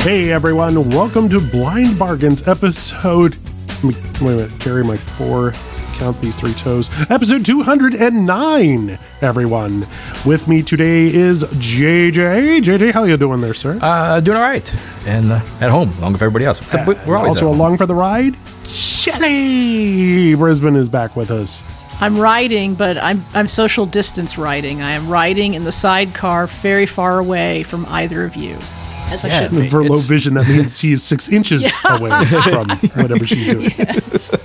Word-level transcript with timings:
Hey 0.00 0.32
everyone, 0.32 0.88
welcome 0.90 1.28
to 1.28 1.40
Blind 1.40 1.98
Bargains 1.98 2.46
episode. 2.48 3.36
Wait 3.84 4.20
a 4.20 4.24
minute, 4.24 4.50
carry 4.60 4.82
my 4.84 4.96
four, 4.96 5.52
count 5.98 6.18
these 6.20 6.34
three 6.36 6.52
toes. 6.54 6.88
Episode 7.10 7.44
209, 7.44 8.98
everyone. 9.20 9.80
With 10.24 10.48
me 10.48 10.62
today 10.62 11.06
is 11.12 11.44
JJ. 11.44 12.62
JJ, 12.62 12.92
how 12.92 13.02
are 13.02 13.08
you 13.08 13.16
doing 13.16 13.40
there, 13.40 13.54
sir? 13.54 13.78
Uh, 13.82 14.20
doing 14.20 14.36
all 14.38 14.42
right, 14.42 14.74
and 15.06 15.30
uh, 15.32 15.40
at 15.60 15.70
home 15.70 15.90
along 15.98 16.12
with 16.14 16.22
everybody 16.22 16.44
else. 16.46 16.60
Except 16.62 16.86
we- 16.86 16.94
we're 17.06 17.16
always 17.16 17.30
also 17.30 17.46
at 17.46 17.48
home. 17.50 17.60
along 17.60 17.76
for 17.76 17.86
the 17.86 17.94
ride. 17.94 18.36
Shelly 18.66 20.34
Brisbane 20.34 20.76
is 20.76 20.88
back 20.88 21.16
with 21.16 21.30
us. 21.30 21.62
I'm 22.00 22.16
riding, 22.18 22.74
but 22.74 22.96
I'm 22.98 23.24
I'm 23.34 23.48
social 23.48 23.84
distance 23.84 24.38
riding. 24.38 24.80
I 24.82 24.92
am 24.92 25.08
riding 25.08 25.54
in 25.54 25.64
the 25.64 25.72
sidecar, 25.72 26.46
very 26.46 26.86
far 26.86 27.18
away 27.18 27.62
from 27.64 27.84
either 27.86 28.24
of 28.24 28.36
you, 28.36 28.56
as 29.12 29.24
I 29.24 29.40
should 29.42 29.50
be. 29.52 29.68
For 29.68 29.80
low 29.82 29.86
It's- 29.94 30.06
vision, 30.08 30.34
that 30.34 30.48
means 30.48 30.78
she's 30.78 31.02
six 31.02 31.28
inches 31.28 31.64
away 31.84 32.24
from 32.26 32.68
whatever 33.02 33.26
she's 33.26 33.46
doing. 33.52 33.72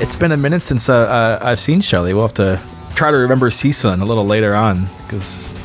It's 0.00 0.14
been 0.14 0.30
a 0.30 0.36
minute 0.36 0.62
since 0.62 0.88
uh, 0.88 0.94
uh, 0.94 1.38
I've 1.42 1.58
seen 1.58 1.80
Shelly. 1.80 2.14
We'll 2.14 2.22
have 2.22 2.34
to 2.34 2.60
try 2.94 3.10
to 3.10 3.16
remember 3.16 3.50
CSUN 3.50 4.00
a 4.00 4.04
little 4.04 4.24
later 4.24 4.54
on 4.54 4.88
because 5.02 5.56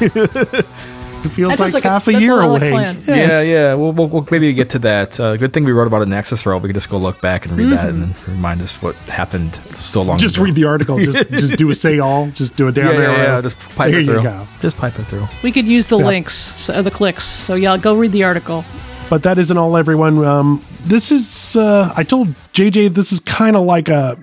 It 1.24 1.28
feels 1.28 1.60
like, 1.60 1.72
like 1.74 1.82
half 1.84 2.08
a, 2.08 2.10
a 2.12 2.18
year 2.20 2.36
lot 2.36 2.48
like 2.52 2.62
away. 2.62 2.70
plan. 2.70 3.02
yeah, 3.06 3.42
yeah, 3.42 3.74
we'll, 3.74 3.92
we'll, 3.92 4.08
we'll 4.08 4.26
maybe 4.30 4.52
get 4.52 4.70
to 4.70 4.78
that. 4.80 5.18
Uh, 5.20 5.36
good 5.36 5.52
thing 5.52 5.64
we 5.64 5.72
wrote 5.72 5.86
about 5.86 6.00
it 6.00 6.04
in 6.04 6.08
Nexus 6.10 6.44
Roll. 6.46 6.60
We 6.60 6.68
can 6.68 6.74
just 6.74 6.88
go 6.90 6.98
look 6.98 7.20
back 7.20 7.46
and 7.46 7.56
read 7.56 7.70
that 7.70 7.90
and 7.90 8.28
remind 8.28 8.62
us 8.62 8.80
what 8.82 8.94
happened 8.96 9.54
so 9.76 10.02
long. 10.02 10.18
Just 10.18 10.36
ago. 10.36 10.44
read 10.44 10.54
the 10.54 10.64
article. 10.64 10.98
Just 10.98 11.30
just 11.32 11.56
do 11.56 11.68
a 11.70 11.74
say 11.74 11.98
all. 11.98 12.30
Just 12.30 12.56
do 12.56 12.68
a 12.68 12.72
down 12.72 12.94
Yeah, 12.94 13.00
yeah, 13.00 13.08
arrow. 13.08 13.22
yeah. 13.36 13.40
Just 13.42 13.58
pipe 13.58 13.90
there 13.90 14.00
it 14.00 14.06
you 14.06 14.12
through. 14.14 14.22
go. 14.22 14.46
Just 14.60 14.76
pipe 14.76 14.98
it 14.98 15.04
through. 15.04 15.26
We 15.42 15.52
could 15.52 15.66
use 15.66 15.86
the 15.88 15.98
Yeah. 15.98 16.06
links, 16.06 16.34
so, 16.34 16.80
the 16.82 16.90
clicks. 16.90 17.24
So 17.24 17.54
yeah, 17.54 17.76
go 17.76 17.94
read 17.94 18.12
the 18.12 18.24
article. 18.24 18.64
But 19.08 19.22
that 19.24 19.38
isn't 19.38 19.56
all, 19.56 19.76
everyone. 19.76 20.24
Um, 20.24 20.64
this 20.84 21.10
is. 21.10 21.56
Uh, 21.56 21.92
I 21.96 22.02
told 22.04 22.28
JJ 22.54 22.94
this 22.94 23.12
is 23.12 23.20
kind 23.20 23.56
of 23.56 23.64
like 23.64 23.88
a 23.88 24.16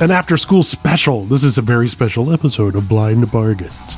an 0.00 0.10
after 0.10 0.36
school 0.36 0.62
special. 0.62 1.24
This 1.26 1.44
is 1.44 1.58
a 1.58 1.62
very 1.62 1.88
special 1.88 2.32
episode 2.32 2.74
of 2.74 2.88
Blind 2.88 3.30
Bargains 3.30 3.96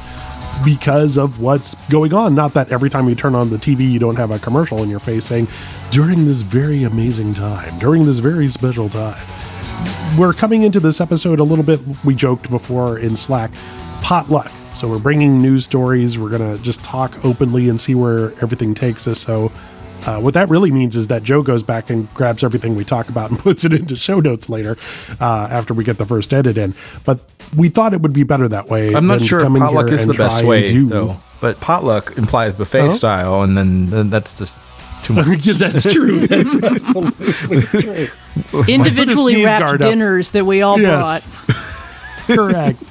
because 0.65 1.17
of 1.17 1.41
what's 1.41 1.75
going 1.89 2.13
on. 2.13 2.35
Not 2.35 2.55
that 2.55 2.71
every 2.71 2.91
time 2.91 3.09
you 3.09 3.15
turn 3.15 3.35
on 3.35 3.51
the 3.51 3.57
TV, 3.57 3.91
you 3.91 3.99
don't 3.99 4.17
have 4.17 4.31
a 4.31 4.39
commercial 4.39 4.83
in 4.83 4.91
your 4.91 5.01
face 5.01 5.25
saying, 5.25 5.49
"During 5.91 6.27
this 6.27 6.43
very 6.43 6.85
amazing 6.85 7.35
time, 7.35 7.79
during 7.79 8.05
this 8.05 8.19
very 8.19 8.49
special 8.49 8.89
time." 8.89 9.17
we're 10.19 10.33
coming 10.33 10.63
into 10.63 10.79
this 10.79 11.01
episode 11.01 11.41
a 11.41 11.43
little 11.43 11.65
bit 11.65 11.81
we 12.05 12.15
joked 12.15 12.49
before 12.51 12.99
in 12.99 13.17
slack 13.17 13.51
potluck 14.01 14.51
so 14.73 14.89
we're 14.89 14.99
bringing 14.99 15.43
news 15.43 15.65
stories 15.65 16.19
we're 16.19 16.29
gonna 16.31 16.57
just 16.59 16.83
talk 16.85 17.13
openly 17.25 17.69
and 17.69 17.81
see 17.81 17.95
where 17.95 18.31
everything 18.43 18.75
takes 18.75 19.09
us 19.09 19.19
so 19.21 19.51
uh, 20.07 20.21
what 20.21 20.35
that 20.35 20.49
really 20.51 20.71
means 20.71 20.97
is 20.97 21.07
that 21.09 21.23
joe 21.23 21.43
goes 21.43 21.63
back 21.63 21.91
and 21.91 22.13
grabs 22.15 22.43
everything 22.45 22.75
we 22.77 22.85
talk 22.85 23.09
about 23.09 23.31
and 23.31 23.39
puts 23.49 23.65
it 23.65 23.73
into 23.73 23.97
show 23.97 24.21
notes 24.21 24.49
later 24.49 24.77
uh, 25.21 25.49
after 25.51 25.73
we 25.75 25.85
get 25.85 25.99
the 25.99 26.07
first 26.07 26.33
edit 26.35 26.57
in 26.59 26.75
but 27.05 27.21
we 27.57 27.69
thought 27.69 27.93
it 27.95 28.01
would 28.01 28.13
be 28.13 28.23
better 28.23 28.49
that 28.49 28.69
way 28.69 28.95
I'm 28.95 29.07
not 29.07 29.19
than 29.21 29.27
sure 29.29 29.41
if 29.41 29.49
potluck 29.49 29.91
is 29.91 30.07
the 30.07 30.15
best 30.15 30.45
way, 30.45 30.65
and 30.67 30.73
do- 30.75 30.89
though. 30.89 31.17
But 31.41 31.61
potluck 31.61 32.17
implies 32.17 32.55
buffet 32.55 32.81
Uh-huh. 32.81 32.89
style, 32.91 33.43
and 33.43 33.57
then, 33.57 33.87
then 33.91 34.09
that's 34.11 34.33
just 34.35 34.57
too 35.03 35.13
much. 35.15 35.47
Yeah, 35.47 35.53
that's 35.55 35.93
true 35.93 36.21
that's 36.27 36.55
absolutely 36.63 37.61
true 37.61 38.09
Individually 38.67 39.35
sneeze 39.35 39.45
wrapped 39.45 39.61
guard 39.61 39.83
up. 39.83 39.89
dinners 39.91 40.31
that 40.31 40.47
we 40.47 40.63
all 40.63 40.81
Yes. 40.81 41.23
brought. 41.47 41.57
Correct. 42.37 42.83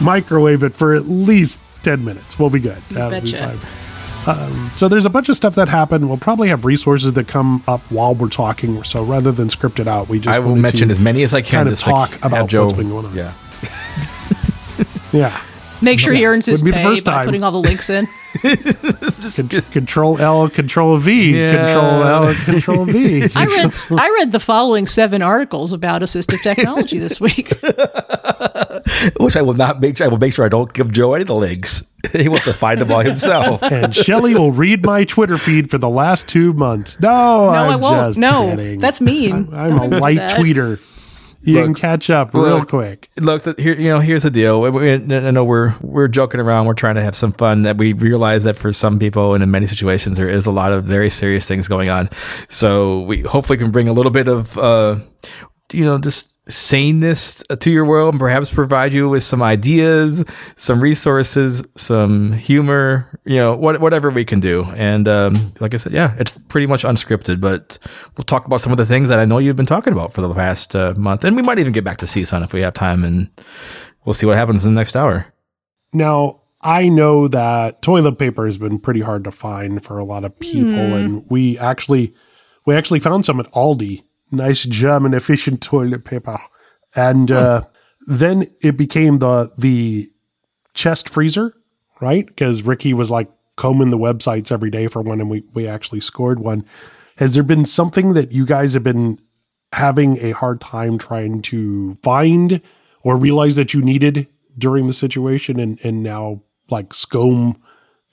Microwave 0.00 0.62
it 0.62 0.74
for 0.74 0.94
at 0.94 1.08
least 1.08 1.58
10 1.82 2.04
minutes. 2.04 2.38
We'll 2.38 2.50
be 2.50 2.60
good. 2.60 2.78
That'll 2.90 3.20
be 3.20 3.32
fine. 3.32 3.58
Um, 4.26 4.70
so 4.76 4.88
there's 4.88 5.06
a 5.06 5.10
bunch 5.10 5.28
of 5.28 5.36
stuff 5.36 5.54
that 5.54 5.68
happened. 5.68 6.08
We'll 6.08 6.18
probably 6.18 6.48
have 6.48 6.64
resources 6.64 7.14
that 7.14 7.26
come 7.26 7.62
up 7.66 7.80
while 7.90 8.14
we're 8.14 8.28
talking. 8.28 8.82
So 8.84 9.02
rather 9.02 9.32
than 9.32 9.48
script 9.48 9.80
it 9.80 9.88
out, 9.88 10.08
we 10.08 10.20
just 10.20 10.36
I 10.36 10.40
will 10.40 10.56
mention 10.56 10.90
as 10.90 11.00
many 11.00 11.22
as 11.22 11.32
I 11.32 11.40
can. 11.40 11.50
kind 11.50 11.68
of 11.68 11.72
just 11.74 11.86
like, 11.86 12.10
talk 12.10 12.24
about 12.24 12.48
Joe, 12.48 12.64
what's 12.66 12.76
been 12.76 12.90
going 12.90 13.06
on. 13.06 13.14
Yeah. 13.16 13.32
Yeah. 15.12 15.42
Make 15.82 15.98
sure 16.00 16.12
he 16.12 16.24
earns 16.26 16.46
his 16.46 16.60
pay 16.62 16.70
the 16.70 16.80
first 16.80 17.04
by 17.04 17.12
time. 17.12 17.24
putting 17.26 17.42
all 17.42 17.52
the 17.52 17.58
links 17.60 17.88
in. 17.90 18.06
Just, 19.20 19.48
just 19.48 19.72
Control 19.72 20.16
L, 20.18 20.48
Control 20.48 20.96
V, 20.98 21.36
Yeah. 21.38 21.64
Control 21.74 22.02
L, 22.04 22.34
Control 22.44 22.84
V. 22.86 23.24
I 23.34 23.44
read 23.46 23.74
I 23.90 24.08
read 24.10 24.32
the 24.32 24.38
following 24.40 24.86
seven 24.86 25.20
articles 25.20 25.72
about 25.72 26.02
assistive 26.02 26.40
technology 26.40 26.98
this 26.98 27.20
week. 27.20 27.48
which 29.18 29.36
I 29.36 29.42
will 29.42 29.54
not 29.54 29.80
make. 29.80 30.00
I 30.00 30.08
will 30.08 30.18
make 30.18 30.32
sure 30.34 30.44
I 30.44 30.48
don't 30.48 30.72
give 30.72 30.92
Joe 30.92 31.14
any 31.14 31.22
of 31.22 31.26
the 31.28 31.34
links. 31.34 31.84
he 32.12 32.28
will 32.28 32.36
have 32.36 32.44
to 32.44 32.52
find 32.54 32.80
them 32.80 32.90
all 32.92 33.00
himself. 33.00 33.62
and 33.62 33.94
Shelly 33.94 34.34
will 34.34 34.52
read 34.52 34.84
my 34.84 35.04
Twitter 35.04 35.36
feed 35.36 35.70
for 35.70 35.78
the 35.78 35.88
last 35.90 36.28
two 36.28 36.52
months. 36.52 37.00
No, 37.00 37.08
No, 37.08 37.50
I'm 37.50 37.70
I 37.72 37.76
won't. 37.76 37.96
just 38.10 38.18
No, 38.18 38.50
kidding. 38.50 38.80
that's 38.80 39.00
mean. 39.00 39.52
I'm, 39.52 39.54
I'm 39.54 39.92
a 39.92 39.98
light 39.98 40.18
tweeter. 40.18 40.78
You 41.42 41.54
can 41.54 41.74
catch 41.74 42.10
up 42.10 42.34
real 42.34 42.58
look, 42.58 42.68
quick. 42.68 43.08
Look, 43.16 43.44
the, 43.44 43.54
here 43.56 43.74
you 43.74 43.88
know. 43.88 44.00
Here's 44.00 44.24
the 44.24 44.30
deal. 44.30 44.62
I 44.64 45.30
know 45.30 45.44
we're 45.44 45.74
we're 45.80 46.08
joking 46.08 46.38
around. 46.38 46.66
We're 46.66 46.74
trying 46.74 46.96
to 46.96 47.02
have 47.02 47.16
some 47.16 47.32
fun. 47.32 47.62
That 47.62 47.78
we 47.78 47.94
realize 47.94 48.44
that 48.44 48.58
for 48.58 48.72
some 48.72 48.98
people 48.98 49.32
and 49.34 49.42
in 49.42 49.50
many 49.50 49.66
situations 49.66 50.18
there 50.18 50.28
is 50.28 50.46
a 50.46 50.50
lot 50.50 50.72
of 50.72 50.84
very 50.84 51.08
serious 51.08 51.48
things 51.48 51.66
going 51.66 51.88
on. 51.88 52.10
So 52.48 53.00
we 53.02 53.22
hopefully 53.22 53.58
can 53.58 53.70
bring 53.70 53.88
a 53.88 53.92
little 53.92 54.12
bit 54.12 54.28
of 54.28 54.58
uh, 54.58 54.98
you 55.72 55.84
know 55.84 55.98
just 55.98 56.29
saneness 56.50 57.42
to 57.58 57.70
your 57.70 57.84
world 57.84 58.14
and 58.14 58.20
perhaps 58.20 58.50
provide 58.50 58.92
you 58.92 59.08
with 59.08 59.22
some 59.22 59.42
ideas, 59.42 60.24
some 60.56 60.80
resources, 60.80 61.64
some 61.76 62.32
humor. 62.32 63.18
You 63.24 63.36
know, 63.36 63.56
what, 63.56 63.80
whatever 63.80 64.10
we 64.10 64.24
can 64.24 64.40
do. 64.40 64.64
And 64.74 65.08
um, 65.08 65.52
like 65.60 65.74
I 65.74 65.76
said, 65.76 65.92
yeah, 65.92 66.14
it's 66.18 66.36
pretty 66.48 66.66
much 66.66 66.82
unscripted, 66.82 67.40
but 67.40 67.78
we'll 68.16 68.24
talk 68.24 68.46
about 68.46 68.60
some 68.60 68.72
of 68.72 68.78
the 68.78 68.84
things 68.84 69.08
that 69.08 69.18
I 69.18 69.24
know 69.24 69.38
you've 69.38 69.56
been 69.56 69.66
talking 69.66 69.92
about 69.92 70.12
for 70.12 70.20
the 70.20 70.32
past 70.34 70.74
uh, 70.74 70.94
month, 70.96 71.24
and 71.24 71.36
we 71.36 71.42
might 71.42 71.58
even 71.58 71.72
get 71.72 71.84
back 71.84 71.98
to 71.98 72.06
CSUN 72.06 72.44
if 72.44 72.52
we 72.52 72.60
have 72.60 72.74
time, 72.74 73.04
and 73.04 73.30
we'll 74.04 74.14
see 74.14 74.26
what 74.26 74.36
happens 74.36 74.64
in 74.64 74.74
the 74.74 74.80
next 74.80 74.96
hour. 74.96 75.32
Now, 75.92 76.40
I 76.60 76.88
know 76.88 77.28
that 77.28 77.82
toilet 77.82 78.18
paper 78.18 78.46
has 78.46 78.58
been 78.58 78.78
pretty 78.78 79.00
hard 79.00 79.24
to 79.24 79.30
find 79.30 79.82
for 79.82 79.98
a 79.98 80.04
lot 80.04 80.24
of 80.24 80.38
people, 80.38 80.74
and 80.74 81.24
we 81.30 81.58
actually 81.58 82.14
we 82.66 82.74
actually 82.74 83.00
found 83.00 83.24
some 83.24 83.40
at 83.40 83.50
Aldi. 83.52 84.04
Nice 84.30 84.64
German 84.64 85.14
efficient 85.14 85.60
toilet 85.60 86.04
paper, 86.04 86.38
and 86.94 87.32
uh, 87.32 87.64
then 88.06 88.50
it 88.60 88.76
became 88.76 89.18
the 89.18 89.52
the 89.58 90.10
chest 90.74 91.08
freezer, 91.08 91.54
right? 92.00 92.26
Because 92.26 92.62
Ricky 92.62 92.94
was 92.94 93.10
like 93.10 93.30
combing 93.56 93.90
the 93.90 93.98
websites 93.98 94.52
every 94.52 94.70
day 94.70 94.86
for 94.86 95.02
one, 95.02 95.20
and 95.20 95.30
we 95.30 95.44
we 95.52 95.66
actually 95.66 96.00
scored 96.00 96.40
one. 96.40 96.64
Has 97.16 97.34
there 97.34 97.42
been 97.42 97.66
something 97.66 98.14
that 98.14 98.32
you 98.32 98.46
guys 98.46 98.74
have 98.74 98.84
been 98.84 99.18
having 99.72 100.18
a 100.18 100.32
hard 100.32 100.60
time 100.60 100.98
trying 100.98 101.42
to 101.42 101.96
find 102.02 102.60
or 103.02 103.16
realize 103.16 103.56
that 103.56 103.74
you 103.74 103.82
needed 103.82 104.26
during 104.58 104.86
the 104.86 104.92
situation 104.92 105.60
and, 105.60 105.78
and 105.82 106.02
now 106.02 106.42
like 106.68 106.90
scomb 106.90 107.56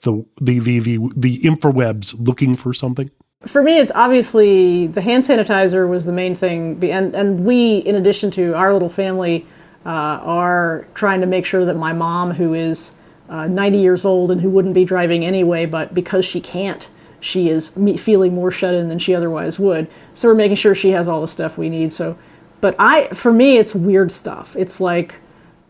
the, 0.02 0.24
the, 0.40 0.58
the, 0.58 0.78
the, 0.78 0.98
the 1.16 1.40
infrawebs 1.40 2.14
looking 2.18 2.56
for 2.56 2.72
something? 2.72 3.10
For 3.46 3.62
me, 3.62 3.78
it's 3.78 3.92
obviously 3.94 4.88
the 4.88 5.00
hand 5.00 5.22
sanitizer 5.22 5.88
was 5.88 6.04
the 6.04 6.12
main 6.12 6.34
thing, 6.34 6.82
and 6.90 7.14
and 7.14 7.44
we, 7.44 7.78
in 7.78 7.94
addition 7.94 8.32
to 8.32 8.54
our 8.54 8.72
little 8.72 8.88
family, 8.88 9.46
uh, 9.86 9.88
are 9.88 10.86
trying 10.94 11.20
to 11.20 11.26
make 11.26 11.46
sure 11.46 11.64
that 11.64 11.76
my 11.76 11.92
mom, 11.92 12.32
who 12.32 12.52
is 12.52 12.92
uh, 13.28 13.46
90 13.46 13.78
years 13.78 14.04
old 14.04 14.30
and 14.30 14.40
who 14.40 14.50
wouldn't 14.50 14.74
be 14.74 14.84
driving 14.84 15.24
anyway, 15.24 15.66
but 15.66 15.94
because 15.94 16.24
she 16.24 16.40
can't, 16.40 16.88
she 17.20 17.48
is 17.48 17.68
feeling 17.98 18.34
more 18.34 18.50
shut 18.50 18.74
in 18.74 18.88
than 18.88 18.98
she 18.98 19.14
otherwise 19.14 19.58
would. 19.58 19.86
So 20.14 20.28
we're 20.28 20.34
making 20.34 20.56
sure 20.56 20.74
she 20.74 20.90
has 20.90 21.06
all 21.06 21.20
the 21.20 21.28
stuff 21.28 21.58
we 21.58 21.68
need. 21.68 21.92
So, 21.92 22.18
but 22.60 22.74
I, 22.78 23.08
for 23.08 23.32
me, 23.32 23.56
it's 23.56 23.74
weird 23.74 24.10
stuff. 24.10 24.56
It's 24.56 24.80
like, 24.80 25.16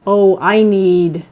oh, 0.06 0.38
I 0.40 0.62
need 0.62 1.24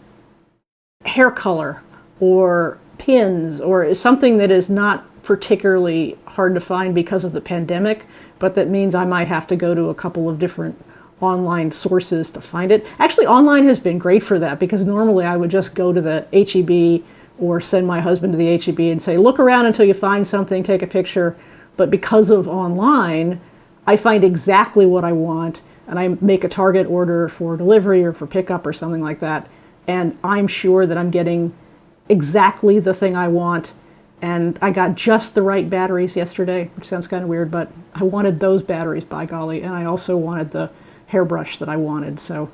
hair 1.04 1.30
color 1.30 1.82
or 2.20 2.78
pins 2.98 3.60
or 3.60 3.94
something 3.94 4.38
that 4.38 4.50
is 4.50 4.68
not 4.68 5.06
particularly 5.22 6.16
hard 6.36 6.54
to 6.54 6.60
find 6.60 6.94
because 6.94 7.24
of 7.24 7.33
the 7.33 7.41
pandemic, 7.41 8.06
but 8.38 8.54
that 8.54 8.68
means 8.68 8.94
I 8.94 9.04
might 9.04 9.28
have 9.28 9.47
to 9.48 9.56
go 9.56 9.74
to 9.74 9.88
a 9.91 9.94
couple 9.94 10.28
of 10.30 10.38
different 10.38 10.83
online 11.21 11.72
sources 11.72 12.30
to 12.30 12.41
find 12.41 12.71
it. 12.71 12.86
Actually, 12.98 13.27
online 13.27 13.65
has 13.65 13.80
been 13.80 13.98
great 13.98 14.22
for 14.22 14.38
that 14.38 14.59
because 14.59 14.84
normally 14.84 15.24
I 15.24 15.36
would 15.36 15.50
just 15.50 15.74
go 15.74 15.92
to 15.92 16.00
the 16.00 16.27
HEB 16.33 17.04
or 17.38 17.60
send 17.60 17.86
my 17.86 18.00
husband 18.00 18.33
to 18.33 18.36
the 18.36 18.56
HEB 18.56 18.80
and 18.80 19.00
say, 19.00 19.16
look 19.16 19.38
around 19.38 19.66
until 19.66 19.84
you 19.84 19.94
find 19.94 20.27
something, 20.27 20.62
take 20.62 20.83
a 20.83 20.86
picture. 20.86 21.36
But 21.77 21.91
because 21.91 22.30
of 22.30 22.47
online, 22.48 23.41
I 23.86 23.97
find 23.97 24.24
exactly 24.24 24.86
what 24.86 25.04
I 25.04 25.12
want 25.12 25.60
and 25.86 25.98
I 25.98 26.09
make 26.21 26.44
a 26.44 26.48
target 26.48 26.86
order 26.86 27.28
for 27.28 27.56
delivery 27.56 28.04
or 28.04 28.12
for 28.12 28.27
pickup 28.27 28.66
or 28.66 28.72
something 28.72 29.03
like 29.03 29.21
that. 29.21 29.48
And 29.86 30.18
I'm 30.24 30.48
sure 30.48 30.86
that 30.86 30.98
I'm 30.98 31.10
getting 31.10 31.54
exactly 32.09 32.78
the 32.78 32.94
thing 32.94 33.16
I 33.16 33.28
want. 33.28 33.72
And 34.22 34.59
I 34.63 34.71
got 34.71 34.95
just 34.95 35.34
the 35.34 35.42
right 35.42 35.68
batteries 35.68 36.16
yesterday, 36.16 36.71
which 36.74 36.86
sounds 36.86 37.07
kind 37.07 37.22
of 37.22 37.28
weird, 37.28 37.51
but 37.51 37.71
I 37.95 38.04
wanted 38.04 38.41
those 38.41 38.63
batteries 38.63 39.04
by 39.04 39.27
golly. 39.27 39.63
And 39.63 39.74
I 39.74 39.84
also 39.84 40.16
wanted 40.16 40.53
the 40.53 40.71
hairbrush 41.09 41.59
that 41.59 41.68
I 41.68 41.77
wanted. 41.77 42.18
So 42.18 42.51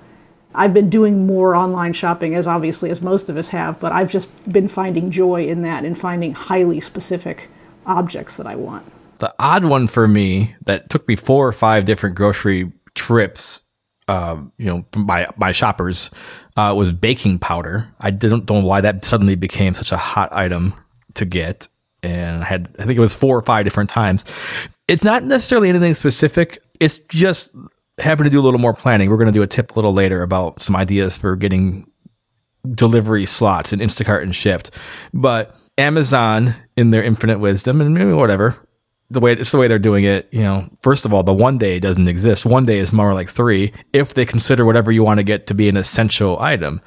I've 0.54 0.74
been 0.74 0.90
doing 0.90 1.26
more 1.26 1.54
online 1.54 1.92
shopping, 1.92 2.34
as 2.34 2.46
obviously 2.46 2.90
as 2.90 3.00
most 3.00 3.28
of 3.28 3.36
us 3.36 3.50
have, 3.50 3.80
but 3.80 3.92
I've 3.92 4.10
just 4.10 4.28
been 4.50 4.68
finding 4.68 5.10
joy 5.10 5.46
in 5.46 5.62
that 5.62 5.84
and 5.84 5.98
finding 5.98 6.32
highly 6.32 6.80
specific 6.80 7.48
objects 7.86 8.36
that 8.36 8.46
I 8.46 8.56
want. 8.56 8.84
The 9.18 9.34
odd 9.38 9.64
one 9.64 9.86
for 9.86 10.08
me 10.08 10.56
that 10.66 10.90
took 10.90 11.06
me 11.06 11.16
four 11.16 11.46
or 11.46 11.52
five 11.52 11.84
different 11.84 12.16
grocery 12.16 12.72
trips, 12.94 13.62
uh, 14.08 14.36
you 14.58 14.66
know, 14.66 14.84
from 14.92 15.06
my 15.06 15.52
shoppers, 15.52 16.10
uh, 16.56 16.74
was 16.76 16.92
baking 16.92 17.38
powder. 17.38 17.88
I 18.00 18.10
didn't 18.10 18.50
know 18.50 18.60
why 18.60 18.80
that 18.80 19.04
suddenly 19.04 19.36
became 19.36 19.74
such 19.74 19.92
a 19.92 19.96
hot 19.96 20.32
item 20.32 20.74
to 21.14 21.24
get, 21.24 21.68
and 22.02 22.42
I 22.42 22.46
had 22.46 22.74
I 22.78 22.84
think 22.84 22.96
it 22.96 23.00
was 23.00 23.14
four 23.14 23.36
or 23.36 23.42
five 23.42 23.64
different 23.64 23.90
times. 23.90 24.24
It's 24.88 25.04
not 25.04 25.24
necessarily 25.24 25.68
anything 25.68 25.94
specific. 25.94 26.62
It's 26.80 26.98
just 27.08 27.54
having 27.98 28.24
to 28.24 28.30
do 28.30 28.40
a 28.40 28.42
little 28.42 28.60
more 28.60 28.74
planning. 28.74 29.10
We're 29.10 29.16
going 29.16 29.26
to 29.26 29.32
do 29.32 29.42
a 29.42 29.46
tip 29.46 29.72
a 29.72 29.74
little 29.74 29.92
later 29.92 30.22
about 30.22 30.60
some 30.60 30.76
ideas 30.76 31.16
for 31.16 31.36
getting 31.36 31.86
delivery 32.70 33.26
slots 33.26 33.72
and 33.72 33.82
Instacart 33.82 34.22
and 34.22 34.32
Shipt. 34.32 34.70
But 35.12 35.56
Amazon, 35.78 36.54
in 36.76 36.90
their 36.90 37.02
infinite 37.02 37.38
wisdom, 37.38 37.80
and 37.80 37.94
maybe 37.94 38.12
whatever, 38.12 38.56
the 39.10 39.20
way 39.20 39.32
it's 39.32 39.52
the 39.52 39.58
way 39.58 39.68
they're 39.68 39.78
doing 39.78 40.04
it. 40.04 40.28
You 40.32 40.42
know, 40.42 40.68
first 40.80 41.04
of 41.04 41.12
all, 41.12 41.22
the 41.22 41.34
one 41.34 41.58
day 41.58 41.78
doesn't 41.78 42.08
exist. 42.08 42.46
One 42.46 42.66
day 42.66 42.78
is 42.78 42.92
more 42.92 43.14
like 43.14 43.28
three. 43.28 43.72
If 43.92 44.14
they 44.14 44.24
consider 44.24 44.64
whatever 44.64 44.90
you 44.90 45.04
want 45.04 45.18
to 45.18 45.24
get 45.24 45.46
to 45.46 45.54
be 45.54 45.68
an 45.68 45.76
essential 45.76 46.40
item, 46.40 46.80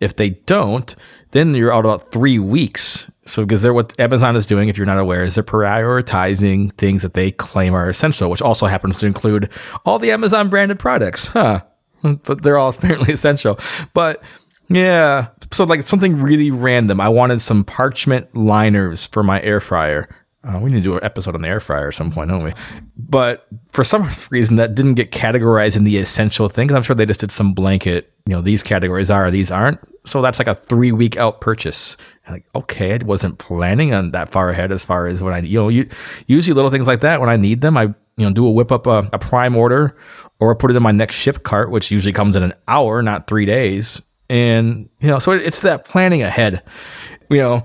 if 0.00 0.16
they 0.16 0.30
don't, 0.30 0.94
then 1.32 1.54
you're 1.54 1.72
out 1.72 1.84
about 1.84 2.12
three 2.12 2.38
weeks. 2.38 3.10
So, 3.24 3.44
because 3.44 3.62
they're 3.62 3.72
what 3.72 3.98
Amazon 4.00 4.34
is 4.34 4.46
doing, 4.46 4.68
if 4.68 4.76
you're 4.76 4.86
not 4.86 4.98
aware, 4.98 5.22
is 5.22 5.36
they're 5.36 5.44
prioritizing 5.44 6.72
things 6.74 7.02
that 7.02 7.14
they 7.14 7.30
claim 7.30 7.74
are 7.74 7.88
essential, 7.88 8.30
which 8.30 8.42
also 8.42 8.66
happens 8.66 8.96
to 8.98 9.06
include 9.06 9.48
all 9.84 9.98
the 9.98 10.10
Amazon 10.10 10.48
branded 10.48 10.78
products, 10.78 11.28
huh? 11.28 11.60
But 12.02 12.42
they're 12.42 12.58
all 12.58 12.70
apparently 12.76 13.14
essential. 13.14 13.60
But 13.94 14.22
yeah, 14.68 15.28
so 15.52 15.64
like 15.64 15.82
something 15.82 16.16
really 16.20 16.50
random. 16.50 17.00
I 17.00 17.08
wanted 17.08 17.40
some 17.40 17.64
parchment 17.64 18.34
liners 18.34 19.06
for 19.06 19.22
my 19.22 19.40
air 19.42 19.60
fryer. 19.60 20.08
Uh, 20.44 20.58
we 20.58 20.70
need 20.70 20.78
to 20.78 20.82
do 20.82 20.96
an 20.96 21.04
episode 21.04 21.36
on 21.36 21.42
the 21.42 21.48
air 21.48 21.60
fryer 21.60 21.88
at 21.88 21.94
some 21.94 22.10
point, 22.10 22.28
don't 22.28 22.42
we? 22.42 22.52
But 22.96 23.46
for 23.70 23.84
some 23.84 24.10
reason, 24.30 24.56
that 24.56 24.74
didn't 24.74 24.94
get 24.94 25.12
categorized 25.12 25.76
in 25.76 25.84
the 25.84 25.98
essential 25.98 26.48
thing. 26.48 26.72
I'm 26.72 26.82
sure 26.82 26.96
they 26.96 27.06
just 27.06 27.20
did 27.20 27.30
some 27.30 27.54
blanket. 27.54 28.12
You 28.26 28.34
know, 28.34 28.40
these 28.40 28.62
categories 28.62 29.10
are, 29.10 29.30
these 29.30 29.50
aren't. 29.50 29.80
So 30.04 30.20
that's 30.20 30.38
like 30.38 30.48
a 30.48 30.54
three 30.54 30.90
week 30.90 31.16
out 31.16 31.40
purchase. 31.40 31.96
Like, 32.28 32.44
okay, 32.54 32.94
I 32.94 32.98
wasn't 33.04 33.38
planning 33.38 33.94
on 33.94 34.12
that 34.12 34.30
far 34.30 34.50
ahead 34.50 34.72
as 34.72 34.84
far 34.84 35.06
as 35.06 35.22
when 35.22 35.32
I, 35.32 35.40
you 35.40 35.58
know, 35.58 35.68
you, 35.68 35.88
usually 36.26 36.54
little 36.54 36.70
things 36.70 36.86
like 36.86 37.00
that 37.02 37.20
when 37.20 37.28
I 37.28 37.36
need 37.36 37.60
them, 37.60 37.76
I 37.76 37.94
you 38.16 38.26
know 38.26 38.32
do 38.32 38.46
a 38.46 38.50
whip 38.50 38.70
up 38.70 38.86
a, 38.86 39.08
a 39.12 39.18
prime 39.18 39.56
order 39.56 39.96
or 40.38 40.54
put 40.54 40.70
it 40.70 40.76
in 40.76 40.82
my 40.82 40.92
next 40.92 41.14
ship 41.14 41.42
cart, 41.42 41.70
which 41.70 41.90
usually 41.90 42.12
comes 42.12 42.36
in 42.36 42.42
an 42.42 42.52
hour, 42.68 43.02
not 43.02 43.26
three 43.26 43.46
days. 43.46 44.02
And 44.28 44.88
you 45.00 45.08
know, 45.08 45.18
so 45.18 45.32
it's 45.32 45.62
that 45.62 45.84
planning 45.84 46.22
ahead. 46.22 46.62
You 47.30 47.38
know, 47.38 47.62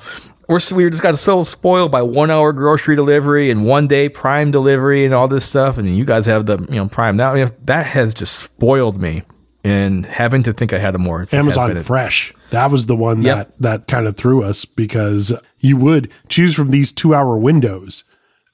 we're 0.48 0.60
we 0.74 0.90
just 0.90 1.04
got 1.04 1.18
so 1.18 1.44
spoiled 1.44 1.92
by 1.92 2.02
one 2.02 2.32
hour 2.32 2.54
grocery 2.54 2.96
delivery 2.96 3.52
and 3.52 3.66
one 3.66 3.88
day 3.88 4.10
prime 4.10 4.52
delivery 4.52 5.06
and 5.06 5.14
all 5.14 5.28
this 5.28 5.46
stuff. 5.46 5.78
And 5.78 5.96
you 5.96 6.06
guys 6.06 6.26
have 6.26 6.46
the 6.46 6.58
you 6.70 6.76
know 6.76 6.88
prime 6.88 7.18
now. 7.18 7.34
I 7.34 7.36
mean, 7.36 7.50
that 7.66 7.86
has 7.86 8.14
just 8.14 8.40
spoiled 8.40 9.02
me. 9.02 9.24
And 9.64 10.06
having 10.06 10.44
to 10.44 10.54
think 10.54 10.72
ahead 10.72 10.96
of 10.96 11.02
more. 11.02 11.26
Amazon 11.34 11.84
Fresh. 11.84 12.34
That 12.52 12.72
was 12.72 12.86
the 12.86 12.96
one 12.96 13.22
yep. 13.22 13.36
that 13.38 13.62
that 13.62 13.88
kind 13.88 14.08
of 14.08 14.16
threw 14.16 14.42
us 14.42 14.64
because 14.64 15.34
you 15.60 15.76
would 15.76 16.10
choose 16.30 16.56
from 16.56 16.72
these 16.72 16.94
two 16.94 17.14
hour 17.14 17.38
windows, 17.38 18.06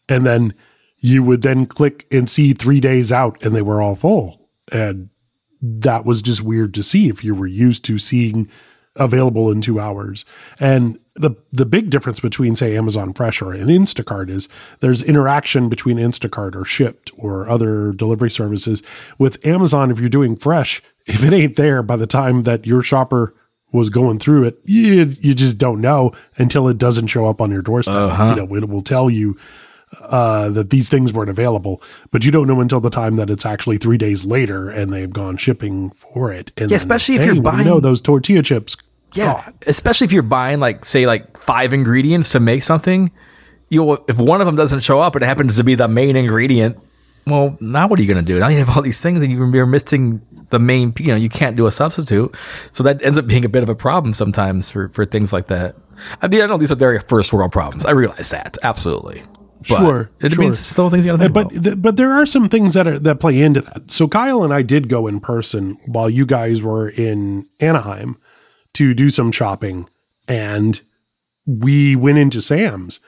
and 0.09 0.25
then 0.25 0.55
you 0.97 1.21
would 1.21 1.43
then 1.43 1.67
click 1.67 2.07
and 2.09 2.27
see 2.27 2.53
three 2.53 2.79
days 2.79 3.11
out, 3.11 3.43
and 3.43 3.53
they 3.53 3.61
were 3.61 3.79
all 3.79 3.93
full. 3.93 4.49
And 4.71 5.09
that 5.61 6.03
was 6.03 6.23
just 6.23 6.41
weird 6.41 6.73
to 6.73 6.81
see 6.81 7.09
if 7.09 7.23
you 7.23 7.35
were 7.35 7.45
used 7.45 7.85
to 7.85 7.99
seeing 7.99 8.49
available 8.95 9.51
in 9.51 9.61
two 9.61 9.79
hours. 9.79 10.25
And 10.59 10.97
the 11.15 11.31
the 11.51 11.65
big 11.65 11.89
difference 11.89 12.19
between 12.19 12.55
say 12.55 12.75
Amazon 12.75 13.13
Fresh 13.13 13.41
or 13.41 13.53
an 13.53 13.67
Instacart 13.67 14.29
is 14.29 14.49
there's 14.79 15.03
interaction 15.03 15.69
between 15.69 15.97
Instacart 15.97 16.55
or 16.55 16.65
Shipt 16.65 17.11
or 17.17 17.47
other 17.47 17.91
delivery 17.91 18.31
services. 18.31 18.81
With 19.19 19.43
Amazon, 19.45 19.91
if 19.91 19.99
you're 19.99 20.09
doing 20.09 20.35
Fresh, 20.35 20.81
if 21.05 21.23
it 21.23 21.33
ain't 21.33 21.55
there 21.55 21.83
by 21.83 21.97
the 21.97 22.07
time 22.07 22.43
that 22.43 22.65
your 22.65 22.81
shopper 22.81 23.35
was 23.71 23.89
going 23.89 24.19
through 24.19 24.45
it, 24.45 24.59
you 24.65 25.15
you 25.19 25.35
just 25.35 25.57
don't 25.57 25.81
know 25.81 26.13
until 26.37 26.67
it 26.67 26.77
doesn't 26.79 27.07
show 27.07 27.25
up 27.25 27.41
on 27.41 27.51
your 27.51 27.61
doorstep. 27.61 27.93
Uh-huh. 27.93 28.35
You 28.35 28.45
know, 28.45 28.55
it 28.55 28.67
will 28.67 28.81
tell 28.81 29.09
you 29.09 29.37
uh, 30.01 30.49
that 30.49 30.71
these 30.71 30.89
things 30.89 31.13
weren't 31.13 31.29
available, 31.29 31.81
but 32.11 32.25
you 32.25 32.31
don't 32.31 32.47
know 32.47 32.59
until 32.59 32.79
the 32.79 32.89
time 32.89 33.17
that 33.17 33.29
it's 33.29 33.45
actually 33.45 33.77
three 33.77 33.97
days 33.97 34.25
later 34.25 34.69
and 34.69 34.91
they've 34.91 35.11
gone 35.11 35.37
shipping 35.37 35.91
for 35.91 36.31
it. 36.31 36.51
And 36.57 36.71
yeah, 36.71 36.77
especially 36.77 37.15
if 37.15 37.25
you're 37.25 37.41
buying, 37.41 37.59
you 37.59 37.65
know, 37.65 37.79
those 37.79 38.01
tortilla 38.01 38.41
chips 38.41 38.75
yeah, 39.13 39.33
God. 39.45 39.53
especially 39.67 40.05
if 40.05 40.11
you're 40.11 40.23
buying 40.23 40.59
like 40.59 40.85
say 40.85 41.05
like 41.05 41.37
five 41.37 41.73
ingredients 41.73 42.31
to 42.31 42.39
make 42.39 42.63
something. 42.63 43.11
You 43.69 44.03
if 44.07 44.19
one 44.19 44.39
of 44.39 44.45
them 44.45 44.55
doesn't 44.55 44.81
show 44.81 44.99
up 44.99 45.15
it 45.15 45.23
happens 45.23 45.57
to 45.57 45.63
be 45.63 45.75
the 45.75 45.87
main 45.87 46.15
ingredient, 46.15 46.77
well, 47.25 47.57
now 47.61 47.87
what 47.87 47.99
are 47.99 48.01
you 48.01 48.13
going 48.13 48.23
to 48.23 48.33
do? 48.33 48.39
Now 48.39 48.49
you 48.49 48.59
have 48.59 48.75
all 48.75 48.81
these 48.81 49.01
things 49.01 49.21
and 49.21 49.31
you're 49.31 49.65
missing 49.65 50.25
the 50.49 50.59
main. 50.59 50.93
You 50.97 51.07
know, 51.07 51.15
you 51.15 51.29
can't 51.29 51.55
do 51.55 51.65
a 51.65 51.71
substitute, 51.71 52.35
so 52.71 52.83
that 52.83 53.01
ends 53.03 53.17
up 53.17 53.27
being 53.27 53.45
a 53.45 53.49
bit 53.49 53.63
of 53.63 53.69
a 53.69 53.75
problem 53.75 54.13
sometimes 54.13 54.69
for 54.69 54.89
for 54.89 55.05
things 55.05 55.31
like 55.31 55.47
that. 55.47 55.75
I 56.21 56.27
mean, 56.27 56.41
I 56.41 56.47
know 56.47 56.57
these 56.57 56.71
are 56.71 56.75
very 56.75 56.99
first 56.99 57.31
world 57.31 57.51
problems. 57.51 57.85
I 57.85 57.91
realize 57.91 58.29
that 58.31 58.57
absolutely. 58.63 59.23
But 59.69 59.77
sure, 59.77 60.11
it 60.19 60.33
sure. 60.33 60.43
means 60.43 60.59
still 60.59 60.89
things 60.89 61.05
you 61.05 61.13
got 61.13 61.17
to 61.17 61.23
think 61.23 61.33
but, 61.33 61.51
about. 61.51 61.63
Th- 61.63 61.81
but 61.81 61.95
there 61.95 62.11
are 62.11 62.25
some 62.25 62.49
things 62.49 62.73
that 62.73 62.85
are 62.85 62.99
that 62.99 63.21
play 63.21 63.41
into 63.41 63.61
that. 63.61 63.89
So 63.89 64.09
Kyle 64.09 64.43
and 64.43 64.53
I 64.53 64.61
did 64.61 64.89
go 64.89 65.07
in 65.07 65.21
person 65.21 65.77
while 65.85 66.09
you 66.09 66.25
guys 66.25 66.61
were 66.61 66.89
in 66.89 67.47
Anaheim 67.61 68.17
to 68.73 68.93
do 68.93 69.09
some 69.09 69.31
shopping 69.31 69.89
and 70.27 70.81
we 71.45 71.95
went 71.95 72.17
into 72.17 72.41
Sam's 72.41 72.99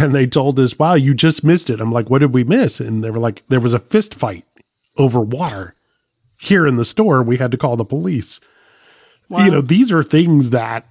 and 0.00 0.14
they 0.14 0.26
told 0.26 0.58
us, 0.58 0.78
wow, 0.78 0.94
you 0.94 1.14
just 1.14 1.44
missed 1.44 1.68
it. 1.68 1.80
I'm 1.80 1.92
like, 1.92 2.08
what 2.08 2.20
did 2.20 2.32
we 2.32 2.44
miss? 2.44 2.80
And 2.80 3.02
they 3.02 3.10
were 3.10 3.18
like, 3.18 3.42
there 3.48 3.60
was 3.60 3.74
a 3.74 3.78
fist 3.78 4.14
fight 4.14 4.46
over 4.96 5.20
water 5.20 5.74
here 6.38 6.66
in 6.66 6.76
the 6.76 6.84
store. 6.84 7.22
We 7.22 7.36
had 7.36 7.50
to 7.50 7.58
call 7.58 7.76
the 7.76 7.84
police. 7.84 8.40
Wow. 9.28 9.44
You 9.44 9.50
know, 9.50 9.60
these 9.60 9.92
are 9.92 10.02
things 10.02 10.50
that, 10.50 10.86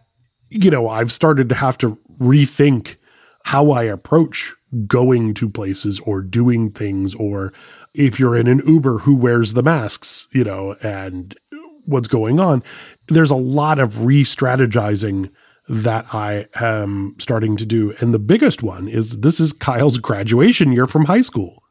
you 0.50 0.69
know, 0.69 0.88
I've 0.88 1.12
started 1.12 1.50
to 1.50 1.56
have 1.56 1.77
to 1.79 1.97
rethink 2.19 2.97
how 3.45 3.71
I 3.71 3.83
approach 3.83 4.56
going 4.88 5.33
to 5.35 5.50
places 5.50 6.00
or 6.01 6.21
doing 6.21 6.71
things 6.71 7.15
or 7.15 7.51
if 7.94 8.19
you're 8.19 8.38
in 8.38 8.47
an 8.47 8.62
Uber 8.65 9.00
who 9.00 9.15
wears 9.15 9.53
the 9.53 9.63
masks, 9.63 10.27
you 10.31 10.44
know, 10.44 10.75
and 10.81 11.35
what's 11.85 12.07
going 12.07 12.39
on. 12.39 12.63
There's 13.12 13.31
a 13.31 13.36
lot 13.36 13.80
of 13.80 14.06
re 14.06 14.24
strategizing 14.24 15.31
that 15.68 16.13
I 16.13 16.48
am 16.56 17.16
starting 17.19 17.56
to 17.58 17.66
do. 17.66 17.94
And 18.00 18.13
the 18.13 18.19
biggest 18.19 18.64
one 18.64 18.88
is 18.88 19.19
this 19.19 19.40
is 19.40 19.54
Kyle's 19.54 20.00
graduation 20.00 20.71
year 20.71 20.88
from 20.88 21.06
high 21.06 21.21
school, 21.21 21.64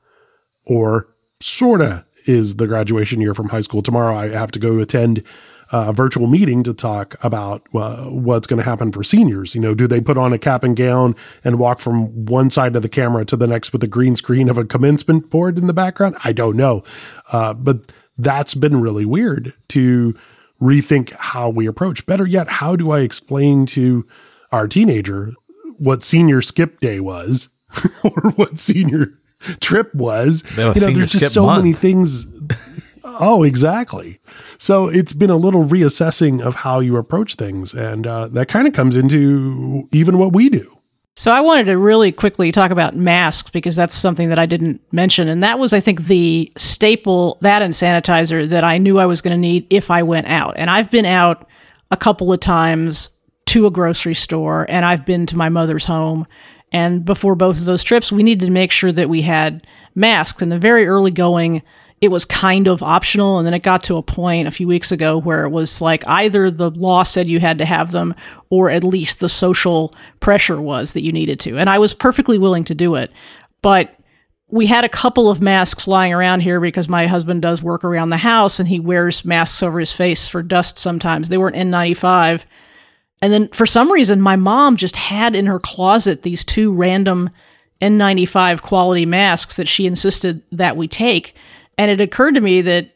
or 0.64 1.08
sorta 1.40 2.06
is 2.26 2.56
the 2.56 2.66
graduation 2.66 3.20
year 3.20 3.34
from 3.34 3.48
high 3.48 3.60
school. 3.60 3.82
Tomorrow 3.82 4.16
I 4.16 4.28
have 4.28 4.50
to 4.52 4.58
go 4.58 4.78
attend 4.78 5.24
a 5.72 5.92
virtual 5.92 6.26
meeting 6.26 6.62
to 6.64 6.74
talk 6.74 7.16
about 7.22 7.66
uh, 7.74 8.04
what's 8.06 8.46
going 8.46 8.58
to 8.58 8.68
happen 8.68 8.90
for 8.90 9.04
seniors. 9.04 9.54
You 9.54 9.60
know, 9.60 9.74
do 9.74 9.86
they 9.86 10.00
put 10.00 10.18
on 10.18 10.32
a 10.32 10.38
cap 10.38 10.64
and 10.64 10.76
gown 10.76 11.14
and 11.44 11.58
walk 11.58 11.78
from 11.78 12.26
one 12.26 12.50
side 12.50 12.74
of 12.74 12.82
the 12.82 12.88
camera 12.88 13.24
to 13.26 13.36
the 13.36 13.46
next 13.46 13.72
with 13.72 13.82
a 13.84 13.88
green 13.88 14.16
screen 14.16 14.48
of 14.48 14.58
a 14.58 14.64
commencement 14.64 15.30
board 15.30 15.58
in 15.58 15.68
the 15.68 15.72
background? 15.72 16.16
I 16.24 16.32
don't 16.32 16.56
know. 16.56 16.82
Uh, 17.30 17.54
but 17.54 17.92
that's 18.18 18.54
been 18.54 18.80
really 18.80 19.04
weird 19.04 19.54
to 19.68 20.14
rethink 20.60 21.10
how 21.12 21.48
we 21.48 21.66
approach. 21.66 22.06
Better 22.06 22.26
yet, 22.26 22.48
how 22.48 22.76
do 22.76 22.90
I 22.90 23.00
explain 23.00 23.66
to 23.66 24.06
our 24.52 24.68
teenager 24.68 25.32
what 25.78 26.02
senior 26.02 26.42
skip 26.42 26.80
day 26.80 27.00
was 27.00 27.48
or 28.04 28.30
what 28.32 28.58
senior 28.58 29.14
trip 29.60 29.94
was? 29.94 30.44
You 30.56 30.64
know, 30.64 30.72
there's 30.72 31.12
just 31.12 31.34
so 31.34 31.46
month. 31.46 31.64
many 31.64 31.72
things. 31.72 32.26
oh, 33.04 33.42
exactly. 33.42 34.20
So 34.58 34.88
it's 34.88 35.12
been 35.12 35.30
a 35.30 35.36
little 35.36 35.64
reassessing 35.64 36.42
of 36.42 36.56
how 36.56 36.80
you 36.80 36.96
approach 36.96 37.36
things. 37.36 37.72
And 37.72 38.06
uh, 38.06 38.28
that 38.28 38.48
kind 38.48 38.66
of 38.66 38.74
comes 38.74 38.96
into 38.96 39.88
even 39.92 40.18
what 40.18 40.32
we 40.32 40.48
do. 40.48 40.79
So 41.16 41.30
I 41.30 41.40
wanted 41.40 41.64
to 41.64 41.76
really 41.76 42.12
quickly 42.12 42.50
talk 42.52 42.70
about 42.70 42.96
masks 42.96 43.50
because 43.50 43.76
that's 43.76 43.94
something 43.94 44.28
that 44.30 44.38
I 44.38 44.46
didn't 44.46 44.80
mention. 44.92 45.28
And 45.28 45.42
that 45.42 45.58
was, 45.58 45.72
I 45.72 45.80
think, 45.80 46.04
the 46.04 46.50
staple, 46.56 47.38
that 47.42 47.62
and 47.62 47.74
sanitizer 47.74 48.48
that 48.48 48.64
I 48.64 48.78
knew 48.78 48.98
I 48.98 49.06
was 49.06 49.20
going 49.20 49.32
to 49.32 49.38
need 49.38 49.66
if 49.70 49.90
I 49.90 50.02
went 50.02 50.28
out. 50.28 50.54
And 50.56 50.70
I've 50.70 50.90
been 50.90 51.04
out 51.04 51.46
a 51.90 51.96
couple 51.96 52.32
of 52.32 52.40
times 52.40 53.10
to 53.46 53.66
a 53.66 53.70
grocery 53.70 54.14
store 54.14 54.64
and 54.68 54.84
I've 54.84 55.04
been 55.04 55.26
to 55.26 55.36
my 55.36 55.48
mother's 55.48 55.84
home. 55.84 56.26
And 56.72 57.04
before 57.04 57.34
both 57.34 57.58
of 57.58 57.64
those 57.64 57.82
trips, 57.82 58.12
we 58.12 58.22
needed 58.22 58.46
to 58.46 58.52
make 58.52 58.70
sure 58.70 58.92
that 58.92 59.08
we 59.08 59.22
had 59.22 59.66
masks. 59.94 60.40
In 60.40 60.50
the 60.50 60.58
very 60.58 60.86
early 60.86 61.10
going, 61.10 61.62
it 62.00 62.08
was 62.08 62.24
kind 62.24 62.66
of 62.66 62.82
optional. 62.82 63.38
And 63.38 63.46
then 63.46 63.54
it 63.54 63.62
got 63.62 63.84
to 63.84 63.96
a 63.96 64.02
point 64.02 64.48
a 64.48 64.52
few 64.52 64.66
weeks 64.66 64.90
ago 64.90 65.18
where 65.18 65.44
it 65.44 65.50
was 65.50 65.80
like 65.80 66.06
either 66.06 66.50
the 66.50 66.70
law 66.70 67.02
said 67.02 67.26
you 67.26 67.40
had 67.40 67.58
to 67.58 67.66
have 67.66 67.90
them 67.90 68.14
or 68.48 68.70
at 68.70 68.84
least 68.84 69.20
the 69.20 69.28
social 69.28 69.94
pressure 70.18 70.60
was 70.60 70.92
that 70.92 71.04
you 71.04 71.12
needed 71.12 71.40
to. 71.40 71.58
And 71.58 71.68
I 71.68 71.78
was 71.78 71.92
perfectly 71.92 72.38
willing 72.38 72.64
to 72.64 72.74
do 72.74 72.94
it. 72.94 73.12
But 73.60 73.94
we 74.48 74.66
had 74.66 74.84
a 74.84 74.88
couple 74.88 75.30
of 75.30 75.42
masks 75.42 75.86
lying 75.86 76.12
around 76.12 76.40
here 76.40 76.58
because 76.58 76.88
my 76.88 77.06
husband 77.06 77.42
does 77.42 77.62
work 77.62 77.84
around 77.84 78.08
the 78.08 78.16
house 78.16 78.58
and 78.58 78.68
he 78.68 78.80
wears 78.80 79.24
masks 79.24 79.62
over 79.62 79.78
his 79.78 79.92
face 79.92 80.26
for 80.26 80.42
dust 80.42 80.78
sometimes. 80.78 81.28
They 81.28 81.38
weren't 81.38 81.56
N95. 81.56 82.44
And 83.22 83.32
then 83.32 83.48
for 83.48 83.66
some 83.66 83.92
reason, 83.92 84.20
my 84.20 84.36
mom 84.36 84.76
just 84.76 84.96
had 84.96 85.34
in 85.34 85.46
her 85.46 85.60
closet 85.60 86.22
these 86.22 86.42
two 86.42 86.72
random 86.72 87.30
N95 87.82 88.62
quality 88.62 89.06
masks 89.06 89.56
that 89.56 89.68
she 89.68 89.86
insisted 89.86 90.42
that 90.50 90.76
we 90.76 90.88
take. 90.88 91.34
And 91.80 91.90
it 91.90 91.98
occurred 91.98 92.34
to 92.34 92.42
me 92.42 92.60
that 92.60 92.90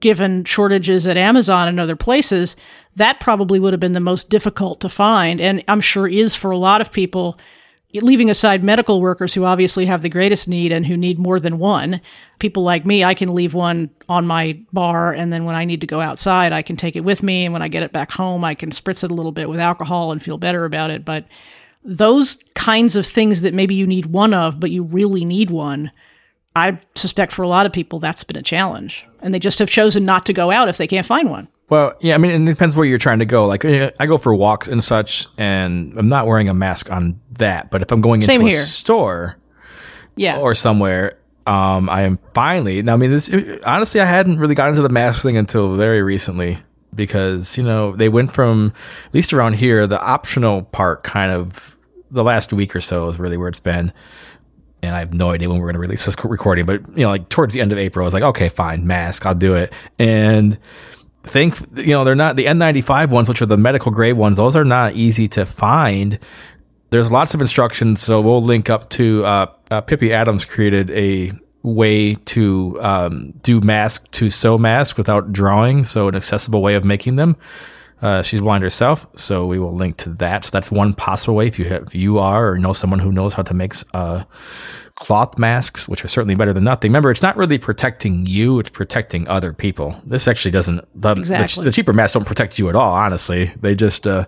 given 0.00 0.44
shortages 0.44 1.06
at 1.06 1.18
Amazon 1.18 1.68
and 1.68 1.78
other 1.78 1.96
places, 1.96 2.56
that 2.96 3.20
probably 3.20 3.60
would 3.60 3.74
have 3.74 3.80
been 3.80 3.92
the 3.92 4.00
most 4.00 4.30
difficult 4.30 4.80
to 4.80 4.88
find. 4.88 5.38
And 5.38 5.62
I'm 5.68 5.82
sure 5.82 6.08
is 6.08 6.34
for 6.34 6.50
a 6.50 6.56
lot 6.56 6.80
of 6.80 6.90
people 6.90 7.38
leaving 7.92 8.30
aside 8.30 8.64
medical 8.64 9.02
workers 9.02 9.34
who 9.34 9.44
obviously 9.44 9.84
have 9.84 10.00
the 10.00 10.08
greatest 10.08 10.48
need 10.48 10.72
and 10.72 10.86
who 10.86 10.96
need 10.96 11.18
more 11.18 11.38
than 11.38 11.58
one, 11.58 12.00
people 12.38 12.62
like 12.62 12.86
me, 12.86 13.04
I 13.04 13.12
can 13.12 13.34
leave 13.34 13.52
one 13.52 13.90
on 14.08 14.26
my 14.26 14.58
bar 14.72 15.12
and 15.12 15.30
then 15.30 15.44
when 15.44 15.54
I 15.54 15.66
need 15.66 15.82
to 15.82 15.86
go 15.86 16.00
outside, 16.00 16.54
I 16.54 16.62
can 16.62 16.78
take 16.78 16.96
it 16.96 17.04
with 17.04 17.22
me. 17.22 17.44
And 17.44 17.52
when 17.52 17.60
I 17.60 17.68
get 17.68 17.82
it 17.82 17.92
back 17.92 18.12
home, 18.12 18.46
I 18.46 18.54
can 18.54 18.70
spritz 18.70 19.04
it 19.04 19.10
a 19.10 19.14
little 19.14 19.30
bit 19.30 19.50
with 19.50 19.60
alcohol 19.60 20.10
and 20.10 20.22
feel 20.22 20.38
better 20.38 20.64
about 20.64 20.90
it. 20.90 21.04
But 21.04 21.26
those 21.84 22.38
kinds 22.54 22.96
of 22.96 23.06
things 23.06 23.42
that 23.42 23.52
maybe 23.52 23.74
you 23.74 23.86
need 23.86 24.06
one 24.06 24.32
of, 24.32 24.58
but 24.58 24.70
you 24.70 24.84
really 24.84 25.26
need 25.26 25.50
one, 25.50 25.92
I 26.54 26.78
suspect 26.94 27.32
for 27.32 27.42
a 27.42 27.48
lot 27.48 27.66
of 27.66 27.72
people 27.72 27.98
that's 27.98 28.24
been 28.24 28.36
a 28.36 28.42
challenge. 28.42 29.06
And 29.22 29.32
they 29.32 29.38
just 29.38 29.58
have 29.58 29.68
chosen 29.70 30.04
not 30.04 30.26
to 30.26 30.32
go 30.32 30.50
out 30.50 30.68
if 30.68 30.76
they 30.76 30.86
can't 30.86 31.06
find 31.06 31.30
one. 31.30 31.48
Well, 31.70 31.94
yeah, 32.00 32.14
I 32.14 32.18
mean, 32.18 32.46
it 32.46 32.50
depends 32.52 32.76
where 32.76 32.84
you're 32.84 32.98
trying 32.98 33.20
to 33.20 33.24
go. 33.24 33.46
Like, 33.46 33.64
eh, 33.64 33.90
I 33.98 34.06
go 34.06 34.18
for 34.18 34.34
walks 34.34 34.68
and 34.68 34.84
such, 34.84 35.26
and 35.38 35.98
I'm 35.98 36.08
not 36.08 36.26
wearing 36.26 36.48
a 36.48 36.54
mask 36.54 36.90
on 36.92 37.18
that. 37.38 37.70
But 37.70 37.80
if 37.80 37.90
I'm 37.90 38.02
going 38.02 38.20
into 38.20 38.34
Same 38.34 38.46
a 38.46 38.50
store 38.50 39.36
Yeah. 40.16 40.36
or 40.38 40.52
somewhere, 40.54 41.16
um, 41.46 41.88
I 41.88 42.02
am 42.02 42.18
finally 42.34 42.82
now. 42.82 42.94
I 42.94 42.96
mean, 42.96 43.10
this 43.10 43.30
honestly, 43.64 44.00
I 44.00 44.04
hadn't 44.04 44.38
really 44.38 44.54
gotten 44.54 44.72
into 44.74 44.82
the 44.82 44.90
mask 44.92 45.22
thing 45.22 45.36
until 45.38 45.74
very 45.76 46.02
recently 46.02 46.58
because 46.94 47.56
you 47.56 47.64
know 47.64 47.96
they 47.96 48.08
went 48.10 48.32
from 48.32 48.72
at 49.06 49.14
least 49.14 49.32
around 49.32 49.54
here 49.54 49.86
the 49.86 50.00
optional 50.00 50.62
part 50.62 51.02
kind 51.04 51.32
of 51.32 51.76
the 52.10 52.22
last 52.22 52.52
week 52.52 52.76
or 52.76 52.80
so 52.80 53.08
is 53.08 53.18
really 53.18 53.38
where 53.38 53.48
it's 53.48 53.60
been. 53.60 53.92
And 54.82 54.96
I 54.96 54.98
have 54.98 55.14
no 55.14 55.30
idea 55.30 55.48
when 55.48 55.58
we're 55.58 55.66
going 55.66 55.74
to 55.74 55.80
release 55.80 56.04
this 56.04 56.16
recording, 56.24 56.66
but 56.66 56.80
you 56.96 57.04
know, 57.04 57.10
like 57.10 57.28
towards 57.28 57.54
the 57.54 57.60
end 57.60 57.70
of 57.72 57.78
April, 57.78 58.04
I 58.04 58.06
was 58.06 58.14
like, 58.14 58.24
okay, 58.24 58.48
fine, 58.48 58.86
mask, 58.86 59.24
I'll 59.24 59.34
do 59.34 59.54
it. 59.54 59.72
And 59.98 60.58
think 61.22 61.56
you 61.76 61.92
know 61.92 62.04
they're 62.04 62.14
not 62.14 62.36
the 62.36 62.46
N95 62.46 63.10
ones, 63.10 63.28
which 63.28 63.42
are 63.42 63.46
the 63.46 63.56
medical 63.56 63.92
grade 63.92 64.16
ones. 64.16 64.36
Those 64.36 64.56
are 64.56 64.64
not 64.64 64.94
easy 64.94 65.28
to 65.28 65.46
find. 65.46 66.18
There's 66.90 67.10
lots 67.10 67.34
of 67.34 67.40
instructions, 67.40 68.02
so 68.02 68.20
we'll 68.20 68.42
link 68.42 68.68
up 68.68 68.90
to 68.90 69.24
uh, 69.24 69.46
uh, 69.70 69.80
Pippi 69.80 70.12
Adams 70.12 70.44
created 70.44 70.90
a 70.90 71.32
way 71.62 72.14
to 72.14 72.78
um, 72.82 73.32
do 73.42 73.60
mask 73.60 74.10
to 74.12 74.28
sew 74.30 74.58
mask 74.58 74.98
without 74.98 75.32
drawing, 75.32 75.84
so 75.84 76.08
an 76.08 76.16
accessible 76.16 76.60
way 76.60 76.74
of 76.74 76.84
making 76.84 77.16
them. 77.16 77.36
Uh, 78.02 78.20
she's 78.20 78.40
blind 78.42 78.64
herself, 78.64 79.06
so 79.16 79.46
we 79.46 79.58
will 79.60 79.72
link 79.74 79.96
to 79.98 80.10
that. 80.14 80.44
So 80.44 80.50
that's 80.50 80.72
one 80.72 80.92
possible 80.92 81.36
way 81.36 81.46
if 81.46 81.56
you 81.58 81.66
have, 81.66 81.84
if 81.84 81.94
you 81.94 82.18
are 82.18 82.50
or 82.50 82.58
know 82.58 82.72
someone 82.72 82.98
who 82.98 83.12
knows 83.12 83.32
how 83.34 83.42
to 83.44 83.54
make 83.54 83.72
uh, 83.94 84.24
cloth 84.96 85.38
masks, 85.38 85.88
which 85.88 86.04
are 86.04 86.08
certainly 86.08 86.34
better 86.34 86.52
than 86.52 86.64
nothing. 86.64 86.90
Remember, 86.90 87.12
it's 87.12 87.22
not 87.22 87.36
really 87.36 87.58
protecting 87.58 88.26
you; 88.26 88.58
it's 88.58 88.70
protecting 88.70 89.28
other 89.28 89.52
people. 89.52 90.00
This 90.04 90.26
actually 90.26 90.50
doesn't. 90.50 90.84
The, 91.00 91.12
Exactly. 91.12 91.62
the, 91.64 91.70
the 91.70 91.72
cheaper 91.74 91.92
masks 91.92 92.14
don't 92.14 92.26
protect 92.26 92.58
you 92.58 92.68
at 92.68 92.74
all. 92.74 92.92
Honestly, 92.92 93.52
they 93.60 93.76
just 93.76 94.04
uh, 94.06 94.26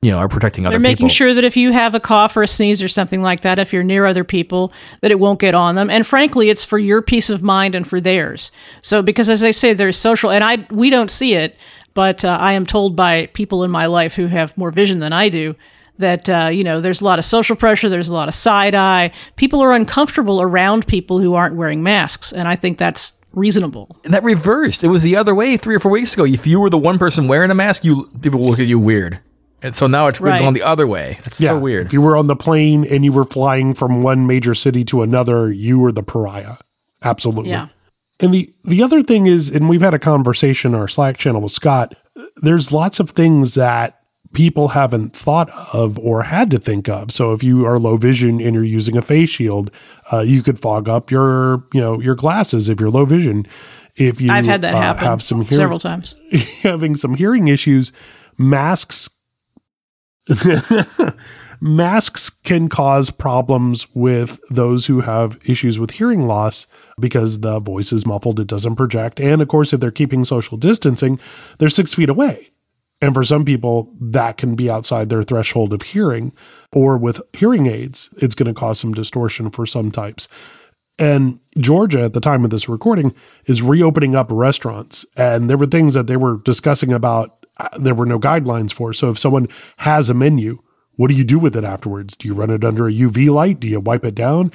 you 0.00 0.12
know 0.12 0.18
are 0.18 0.28
protecting 0.28 0.64
other 0.66 0.74
They're 0.74 0.80
making 0.80 1.08
people. 1.08 1.14
sure 1.14 1.34
that 1.34 1.42
if 1.44 1.56
you 1.56 1.72
have 1.72 1.96
a 1.96 2.00
cough 2.00 2.36
or 2.36 2.44
a 2.44 2.48
sneeze 2.48 2.82
or 2.82 2.88
something 2.88 3.20
like 3.20 3.40
that, 3.40 3.58
if 3.58 3.72
you're 3.72 3.82
near 3.82 4.06
other 4.06 4.22
people, 4.24 4.72
that 5.00 5.10
it 5.10 5.18
won't 5.18 5.40
get 5.40 5.56
on 5.56 5.74
them. 5.74 5.90
And 5.90 6.06
frankly, 6.06 6.50
it's 6.50 6.64
for 6.64 6.78
your 6.78 7.02
peace 7.02 7.30
of 7.30 7.42
mind 7.42 7.74
and 7.74 7.84
for 7.86 8.00
theirs. 8.00 8.52
So, 8.80 9.02
because 9.02 9.28
as 9.28 9.42
I 9.42 9.50
say, 9.50 9.74
there's 9.74 9.96
social, 9.96 10.30
and 10.30 10.44
I 10.44 10.66
we 10.70 10.88
don't 10.90 11.10
see 11.10 11.34
it, 11.34 11.56
but 11.94 12.24
uh, 12.24 12.36
I 12.40 12.52
am 12.54 12.66
told 12.66 12.96
by 12.96 13.26
people 13.26 13.64
in 13.64 13.70
my 13.70 13.86
life 13.86 14.14
who 14.14 14.26
have 14.26 14.56
more 14.56 14.70
vision 14.70 14.98
than 15.00 15.12
I 15.12 15.28
do 15.28 15.54
that 15.98 16.28
uh, 16.28 16.48
you 16.52 16.64
know 16.64 16.80
there's 16.80 17.00
a 17.00 17.04
lot 17.04 17.18
of 17.18 17.24
social 17.24 17.54
pressure, 17.56 17.88
there's 17.88 18.08
a 18.08 18.14
lot 18.14 18.28
of 18.28 18.34
side 18.34 18.74
eye. 18.74 19.12
People 19.36 19.62
are 19.62 19.72
uncomfortable 19.72 20.40
around 20.40 20.86
people 20.86 21.20
who 21.20 21.34
aren't 21.34 21.54
wearing 21.56 21.82
masks, 21.82 22.32
and 22.32 22.48
I 22.48 22.56
think 22.56 22.78
that's 22.78 23.12
reasonable. 23.34 23.96
and 24.04 24.12
that 24.12 24.22
reversed. 24.24 24.84
It 24.84 24.88
was 24.88 25.02
the 25.02 25.16
other 25.16 25.34
way 25.34 25.56
three 25.56 25.74
or 25.74 25.80
four 25.80 25.90
weeks 25.92 26.14
ago. 26.14 26.24
If 26.24 26.46
you 26.46 26.60
were 26.60 26.70
the 26.70 26.78
one 26.78 26.98
person 26.98 27.28
wearing 27.28 27.50
a 27.50 27.54
mask, 27.54 27.84
you 27.84 28.10
people 28.20 28.40
would 28.40 28.50
look 28.50 28.58
at 28.58 28.66
you 28.66 28.78
weird. 28.78 29.20
And 29.64 29.76
so 29.76 29.86
now 29.86 30.08
it's 30.08 30.18
been 30.18 30.28
Right. 30.28 30.40
going 30.40 30.54
the 30.54 30.62
other 30.62 30.86
way. 30.88 31.18
It's 31.24 31.38
so 31.38 31.56
weird. 31.58 31.86
If 31.86 31.92
you 31.92 32.00
were 32.02 32.16
on 32.16 32.26
the 32.26 32.34
plane 32.36 32.84
and 32.84 33.04
you 33.04 33.12
were 33.12 33.24
flying 33.24 33.74
from 33.74 34.02
one 34.02 34.26
major 34.26 34.54
city 34.54 34.82
to 34.86 35.02
another, 35.02 35.52
you 35.52 35.78
were 35.78 35.92
the 35.92 36.02
pariah. 36.02 36.56
Absolutely. 37.02 37.50
Yeah. 37.50 37.68
And 38.20 38.32
the 38.32 38.54
the 38.64 38.82
other 38.82 39.02
thing 39.02 39.26
is, 39.26 39.48
and 39.50 39.68
we've 39.68 39.80
had 39.80 39.94
a 39.94 39.98
conversation 39.98 40.74
in 40.74 40.80
our 40.80 40.88
Slack 40.88 41.16
channel 41.16 41.40
with 41.40 41.52
Scott. 41.52 41.94
There's 42.36 42.72
lots 42.72 43.00
of 43.00 43.10
things 43.10 43.54
that 43.54 44.02
people 44.32 44.68
haven't 44.68 45.14
thought 45.14 45.50
of 45.74 45.98
or 45.98 46.24
had 46.24 46.50
to 46.50 46.58
think 46.58 46.88
of. 46.88 47.12
So 47.12 47.32
if 47.32 47.42
you 47.42 47.66
are 47.66 47.78
low 47.78 47.96
vision 47.96 48.40
and 48.40 48.54
you're 48.54 48.64
using 48.64 48.96
a 48.96 49.02
face 49.02 49.30
shield, 49.30 49.70
uh, 50.12 50.20
you 50.20 50.42
could 50.42 50.58
fog 50.58 50.88
up 50.88 51.10
your 51.10 51.64
you 51.72 51.80
know 51.80 52.00
your 52.00 52.14
glasses 52.14 52.68
if 52.68 52.80
you're 52.80 52.90
low 52.90 53.04
vision. 53.04 53.46
If 53.96 54.20
you 54.20 54.30
I've 54.30 54.46
had 54.46 54.62
that 54.62 54.74
uh, 54.74 54.80
happen 54.80 55.04
have 55.04 55.22
some 55.22 55.42
hearing, 55.42 55.56
several 55.56 55.78
times. 55.78 56.14
having 56.62 56.96
some 56.96 57.14
hearing 57.14 57.48
issues, 57.48 57.92
masks 58.38 59.10
masks 61.60 62.30
can 62.30 62.68
cause 62.68 63.10
problems 63.10 63.86
with 63.94 64.40
those 64.50 64.86
who 64.86 65.00
have 65.00 65.38
issues 65.44 65.78
with 65.78 65.92
hearing 65.92 66.26
loss 66.26 66.66
because 67.02 67.40
the 67.40 67.60
voice 67.60 67.92
is 67.92 68.06
muffled, 68.06 68.40
it 68.40 68.46
doesn't 68.46 68.76
project. 68.76 69.20
And 69.20 69.42
of 69.42 69.48
course, 69.48 69.74
if 69.74 69.80
they're 69.80 69.90
keeping 69.90 70.24
social 70.24 70.56
distancing, 70.56 71.20
they're 71.58 71.68
six 71.68 71.92
feet 71.92 72.08
away. 72.08 72.48
And 73.02 73.12
for 73.12 73.24
some 73.24 73.44
people, 73.44 73.92
that 74.00 74.36
can 74.36 74.54
be 74.54 74.70
outside 74.70 75.08
their 75.08 75.24
threshold 75.24 75.72
of 75.72 75.82
hearing. 75.82 76.32
Or 76.72 76.96
with 76.96 77.20
hearing 77.32 77.66
aids, 77.66 78.08
it's 78.16 78.36
going 78.36 78.46
to 78.46 78.58
cause 78.58 78.78
some 78.78 78.94
distortion 78.94 79.50
for 79.50 79.66
some 79.66 79.90
types. 79.90 80.28
And 80.98 81.40
Georgia, 81.58 82.04
at 82.04 82.12
the 82.12 82.20
time 82.20 82.44
of 82.44 82.50
this 82.50 82.68
recording, 82.68 83.12
is 83.46 83.60
reopening 83.60 84.14
up 84.14 84.28
restaurants. 84.30 85.04
And 85.16 85.50
there 85.50 85.58
were 85.58 85.66
things 85.66 85.94
that 85.94 86.06
they 86.06 86.16
were 86.16 86.38
discussing 86.44 86.92
about, 86.92 87.44
uh, 87.58 87.76
there 87.76 87.94
were 87.94 88.06
no 88.06 88.20
guidelines 88.20 88.72
for. 88.72 88.92
So 88.92 89.10
if 89.10 89.18
someone 89.18 89.48
has 89.78 90.08
a 90.08 90.14
menu, 90.14 90.62
what 90.94 91.08
do 91.08 91.14
you 91.14 91.24
do 91.24 91.40
with 91.40 91.56
it 91.56 91.64
afterwards? 91.64 92.16
Do 92.16 92.28
you 92.28 92.34
run 92.34 92.50
it 92.50 92.64
under 92.64 92.86
a 92.86 92.92
UV 92.92 93.30
light? 93.30 93.58
Do 93.58 93.66
you 93.66 93.80
wipe 93.80 94.04
it 94.04 94.14
down? 94.14 94.52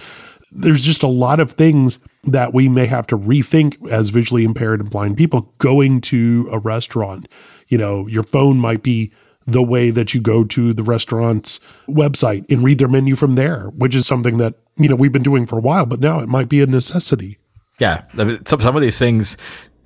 There's 0.51 0.83
just 0.83 1.03
a 1.03 1.07
lot 1.07 1.39
of 1.39 1.51
things 1.51 1.99
that 2.23 2.53
we 2.53 2.69
may 2.69 2.85
have 2.85 3.07
to 3.07 3.17
rethink 3.17 3.89
as 3.89 4.09
visually 4.09 4.43
impaired 4.43 4.79
and 4.79 4.89
blind 4.89 5.17
people 5.17 5.53
going 5.57 6.01
to 6.01 6.49
a 6.51 6.59
restaurant. 6.59 7.27
You 7.67 7.77
know, 7.77 8.07
your 8.07 8.23
phone 8.23 8.57
might 8.57 8.83
be 8.83 9.11
the 9.45 9.63
way 9.63 9.89
that 9.91 10.13
you 10.13 10.21
go 10.21 10.43
to 10.43 10.73
the 10.73 10.83
restaurant's 10.83 11.59
website 11.87 12.45
and 12.49 12.63
read 12.63 12.79
their 12.79 12.87
menu 12.89 13.15
from 13.15 13.35
there, 13.35 13.67
which 13.75 13.95
is 13.95 14.05
something 14.05 14.37
that, 14.37 14.55
you 14.75 14.89
know, 14.89 14.95
we've 14.95 15.11
been 15.13 15.23
doing 15.23 15.45
for 15.45 15.57
a 15.57 15.61
while, 15.61 15.85
but 15.85 16.01
now 16.01 16.19
it 16.19 16.27
might 16.27 16.49
be 16.49 16.61
a 16.61 16.65
necessity. 16.65 17.37
Yeah, 17.79 18.03
I 18.17 18.23
mean, 18.23 18.45
some 18.45 18.59
some 18.59 18.75
of 18.75 18.81
these 18.81 18.97
things 18.97 19.37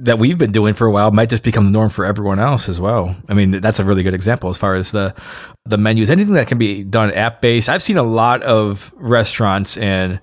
that 0.02 0.20
we've 0.20 0.38
been 0.38 0.52
doing 0.52 0.74
for 0.74 0.88
a 0.88 0.92
while 0.92 1.12
might 1.12 1.30
just 1.30 1.44
become 1.44 1.66
the 1.66 1.72
norm 1.72 1.90
for 1.90 2.06
everyone 2.06 2.40
else 2.40 2.68
as 2.68 2.82
well. 2.82 3.16
I 3.30 3.34
mean, 3.34 3.52
that's 3.52 3.80
a 3.80 3.86
really 3.86 4.04
good 4.04 4.14
example 4.14 4.50
as 4.50 4.58
far 4.58 4.76
as 4.76 4.92
the 4.92 5.14
the 5.66 5.78
menus. 5.78 6.10
Anything 6.10 6.34
that 6.34 6.48
can 6.48 6.58
be 6.58 6.84
done 6.84 7.12
app 7.12 7.42
based. 7.42 7.70
I've 7.70 7.84
seen 7.84 7.98
a 7.98 8.04
lot 8.04 8.42
of 8.44 8.94
restaurants 8.98 9.78
and 9.78 10.20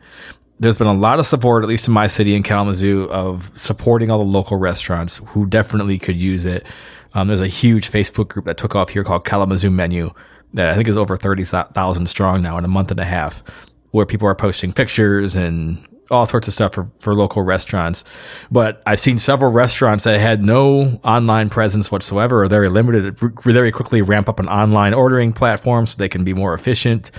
there's 0.61 0.77
been 0.77 0.89
a 0.89 0.93
lot 0.93 1.21
of 1.21 1.27
support, 1.27 1.63
at 1.63 1.69
least 1.69 1.87
in 1.87 1.95
my 1.95 2.09
city 2.09 2.35
in 2.35 2.43
Kalamazoo, 2.43 3.09
of 3.11 3.51
supporting 3.55 4.11
all 4.11 4.19
the 4.19 4.25
local 4.25 4.57
restaurants 4.57 5.19
who 5.29 5.47
definitely 5.47 5.99
could 5.99 6.17
use 6.17 6.45
it. 6.45 6.67
Um, 7.15 7.29
there's 7.29 7.41
a 7.41 7.47
huge 7.47 7.91
Facebook 7.91 8.29
group 8.29 8.45
that 8.47 8.57
took 8.57 8.75
off 8.75 8.91
here 8.91 9.05
called 9.05 9.25
Kalamazoo 9.25 9.71
Menu 9.71 10.13
that 10.55 10.71
I 10.71 10.75
think 10.75 10.89
is 10.89 10.97
over 10.97 11.17
30,000 11.17 12.07
strong 12.07 12.43
now 12.43 12.59
in 12.59 12.65
a 12.65 12.69
month 12.69 12.91
and 12.91 12.99
a 12.99 13.05
half, 13.05 13.45
where 13.93 14.07
people 14.07 14.27
are 14.27 14.35
posting 14.35 14.73
pictures 14.73 15.37
and 15.37 15.87
all 16.11 16.27
sorts 16.27 16.49
of 16.49 16.55
stuff 16.55 16.75
for, 16.75 16.85
for 16.99 17.15
local 17.15 17.43
restaurants. 17.43 18.05
But 18.51 18.83
I've 18.87 19.01
seen 19.01 19.19
several 19.19 19.53
restaurants 19.53 20.05
that 20.05 20.21
had 20.21 20.43
no 20.43 21.01
online 21.05 21.51
presence 21.51 21.91
whatsoever 21.91 22.43
or 22.43 22.47
very 22.47 22.69
limited, 22.69 23.19
very 23.45 23.73
quickly 23.73 24.03
ramp 24.03 24.29
up 24.29 24.41
an 24.41 24.49
online 24.49 24.95
ordering 24.95 25.33
platform 25.33 25.87
so 25.87 25.97
they 25.97 26.09
can 26.09 26.25
be 26.25 26.35
more 26.35 26.55
efficient. 26.55 27.11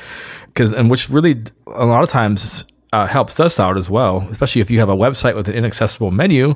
Cause, 0.55 0.74
and 0.74 0.89
which 0.89 1.10
really 1.10 1.43
a 1.67 1.86
lot 1.86 2.03
of 2.03 2.10
times 2.10 2.65
uh, 2.91 3.05
helps 3.05 3.39
us 3.39 3.60
out 3.60 3.77
as 3.77 3.89
well, 3.89 4.27
especially 4.31 4.62
if 4.62 4.72
you 4.72 4.79
have 4.79 4.89
a 4.89 4.96
website 4.96 5.36
with 5.36 5.48
an 5.48 5.55
inaccessible 5.55 6.12
menu. 6.12 6.55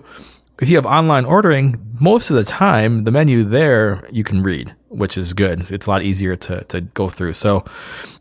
If 0.60 0.70
you 0.70 0.76
have 0.76 0.86
online 0.86 1.26
ordering, 1.26 1.98
most 2.00 2.30
of 2.30 2.36
the 2.36 2.44
time 2.44 3.04
the 3.04 3.12
menu 3.12 3.44
there 3.44 4.08
you 4.12 4.24
can 4.24 4.44
read, 4.44 4.74
which 4.90 5.18
is 5.18 5.34
good. 5.34 5.72
It's 5.72 5.88
a 5.88 5.90
lot 5.90 6.04
easier 6.04 6.36
to, 6.36 6.64
to 6.66 6.82
go 6.82 7.10
through. 7.10 7.34
So 7.34 7.66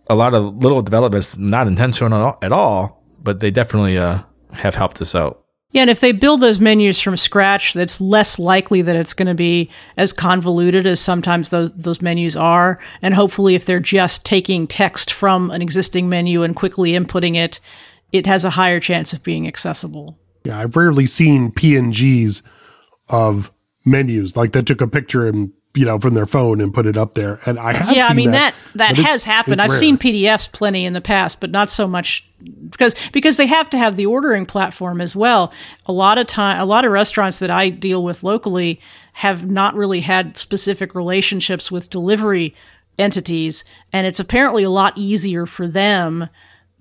a 0.09 0.15
lot 0.15 0.35
of 0.35 0.57
little 0.57 0.83
developments, 0.83 1.39
not 1.39 1.67
intentional 1.67 2.37
at 2.43 2.53
all 2.53 3.02
but 3.23 3.41
they 3.41 3.51
definitely 3.51 3.99
uh, 3.99 4.21
have 4.53 4.75
helped 4.75 5.01
us 5.01 5.15
out. 5.15 5.43
Yeah, 5.73 5.83
and 5.83 5.91
if 5.91 6.01
they 6.01 6.13
build 6.13 6.41
those 6.41 6.61
menus 6.61 7.01
from 7.01 7.17
scratch, 7.17 7.73
that's 7.73 7.99
less 7.99 8.39
likely 8.39 8.83
that 8.83 8.95
it's 8.95 9.15
going 9.15 9.29
to 9.29 9.35
be 9.35 9.71
as 9.97 10.13
convoluted 10.13 10.87
as 10.87 11.01
sometimes 11.01 11.49
those, 11.49 11.73
those 11.73 12.03
menus 12.03 12.37
are. 12.37 12.79
And 13.01 13.15
hopefully, 13.15 13.55
if 13.55 13.65
they're 13.65 13.81
just 13.81 14.27
taking 14.27 14.67
text 14.67 15.11
from 15.11 15.51
an 15.51 15.63
existing 15.63 16.11
menu 16.11 16.43
and 16.43 16.55
quickly 16.55 16.93
inputting 16.93 17.37
it, 17.37 17.59
it 18.13 18.27
has 18.27 18.45
a 18.45 18.51
higher 18.51 18.81
chance 18.81 19.15
of 19.15 19.23
being 19.23 19.49
accessible. 19.49 20.19
Yeah, 20.45 20.59
I've 20.59 20.77
rarely 20.77 21.07
seen 21.07 21.53
PNGs 21.53 22.43
of 23.09 23.51
menus 23.85 24.37
like 24.37 24.53
that 24.53 24.67
took 24.67 24.81
a 24.81 24.87
picture 24.87 25.27
and 25.27 25.53
you 25.75 25.87
know 25.87 25.99
from 25.99 26.15
their 26.15 26.27
phone 26.27 26.61
and 26.61 26.73
put 26.73 26.87
it 26.87 26.97
up 26.97 27.15
there. 27.15 27.41
And 27.47 27.59
I 27.59 27.73
have 27.73 27.97
yeah, 27.97 28.07
I 28.09 28.15
mean 28.15 28.33
that 28.33 28.55
that 28.75 28.97
that, 28.97 29.05
has 29.05 29.25
happened. 29.25 29.61
I've 29.61 29.71
rare. 29.71 29.79
seen 29.79 29.97
PDFs 29.99 30.51
plenty 30.53 30.85
in 30.85 30.93
the 30.93 31.01
past, 31.01 31.41
but 31.41 31.51
not 31.51 31.71
so 31.71 31.87
much 31.87 32.27
because 32.71 32.95
because 33.13 33.37
they 33.37 33.47
have 33.47 33.71
to 33.71 33.79
have 33.79 33.97
the 33.97 34.07
ordering 34.07 34.47
platform 34.47 35.01
as 35.01 35.17
well. 35.17 35.53
A 35.87 35.93
lot 35.93 36.19
of 36.19 36.27
time, 36.27 36.61
a 36.61 36.65
lot 36.65 36.85
of 36.85 36.93
restaurants 36.93 37.39
that 37.39 37.51
I 37.51 37.71
deal 37.71 38.03
with 38.03 38.23
locally 38.23 38.81
have 39.15 39.49
not 39.49 39.75
really 39.75 40.01
had 40.01 40.37
specific 40.37 40.95
relationships 40.95 41.71
with 41.71 41.91
delivery 41.91 42.55
entities, 42.99 43.65
and 43.93 44.07
it's 44.07 44.21
apparently 44.21 44.63
a 44.63 44.71
lot 44.71 44.97
easier 44.97 45.47
for 45.47 45.67
them 45.67 46.29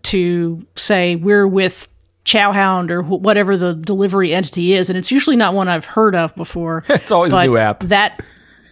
to 0.04 0.66
say 0.76 1.16
we're 1.16 1.48
with 1.48 1.88
Chowhound 2.26 2.90
or 2.90 3.02
wh- 3.02 3.22
whatever 3.22 3.58
the 3.58 3.74
delivery 3.74 4.34
entity 4.34 4.74
is, 4.74 4.90
and 4.90 4.98
it's 4.98 5.12
usually 5.12 5.36
not 5.36 5.54
one 5.54 5.68
I've 5.68 5.86
heard 5.86 6.16
of 6.16 6.36
before. 6.36 6.84
It's 6.90 7.12
always 7.12 7.34
a 7.34 7.44
new 7.44 7.58
app. 7.58 7.82
That 7.84 8.22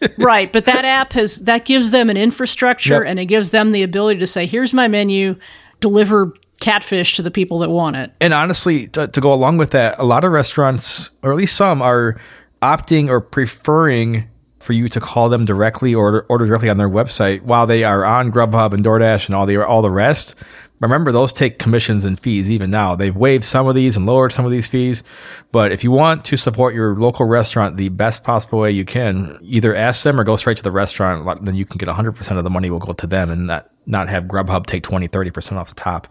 right, 0.18 0.52
but 0.52 0.66
that 0.66 0.86
app 0.86 1.14
has 1.14 1.38
that 1.40 1.66
gives 1.66 1.92
them 1.92 2.10
an 2.10 2.18
infrastructure 2.18 3.02
Yep. 3.02 3.04
and 3.08 3.20
it 3.20 3.26
gives 3.26 3.50
them 3.52 3.72
the 3.72 3.84
ability 3.84 4.20
to 4.20 4.28
say, 4.28 4.46
"Here's 4.46 4.74
my 4.74 4.88
menu, 4.88 5.36
deliver 5.80 6.34
catfish 6.60 7.16
to 7.16 7.22
the 7.22 7.32
people 7.32 7.60
that 7.60 7.70
want 7.70 7.96
it." 7.96 8.12
And 8.20 8.34
honestly, 8.34 8.88
to, 8.90 9.08
to 9.08 9.22
go 9.22 9.34
along 9.34 9.58
with 9.58 9.72
that, 9.72 9.98
a 10.00 10.04
lot 10.04 10.24
of 10.24 10.32
restaurants, 10.32 11.12
or 11.24 11.32
at 11.32 11.38
least 11.38 11.56
some, 11.56 11.82
are 11.82 12.20
opting 12.62 13.10
or 13.10 13.22
preferring 13.22 14.30
for 14.60 14.74
you 14.74 14.88
to 14.90 15.00
call 15.00 15.30
them 15.30 15.46
directly 15.46 15.96
or 15.96 16.26
order, 16.30 16.46
directly 16.46 16.70
on 16.70 16.78
their 16.78 16.90
website 16.90 17.42
while 17.42 17.66
they 17.66 17.84
are 17.84 18.04
on 18.04 18.32
Grubhub 18.32 18.74
and 18.74 18.84
DoorDash 18.84 19.28
and 19.28 19.36
all 19.36 19.46
the 19.46 19.66
all 19.66 19.82
the 19.82 19.92
rest. 19.92 20.36
Remember, 20.80 21.12
those 21.12 21.34
take 21.34 21.60
commissions 21.60 22.06
and 22.06 22.18
fees 22.18 22.50
even 22.50 22.72
now. 22.72 22.96
They've 22.96 23.16
waived 23.16 23.44
some 23.44 23.68
of 23.68 23.76
these 23.76 23.98
and 23.98 24.06
lowered 24.06 24.32
some 24.32 24.46
of 24.46 24.52
these 24.52 24.68
fees. 24.68 25.04
But 25.52 25.74
if 25.74 25.84
you 25.84 25.92
want 25.92 26.24
to 26.26 26.38
support 26.38 26.74
your 26.74 26.96
local 26.96 27.26
restaurant 27.26 27.76
the 27.76 27.90
best 27.90 28.24
possible 28.24 28.60
way 28.60 28.72
you 28.72 28.86
can, 28.86 29.38
either 29.42 29.76
ask 29.76 30.04
them 30.04 30.20
or 30.20 30.24
go 30.24 30.38
straight 30.38 30.58
to 30.58 30.64
the 30.64 30.72
restaurant. 30.72 31.46
Then 31.46 31.56
you 31.56 31.66
can 31.66 31.78
get 31.78 31.90
100% 31.90 32.38
of 32.38 32.44
the 32.46 32.50
money 32.50 32.70
will 32.70 32.80
go 32.80 32.94
to 32.94 33.08
them 33.08 33.30
and 33.30 33.48
not, 33.48 33.70
not 33.86 34.08
have 34.08 34.24
Grubhub 34.26 34.66
take 34.66 34.84
20, 34.84 35.10
30% 35.10 35.58
off 35.58 35.68
the 35.68 35.76
top. 35.76 36.08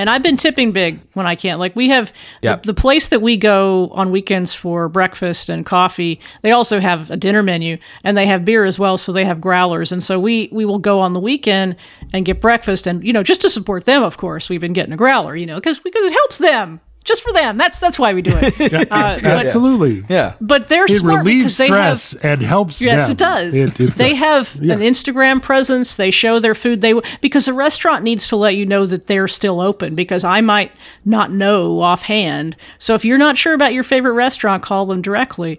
And 0.00 0.08
I've 0.10 0.22
been 0.22 0.36
tipping 0.36 0.72
big 0.72 1.00
when 1.12 1.26
I 1.26 1.34
can. 1.34 1.58
Like 1.58 1.76
we 1.76 1.90
have 1.90 2.12
Yep. 2.42 2.62
the, 2.62 2.72
the 2.72 2.80
place 2.80 3.08
that 3.08 3.20
we 3.22 3.36
go 3.36 3.88
on 3.88 4.10
weekends 4.10 4.54
for 4.54 4.88
breakfast 4.88 5.48
and 5.48 5.64
coffee. 5.66 6.18
They 6.42 6.52
also 6.52 6.80
have 6.80 7.10
a 7.10 7.16
dinner 7.16 7.42
menu 7.42 7.78
and 8.02 8.16
they 8.16 8.26
have 8.26 8.44
beer 8.44 8.64
as 8.64 8.78
well. 8.78 8.96
So 8.98 9.12
they 9.12 9.24
have 9.24 9.40
growlers. 9.40 9.92
And 9.92 10.02
so 10.02 10.18
we 10.18 10.48
we 10.52 10.64
will 10.64 10.78
go 10.78 11.00
on 11.00 11.12
the 11.12 11.20
weekend 11.20 11.76
and 12.12 12.24
get 12.24 12.40
breakfast 12.40 12.86
and 12.86 13.04
you 13.04 13.12
know 13.12 13.22
just 13.22 13.42
to 13.42 13.50
support 13.50 13.84
them. 13.84 14.02
Of 14.02 14.16
course, 14.16 14.48
we've 14.48 14.60
been 14.60 14.72
getting 14.72 14.92
a 14.92 14.96
growler. 14.96 15.36
You 15.36 15.46
know 15.46 15.56
because 15.56 15.78
because 15.80 16.04
it 16.04 16.12
helps 16.12 16.38
them. 16.38 16.80
Just 17.02 17.22
for 17.22 17.32
them. 17.32 17.56
That's 17.56 17.78
that's 17.78 17.98
why 17.98 18.12
we 18.12 18.20
do 18.22 18.32
it. 18.34 18.60
uh, 18.92 19.18
but, 19.22 19.24
Absolutely. 19.46 20.04
Yeah. 20.08 20.34
but 20.40 20.68
they're 20.68 20.84
It 20.84 20.98
smart 21.00 21.24
relieves 21.24 21.56
because 21.58 22.10
they 22.12 22.20
have 22.22 22.24
and 22.38 22.42
helps 22.46 22.80
Yes, 22.82 23.02
them. 23.04 23.10
it 23.12 23.18
does. 23.18 23.54
It- 23.54 23.74
they 23.96 24.10
good. 24.10 24.16
have 24.18 24.56
Yeah. 24.60 24.74
an 24.74 24.80
Instagram 24.80 25.40
presence. 25.40 25.96
They 25.96 26.10
show 26.10 26.38
their 26.38 26.54
food. 26.54 26.82
They 26.82 26.94
because 27.22 27.48
a 27.48 27.54
restaurant 27.54 28.04
needs 28.04 28.28
to 28.28 28.36
let 28.36 28.54
you 28.54 28.66
know 28.66 28.84
that 28.86 29.06
they're 29.06 29.28
still 29.28 29.60
open. 29.62 29.94
Because 29.94 30.24
I 30.24 30.40
might 30.42 30.72
not 31.06 31.32
know 31.32 31.80
offhand. 31.80 32.54
So 32.78 32.94
if 32.94 33.04
you're 33.04 33.18
not 33.18 33.38
sure 33.38 33.54
about 33.54 33.72
your 33.72 33.82
favorite 33.82 34.12
restaurant, 34.12 34.62
call 34.62 34.84
them 34.84 35.00
directly. 35.00 35.58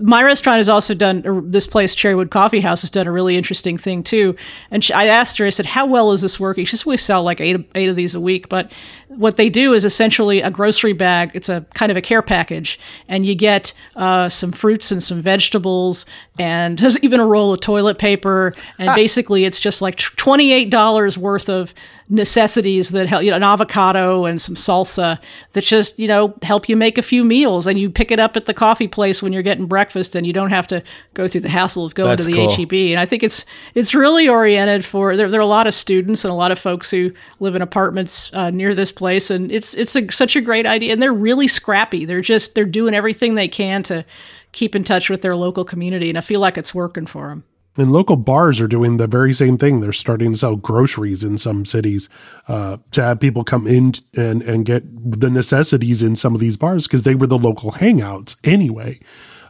My 0.00 0.22
restaurant 0.24 0.58
has 0.58 0.68
also 0.68 0.92
done 0.94 1.22
this 1.50 1.66
place, 1.68 1.94
Cherrywood 1.94 2.30
Coffee 2.30 2.60
House, 2.60 2.80
has 2.80 2.90
done 2.90 3.06
a 3.06 3.12
really 3.12 3.36
interesting 3.36 3.78
thing 3.78 4.02
too. 4.02 4.34
And 4.72 4.82
she, 4.82 4.92
I 4.92 5.06
asked 5.06 5.38
her, 5.38 5.46
I 5.46 5.50
said, 5.50 5.66
"How 5.66 5.86
well 5.86 6.10
is 6.10 6.20
this 6.22 6.40
working?" 6.40 6.64
She 6.64 6.76
says, 6.76 6.84
"We 6.84 6.96
sell 6.96 7.22
like 7.22 7.40
eight 7.40 7.64
eight 7.76 7.88
of 7.88 7.94
these 7.96 8.16
a 8.16 8.20
week, 8.20 8.48
but 8.48 8.72
what 9.08 9.36
they 9.36 9.48
do 9.48 9.72
is 9.72 9.84
essentially 9.84 10.40
a 10.40 10.50
grocery 10.50 10.79
bag. 10.92 11.30
It's 11.34 11.48
a 11.48 11.64
kind 11.74 11.90
of 11.90 11.96
a 11.96 12.02
care 12.02 12.22
package, 12.22 12.78
and 13.08 13.24
you 13.24 13.34
get 13.34 13.72
uh, 13.96 14.28
some 14.28 14.52
fruits 14.52 14.90
and 14.90 15.02
some 15.02 15.22
vegetables, 15.22 16.06
and 16.38 16.78
there's 16.78 16.98
even 17.02 17.20
a 17.20 17.26
roll 17.26 17.52
of 17.52 17.60
toilet 17.60 17.98
paper. 17.98 18.54
And 18.78 18.94
basically, 18.94 19.44
it's 19.44 19.60
just 19.60 19.82
like 19.82 19.98
twenty 19.98 20.52
eight 20.52 20.70
dollars 20.70 21.16
worth 21.16 21.48
of 21.48 21.74
necessities 22.10 22.90
that 22.90 23.06
help 23.06 23.22
you 23.22 23.30
know 23.30 23.36
an 23.36 23.44
avocado 23.44 24.24
and 24.24 24.42
some 24.42 24.56
salsa 24.56 25.16
that 25.52 25.62
just 25.62 25.96
you 25.96 26.08
know 26.08 26.34
help 26.42 26.68
you 26.68 26.76
make 26.76 26.98
a 26.98 27.02
few 27.02 27.24
meals 27.24 27.68
and 27.68 27.78
you 27.78 27.88
pick 27.88 28.10
it 28.10 28.18
up 28.18 28.36
at 28.36 28.46
the 28.46 28.52
coffee 28.52 28.88
place 28.88 29.22
when 29.22 29.32
you're 29.32 29.44
getting 29.44 29.66
breakfast 29.66 30.16
and 30.16 30.26
you 30.26 30.32
don't 30.32 30.50
have 30.50 30.66
to 30.66 30.82
go 31.14 31.28
through 31.28 31.40
the 31.40 31.48
hassle 31.48 31.84
of 31.84 31.94
going 31.94 32.08
That's 32.08 32.26
to 32.26 32.32
the 32.32 32.36
cool. 32.36 32.50
HEB 32.50 32.72
and 32.72 32.98
I 32.98 33.06
think 33.06 33.22
it's 33.22 33.46
it's 33.76 33.94
really 33.94 34.28
oriented 34.28 34.84
for 34.84 35.16
there, 35.16 35.30
there 35.30 35.38
are 35.38 35.42
a 35.42 35.46
lot 35.46 35.68
of 35.68 35.74
students 35.74 36.24
and 36.24 36.32
a 36.32 36.36
lot 36.36 36.50
of 36.50 36.58
folks 36.58 36.90
who 36.90 37.12
live 37.38 37.54
in 37.54 37.62
apartments 37.62 38.32
uh, 38.32 38.50
near 38.50 38.74
this 38.74 38.90
place 38.90 39.30
and 39.30 39.52
it's 39.52 39.74
it's 39.74 39.94
a, 39.94 40.10
such 40.10 40.34
a 40.34 40.40
great 40.40 40.66
idea. 40.66 40.92
And 40.92 41.00
they're 41.00 41.12
really 41.12 41.46
scrappy. 41.46 42.04
They're 42.04 42.20
just 42.20 42.56
they're 42.56 42.64
doing 42.64 42.92
everything 42.92 43.36
they 43.36 43.48
can 43.48 43.84
to 43.84 44.04
keep 44.50 44.74
in 44.74 44.82
touch 44.82 45.08
with 45.08 45.22
their 45.22 45.36
local 45.36 45.64
community 45.64 46.08
and 46.08 46.18
I 46.18 46.22
feel 46.22 46.40
like 46.40 46.58
it's 46.58 46.74
working 46.74 47.06
for 47.06 47.28
them 47.28 47.44
And 47.80 47.92
local 47.92 48.16
bars 48.16 48.60
are 48.60 48.68
doing 48.68 48.98
the 48.98 49.06
very 49.06 49.32
same 49.32 49.56
thing. 49.56 49.80
They're 49.80 49.94
starting 49.94 50.32
to 50.32 50.38
sell 50.38 50.56
groceries 50.56 51.24
in 51.24 51.38
some 51.38 51.64
cities 51.64 52.10
uh, 52.46 52.76
to 52.90 53.02
have 53.02 53.20
people 53.20 53.42
come 53.42 53.66
in 53.66 53.94
and, 54.14 54.42
and 54.42 54.66
get 54.66 54.84
the 55.18 55.30
necessities 55.30 56.02
in 56.02 56.14
some 56.14 56.34
of 56.34 56.42
these 56.42 56.58
bars 56.58 56.86
because 56.86 57.04
they 57.04 57.14
were 57.14 57.26
the 57.26 57.38
local 57.38 57.72
hangouts 57.72 58.36
anyway. 58.44 59.00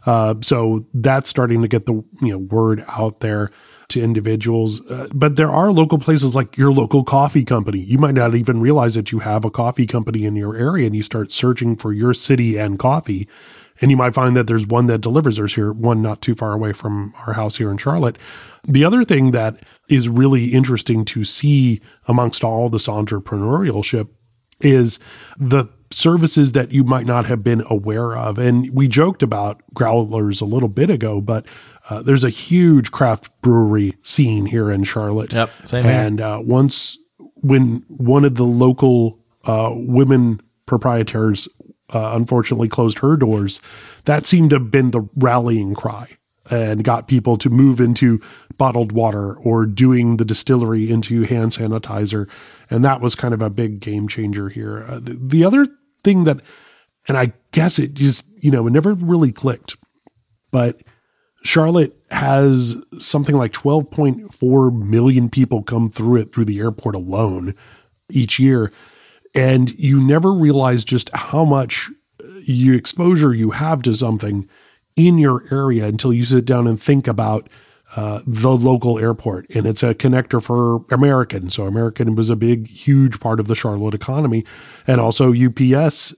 Uh, 0.05 0.35
so 0.41 0.85
that's 0.93 1.29
starting 1.29 1.61
to 1.61 1.67
get 1.67 1.85
the 1.87 1.93
you 2.21 2.29
know 2.29 2.37
word 2.37 2.85
out 2.87 3.19
there 3.19 3.51
to 3.89 4.01
individuals. 4.01 4.79
Uh, 4.87 5.09
but 5.13 5.35
there 5.35 5.51
are 5.51 5.71
local 5.71 5.97
places 5.97 6.33
like 6.33 6.57
your 6.57 6.71
local 6.71 7.03
coffee 7.03 7.43
company. 7.43 7.79
You 7.79 7.97
might 7.97 8.15
not 8.15 8.33
even 8.33 8.61
realize 8.61 8.95
that 8.95 9.11
you 9.11 9.19
have 9.19 9.43
a 9.43 9.51
coffee 9.51 9.85
company 9.85 10.25
in 10.25 10.37
your 10.37 10.55
area, 10.55 10.87
and 10.87 10.95
you 10.95 11.03
start 11.03 11.31
searching 11.31 11.75
for 11.75 11.91
your 11.91 12.13
city 12.13 12.57
and 12.57 12.79
coffee. 12.79 13.27
And 13.81 13.89
you 13.89 13.97
might 13.97 14.13
find 14.13 14.37
that 14.37 14.47
there's 14.47 14.67
one 14.67 14.85
that 14.87 14.99
delivers. 14.99 15.37
There's 15.37 15.55
here 15.55 15.73
one 15.73 16.01
not 16.01 16.21
too 16.21 16.35
far 16.35 16.53
away 16.53 16.71
from 16.71 17.13
our 17.25 17.33
house 17.33 17.57
here 17.57 17.71
in 17.71 17.77
Charlotte. 17.77 18.17
The 18.63 18.85
other 18.85 19.03
thing 19.03 19.31
that 19.31 19.57
is 19.89 20.07
really 20.07 20.53
interesting 20.53 21.03
to 21.05 21.23
see 21.23 21.81
amongst 22.07 22.43
all 22.43 22.69
this 22.69 22.87
entrepreneurship 22.87 24.07
is 24.61 24.99
the 25.37 25.65
services 25.89 26.53
that 26.53 26.71
you 26.71 26.83
might 26.83 27.05
not 27.05 27.25
have 27.25 27.43
been 27.43 27.63
aware 27.69 28.15
of. 28.15 28.37
And 28.37 28.69
we 28.71 28.87
joked 28.87 29.23
about 29.23 29.61
growlers 29.73 30.41
a 30.41 30.45
little 30.45 30.69
bit 30.69 30.89
ago, 30.89 31.19
but 31.19 31.45
uh, 31.89 32.01
there's 32.01 32.23
a 32.23 32.29
huge 32.29 32.91
craft 32.91 33.29
brewery 33.41 33.93
scene 34.03 34.45
here 34.45 34.71
in 34.71 34.83
Charlotte. 34.83 35.33
Yep, 35.33 35.49
same. 35.65 35.85
And 35.85 36.21
uh, 36.21 36.39
once 36.41 36.97
when 37.17 37.83
one 37.87 38.23
of 38.23 38.35
the 38.35 38.45
local 38.45 39.19
uh, 39.45 39.71
women 39.73 40.41
proprietors 40.65 41.47
uh, 41.93 42.11
unfortunately 42.13 42.67
closed 42.67 42.99
her 42.99 43.17
doors, 43.17 43.61
that 44.05 44.25
seemed 44.25 44.51
to 44.51 44.57
have 44.57 44.71
been 44.71 44.91
the 44.91 45.07
rallying 45.15 45.73
cry 45.73 46.17
and 46.49 46.83
got 46.83 47.07
people 47.07 47.37
to 47.37 47.49
move 47.49 47.79
into 47.79 48.19
bottled 48.57 48.91
water 48.91 49.35
or 49.35 49.65
doing 49.65 50.17
the 50.17 50.25
distillery 50.25 50.89
into 50.89 51.23
hand 51.23 51.51
sanitizer. 51.51 52.27
And 52.69 52.83
that 52.83 53.01
was 53.01 53.15
kind 53.15 53.33
of 53.33 53.41
a 53.41 53.49
big 53.49 53.79
game 53.79 54.07
changer 54.07 54.49
here. 54.49 54.85
Uh, 54.87 54.99
the, 54.99 55.17
the 55.19 55.43
other 55.45 55.67
thing 56.03 56.25
that, 56.25 56.41
and 57.07 57.17
I 57.17 57.33
guess 57.51 57.79
it 57.79 57.93
just, 57.93 58.25
you 58.37 58.51
know, 58.51 58.67
it 58.67 58.71
never 58.71 58.93
really 58.93 59.31
clicked, 59.31 59.77
but 60.51 60.81
Charlotte 61.43 61.97
has 62.11 62.75
something 62.99 63.35
like 63.35 63.53
12.4 63.53 64.79
million 64.79 65.29
people 65.29 65.63
come 65.63 65.89
through 65.89 66.17
it 66.17 66.33
through 66.33 66.45
the 66.45 66.59
airport 66.59 66.95
alone 66.95 67.55
each 68.09 68.39
year. 68.39 68.71
And 69.33 69.71
you 69.79 69.99
never 69.99 70.33
realize 70.33 70.83
just 70.83 71.09
how 71.13 71.45
much 71.45 71.89
you 72.43 72.73
exposure 72.73 73.33
you 73.33 73.51
have 73.51 73.81
to 73.83 73.93
something 73.93 74.49
in 74.95 75.17
your 75.17 75.45
area 75.51 75.85
until 75.85 76.11
you 76.11 76.25
sit 76.25 76.45
down 76.45 76.67
and 76.67 76.81
think 76.81 77.07
about 77.07 77.49
uh, 77.95 78.21
the 78.25 78.51
local 78.51 78.99
airport. 78.99 79.49
And 79.49 79.65
it's 79.65 79.83
a 79.83 79.93
connector 79.93 80.41
for 80.41 80.85
American. 80.93 81.49
So 81.49 81.65
American 81.65 82.15
was 82.15 82.29
a 82.29 82.35
big, 82.35 82.67
huge 82.67 83.19
part 83.19 83.39
of 83.39 83.47
the 83.47 83.55
Charlotte 83.55 83.93
economy. 83.93 84.45
And 84.87 85.01
also 85.01 85.33
UPS 85.33 86.13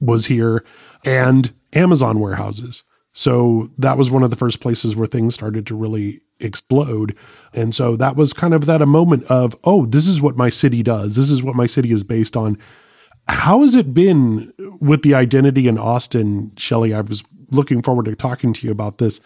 was 0.00 0.26
here 0.26 0.64
and 1.04 1.52
Amazon 1.72 2.20
warehouses. 2.20 2.82
So 3.12 3.70
that 3.78 3.96
was 3.96 4.10
one 4.10 4.22
of 4.22 4.30
the 4.30 4.36
first 4.36 4.60
places 4.60 4.96
where 4.96 5.06
things 5.06 5.34
started 5.34 5.66
to 5.66 5.76
really 5.76 6.20
explode. 6.40 7.16
And 7.52 7.74
so 7.74 7.96
that 7.96 8.16
was 8.16 8.32
kind 8.32 8.54
of 8.54 8.66
that 8.66 8.82
a 8.82 8.86
moment 8.86 9.24
of, 9.24 9.56
oh, 9.64 9.86
this 9.86 10.06
is 10.06 10.20
what 10.20 10.36
my 10.36 10.48
city 10.48 10.82
does. 10.82 11.16
This 11.16 11.30
is 11.30 11.42
what 11.42 11.54
my 11.54 11.66
city 11.66 11.92
is 11.92 12.02
based 12.02 12.36
on. 12.36 12.58
How 13.28 13.62
has 13.62 13.74
it 13.74 13.94
been 13.94 14.52
with 14.80 15.02
the 15.02 15.14
identity 15.14 15.66
in 15.68 15.78
Austin, 15.78 16.52
Shelly? 16.56 16.92
I 16.92 17.00
was 17.00 17.24
looking 17.50 17.82
forward 17.82 18.04
to 18.06 18.16
talking 18.16 18.52
to 18.52 18.66
you 18.66 18.72
about 18.72 18.98
this 18.98 19.20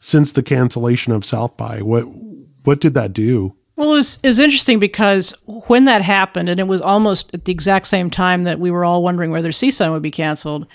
since 0.00 0.32
the 0.32 0.42
cancellation 0.42 1.12
of 1.12 1.24
South 1.24 1.56
by. 1.56 1.82
What 1.82 2.04
what 2.64 2.80
did 2.80 2.94
that 2.94 3.12
do? 3.12 3.54
Well, 3.76 3.90
it 3.90 3.96
was, 3.96 4.18
it 4.22 4.28
was 4.28 4.38
interesting 4.38 4.78
because 4.78 5.34
when 5.46 5.84
that 5.86 6.02
happened, 6.02 6.48
and 6.48 6.60
it 6.60 6.68
was 6.68 6.80
almost 6.80 7.34
at 7.34 7.44
the 7.44 7.52
exact 7.52 7.88
same 7.88 8.08
time 8.08 8.44
that 8.44 8.60
we 8.60 8.70
were 8.70 8.84
all 8.84 9.02
wondering 9.02 9.30
whether 9.30 9.50
CSUN 9.50 9.90
would 9.90 10.02
be 10.02 10.12
canceled, 10.12 10.66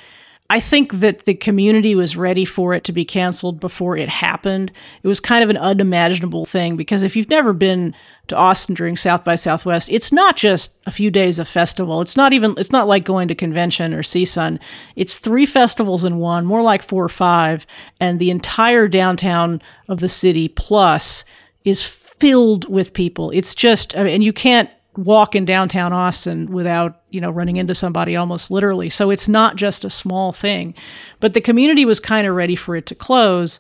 I 0.52 0.60
think 0.60 0.94
that 0.96 1.26
the 1.26 1.36
community 1.36 1.94
was 1.94 2.18
ready 2.18 2.44
for 2.44 2.74
it 2.74 2.84
to 2.86 2.92
be 2.92 3.06
canceled 3.06 3.60
before 3.60 3.96
it 3.96 4.10
happened. 4.10 4.72
It 5.04 5.08
was 5.08 5.20
kind 5.20 5.44
of 5.44 5.52
an 5.52 5.58
unimaginable 5.58 6.46
thing 6.46 6.76
because 6.76 7.04
if 7.04 7.16
you've 7.16 7.30
never 7.30 7.54
been 7.54 7.94
to 8.30 8.36
Austin 8.36 8.74
during 8.74 8.98
South 8.98 9.24
by 9.24 9.36
Southwest, 9.36 9.90
it's 9.92 10.12
not 10.12 10.36
just 10.36 10.74
a 10.88 10.92
few 10.92 11.12
days 11.12 11.38
of 11.38 11.48
festival. 11.48 12.02
It's 12.02 12.18
not 12.18 12.34
even 12.34 12.56
it's 12.58 12.72
not 12.72 12.88
like 12.88 13.06
going 13.06 13.28
to 13.28 13.36
convention 13.36 13.94
or 13.94 14.02
CSUN. 14.02 14.60
It's 14.96 15.20
three 15.20 15.46
festivals 15.46 16.04
in 16.04 16.18
one, 16.18 16.48
more 16.48 16.64
like 16.64 16.82
four 16.82 17.04
or 17.04 17.10
five, 17.10 17.68
and 18.00 18.18
the 18.18 18.32
entire 18.32 18.88
downtown 18.88 19.62
of 19.88 20.00
the 20.00 20.10
city 20.10 20.48
plus 20.48 21.26
is 21.64 21.84
filled 21.84 22.68
with 22.68 22.94
people. 22.94 23.30
It's 23.32 23.54
just 23.54 23.96
I 23.96 24.02
mean, 24.02 24.16
and 24.16 24.24
you 24.24 24.34
can't 24.34 24.70
walk 24.98 25.36
in 25.36 25.46
downtown 25.46 25.94
Austin 25.94 26.52
without, 26.52 26.99
you 27.12 27.22
know, 27.22 27.32
running 27.32 27.58
into 27.58 27.76
somebody 27.76 28.16
almost 28.16 28.52
literally. 28.52 28.90
So 28.90 29.10
it's 29.10 29.28
not 29.28 29.56
just 29.56 29.86
a 29.86 29.90
small 29.90 30.32
thing. 30.32 30.74
But 31.20 31.34
the 31.34 31.42
community 31.42 31.86
was 31.86 32.00
kind 32.00 32.28
of 32.28 32.36
ready 32.36 32.56
for 32.56 32.76
it 32.76 32.86
to 32.88 32.96
close. 32.96 33.60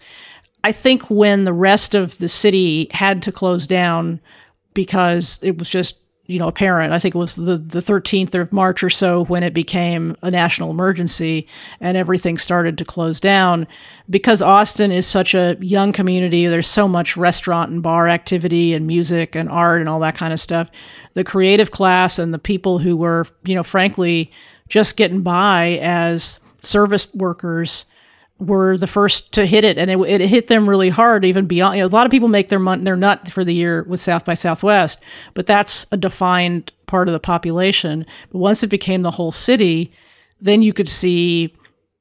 I 0.63 0.71
think 0.71 1.09
when 1.09 1.45
the 1.45 1.53
rest 1.53 1.95
of 1.95 2.17
the 2.17 2.29
city 2.29 2.87
had 2.91 3.21
to 3.23 3.31
close 3.31 3.65
down 3.65 4.19
because 4.73 5.39
it 5.41 5.57
was 5.57 5.69
just 5.69 5.97
you 6.29 6.37
know 6.37 6.47
apparent. 6.47 6.93
I 6.93 6.99
think 6.99 7.15
it 7.15 7.17
was 7.17 7.35
the 7.35 7.57
the 7.57 7.81
13th 7.81 8.35
of 8.39 8.53
March 8.53 8.83
or 8.83 8.89
so 8.89 9.25
when 9.25 9.41
it 9.41 9.53
became 9.53 10.15
a 10.21 10.29
national 10.29 10.69
emergency 10.69 11.47
and 11.81 11.97
everything 11.97 12.37
started 12.37 12.77
to 12.77 12.85
close 12.85 13.19
down 13.19 13.65
because 14.09 14.43
Austin 14.43 14.91
is 14.91 15.07
such 15.07 15.33
a 15.33 15.57
young 15.59 15.91
community. 15.91 16.45
There's 16.45 16.67
so 16.67 16.87
much 16.87 17.17
restaurant 17.17 17.71
and 17.71 17.81
bar 17.81 18.07
activity 18.07 18.75
and 18.75 18.85
music 18.85 19.35
and 19.35 19.49
art 19.49 19.81
and 19.81 19.89
all 19.89 19.99
that 20.01 20.15
kind 20.15 20.31
of 20.31 20.39
stuff. 20.39 20.69
The 21.15 21.23
creative 21.23 21.71
class 21.71 22.19
and 22.19 22.31
the 22.31 22.39
people 22.39 22.77
who 22.77 22.95
were 22.95 23.25
you 23.43 23.55
know 23.55 23.63
frankly 23.63 24.31
just 24.67 24.97
getting 24.97 25.23
by 25.23 25.79
as 25.81 26.39
service 26.61 27.11
workers 27.15 27.85
were 28.39 28.77
the 28.77 28.87
first 28.87 29.33
to 29.33 29.45
hit 29.45 29.63
it, 29.63 29.77
and 29.77 29.91
it, 29.91 29.99
it 29.99 30.21
hit 30.21 30.47
them 30.47 30.67
really 30.67 30.89
hard. 30.89 31.25
Even 31.25 31.45
beyond, 31.45 31.77
you 31.77 31.83
know, 31.83 31.87
a 31.87 31.89
lot 31.89 32.05
of 32.05 32.11
people 32.11 32.29
make 32.29 32.49
their 32.49 32.59
money, 32.59 32.83
their 32.83 32.95
nut 32.95 33.29
for 33.29 33.43
the 33.43 33.53
year 33.53 33.83
with 33.83 34.01
South 34.01 34.25
by 34.25 34.33
Southwest, 34.33 34.99
but 35.33 35.45
that's 35.45 35.85
a 35.91 35.97
defined 35.97 36.71
part 36.87 37.07
of 37.07 37.13
the 37.13 37.19
population. 37.19 38.05
But 38.31 38.39
once 38.39 38.63
it 38.63 38.67
became 38.67 39.01
the 39.01 39.11
whole 39.11 39.31
city, 39.31 39.91
then 40.41 40.61
you 40.61 40.73
could 40.73 40.89
see 40.89 41.53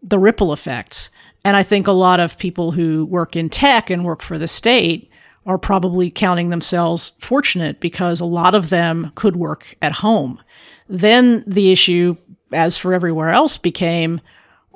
the 0.02 0.18
ripple 0.18 0.52
effects. 0.52 1.10
And 1.44 1.56
I 1.56 1.62
think 1.62 1.86
a 1.86 1.92
lot 1.92 2.20
of 2.20 2.38
people 2.38 2.72
who 2.72 3.04
work 3.06 3.34
in 3.34 3.48
tech 3.48 3.90
and 3.90 4.04
work 4.04 4.22
for 4.22 4.38
the 4.38 4.48
state 4.48 5.10
are 5.46 5.58
probably 5.58 6.10
counting 6.10 6.50
themselves 6.50 7.12
fortunate 7.18 7.80
because 7.80 8.20
a 8.20 8.26
lot 8.26 8.54
of 8.54 8.70
them 8.70 9.12
could 9.14 9.34
work 9.34 9.74
at 9.80 9.92
home. 9.92 10.40
Then 10.88 11.42
the 11.46 11.72
issue, 11.72 12.16
as 12.52 12.76
for 12.76 12.92
everywhere 12.92 13.30
else, 13.30 13.56
became 13.56 14.20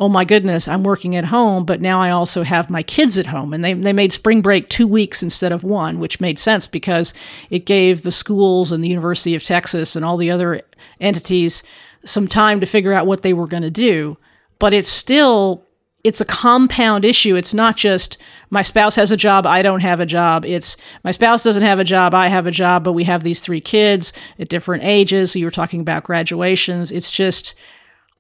oh 0.03 0.09
my 0.09 0.25
goodness, 0.25 0.67
I'm 0.67 0.83
working 0.83 1.15
at 1.15 1.27
home, 1.27 1.65
but 1.65 1.81
now 1.81 2.03
I 2.03 2.11
also 2.11 2.43
have 2.43 2.69
my 2.69 2.83
kids 2.83 3.17
at 3.19 3.27
home. 3.27 3.55
And 3.55 3.65
they, 3.65 3.73
they 3.73 3.93
made 3.93 4.13
spring 4.13 4.43
break 4.43 4.69
two 4.69 4.89
weeks 4.89 5.23
instead 5.23 5.53
of 5.53 5.63
one, 5.63 6.01
which 6.01 6.21
made 6.21 6.41
sense 6.41 6.67
because 6.67 7.15
it 7.51 7.67
gave 7.67 8.03
the 8.03 8.11
schools 8.11 8.73
and 8.73 8.83
the 8.83 8.89
University 8.89 9.37
of 9.37 9.45
Texas 9.45 9.95
and 9.95 10.05
all 10.05 10.17
the 10.17 10.29
other 10.29 10.63
entities 11.01 11.63
some 12.05 12.27
time 12.27 12.59
to 12.59 12.67
figure 12.67 12.93
out 12.93 13.07
what 13.07 13.23
they 13.23 13.33
were 13.33 13.47
going 13.47 13.63
to 13.63 13.71
do. 13.71 14.19
But 14.59 14.75
it's 14.75 14.89
still 14.91 15.65
it's 16.03 16.21
a 16.21 16.25
compound 16.25 17.05
issue. 17.05 17.37
It's 17.37 17.55
not 17.55 17.77
just 17.77 18.19
my 18.51 18.63
spouse 18.63 18.97
has 18.97 19.13
a 19.13 19.17
job, 19.17 19.47
I 19.47 19.63
don't 19.63 19.83
have 19.83 20.01
a 20.01 20.07
job. 20.07 20.45
It's 20.45 20.77
my 21.05 21.13
spouse 21.13 21.45
doesn't 21.45 21.63
have 21.63 21.79
a 21.79 21.85
job, 21.85 22.13
I 22.13 22.27
have 22.27 22.49
a 22.49 22.51
job, 22.51 22.83
but 22.83 22.95
we 22.95 23.05
have 23.05 23.23
these 23.23 23.39
three 23.39 23.61
kids 23.61 24.13
at 24.41 24.49
different 24.49 24.83
ages. 24.83 25.31
So 25.31 25.39
you 25.39 25.45
were 25.45 25.53
talking 25.53 25.81
about 25.81 26.03
graduations. 26.03 26.91
It's 26.91 27.13
just 27.13 27.55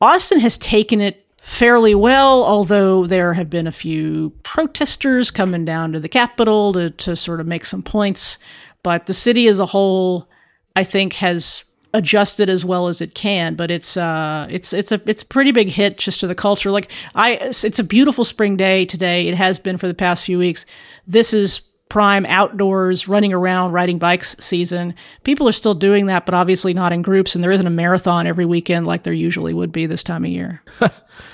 Austin 0.00 0.38
has 0.38 0.56
taken 0.58 1.00
it 1.00 1.26
fairly 1.42 1.94
well, 1.94 2.44
although 2.44 3.04
there 3.04 3.34
have 3.34 3.50
been 3.50 3.66
a 3.66 3.72
few 3.72 4.30
protesters 4.44 5.32
coming 5.32 5.64
down 5.64 5.92
to 5.92 5.98
the 5.98 6.08
Capitol 6.08 6.72
to, 6.72 6.90
to 6.90 7.16
sort 7.16 7.40
of 7.40 7.46
make 7.48 7.64
some 7.64 7.82
points. 7.82 8.38
But 8.84 9.06
the 9.06 9.14
city 9.14 9.48
as 9.48 9.58
a 9.58 9.66
whole, 9.66 10.28
I 10.76 10.84
think, 10.84 11.14
has 11.14 11.64
adjusted 11.92 12.48
as 12.48 12.64
well 12.64 12.86
as 12.86 13.00
it 13.00 13.16
can. 13.16 13.56
But 13.56 13.72
it's 13.72 13.96
uh, 13.96 14.46
it's 14.50 14.72
it's 14.72 14.92
a 14.92 15.00
it's 15.04 15.24
a 15.24 15.26
pretty 15.26 15.50
big 15.50 15.68
hit 15.68 15.98
just 15.98 16.20
to 16.20 16.28
the 16.28 16.34
culture. 16.34 16.70
Like 16.70 16.90
I, 17.14 17.32
it's 17.32 17.78
a 17.78 17.84
beautiful 17.84 18.24
spring 18.24 18.56
day 18.56 18.86
today. 18.86 19.26
It 19.26 19.34
has 19.34 19.58
been 19.58 19.78
for 19.78 19.88
the 19.88 19.94
past 19.94 20.24
few 20.24 20.38
weeks. 20.38 20.64
This 21.08 21.34
is 21.34 21.60
prime 21.88 22.24
outdoors, 22.24 23.08
running 23.08 23.32
around, 23.32 23.72
riding 23.72 23.98
bikes 23.98 24.34
season. 24.40 24.94
People 25.24 25.46
are 25.48 25.52
still 25.52 25.74
doing 25.74 26.06
that, 26.06 26.24
but 26.24 26.34
obviously 26.34 26.72
not 26.72 26.92
in 26.92 27.02
groups. 27.02 27.34
And 27.34 27.42
there 27.42 27.50
isn't 27.50 27.66
a 27.66 27.70
marathon 27.70 28.26
every 28.26 28.46
weekend 28.46 28.86
like 28.86 29.02
there 29.02 29.12
usually 29.12 29.52
would 29.52 29.72
be 29.72 29.86
this 29.86 30.02
time 30.02 30.24
of 30.24 30.30
year. 30.30 30.62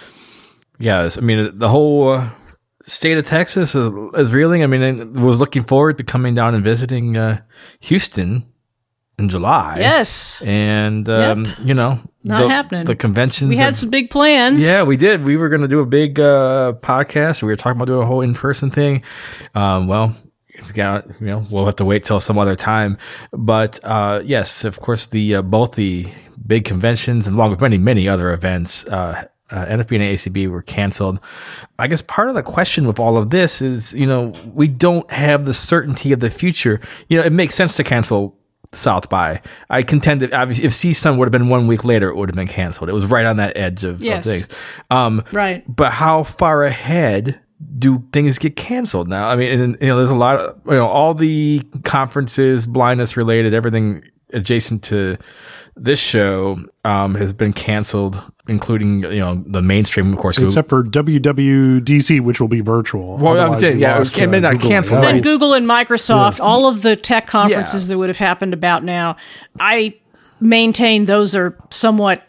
yeah, 0.78 1.08
I 1.16 1.20
mean 1.20 1.58
the 1.58 1.68
whole 1.68 2.10
uh, 2.10 2.30
state 2.82 3.18
of 3.18 3.24
Texas 3.24 3.74
is, 3.74 3.92
is 4.14 4.32
reeling. 4.32 4.62
I 4.62 4.66
mean, 4.66 4.82
I 4.82 5.20
was 5.20 5.40
looking 5.40 5.62
forward 5.62 5.98
to 5.98 6.04
coming 6.04 6.34
down 6.34 6.54
and 6.54 6.64
visiting 6.64 7.16
uh, 7.16 7.40
Houston 7.80 8.46
in 9.18 9.28
July. 9.28 9.76
Yes, 9.80 10.42
and 10.42 11.08
um, 11.08 11.44
yep. 11.44 11.56
you 11.62 11.74
know, 11.74 12.00
not 12.22 12.42
the, 12.42 12.48
happening. 12.48 12.84
The 12.84 12.96
conventions. 12.96 13.48
We 13.48 13.56
had 13.56 13.76
some 13.76 13.90
big 13.90 14.10
plans. 14.10 14.62
Yeah, 14.62 14.84
we 14.84 14.96
did. 14.96 15.24
We 15.24 15.36
were 15.36 15.48
going 15.48 15.62
to 15.62 15.68
do 15.68 15.80
a 15.80 15.86
big 15.86 16.20
uh, 16.20 16.74
podcast. 16.80 17.42
We 17.42 17.48
were 17.48 17.56
talking 17.56 17.78
about 17.78 17.86
doing 17.86 18.02
a 18.02 18.06
whole 18.06 18.20
in 18.20 18.34
person 18.34 18.70
thing. 18.70 19.02
Um, 19.54 19.88
well, 19.88 20.16
you 20.74 21.02
know, 21.20 21.46
we'll 21.50 21.66
have 21.66 21.76
to 21.76 21.84
wait 21.84 22.04
till 22.04 22.20
some 22.20 22.38
other 22.38 22.56
time. 22.56 22.98
But 23.32 23.80
uh, 23.82 24.22
yes, 24.24 24.64
of 24.64 24.80
course, 24.80 25.08
the 25.08 25.36
uh, 25.36 25.42
both 25.42 25.74
the 25.74 26.06
big 26.46 26.64
conventions 26.64 27.26
and 27.26 27.36
along 27.36 27.50
with 27.50 27.60
many 27.60 27.78
many 27.78 28.08
other 28.08 28.32
events 28.32 28.86
uh, 28.86 29.26
uh, 29.50 29.66
NFB 29.66 29.96
and 29.96 30.04
ACB 30.04 30.50
were 30.50 30.62
canceled. 30.62 31.20
I 31.78 31.86
guess 31.86 32.02
part 32.02 32.28
of 32.28 32.34
the 32.34 32.42
question 32.42 32.86
with 32.86 32.98
all 32.98 33.16
of 33.16 33.30
this 33.30 33.62
is, 33.62 33.94
you 33.94 34.06
know, 34.06 34.32
we 34.52 34.68
don't 34.68 35.10
have 35.10 35.46
the 35.46 35.54
certainty 35.54 36.12
of 36.12 36.20
the 36.20 36.30
future. 36.30 36.80
You 37.08 37.18
know, 37.18 37.24
it 37.24 37.32
makes 37.32 37.54
sense 37.54 37.76
to 37.76 37.84
cancel 37.84 38.36
South 38.72 39.08
by. 39.08 39.40
I 39.70 39.82
contend 39.82 40.20
that 40.22 40.32
obviously 40.32 40.66
if 40.66 40.72
CSUN 40.72 41.16
would 41.16 41.26
have 41.26 41.32
been 41.32 41.48
one 41.48 41.66
week 41.66 41.84
later, 41.84 42.08
it 42.08 42.16
would 42.16 42.28
have 42.28 42.36
been 42.36 42.48
canceled. 42.48 42.90
It 42.90 42.94
was 42.94 43.06
right 43.06 43.26
on 43.26 43.38
that 43.38 43.56
edge 43.56 43.84
of, 43.84 44.02
yes. 44.02 44.26
of 44.26 44.32
things. 44.32 44.48
Um, 44.90 45.24
right. 45.32 45.64
But 45.74 45.92
how 45.92 46.22
far 46.24 46.64
ahead 46.64 47.40
do 47.78 48.04
things 48.12 48.38
get 48.38 48.56
canceled 48.56 49.08
now? 49.08 49.28
I 49.28 49.36
mean, 49.36 49.60
and, 49.60 49.76
you 49.80 49.88
know, 49.88 49.96
there's 49.96 50.10
a 50.10 50.16
lot 50.16 50.36
of, 50.36 50.60
you 50.66 50.72
know, 50.72 50.86
all 50.86 51.14
the 51.14 51.62
conferences, 51.84 52.66
blindness 52.66 53.16
related, 53.16 53.54
everything 53.54 54.04
adjacent 54.32 54.84
to 54.84 55.16
this 55.78 56.00
show 56.00 56.58
um, 56.84 57.14
has 57.14 57.32
been 57.32 57.52
canceled, 57.52 58.22
including 58.48 59.02
you 59.04 59.20
know 59.20 59.42
the 59.46 59.62
mainstream, 59.62 60.12
of 60.12 60.18
course, 60.18 60.38
except 60.38 60.68
Google. 60.68 61.02
for 61.02 61.04
WWDC, 61.04 62.20
which 62.20 62.40
will 62.40 62.48
be 62.48 62.60
virtual. 62.60 63.16
Well, 63.16 63.38
I'm 63.38 63.54
saying, 63.54 63.78
yeah, 63.78 63.96
it 63.96 64.00
was 64.00 64.16
uh, 64.18 64.26
not 64.26 64.60
canceled. 64.60 65.02
Then 65.02 65.20
Google 65.20 65.54
and 65.54 65.66
Microsoft, 65.66 66.38
yeah. 66.38 66.44
all 66.44 66.66
of 66.66 66.82
the 66.82 66.96
tech 66.96 67.26
conferences 67.26 67.84
yeah. 67.84 67.88
that 67.88 67.98
would 67.98 68.08
have 68.08 68.18
happened 68.18 68.54
about 68.54 68.84
now, 68.84 69.16
I 69.60 69.94
maintain 70.40 71.06
those 71.06 71.34
are 71.34 71.56
somewhat 71.70 72.27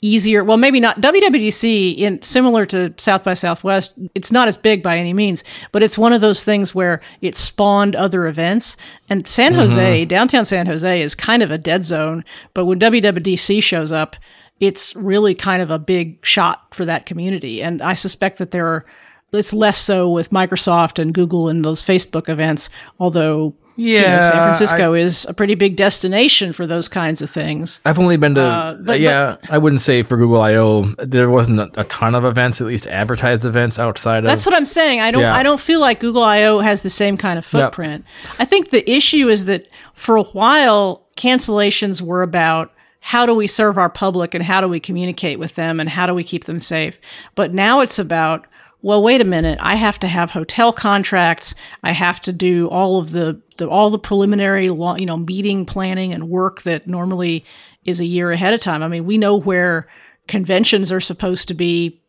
easier. 0.00 0.44
Well, 0.44 0.56
maybe 0.56 0.80
not 0.80 1.00
WWDC 1.00 1.98
in 1.98 2.22
similar 2.22 2.66
to 2.66 2.94
South 2.98 3.24
by 3.24 3.34
Southwest. 3.34 3.92
It's 4.14 4.30
not 4.30 4.48
as 4.48 4.56
big 4.56 4.82
by 4.82 4.96
any 4.96 5.12
means, 5.12 5.42
but 5.72 5.82
it's 5.82 5.98
one 5.98 6.12
of 6.12 6.20
those 6.20 6.42
things 6.42 6.74
where 6.74 7.00
it 7.20 7.36
spawned 7.36 7.96
other 7.96 8.26
events. 8.26 8.76
And 9.08 9.26
San 9.26 9.52
mm-hmm. 9.52 9.62
Jose, 9.62 10.04
downtown 10.04 10.44
San 10.44 10.66
Jose, 10.66 11.02
is 11.02 11.14
kind 11.14 11.42
of 11.42 11.50
a 11.50 11.58
dead 11.58 11.84
zone. 11.84 12.24
But 12.54 12.66
when 12.66 12.78
WWDC 12.78 13.62
shows 13.62 13.92
up, 13.92 14.16
it's 14.60 14.94
really 14.96 15.34
kind 15.34 15.62
of 15.62 15.70
a 15.70 15.78
big 15.78 16.24
shot 16.24 16.74
for 16.74 16.84
that 16.84 17.06
community. 17.06 17.62
And 17.62 17.82
I 17.82 17.94
suspect 17.94 18.38
that 18.38 18.50
there 18.50 18.66
are. 18.66 18.86
It's 19.30 19.52
less 19.52 19.76
so 19.76 20.08
with 20.08 20.30
Microsoft 20.30 20.98
and 20.98 21.12
Google 21.12 21.50
and 21.50 21.62
those 21.62 21.84
Facebook 21.84 22.30
events, 22.30 22.70
although 22.98 23.54
yeah, 23.78 24.00
you 24.00 24.08
know, 24.08 24.30
San 24.30 24.42
Francisco 24.42 24.94
I, 24.94 24.98
is 24.98 25.24
a 25.28 25.32
pretty 25.32 25.54
big 25.54 25.76
destination 25.76 26.52
for 26.52 26.66
those 26.66 26.88
kinds 26.88 27.22
of 27.22 27.30
things. 27.30 27.80
I've 27.84 28.00
only 28.00 28.16
been 28.16 28.34
to, 28.34 28.42
uh, 28.42 28.78
but, 28.84 28.98
yeah, 28.98 29.36
but, 29.40 29.52
I 29.52 29.58
wouldn't 29.58 29.80
say 29.80 30.02
for 30.02 30.16
Google 30.16 30.42
I/O 30.42 30.94
there 30.98 31.30
wasn't 31.30 31.60
a, 31.60 31.70
a, 31.80 31.84
ton 31.84 32.16
of 32.16 32.24
events, 32.24 32.60
at 32.60 32.66
least 32.66 32.88
advertised 32.88 33.44
events 33.44 33.78
outside 33.78 34.18
of. 34.18 34.24
That's 34.24 34.44
what 34.44 34.54
I'm 34.56 34.66
saying. 34.66 35.00
I 35.00 35.12
don't, 35.12 35.22
yeah. 35.22 35.32
I 35.32 35.44
don't 35.44 35.60
feel 35.60 35.78
like 35.78 36.00
Google 36.00 36.24
I/O 36.24 36.58
has 36.58 36.82
the 36.82 36.90
same 36.90 37.16
kind 37.16 37.38
of 37.38 37.46
footprint. 37.46 38.04
Yep. 38.24 38.34
I 38.40 38.44
think 38.44 38.70
the 38.70 38.90
issue 38.90 39.28
is 39.28 39.44
that 39.44 39.68
for 39.94 40.16
a 40.16 40.24
while 40.24 41.06
cancellations 41.16 42.02
were 42.02 42.22
about 42.22 42.72
how 42.98 43.26
do 43.26 43.34
we 43.34 43.46
serve 43.46 43.78
our 43.78 43.88
public 43.88 44.34
and 44.34 44.42
how 44.42 44.60
do 44.60 44.66
we 44.66 44.80
communicate 44.80 45.38
with 45.38 45.54
them 45.54 45.78
and 45.78 45.88
how 45.88 46.04
do 46.04 46.14
we 46.14 46.24
keep 46.24 46.46
them 46.46 46.60
safe. 46.60 47.00
But 47.36 47.54
now 47.54 47.80
it's 47.80 48.00
about 48.00 48.44
well, 48.80 49.02
wait 49.02 49.20
a 49.20 49.24
minute, 49.24 49.58
I 49.60 49.74
have 49.74 49.98
to 50.00 50.08
have 50.08 50.30
hotel 50.30 50.72
contracts. 50.72 51.54
I 51.82 51.92
have 51.92 52.20
to 52.22 52.32
do 52.32 52.68
all 52.68 52.98
of 52.98 53.10
the, 53.10 53.40
the 53.56 53.68
all 53.68 53.90
the 53.90 53.98
preliminary, 53.98 54.66
you 54.66 55.06
know, 55.06 55.16
meeting 55.16 55.66
planning 55.66 56.12
and 56.12 56.28
work 56.28 56.62
that 56.62 56.86
normally 56.86 57.44
is 57.84 57.98
a 57.98 58.04
year 58.04 58.30
ahead 58.30 58.54
of 58.54 58.60
time. 58.60 58.82
I 58.82 58.88
mean, 58.88 59.04
we 59.04 59.18
know 59.18 59.34
where 59.34 59.88
conventions 60.28 60.92
are 60.92 61.00
supposed 61.00 61.48
to 61.48 61.54
be, 61.54 62.00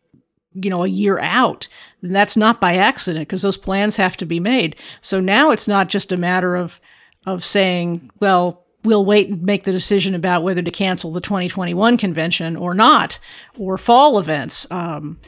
you 0.54 0.70
know, 0.70 0.84
a 0.84 0.88
year 0.88 1.18
out. 1.18 1.66
And 2.02 2.14
that's 2.14 2.36
not 2.36 2.60
by 2.60 2.76
accident 2.76 3.26
because 3.26 3.42
those 3.42 3.56
plans 3.56 3.96
have 3.96 4.16
to 4.18 4.24
be 4.24 4.38
made. 4.38 4.76
So 5.00 5.20
now 5.20 5.50
it's 5.50 5.66
not 5.66 5.88
just 5.88 6.12
a 6.12 6.16
matter 6.16 6.54
of, 6.54 6.78
of 7.26 7.44
saying, 7.44 8.10
well, 8.20 8.64
we'll 8.84 9.04
wait 9.04 9.28
and 9.28 9.42
make 9.42 9.64
the 9.64 9.72
decision 9.72 10.14
about 10.14 10.42
whether 10.42 10.62
to 10.62 10.70
cancel 10.70 11.12
the 11.12 11.20
2021 11.20 11.96
convention 11.96 12.56
or 12.56 12.74
not, 12.74 13.18
or 13.58 13.76
fall 13.76 14.18
events. 14.18 14.70
Um, 14.70 15.18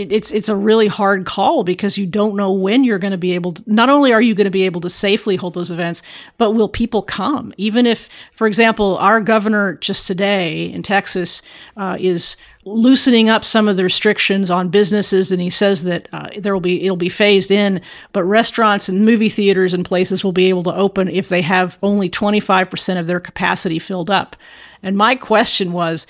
it, 0.00 0.12
it's 0.12 0.32
it's 0.32 0.48
a 0.48 0.56
really 0.56 0.86
hard 0.86 1.26
call 1.26 1.62
because 1.62 1.98
you 1.98 2.06
don't 2.06 2.34
know 2.34 2.50
when 2.50 2.84
you're 2.84 2.98
going 2.98 3.10
to 3.10 3.18
be 3.18 3.32
able 3.32 3.52
to. 3.52 3.62
Not 3.66 3.90
only 3.90 4.12
are 4.12 4.22
you 4.22 4.34
going 4.34 4.46
to 4.46 4.50
be 4.50 4.64
able 4.64 4.80
to 4.80 4.88
safely 4.88 5.36
hold 5.36 5.54
those 5.54 5.70
events, 5.70 6.00
but 6.38 6.52
will 6.52 6.68
people 6.68 7.02
come? 7.02 7.52
Even 7.56 7.86
if, 7.86 8.08
for 8.32 8.46
example, 8.46 8.96
our 8.98 9.20
governor 9.20 9.74
just 9.74 10.06
today 10.06 10.64
in 10.64 10.82
Texas 10.82 11.42
uh, 11.76 11.96
is 12.00 12.36
loosening 12.64 13.28
up 13.28 13.44
some 13.44 13.68
of 13.68 13.76
the 13.76 13.84
restrictions 13.84 14.50
on 14.50 14.70
businesses, 14.70 15.30
and 15.30 15.40
he 15.40 15.50
says 15.50 15.84
that 15.84 16.08
uh, 16.12 16.28
there 16.38 16.54
will 16.54 16.60
be 16.60 16.84
it'll 16.84 16.96
be 16.96 17.10
phased 17.10 17.50
in, 17.50 17.82
but 18.12 18.24
restaurants 18.24 18.88
and 18.88 19.04
movie 19.04 19.28
theaters 19.28 19.74
and 19.74 19.84
places 19.84 20.24
will 20.24 20.32
be 20.32 20.48
able 20.48 20.62
to 20.62 20.74
open 20.74 21.08
if 21.08 21.28
they 21.28 21.42
have 21.42 21.78
only 21.82 22.08
25% 22.08 22.98
of 22.98 23.06
their 23.06 23.20
capacity 23.20 23.78
filled 23.78 24.10
up. 24.10 24.34
And 24.82 24.96
my 24.96 25.14
question 25.14 25.72
was 25.72 26.06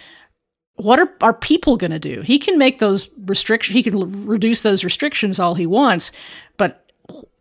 what 0.76 0.98
are, 0.98 1.12
are 1.20 1.34
people 1.34 1.76
going 1.76 1.90
to 1.90 1.98
do? 1.98 2.22
He 2.22 2.38
can 2.38 2.58
make 2.58 2.78
those 2.78 3.08
restrictions, 3.26 3.74
he 3.74 3.82
can 3.82 3.94
l- 3.94 4.06
reduce 4.06 4.62
those 4.62 4.84
restrictions 4.84 5.38
all 5.38 5.54
he 5.54 5.66
wants, 5.66 6.12
but 6.56 6.90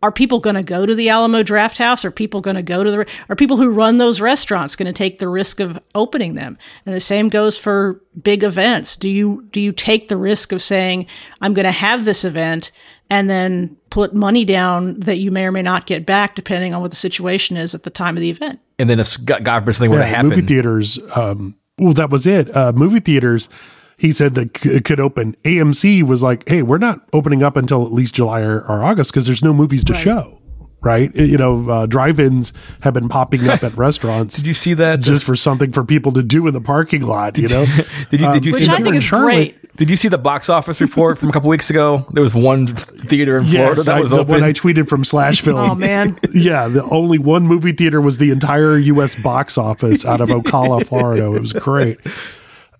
are 0.02 0.12
people 0.12 0.40
going 0.40 0.56
to 0.56 0.62
go 0.62 0.86
to 0.86 0.94
the 0.94 1.10
Alamo 1.10 1.42
Drafthouse? 1.42 2.04
Are 2.04 2.10
people 2.10 2.40
going 2.40 2.56
to 2.56 2.62
go 2.62 2.82
to 2.82 2.90
the, 2.90 3.06
are 3.28 3.36
people 3.36 3.56
who 3.56 3.70
run 3.70 3.98
those 3.98 4.20
restaurants 4.20 4.74
going 4.74 4.86
to 4.86 4.92
take 4.92 5.18
the 5.18 5.28
risk 5.28 5.60
of 5.60 5.78
opening 5.94 6.34
them? 6.34 6.58
And 6.86 6.94
the 6.94 7.00
same 7.00 7.28
goes 7.28 7.58
for 7.58 8.00
big 8.20 8.42
events. 8.42 8.96
Do 8.96 9.08
you, 9.08 9.46
do 9.52 9.60
you 9.60 9.72
take 9.72 10.08
the 10.08 10.16
risk 10.16 10.52
of 10.52 10.62
saying, 10.62 11.06
I'm 11.40 11.54
going 11.54 11.66
to 11.66 11.72
have 11.72 12.04
this 12.04 12.24
event 12.24 12.72
and 13.10 13.28
then 13.28 13.76
put 13.90 14.14
money 14.14 14.44
down 14.44 14.98
that 15.00 15.18
you 15.18 15.30
may 15.30 15.44
or 15.44 15.52
may 15.52 15.62
not 15.62 15.86
get 15.86 16.06
back 16.06 16.34
depending 16.34 16.74
on 16.74 16.80
what 16.80 16.90
the 16.90 16.96
situation 16.96 17.56
is 17.56 17.74
at 17.74 17.82
the 17.82 17.90
time 17.90 18.16
of 18.16 18.20
the 18.22 18.30
event? 18.30 18.60
And 18.78 18.88
then 18.88 19.00
if 19.00 19.22
God 19.24 19.44
God 19.44 19.60
forbid 19.60 19.74
something 19.74 19.90
were 19.90 19.98
to 19.98 20.04
Yeah, 20.04 20.08
happen, 20.08 20.30
movie 20.30 20.46
theaters. 20.46 20.98
Um, 21.14 21.56
well, 21.80 21.94
that 21.94 22.10
was 22.10 22.26
it. 22.26 22.54
Uh, 22.56 22.72
movie 22.72 23.00
theaters. 23.00 23.48
He 23.96 24.12
said 24.12 24.34
that 24.34 24.56
c- 24.56 24.80
could 24.80 24.98
open. 25.00 25.36
AMC 25.44 26.02
was 26.02 26.22
like, 26.22 26.48
"Hey, 26.48 26.62
we're 26.62 26.78
not 26.78 27.06
opening 27.12 27.42
up 27.42 27.56
until 27.56 27.84
at 27.84 27.92
least 27.92 28.14
July 28.14 28.40
or, 28.40 28.60
or 28.60 28.82
August 28.82 29.12
because 29.12 29.26
there's 29.26 29.44
no 29.44 29.52
movies 29.52 29.84
to 29.84 29.94
show." 29.94 30.38
Right? 30.82 31.14
You 31.14 31.36
know, 31.36 31.68
uh, 31.68 31.84
drive-ins 31.84 32.54
have 32.80 32.94
been 32.94 33.10
popping 33.10 33.46
up 33.46 33.62
at 33.62 33.76
restaurants. 33.76 34.36
did 34.36 34.46
you 34.46 34.54
see 34.54 34.72
that? 34.72 35.00
just 35.00 35.24
for 35.26 35.36
something 35.36 35.72
for 35.72 35.84
people 35.84 36.12
to 36.12 36.22
do 36.22 36.46
in 36.46 36.54
the 36.54 36.60
parking 36.62 37.02
lot? 37.02 37.36
You 37.36 37.48
know, 37.48 37.66
did 38.10 38.20
you 38.22 38.32
did 38.32 38.46
you 38.46 38.52
Um, 38.52 38.58
see 38.58 38.64
Which 38.64 38.68
I 38.70 38.82
think 38.82 38.94
is 38.96 39.10
great. 39.10 39.58
Did 39.76 39.88
you 39.88 39.96
see 39.96 40.08
the 40.08 40.18
box 40.18 40.48
office 40.48 40.80
report 40.80 41.16
from 41.18 41.28
a 41.30 41.32
couple 41.32 41.48
weeks 41.48 41.70
ago? 41.70 42.04
There 42.12 42.22
was 42.22 42.34
one 42.34 42.66
theater 42.66 43.38
in 43.38 43.46
Florida 43.46 43.82
that 43.82 43.96
I, 43.96 44.00
was 44.00 44.10
the 44.10 44.18
open. 44.18 44.34
one 44.34 44.42
I 44.42 44.52
tweeted 44.52 44.88
from 44.88 45.04
Slash 45.04 45.40
Film. 45.40 45.58
Oh 45.58 45.74
man. 45.74 46.18
Yeah, 46.34 46.68
the 46.68 46.84
only 46.84 47.18
one 47.18 47.46
movie 47.46 47.72
theater 47.72 48.00
was 48.00 48.18
the 48.18 48.30
entire 48.30 48.76
U.S. 48.78 49.20
box 49.20 49.56
office 49.58 50.04
out 50.04 50.20
of 50.20 50.28
Ocala, 50.28 50.86
Florida. 50.88 51.32
It 51.32 51.40
was 51.40 51.52
great. 51.52 51.98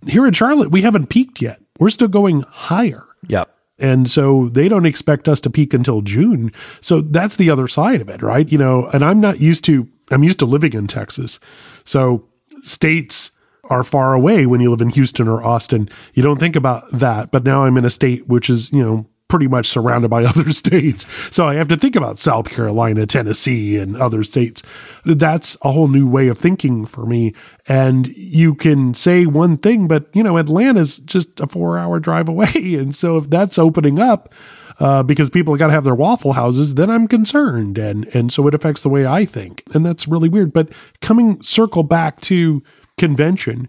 Here 0.07 0.27
in 0.27 0.33
Charlotte, 0.33 0.71
we 0.71 0.83
haven't 0.83 1.09
peaked 1.09 1.41
yet. 1.43 1.61
We're 1.79 1.91
still 1.91 2.09
going 2.09 2.43
higher. 2.43 3.05
yep. 3.29 3.55
And 3.79 4.11
so 4.11 4.51
they 4.51 4.69
don't 4.69 4.85
expect 4.85 5.27
us 5.27 5.41
to 5.41 5.49
peak 5.51 5.73
until 5.73 6.03
June. 6.03 6.53
So 6.83 7.01
that's 7.01 7.37
the 7.37 7.49
other 7.49 7.67
side 7.67 8.03
of 8.03 8.11
it, 8.11 8.21
right? 8.21 8.51
You 8.53 8.59
know, 8.59 8.89
and 8.93 9.03
I'm 9.03 9.21
not 9.21 9.41
used 9.41 9.65
to, 9.65 9.89
I'm 10.11 10.23
used 10.23 10.39
to 10.41 10.45
living 10.45 10.75
in 10.75 10.87
Texas. 10.87 11.41
So 11.85 12.27
states 12.63 13.31
are 13.71 13.85
far 13.85 14.13
away 14.13 14.45
when 14.45 14.61
you 14.61 14.71
live 14.71 14.81
in 14.81 14.91
Houston 14.91 15.29
or 15.29 15.43
Austin. 15.43 15.89
You 16.13 16.23
don't 16.23 16.41
think 16.41 16.57
about 16.57 16.91
that. 16.93 17.31
But 17.31 17.45
now 17.45 17.65
I'm 17.65 17.77
in 17.77 17.85
a 17.85 17.91
state 17.91 18.27
which 18.27 18.51
is, 18.51 18.73
you 18.73 18.83
know, 18.83 19.07
pretty 19.29 19.47
much 19.47 19.67
surrounded 19.69 20.09
by 20.09 20.25
other 20.27 20.51
states. 20.53 21.07
So 21.35 21.47
I 21.47 21.55
have 21.55 21.69
to 21.69 21.77
think 21.77 21.97
about 21.97 22.19
South 22.19 22.51
Carolina, 22.51 23.07
Tennessee, 23.07 23.79
and 23.79 23.97
other 23.97 24.25
states. 24.25 24.63
That's 25.05 25.57
a 25.63 25.73
whole 25.73 25.89
new 25.89 26.07
way 26.07 26.29
of 26.29 26.39
thinking 26.39 26.85
for 26.85 27.07
me. 27.07 27.33
And 27.69 28.09
you 28.09 28.55
can 28.55 28.93
say 28.93 29.25
one 29.25 29.57
thing, 29.57 29.89
but 29.89 30.09
you 30.13 30.23
know, 30.23 30.37
Atlanta's 30.37 30.99
just 30.99 31.41
a 31.41 31.47
four 31.47 31.79
hour 31.79 31.99
drive 32.01 32.29
away. 32.29 32.49
And 32.81 32.97
so 32.97 33.19
if 33.19 33.29
that's 33.29 33.59
opening 33.59 33.99
up, 33.99 34.33
uh, 34.81 35.03
because 35.03 35.29
people 35.29 35.57
got 35.57 35.67
to 35.67 35.73
have 35.73 35.85
their 35.85 35.95
waffle 35.95 36.33
houses, 36.33 36.75
then 36.75 36.91
I'm 36.91 37.07
concerned, 37.07 37.77
and 37.77 38.07
and 38.15 38.33
so 38.33 38.49
it 38.49 38.55
affects 38.55 38.83
the 38.83 38.89
way 38.89 39.07
I 39.07 39.27
think, 39.27 39.63
and 39.75 39.85
that's 39.85 40.09
really 40.09 40.31
weird. 40.31 40.55
But 40.55 40.73
coming 41.03 41.43
circle 41.43 41.83
back 41.83 42.21
to 42.23 42.63
convention, 42.99 43.69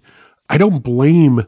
I 0.50 0.58
don't 0.58 0.84
blame 0.84 1.46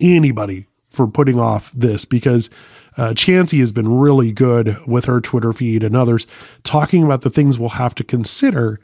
anybody 0.00 0.66
for 0.88 1.06
putting 1.06 1.38
off 1.38 1.72
this 1.72 2.04
because 2.04 2.50
uh, 2.96 3.14
Chancey 3.14 3.60
has 3.60 3.72
been 3.72 3.88
really 3.88 4.32
good 4.32 4.84
with 4.86 5.06
her 5.06 5.20
Twitter 5.20 5.52
feed 5.52 5.82
and 5.82 5.96
others 5.96 6.26
talking 6.62 7.02
about 7.02 7.22
the 7.22 7.30
things 7.30 7.58
we'll 7.58 7.70
have 7.70 7.94
to 7.94 8.04
consider 8.04 8.80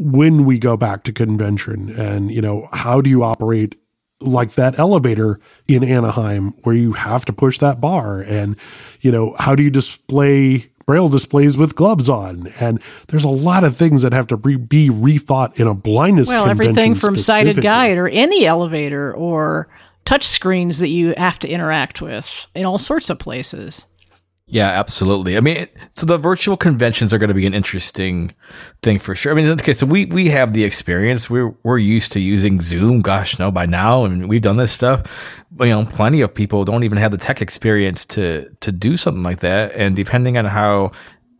when 0.00 0.44
we 0.44 0.58
go 0.58 0.76
back 0.76 1.04
to 1.04 1.12
convention, 1.12 1.90
and 1.90 2.30
you 2.30 2.40
know 2.40 2.68
how 2.72 3.00
do 3.00 3.08
you 3.08 3.22
operate 3.22 3.76
like 4.20 4.54
that 4.54 4.78
elevator 4.78 5.40
in 5.68 5.84
Anaheim 5.84 6.54
where 6.62 6.74
you 6.74 6.92
have 6.92 7.24
to 7.26 7.32
push 7.32 7.58
that 7.58 7.80
bar? 7.80 8.20
And 8.20 8.56
you 9.00 9.12
know 9.12 9.36
how 9.38 9.54
do 9.54 9.62
you 9.62 9.70
display 9.70 10.71
braille 10.86 11.08
displays 11.08 11.56
with 11.56 11.74
gloves 11.74 12.08
on 12.08 12.48
and 12.60 12.80
there's 13.08 13.24
a 13.24 13.28
lot 13.28 13.64
of 13.64 13.76
things 13.76 14.02
that 14.02 14.12
have 14.12 14.26
to 14.26 14.36
re- 14.36 14.56
be 14.56 14.88
rethought 14.88 15.58
in 15.58 15.66
a 15.66 15.74
blindness 15.74 16.28
Well, 16.28 16.46
convention 16.46 16.70
everything 16.70 16.94
from 16.94 17.18
sighted 17.18 17.60
guide 17.62 17.96
or 17.98 18.08
any 18.08 18.46
elevator 18.46 19.12
or 19.14 19.68
touch 20.04 20.26
screens 20.26 20.78
that 20.78 20.88
you 20.88 21.14
have 21.16 21.38
to 21.40 21.48
interact 21.48 22.02
with 22.02 22.46
in 22.54 22.64
all 22.64 22.78
sorts 22.78 23.10
of 23.10 23.18
places. 23.18 23.86
Yeah, 24.52 24.68
absolutely. 24.68 25.38
I 25.38 25.40
mean, 25.40 25.66
so 25.96 26.04
the 26.04 26.18
virtual 26.18 26.58
conventions 26.58 27.14
are 27.14 27.18
going 27.18 27.28
to 27.28 27.34
be 27.34 27.46
an 27.46 27.54
interesting 27.54 28.34
thing 28.82 28.98
for 28.98 29.14
sure. 29.14 29.32
I 29.32 29.34
mean, 29.34 29.46
okay, 29.48 29.72
so 29.72 29.86
we 29.86 30.04
we 30.04 30.28
have 30.28 30.52
the 30.52 30.62
experience. 30.62 31.30
We're 31.30 31.54
we're 31.62 31.78
used 31.78 32.12
to 32.12 32.20
using 32.20 32.60
Zoom. 32.60 33.00
Gosh, 33.00 33.38
no, 33.38 33.50
by 33.50 33.64
now, 33.64 34.02
I 34.02 34.08
and 34.08 34.28
we've 34.28 34.42
done 34.42 34.58
this 34.58 34.70
stuff. 34.70 35.40
You 35.58 35.68
know, 35.68 35.86
plenty 35.86 36.20
of 36.20 36.34
people 36.34 36.66
don't 36.66 36.84
even 36.84 36.98
have 36.98 37.12
the 37.12 37.16
tech 37.16 37.40
experience 37.40 38.04
to 38.06 38.46
to 38.60 38.70
do 38.70 38.98
something 38.98 39.22
like 39.22 39.40
that. 39.40 39.72
And 39.74 39.96
depending 39.96 40.36
on 40.36 40.44
how 40.44 40.92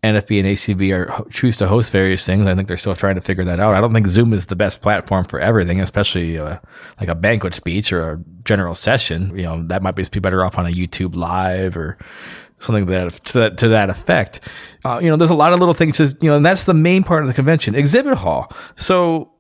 NFB 0.03 0.41
and 0.41 0.49
ACB 0.49 0.97
are 0.97 1.29
choose 1.29 1.59
to 1.59 1.69
host 1.69 1.93
various 1.93 2.25
things, 2.25 2.47
I 2.47 2.55
think 2.55 2.67
they're 2.67 2.79
still 2.79 2.95
trying 2.95 3.17
to 3.17 3.21
figure 3.21 3.45
that 3.45 3.61
out. 3.61 3.75
I 3.75 3.83
don't 3.83 3.93
think 3.93 4.07
Zoom 4.07 4.33
is 4.33 4.47
the 4.47 4.57
best 4.57 4.81
platform 4.81 5.27
for 5.27 5.39
everything, 5.39 5.83
especially 5.83 6.39
uh, 6.39 6.59
like 6.99 7.11
a 7.11 7.15
banquet 7.15 7.53
speech 7.55 7.93
or 7.93 8.13
a 8.13 8.25
general 8.45 8.75
session. 8.75 9.37
You 9.37 9.43
know, 9.43 9.63
that 9.67 9.83
might 9.83 9.97
be 9.97 10.05
better 10.19 10.43
off 10.47 10.57
on 10.57 10.67
a 10.67 10.71
YouTube 10.71 11.15
live 11.15 11.77
or 11.77 11.99
something 12.63 12.87
that 12.87 13.13
to 13.27 13.39
that 13.41 13.59
to 13.59 13.69
that 13.69 13.91
effect. 13.91 14.41
Uh, 14.85 14.99
you 15.03 15.09
know, 15.09 15.17
there's 15.17 15.31
a 15.31 15.35
lot 15.35 15.53
of 15.53 15.59
little 15.59 15.75
things. 15.75 15.97
To, 15.99 16.05
you 16.21 16.31
know, 16.31 16.37
and 16.37 16.47
that's 16.47 16.65
the 16.65 16.75
main 16.75 17.03
part 17.03 17.23
of 17.23 17.29
the 17.29 17.35
convention, 17.35 17.75
exhibit 17.75 18.15
hall. 18.15 18.53
So 18.77 19.33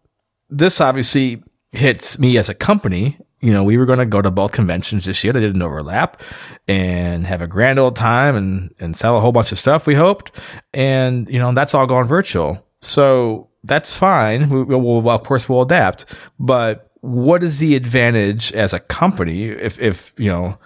this 0.50 0.80
obviously 0.80 1.42
hits 1.72 2.18
me 2.18 2.36
as 2.38 2.48
a 2.48 2.54
company. 2.54 3.18
You 3.40 3.52
know, 3.52 3.64
we 3.64 3.76
were 3.76 3.86
going 3.86 3.98
to 3.98 4.06
go 4.06 4.22
to 4.22 4.30
both 4.30 4.52
conventions 4.52 5.04
this 5.04 5.24
year. 5.24 5.32
They 5.32 5.40
didn't 5.40 5.62
overlap 5.62 6.22
and 6.68 7.26
have 7.26 7.40
a 7.40 7.48
grand 7.48 7.78
old 7.78 7.96
time 7.96 8.36
and, 8.36 8.72
and 8.78 8.96
sell 8.96 9.16
a 9.16 9.20
whole 9.20 9.32
bunch 9.32 9.50
of 9.50 9.58
stuff, 9.58 9.86
we 9.86 9.96
hoped. 9.96 10.38
And, 10.72 11.28
you 11.28 11.40
know, 11.40 11.52
that's 11.52 11.74
all 11.74 11.86
gone 11.86 12.04
virtual. 12.04 12.64
So 12.82 13.48
that's 13.64 13.98
fine. 13.98 14.48
We, 14.48 14.62
will 14.62 15.02
well, 15.02 15.16
of 15.16 15.24
course, 15.24 15.48
we'll 15.48 15.62
adapt. 15.62 16.16
But 16.38 16.92
what 17.00 17.42
is 17.42 17.58
the 17.58 17.74
advantage 17.74 18.52
as 18.52 18.72
a 18.72 18.78
company 18.78 19.46
if, 19.46 19.80
if 19.80 20.14
you 20.18 20.26
know, 20.26 20.56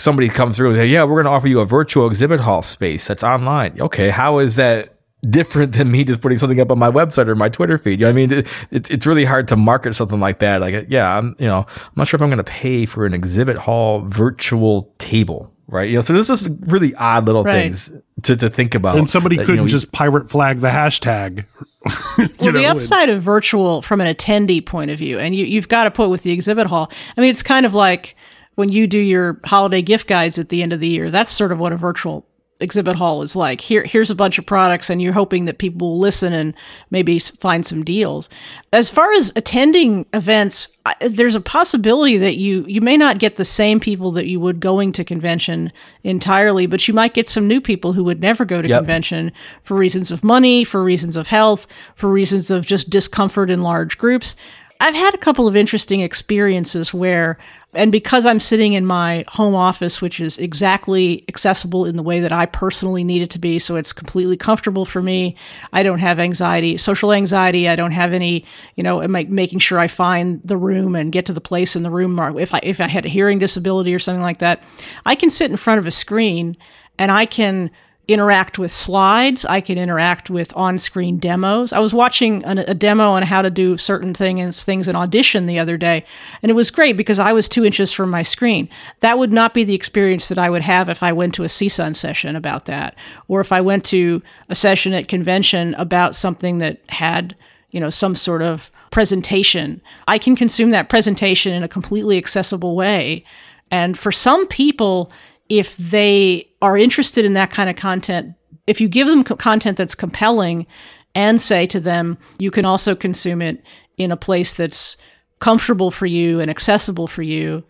somebody 0.00 0.28
comes 0.28 0.56
through 0.56 0.68
and 0.70 0.76
say, 0.76 0.86
yeah, 0.86 1.04
we're 1.04 1.22
going 1.22 1.26
to 1.26 1.30
offer 1.30 1.48
you 1.48 1.60
a 1.60 1.64
virtual 1.64 2.06
exhibit 2.06 2.40
hall 2.40 2.62
space 2.62 3.06
that's 3.06 3.22
online. 3.22 3.80
Okay. 3.80 4.10
How 4.10 4.38
is 4.38 4.56
that 4.56 4.88
different 5.28 5.72
than 5.76 5.90
me 5.90 6.02
just 6.04 6.20
putting 6.20 6.38
something 6.38 6.58
up 6.60 6.70
on 6.70 6.78
my 6.78 6.90
website 6.90 7.28
or 7.28 7.34
my 7.36 7.48
Twitter 7.48 7.78
feed? 7.78 8.00
You 8.00 8.06
know, 8.06 8.08
what 8.08 8.10
I 8.10 8.14
mean, 8.14 8.32
it, 8.32 8.48
it's, 8.70 8.90
it's 8.90 9.06
really 9.06 9.24
hard 9.24 9.48
to 9.48 9.56
market 9.56 9.94
something 9.94 10.20
like 10.20 10.38
that. 10.40 10.60
Like, 10.60 10.86
yeah, 10.88 11.16
I'm, 11.16 11.36
you 11.38 11.46
know, 11.46 11.66
I'm 11.68 11.92
not 11.96 12.08
sure 12.08 12.18
if 12.18 12.22
I'm 12.22 12.28
going 12.30 12.38
to 12.38 12.44
pay 12.44 12.86
for 12.86 13.06
an 13.06 13.14
exhibit 13.14 13.56
hall 13.56 14.00
virtual 14.00 14.92
table. 14.98 15.52
Right. 15.68 15.88
You 15.88 15.96
know, 15.96 16.00
so 16.00 16.14
this 16.14 16.28
is 16.30 16.48
really 16.62 16.94
odd 16.96 17.26
little 17.26 17.44
Right. 17.44 17.52
things 17.62 17.92
to, 18.22 18.34
to 18.34 18.50
think 18.50 18.74
about. 18.74 18.96
and 18.96 19.08
somebody 19.08 19.36
that, 19.36 19.42
couldn't 19.42 19.58
know, 19.58 19.62
you- 19.62 19.68
just 19.68 19.92
pirate 19.92 20.28
flag 20.28 20.58
the 20.58 20.68
hashtag 20.68 21.44
You 22.18 22.28
Well, 22.40 22.52
the 22.52 22.62
know, 22.62 22.70
upside 22.70 23.08
of 23.08 23.22
virtual 23.22 23.80
from 23.80 24.00
an 24.00 24.12
attendee 24.12 24.66
point 24.66 24.90
of 24.90 24.98
view, 24.98 25.18
and 25.20 25.34
you, 25.34 25.44
you've 25.46 25.68
got 25.68 25.84
to 25.84 25.90
put 25.92 26.10
with 26.10 26.22
the 26.24 26.32
exhibit 26.32 26.66
hall. 26.66 26.90
I 27.16 27.20
mean, 27.20 27.30
it's 27.30 27.42
kind 27.44 27.64
of 27.64 27.74
like 27.74 28.16
when 28.54 28.70
you 28.70 28.86
do 28.86 28.98
your 28.98 29.40
holiday 29.44 29.82
gift 29.82 30.06
guides 30.06 30.38
at 30.38 30.48
the 30.48 30.62
end 30.62 30.72
of 30.72 30.80
the 30.80 30.88
year. 30.88 31.10
That's 31.10 31.30
sort 31.30 31.52
of 31.52 31.58
what 31.58 31.72
a 31.72 31.76
virtual 31.76 32.26
exhibit 32.62 32.94
hall 32.94 33.22
is 33.22 33.34
like. 33.34 33.58
Here, 33.58 33.82
here's 33.84 34.10
a 34.10 34.14
bunch 34.14 34.38
of 34.38 34.44
products, 34.44 34.90
and 34.90 35.00
you're 35.00 35.14
hoping 35.14 35.46
that 35.46 35.56
people 35.56 35.88
will 35.88 35.98
listen 35.98 36.34
and 36.34 36.52
maybe 36.90 37.18
find 37.18 37.64
some 37.64 37.82
deals. 37.82 38.28
As 38.70 38.90
far 38.90 39.10
as 39.14 39.32
attending 39.34 40.04
events, 40.12 40.68
I, 40.84 40.94
there's 41.00 41.34
a 41.34 41.40
possibility 41.40 42.18
that 42.18 42.36
you 42.36 42.66
you 42.68 42.82
may 42.82 42.98
not 42.98 43.18
get 43.18 43.36
the 43.36 43.46
same 43.46 43.80
people 43.80 44.10
that 44.12 44.26
you 44.26 44.40
would 44.40 44.60
going 44.60 44.92
to 44.92 45.04
convention 45.04 45.72
entirely, 46.04 46.66
but 46.66 46.86
you 46.86 46.92
might 46.92 47.14
get 47.14 47.30
some 47.30 47.48
new 47.48 47.62
people 47.62 47.94
who 47.94 48.04
would 48.04 48.20
never 48.20 48.44
go 48.44 48.60
to 48.60 48.68
Yep. 48.68 48.80
convention 48.80 49.32
for 49.62 49.74
reasons 49.74 50.10
of 50.10 50.22
money, 50.22 50.62
for 50.62 50.84
reasons 50.84 51.16
of 51.16 51.28
health, 51.28 51.66
for 51.94 52.10
reasons 52.10 52.50
of 52.50 52.66
just 52.66 52.90
discomfort 52.90 53.48
in 53.48 53.62
large 53.62 53.96
groups. 53.96 54.36
I've 54.82 54.94
had 54.94 55.14
a 55.14 55.18
couple 55.18 55.46
of 55.46 55.54
interesting 55.54 56.00
experiences 56.00 56.94
where, 56.94 57.36
and 57.74 57.92
because 57.92 58.24
I'm 58.24 58.40
sitting 58.40 58.72
in 58.72 58.86
my 58.86 59.26
home 59.28 59.54
office, 59.54 60.00
which 60.00 60.20
is 60.20 60.38
exactly 60.38 61.22
accessible 61.28 61.84
in 61.84 61.96
the 61.96 62.02
way 62.02 62.20
that 62.20 62.32
I 62.32 62.46
personally 62.46 63.04
need 63.04 63.20
it 63.20 63.28
to 63.30 63.38
be, 63.38 63.58
so 63.58 63.76
it's 63.76 63.92
completely 63.92 64.38
comfortable 64.38 64.86
for 64.86 65.02
me. 65.02 65.36
I 65.74 65.82
don't 65.82 65.98
have 65.98 66.18
anxiety, 66.18 66.78
social 66.78 67.12
anxiety. 67.12 67.68
I 67.68 67.76
don't 67.76 67.92
have 67.92 68.14
any, 68.14 68.46
you 68.74 68.82
know, 68.82 69.06
making 69.06 69.58
sure 69.58 69.78
I 69.78 69.86
find 69.86 70.40
the 70.44 70.56
room 70.56 70.96
and 70.96 71.12
get 71.12 71.26
to 71.26 71.34
the 71.34 71.42
place 71.42 71.76
in 71.76 71.82
the 71.82 71.90
room. 71.90 72.18
Or 72.18 72.40
if 72.40 72.54
I 72.54 72.60
if 72.62 72.80
I 72.80 72.88
had 72.88 73.04
a 73.04 73.10
hearing 73.10 73.38
disability 73.38 73.94
or 73.94 73.98
something 73.98 74.22
like 74.22 74.38
that, 74.38 74.62
I 75.04 75.14
can 75.14 75.28
sit 75.28 75.50
in 75.50 75.58
front 75.58 75.78
of 75.78 75.86
a 75.86 75.90
screen 75.90 76.56
and 76.98 77.12
I 77.12 77.26
can 77.26 77.70
interact 78.08 78.58
with 78.58 78.72
slides. 78.72 79.44
I 79.44 79.60
can 79.60 79.78
interact 79.78 80.30
with 80.30 80.52
on-screen 80.56 81.18
demos. 81.18 81.72
I 81.72 81.78
was 81.78 81.94
watching 81.94 82.44
an, 82.44 82.58
a 82.58 82.74
demo 82.74 83.10
on 83.10 83.22
how 83.22 83.42
to 83.42 83.50
do 83.50 83.78
certain 83.78 84.14
things 84.14 84.64
things 84.64 84.88
in 84.88 84.96
Audition 84.96 85.46
the 85.46 85.58
other 85.58 85.76
day, 85.76 86.04
and 86.42 86.50
it 86.50 86.54
was 86.54 86.70
great 86.70 86.96
because 86.96 87.18
I 87.18 87.32
was 87.32 87.48
two 87.48 87.64
inches 87.64 87.92
from 87.92 88.10
my 88.10 88.22
screen. 88.22 88.68
That 89.00 89.18
would 89.18 89.32
not 89.32 89.54
be 89.54 89.64
the 89.64 89.74
experience 89.74 90.28
that 90.28 90.38
I 90.38 90.50
would 90.50 90.62
have 90.62 90.88
if 90.88 91.02
I 91.02 91.12
went 91.12 91.34
to 91.34 91.44
a 91.44 91.48
CSUN 91.48 91.94
session 91.94 92.36
about 92.36 92.64
that, 92.66 92.96
or 93.28 93.40
if 93.40 93.52
I 93.52 93.60
went 93.60 93.84
to 93.86 94.22
a 94.48 94.54
session 94.54 94.92
at 94.92 95.08
convention 95.08 95.74
about 95.74 96.16
something 96.16 96.58
that 96.58 96.80
had 96.88 97.36
you 97.70 97.80
know 97.80 97.90
some 97.90 98.16
sort 98.16 98.42
of 98.42 98.70
presentation. 98.90 99.80
I 100.08 100.18
can 100.18 100.36
consume 100.36 100.70
that 100.70 100.88
presentation 100.88 101.52
in 101.52 101.62
a 101.62 101.68
completely 101.68 102.18
accessible 102.18 102.74
way. 102.74 103.24
And 103.70 103.96
for 103.98 104.10
some 104.10 104.46
people, 104.48 105.12
if 105.50 105.76
they 105.76 106.48
are 106.62 106.78
interested 106.78 107.26
in 107.26 107.34
that 107.34 107.50
kind 107.50 107.68
of 107.68 107.76
content, 107.76 108.34
if 108.66 108.80
you 108.80 108.88
give 108.88 109.08
them 109.08 109.24
content 109.24 109.76
that's 109.76 109.96
compelling 109.96 110.66
and 111.14 111.40
say 111.40 111.66
to 111.66 111.80
them, 111.80 112.16
you 112.38 112.50
can 112.50 112.64
also 112.64 112.94
consume 112.94 113.42
it 113.42 113.62
in 113.98 114.12
a 114.12 114.16
place 114.16 114.54
that's 114.54 114.96
comfortable 115.40 115.90
for 115.90 116.06
you 116.06 116.38
and 116.40 116.50
accessible 116.50 117.08
for 117.08 117.22
you, 117.22 117.64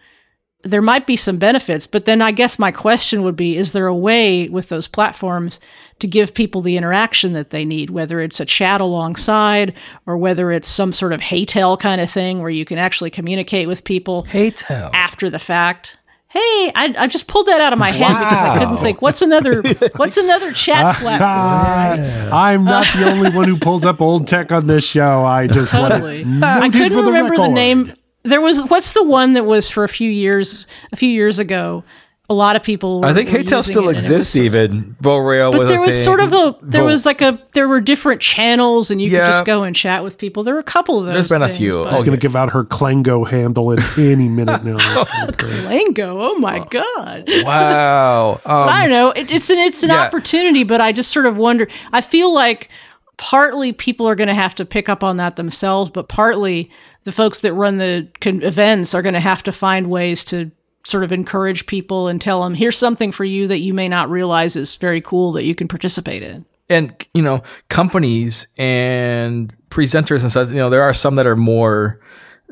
there 0.63 0.83
might 0.83 1.07
be 1.07 1.17
some 1.17 1.39
benefits. 1.39 1.87
But 1.87 2.05
then 2.05 2.21
I 2.21 2.33
guess 2.33 2.59
my 2.59 2.71
question 2.71 3.23
would 3.23 3.37
be 3.37 3.57
is 3.57 3.73
there 3.73 3.87
a 3.87 3.95
way 3.95 4.49
with 4.49 4.69
those 4.69 4.87
platforms 4.87 5.59
to 6.01 6.07
give 6.07 6.35
people 6.35 6.61
the 6.61 6.77
interaction 6.77 7.33
that 7.33 7.49
they 7.49 7.65
need, 7.65 7.89
whether 7.89 8.21
it's 8.21 8.41
a 8.41 8.45
chat 8.45 8.83
alongside 8.83 9.75
or 10.07 10.19
whether 10.19 10.53
it's 10.53 10.69
some 10.69 10.93
sort 10.93 11.15
of 11.15 11.21
HeyTell 11.21 11.81
kind 11.81 12.01
of 12.01 12.11
thing 12.11 12.41
where 12.41 12.51
you 12.51 12.67
can 12.67 12.79
actually 12.79 13.11
communicate 13.11 13.69
with 13.69 13.85
people 13.85 14.25
HeyTell. 14.25 14.91
after 14.93 15.31
the 15.31 15.39
fact? 15.39 15.99
Hey, 16.33 16.71
I, 16.77 16.95
I 16.97 17.07
just 17.09 17.27
pulled 17.27 17.47
that 17.47 17.61
out 17.61 17.73
of 17.73 17.79
my 17.81 17.91
head 17.91 18.07
because 18.07 18.43
I 18.43 18.59
couldn't 18.59 18.77
think. 18.79 19.03
What's 19.03 19.21
another 19.21 19.63
What's 19.97 20.17
another 20.17 20.53
chat 20.53 20.85
ah, 20.85 20.97
platform? 21.01 21.29
Ah, 21.29 22.47
I'm 22.47 22.65
not 22.65 22.87
the 22.97 23.11
only 23.11 23.31
one 23.31 23.49
who 23.49 23.59
pulls 23.59 23.85
up 23.85 24.01
old 24.01 24.29
tech 24.29 24.53
on 24.53 24.69
this 24.69 24.85
show. 24.85 25.25
I 25.25 25.49
just 25.49 25.73
totally. 25.73 26.25
I 26.41 26.69
couldn't 26.71 26.97
remember 26.97 27.37
the, 27.37 27.43
the 27.43 27.49
name. 27.49 27.95
There 28.23 28.41
was 28.41 28.63
what's 28.65 28.93
the 28.93 29.03
one 29.03 29.33
that 29.33 29.45
was 29.45 29.69
for 29.69 29.83
a 29.83 29.89
few 29.89 30.09
years 30.09 30.69
a 30.93 30.97
few 30.97 31.11
years 31.11 31.41
ago 31.41 31.83
a 32.31 32.35
lot 32.35 32.55
of 32.55 32.63
people. 32.63 33.01
Were, 33.01 33.07
I 33.09 33.13
think 33.13 33.29
HeyTell 33.29 33.65
still 33.65 33.89
exists. 33.89 34.37
Was, 34.37 34.45
even 34.45 34.95
VoRail, 35.03 35.51
but 35.51 35.67
there 35.67 35.81
was 35.81 35.97
thing. 35.97 36.05
sort 36.05 36.21
of 36.21 36.33
a 36.33 36.57
there 36.63 36.83
Vol- 36.83 36.91
was 36.93 37.05
like 37.05 37.21
a 37.21 37.39
there 37.55 37.67
were 37.67 37.81
different 37.81 38.21
channels, 38.21 38.93
and 38.93 39.03
you 39.03 39.11
yeah. 39.11 39.19
could 39.19 39.33
just 39.33 39.45
go 39.45 39.65
and 39.65 39.75
chat 39.75 40.05
with 40.05 40.17
people. 40.17 40.45
There 40.45 40.55
were 40.55 40.61
a 40.61 40.63
couple 40.63 41.01
of 41.01 41.07
those. 41.07 41.15
There's 41.15 41.29
been 41.29 41.41
things, 41.41 41.59
a 41.59 41.61
few. 41.61 41.85
She's 41.91 41.99
going 41.99 42.13
to 42.13 42.17
give 42.17 42.37
out 42.37 42.51
her 42.53 42.65
Klango 42.65 43.29
handle 43.29 43.73
at 43.73 43.81
any 43.99 44.29
minute 44.29 44.63
now. 44.63 44.77
Klango, 45.33 46.17
oh 46.19 46.39
my 46.39 46.61
god! 46.71 47.29
Wow. 47.45 48.41
Um, 48.51 48.69
I 48.69 48.81
don't 48.81 48.91
know. 48.91 49.11
It, 49.11 49.31
it's 49.31 49.51
an 49.51 49.59
it's 49.59 49.83
an 49.83 49.91
yeah. 49.91 50.03
opportunity, 50.03 50.65
but 50.65 50.81
I 50.81 50.93
just 50.93 51.13
sort 51.13 51.27
of 51.27 51.37
wonder. 51.37 51.69
I 51.93 52.01
feel 52.01 52.33
like 52.33 52.71
partly 53.17 53.73
people 53.73 54.09
are 54.09 54.15
going 54.15 54.29
to 54.29 54.35
have 54.35 54.55
to 54.57 54.65
pick 54.65 54.89
up 54.89 55.05
on 55.05 55.19
that 55.19 55.37
themselves, 55.37 55.91
but 55.91 56.09
partly 56.09 56.71
the 57.05 57.13
folks 57.13 57.41
that 57.41 57.53
run 57.53 57.79
the 57.79 58.09
con- 58.21 58.43
events 58.43 58.95
are 58.95 59.03
going 59.03 59.15
to 59.15 59.21
have 59.21 59.43
to 59.43 59.53
find 59.53 59.91
ways 59.91 60.25
to 60.27 60.51
sort 60.85 61.05
of 61.05 61.13
encourage 61.13 61.67
people 61.67 62.09
and 62.09 62.21
tell 62.21 62.43
them 62.43 62.55
here's 62.55 62.79
something 62.79 63.13
for 63.13 63.25
you 63.25 63.47
that 63.49 63.59
you 63.59 63.75
may 63.75 63.89
not 63.89 64.11
realize 64.11 64.57
is 64.57 64.77
very 64.77 65.01
cool 65.01 65.33
that 65.33 65.45
you 65.45 65.55
can 65.55 65.69
participate 65.69 66.23
in. 66.23 66.45
And 66.69 66.95
you 67.15 67.23
know 67.23 67.43
companies 67.69 68.47
and 68.57 69.55
presenters 69.71 70.23
and 70.23 70.31
such 70.31 70.51
you 70.51 70.57
know 70.57 70.71
there 70.71 70.83
are 70.83 70.93
some 70.93 71.17
that 71.17 71.27
are 71.27 71.37
more 71.37 72.01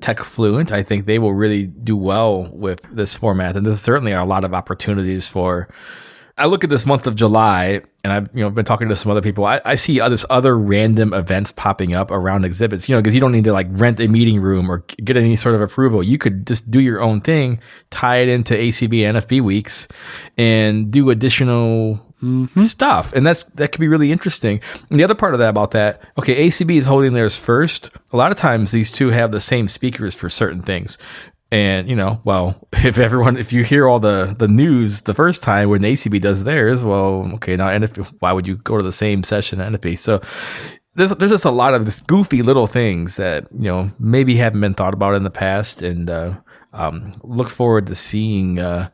tech 0.01 0.21
fluent. 0.21 0.73
I 0.73 0.83
think 0.83 1.07
they 1.07 1.19
will 1.19 1.35
really 1.35 1.67
do 1.67 1.97
well 1.97 2.51
with 2.53 2.83
this 2.91 3.17
format. 3.17 3.57
And 3.57 3.67
there's 3.67 3.81
certainly 3.81 4.13
are 4.13 4.21
a 4.21 4.27
lot 4.27 4.45
of 4.45 4.55
opportunities 4.55 5.29
for 5.29 5.69
I 6.39 6.47
look 6.47 6.65
at 6.65 6.71
this 6.71 6.87
month 6.87 7.07
of 7.07 7.15
July, 7.15 7.83
and 8.05 8.13
I've 8.13 8.29
you 8.33 8.43
know 8.43 8.51
been 8.51 8.65
talking 8.65 8.89
to 8.89 8.97
some 8.97 9.11
other 9.11 9.21
people. 9.21 9.45
I, 9.45 9.61
I 9.65 9.75
see 9.75 9.99
this 9.99 10.25
other 10.31 10.57
random 10.57 11.13
events 11.13 11.53
popping 11.53 11.97
up 11.97 12.11
around 12.11 12.45
exhibits. 12.45 12.89
You 12.89 12.95
know, 12.95 13.01
because 13.03 13.15
you 13.15 13.21
don't 13.21 13.33
need 13.33 13.45
to 13.45 13.53
like 13.53 13.67
rent 13.71 14.01
a 14.01 14.09
meeting 14.09 14.41
room 14.41 14.71
or 14.71 14.79
get 15.03 15.17
any 15.17 15.37
sort 15.37 15.55
of 15.55 15.61
approval. 15.61 16.03
You 16.03 16.19
could 16.19 16.47
just 16.47 16.71
do 16.71 16.81
your 16.81 17.03
own 17.03 17.21
thing, 17.21 17.61
tie 17.91 18.19
it 18.19 18.29
into 18.29 18.55
ACB 18.55 19.09
and 19.09 19.19
NFB 19.19 19.41
weeks, 19.43 19.89
and 20.37 20.91
do 20.91 21.11
additional 21.11 22.05
Mm-hmm. 22.21 22.63
stuff. 22.63 23.13
And 23.13 23.25
that's 23.25 23.45
that 23.45 23.71
could 23.71 23.81
be 23.81 23.87
really 23.87 24.11
interesting. 24.11 24.61
And 24.91 24.99
the 24.99 25.05
other 25.05 25.15
part 25.15 25.35
of 25.35 25.39
that 25.39 25.51
about 25.51 25.71
that, 25.71 26.03
okay, 26.19 26.49
ACB 26.49 26.77
is 26.77 26.87
holding 26.87 27.13
theirs 27.13 27.39
first. 27.39 27.91
A 28.13 28.17
lot 28.17 28.33
of 28.33 28.37
times 28.37 28.73
these 28.73 28.91
two 28.91 29.11
have 29.11 29.31
the 29.31 29.39
same 29.39 29.69
speakers 29.69 30.17
for 30.17 30.29
certain 30.29 30.63
things. 30.63 30.99
And 31.51 31.89
you 31.89 31.97
know, 31.97 32.21
well, 32.25 32.69
if 32.73 32.99
everyone, 32.99 33.37
if 33.37 33.53
you 33.53 33.65
hear 33.65 33.89
all 33.89 34.01
the 34.01 34.35
the 34.39 34.49
news 34.49 35.03
the 35.03 35.15
first 35.15 35.43
time 35.43 35.71
when 35.71 35.83
ACB 35.83 36.21
does 36.21 36.45
theirs, 36.45 36.85
well, 36.85 37.31
okay, 37.35 37.57
now 37.57 37.69
NFB, 37.69 38.15
why 38.21 38.33
would 38.33 38.47
you 38.47 38.57
go 38.57 38.79
to 38.79 38.85
the 38.85 38.93
same 38.93 39.23
session 39.23 39.61
at 39.61 39.73
NFB? 39.73 39.99
So 39.99 40.21
there's 40.95 41.15
there's 41.17 41.31
just 41.31 41.45
a 41.45 41.51
lot 41.51 41.75
of 41.75 41.85
this 41.85 42.01
goofy 42.01 42.43
little 42.43 42.67
things 42.67 43.17
that 43.17 43.47
you 43.53 43.71
know 43.71 43.91
maybe 43.99 44.37
haven't 44.37 44.61
been 44.61 44.75
thought 44.75 44.95
about 44.95 45.15
in 45.15 45.25
the 45.25 45.31
past, 45.31 45.81
and 45.81 46.11
uh, 46.11 46.35
um, 46.73 47.21
look 47.23 47.49
forward 47.49 47.87
to 47.87 47.95
seeing. 47.95 48.59
Uh, 48.59 48.91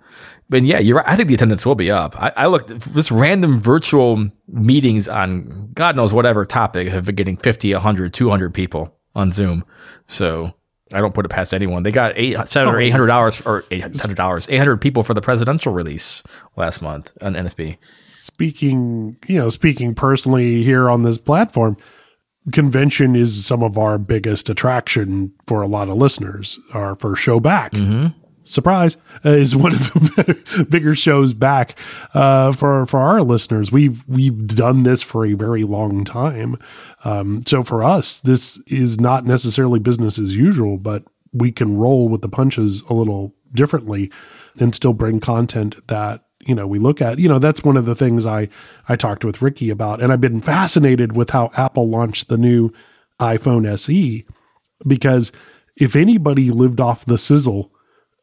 but 0.49 0.63
yeah, 0.63 0.79
you're 0.79 0.99
right. 0.99 1.09
I 1.09 1.17
think 1.17 1.29
the 1.29 1.35
attendance 1.35 1.65
will 1.65 1.75
be 1.75 1.91
up. 1.91 2.15
I, 2.21 2.33
I 2.37 2.47
looked 2.47 2.69
just 2.93 3.11
random 3.11 3.59
virtual 3.59 4.31
meetings 4.47 5.09
on 5.09 5.71
God 5.73 5.97
knows 5.97 6.13
whatever 6.13 6.45
topic 6.45 6.89
have 6.89 7.07
been 7.07 7.15
getting 7.15 7.37
50, 7.37 7.73
100, 7.73 8.13
200 8.13 8.55
people 8.55 8.95
on 9.15 9.33
Zoom. 9.33 9.65
So 10.07 10.53
I 10.93 11.01
don't 11.01 11.15
put 11.15 11.25
it 11.25 11.31
past 11.31 11.55
anyone. 11.55 11.83
They 11.83 11.91
got 11.91 12.13
eight, 12.17 12.37
seven 12.49 12.75
or 12.75 12.79
oh, 12.79 12.81
eight 12.81 12.91
hundred 12.91 13.07
dollars 13.07 13.41
or 13.43 13.65
eight 13.71 13.81
hundred 13.81 14.17
dollars, 14.17 14.49
eight 14.51 14.59
hundred 14.59 14.81
people 14.81 15.03
for 15.03 15.15
the 15.15 15.21
presidential 15.21 15.73
release 15.73 16.23
last 16.57 16.83
month 16.83 17.11
on 17.21 17.35
NFB. 17.35 17.79
Speaking, 18.21 19.17
you 19.27 19.39
know, 19.39 19.49
speaking 19.49 19.95
personally 19.95 20.63
here 20.63 20.89
on 20.89 21.03
this 21.03 21.19
platform, 21.19 21.77
convention 22.53 23.17
is 23.17 23.45
some 23.45 23.63
of 23.63 23.79
our 23.79 23.99
biggest 23.99 24.49
attraction 24.49 25.33
for 25.47 25.63
a 25.63 25.67
lot 25.67 25.89
of 25.89 25.97
listeners. 25.97 26.59
Our 26.73 26.95
first 26.95 27.23
show 27.23 27.41
back. 27.41 27.73
Mm-hmm 27.73 28.21
surprise, 28.45 28.97
uh, 29.25 29.31
is 29.31 29.57
one 29.57 29.73
of 29.73 29.93
the 29.93 30.13
better, 30.17 30.65
bigger 30.65 30.95
shows 30.95 31.35
back 31.35 31.79
uh, 32.15 32.53
for 32.53 32.87
for 32.87 33.01
our 33.01 33.23
listeners. 33.23 33.73
We've 33.73 34.07
we've 34.07 34.47
done 34.47 34.83
this 34.85 35.03
for 35.03 35.27
a 35.27 35.35
very 35.35 35.65
long 35.65 36.05
time, 36.05 36.57
um, 37.05 37.43
so 37.47 37.65
for 37.65 37.83
us, 37.83 38.21
this 38.21 38.59
is 38.67 39.01
not 39.01 39.27
necessarily 39.27 39.81
business 39.81 40.19
as 40.19 40.37
usual, 40.37 40.79
but 40.79 41.05
we 41.33 41.51
can 41.51 41.77
roll 41.77 42.09
with 42.09 42.23
the 42.23 42.29
punches 42.29 42.83
a 42.89 42.95
little 42.95 43.35
differently 43.53 44.11
and 44.59 44.75
still 44.75 44.93
bring 44.93 45.21
content 45.21 45.87
that 45.89 46.25
you 46.47 46.55
know 46.55 46.67
we 46.67 46.79
look 46.79 47.01
at 47.03 47.19
you 47.19 47.29
know 47.29 47.39
that's 47.39 47.65
one 47.65 47.77
of 47.77 47.87
the 47.87 47.95
things 47.95 48.27
i 48.27 48.49
i 48.89 48.97
talked 48.97 49.25
with 49.25 49.43
ricky 49.43 49.71
about 49.71 50.03
and 50.03 50.13
i've 50.13 50.21
been 50.21 50.41
fascinated 50.41 51.17
with 51.17 51.31
how 51.31 51.51
apple 51.57 51.89
launched 51.89 52.29
the 52.29 52.37
new 52.37 52.71
iphone 53.21 53.67
se 53.79 54.25
because 54.87 55.33
if 55.77 55.97
anybody 55.97 56.51
lived 56.51 56.81
off 56.81 57.05
the 57.05 57.19
sizzle 57.19 57.73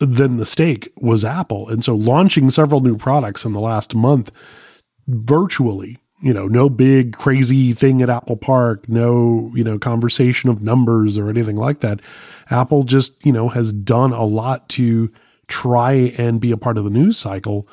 then 0.01 0.37
the 0.37 0.45
stake 0.45 0.91
was 0.97 1.23
Apple. 1.23 1.69
And 1.69 1.83
so 1.83 1.95
launching 1.95 2.49
several 2.49 2.81
new 2.81 2.97
products 2.97 3.45
in 3.45 3.53
the 3.53 3.59
last 3.59 3.95
month 3.95 4.31
virtually, 5.07 5.99
you 6.21 6.33
know, 6.33 6.47
no 6.47 6.69
big 6.69 7.15
crazy 7.15 7.73
thing 7.73 8.01
at 8.01 8.09
Apple 8.09 8.37
Park, 8.37 8.89
no, 8.89 9.51
you 9.55 9.63
know, 9.63 9.79
conversation 9.79 10.49
of 10.49 10.61
numbers 10.61 11.17
or 11.17 11.29
anything 11.29 11.55
like 11.55 11.79
that. 11.79 11.99
Apple 12.49 12.83
just, 12.83 13.23
you 13.25 13.31
know, 13.31 13.49
has 13.49 13.71
done 13.71 14.11
a 14.11 14.25
lot 14.25 14.69
to 14.69 15.11
try 15.47 15.93
and 16.17 16.39
be 16.39 16.51
a 16.51 16.57
part 16.57 16.77
of 16.77 16.83
the 16.83 16.89
news 16.89 17.17
cycle 17.17 17.67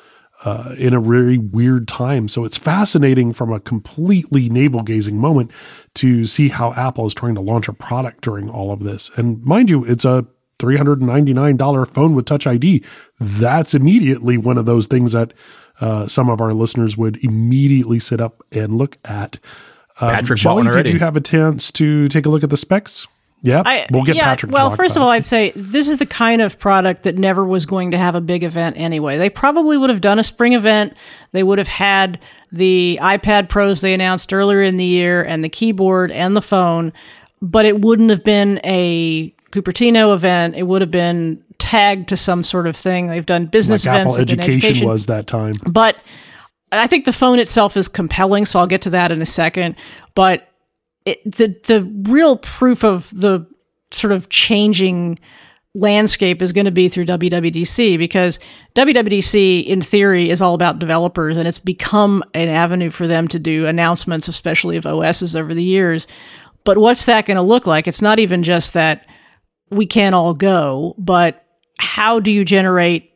uh, 0.45 0.73
in 0.77 0.93
a 0.93 0.99
really 0.99 1.37
weird 1.37 1.87
time. 1.87 2.27
So 2.27 2.45
it's 2.45 2.57
fascinating 2.57 3.33
from 3.33 3.51
a 3.51 3.59
completely 3.59 4.49
navel 4.49 4.83
gazing 4.83 5.17
moment 5.17 5.51
to 5.95 6.25
see 6.25 6.49
how 6.49 6.73
Apple 6.73 7.07
is 7.07 7.13
trying 7.13 7.35
to 7.35 7.41
launch 7.41 7.67
a 7.67 7.73
product 7.73 8.21
during 8.21 8.49
all 8.49 8.71
of 8.71 8.83
this. 8.83 9.11
And 9.17 9.43
mind 9.43 9.69
you, 9.69 9.83
it's 9.83 10.05
a 10.05 10.25
$399 10.59 11.89
phone 11.93 12.15
with 12.15 12.25
Touch 12.25 12.45
ID. 12.45 12.83
That's 13.19 13.73
immediately 13.73 14.37
one 14.37 14.57
of 14.57 14.65
those 14.65 14.87
things 14.87 15.13
that 15.13 15.33
uh, 15.81 16.07
some 16.07 16.29
of 16.29 16.41
our 16.41 16.53
listeners 16.53 16.97
would 16.97 17.23
immediately 17.23 17.99
sit 17.99 18.21
up 18.21 18.43
and 18.51 18.77
look 18.77 18.97
at. 19.05 19.39
Um, 20.01 20.09
Patrick 20.11 20.39
Shelly, 20.39 20.69
did 20.83 20.93
you 20.93 20.99
have 20.99 21.17
a 21.17 21.21
chance 21.21 21.71
to 21.73 22.07
take 22.09 22.25
a 22.25 22.29
look 22.29 22.43
at 22.43 22.49
the 22.49 22.57
specs? 22.57 23.07
Yeah, 23.41 23.63
I, 23.65 23.87
we'll 23.89 24.03
get 24.03 24.17
yeah, 24.17 24.25
Patrick. 24.25 24.51
Well, 24.51 24.75
first 24.75 24.97
of 24.97 25.01
all, 25.01 25.09
I'd 25.09 25.23
say 25.23 25.53
this 25.55 25.87
is 25.87 25.97
the 25.97 26.05
kind 26.05 26.41
of 26.41 26.59
product 26.59 27.03
that 27.03 27.17
never 27.17 27.45
was 27.45 27.65
going 27.65 27.91
to 27.91 27.97
have 27.97 28.13
a 28.13 28.19
big 28.19 28.43
event 28.43 28.75
anyway. 28.77 29.17
They 29.17 29.29
probably 29.29 29.77
would 29.77 29.89
have 29.89 30.01
done 30.01 30.19
a 30.19 30.25
spring 30.25 30.53
event. 30.53 30.93
They 31.31 31.43
would 31.43 31.57
have 31.57 31.69
had 31.69 32.21
the 32.51 32.99
iPad 33.01 33.47
Pros 33.47 33.79
they 33.79 33.93
announced 33.93 34.33
earlier 34.33 34.61
in 34.61 34.75
the 34.75 34.83
year, 34.85 35.23
and 35.23 35.41
the 35.41 35.49
keyboard 35.49 36.11
and 36.11 36.35
the 36.35 36.41
phone, 36.41 36.91
but 37.41 37.65
it 37.65 37.79
wouldn't 37.79 38.09
have 38.09 38.25
been 38.25 38.59
a 38.65 39.33
Cupertino 39.51 40.13
event, 40.13 40.55
it 40.55 40.63
would 40.63 40.81
have 40.81 40.91
been 40.91 41.43
tagged 41.57 42.09
to 42.09 42.17
some 42.17 42.43
sort 42.43 42.67
of 42.67 42.75
thing. 42.75 43.07
They've 43.07 43.25
done 43.25 43.45
business 43.45 43.85
like 43.85 43.95
events. 43.95 44.15
Apple 44.15 44.25
they've 44.25 44.39
Education 44.39 44.87
was 44.87 45.05
that 45.07 45.27
time. 45.27 45.55
but 45.65 45.97
I 46.71 46.87
think 46.87 47.05
the 47.05 47.13
phone 47.13 47.39
itself 47.39 47.75
is 47.75 47.87
compelling, 47.87 48.45
so 48.45 48.59
I'll 48.59 48.67
get 48.67 48.83
to 48.83 48.89
that 48.91 49.11
in 49.11 49.21
a 49.21 49.25
second. 49.25 49.75
But 50.15 50.47
it, 51.05 51.19
the 51.23 51.55
the 51.65 51.83
real 52.09 52.37
proof 52.37 52.83
of 52.83 53.09
the 53.13 53.45
sort 53.91 54.13
of 54.13 54.29
changing 54.29 55.19
landscape 55.75 56.41
is 56.41 56.51
going 56.51 56.65
to 56.65 56.71
be 56.71 56.89
through 56.89 57.05
WWDC 57.05 57.97
because 57.97 58.39
WWDC 58.75 59.65
in 59.65 59.81
theory 59.81 60.29
is 60.29 60.41
all 60.41 60.55
about 60.55 60.79
developers 60.79 61.37
and 61.37 61.47
it's 61.47 61.59
become 61.59 62.23
an 62.33 62.49
avenue 62.49 62.89
for 62.89 63.07
them 63.07 63.27
to 63.27 63.39
do 63.39 63.67
announcements 63.67 64.27
especially 64.27 64.77
of 64.77 64.85
OSs 64.85 65.35
over 65.35 65.53
the 65.53 65.63
years. 65.63 66.07
But 66.63 66.79
what's 66.79 67.05
that 67.05 67.25
going 67.25 67.37
to 67.37 67.43
look 67.43 67.67
like? 67.67 67.87
It's 67.87 68.01
not 68.01 68.19
even 68.19 68.43
just 68.43 68.73
that 68.73 69.05
we 69.69 69.85
can't 69.85 70.15
all 70.15 70.33
go, 70.33 70.95
but 70.97 71.45
how 71.77 72.19
do 72.19 72.31
you 72.31 72.43
generate 72.43 73.13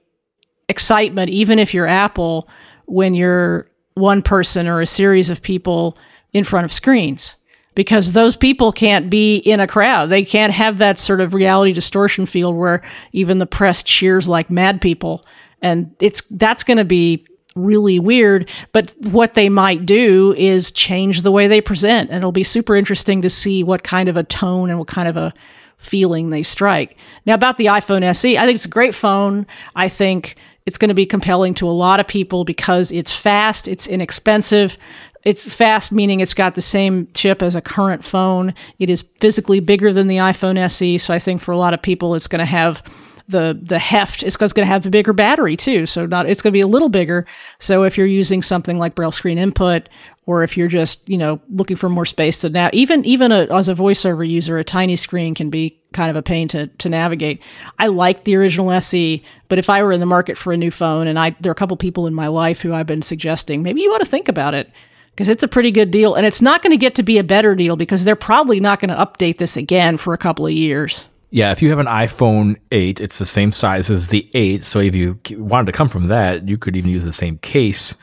excitement 0.70 1.30
even 1.30 1.60
if 1.60 1.74
you're 1.74 1.88
Apple 1.88 2.48
when 2.86 3.14
you're 3.14 3.70
one 3.96 4.22
person 4.22 4.68
or 4.68 4.82
a 4.82 4.88
series 4.88 5.30
of 5.30 5.42
people 5.42 5.98
in 6.32 6.44
front 6.44 6.66
of 6.66 6.74
screens? 6.74 7.36
because 7.76 8.14
those 8.14 8.36
people 8.36 8.72
can't 8.72 9.10
be 9.10 9.38
in 9.38 9.60
a 9.60 9.68
crowd. 9.68 10.10
They 10.10 10.24
can't 10.24 10.54
have 10.54 10.78
that 10.78 11.00
sort 11.00 11.22
of 11.22 11.34
reality 11.34 11.74
distortion 11.74 12.26
field 12.26 12.56
where 12.56 12.82
even 13.12 13.38
the 13.38 13.46
press 13.46 13.84
cheers 13.84 14.30
like 14.30 14.50
mad 14.50 14.82
people. 14.82 15.26
And 15.62 15.96
it's 16.00 16.22
that's 16.30 16.64
going 16.64 16.78
to 16.78 16.86
be 16.86 17.26
really 17.56 18.00
weird. 18.00 18.50
But 18.74 18.94
what 19.02 19.34
they 19.34 19.50
might 19.50 19.86
do 19.86 20.34
is 20.38 20.72
change 20.72 21.22
the 21.22 21.32
way 21.32 21.48
they 21.48 21.62
present. 21.62 22.10
And 22.10 22.20
it'll 22.20 22.32
be 22.32 22.44
super 22.44 22.76
interesting 22.76 23.22
to 23.22 23.30
see 23.30 23.64
what 23.64 23.84
kind 23.84 24.10
of 24.10 24.18
a 24.18 24.24
tone 24.24 24.70
and 24.70 24.80
what 24.80 24.88
kind 24.88 25.08
of 25.08 25.18
a 25.18 25.34
feeling 25.78 26.30
they 26.30 26.44
strike. 26.44 26.98
Now, 27.26 27.34
about 27.34 27.58
the 27.58 27.66
iPhone 27.66 28.04
SE, 28.04 28.38
I 28.38 28.46
think 28.46 28.56
it's 28.56 28.66
a 28.66 28.70
great 28.70 28.96
phone. 28.96 29.46
I 29.76 29.90
think 29.90 30.36
it's 30.66 30.78
going 30.78 30.90
to 30.90 30.96
be 30.96 31.06
compelling 31.06 31.54
to 31.56 31.68
a 31.68 31.72
lot 31.72 32.00
of 32.00 32.08
people 32.08 32.46
because 32.46 32.92
it's 32.92 33.14
fast, 33.14 33.68
it's 33.68 33.88
inexpensive. 33.88 34.78
It's 35.26 35.54
fast, 35.54 35.94
meaning 35.94 36.20
it's 36.20 36.34
got 36.34 36.56
the 36.56 36.62
same 36.62 37.08
chip 37.14 37.42
as 37.42 37.56
a 37.56 37.62
current 37.62 38.04
phone. 38.04 38.54
It 38.78 38.90
is 38.90 39.06
physically 39.20 39.62
bigger 39.62 39.94
than 39.94 40.08
the 40.08 40.18
iPhone 40.18 40.58
SE, 40.58 40.98
so 40.98 41.14
I 41.14 41.20
think 41.20 41.42
for 41.42 41.54
a 41.54 41.58
lot 41.58 41.74
of 41.74 41.82
people, 41.82 42.14
it's 42.16 42.28
going 42.28 42.40
to 42.40 42.46
have 42.46 42.84
the 43.28 43.58
the 43.62 43.80
heft. 43.80 44.24
It's 44.24 44.36
going 44.36 44.50
to 44.50 44.66
have 44.66 44.86
a 44.86 44.90
bigger 44.90 45.14
battery 45.14 45.56
too, 45.56 45.86
so 45.86 46.06
not 46.06 46.28
it's 46.30 46.42
going 46.42 46.52
to 46.52 46.58
be 46.58 46.62
a 46.62 46.68
little 46.68 46.90
bigger. 46.90 47.26
So 47.60 47.84
if 47.84 47.98
you're 47.98 48.08
using 48.08 48.42
something 48.42 48.78
like 48.78 48.96
Braille 48.96 49.12
screen 49.12 49.38
input, 49.38 49.88
or 50.26 50.44
if 50.44 50.56
you're 50.56 50.68
just 50.68 51.08
you 51.08 51.18
know 51.18 51.42
looking 51.50 51.78
for 51.78 51.90
more 51.90 52.06
space 52.06 52.42
to 52.42 52.50
now, 52.50 52.70
even 52.74 53.06
even 53.06 53.32
a, 53.32 53.46
as 53.56 53.70
a 53.70 53.74
voiceover 53.74 54.28
user, 54.28 54.58
a 54.58 54.64
tiny 54.64 54.96
screen 54.96 55.36
can 55.36 55.50
be 55.50 55.80
kind 55.94 56.10
of 56.10 56.16
a 56.16 56.22
pain 56.22 56.48
to 56.50 56.68
to 56.68 56.90
navigate. 56.90 57.42
I 57.80 57.88
like 57.88 58.24
the 58.24 58.36
original 58.36 58.72
SE, 58.72 59.24
but 59.48 59.60
if 59.60 59.70
I 59.70 59.84
were 59.84 59.92
in 59.92 60.00
the 60.00 60.06
market 60.06 60.38
for 60.38 60.54
a 60.54 60.58
new 60.58 60.72
phone, 60.72 61.08
and 61.08 61.20
I 61.20 61.36
there 61.40 61.50
are 61.50 61.54
a 61.54 61.56
couple 61.56 61.78
people 61.78 62.08
in 62.08 62.14
my 62.14 62.28
life 62.28 62.62
who 62.62 62.74
I've 62.74 62.88
been 62.88 63.02
suggesting 63.02 63.64
maybe 63.64 63.82
you 63.82 63.94
ought 63.94 64.00
to 64.00 64.06
think 64.06 64.28
about 64.28 64.54
it 64.54 64.72
because 65.12 65.30
it's 65.30 65.44
a 65.44 65.48
pretty 65.48 65.72
good 65.72 65.92
deal 65.92 66.16
and 66.16 66.26
it's 66.26 66.42
not 66.42 66.64
going 66.64 66.72
to 66.72 66.78
get 66.78 66.96
to 66.96 67.04
be 67.04 67.18
a 67.18 67.24
better 67.24 67.54
deal 67.54 67.76
because 67.76 68.04
they're 68.04 68.16
probably 68.16 68.60
not 68.60 68.80
going 68.80 68.90
to 68.90 68.96
update 68.96 69.38
this 69.38 69.56
again 69.56 69.98
for 69.98 70.14
a 70.14 70.18
couple 70.18 70.46
of 70.46 70.52
years. 70.52 71.06
Yeah, 71.34 71.52
if 71.52 71.64
you 71.64 71.72
have 71.72 71.80
an 71.80 71.88
iPhone 71.88 72.58
8, 72.72 73.02
it's 73.02 73.18
the 73.18 73.26
same 73.26 73.52
size 73.52 73.90
as 73.90 74.10
the 74.10 74.30
8. 74.36 74.64
So 74.64 74.78
if 74.78 74.94
you 74.94 75.20
wanted 75.32 75.66
to 75.66 75.72
come 75.72 75.90
from 75.90 76.10
that, 76.10 76.48
you 76.48 76.60
could 76.60 76.76
even 76.76 76.92
use 76.92 77.06
the 77.06 77.12
same 77.12 77.40
case, 77.40 77.96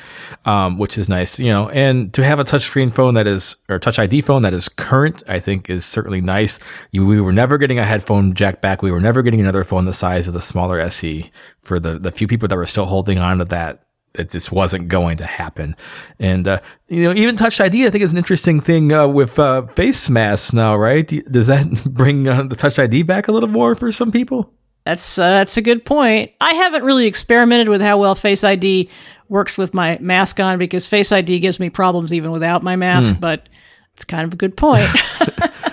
um, 0.47 0.79
which 0.79 0.99
is 0.99 1.09
nice, 1.09 1.39
you 1.39 1.47
know. 1.47 1.69
And 1.69 2.13
to 2.15 2.25
have 2.25 2.41
a 2.41 2.45
touchscreen 2.45 2.93
phone 2.93 3.15
that 3.15 3.29
is, 3.29 3.55
or 3.69 3.79
touch 3.79 4.01
ID 4.01 4.23
phone 4.23 4.43
that 4.43 4.53
is 4.53 4.69
current, 4.69 5.23
I 5.29 5.39
think 5.39 5.71
is 5.71 5.85
certainly 5.85 6.21
nice. 6.21 6.59
You, 6.91 7.07
we 7.07 7.21
were 7.21 7.31
never 7.31 7.57
getting 7.57 7.79
a 7.79 7.85
headphone 7.85 8.35
jack 8.35 8.61
back. 8.63 8.83
We 8.83 8.91
were 8.91 9.01
never 9.01 9.23
getting 9.23 9.41
another 9.41 9.63
phone 9.63 9.85
the 9.85 9.93
size 9.93 10.27
of 10.27 10.35
the 10.35 10.41
smaller 10.41 10.81
SE 10.81 11.31
for 11.63 11.79
the, 11.79 12.01
the 12.01 12.11
few 12.11 12.27
people 12.27 12.49
that 12.49 12.57
were 12.57 12.67
still 12.67 12.87
holding 12.87 13.19
on 13.19 13.39
to 13.39 13.45
that 13.45 13.85
that 14.15 14.31
this 14.31 14.51
wasn't 14.51 14.89
going 14.89 15.17
to 15.19 15.27
happen. 15.27 15.77
And, 16.19 16.47
uh, 16.49 16.61
you 16.89 17.05
know, 17.05 17.15
even 17.15 17.37
Touch 17.37 17.61
ID, 17.61 17.87
I 17.87 17.91
think 17.91 18.03
is 18.03 18.13
an 18.13 18.19
interesting 18.19 18.61
thing 18.61 18.93
uh, 18.93 19.07
with 19.07 19.39
uh, 19.39 19.67
face 19.67 20.11
masks 20.11 20.53
now, 20.53 20.77
right? 20.77 21.07
Does 21.07 21.47
that 21.47 21.85
bring 21.91 22.27
uh, 22.27 22.43
the 22.45 22.57
Touch 22.57 22.79
ID 22.79 23.05
back 23.05 23.29
a 23.29 23.33
little 23.33 23.49
more 23.49 23.75
for 23.75 23.93
some 23.93 24.11
people? 24.11 24.53
That's 24.85 25.19
uh, 25.19 25.29
that's 25.31 25.57
a 25.57 25.63
good 25.63 25.85
point. 25.85 26.33
I 26.41 26.55
haven't 26.55 26.85
really 26.85 27.07
experimented 27.07 27.69
with 27.69 27.83
how 27.83 27.99
well 27.99 28.15
Face 28.15 28.43
ID 28.43 28.89
works 29.29 29.59
with 29.59 29.75
my 29.75 29.99
mask 30.01 30.41
on 30.41 30.59
because 30.59 30.87
Face 30.87 31.13
ID 31.13 31.39
gives 31.39 31.61
me 31.61 31.69
problems 31.69 32.13
even 32.13 32.31
without 32.31 32.63
my 32.63 32.77
mask. 32.77 33.15
Mm. 33.15 33.21
But 33.21 33.49
it's 33.95 34.05
kind 34.05 34.25
of 34.25 34.33
a 34.33 34.37
good 34.37 34.57
point. 34.57 34.89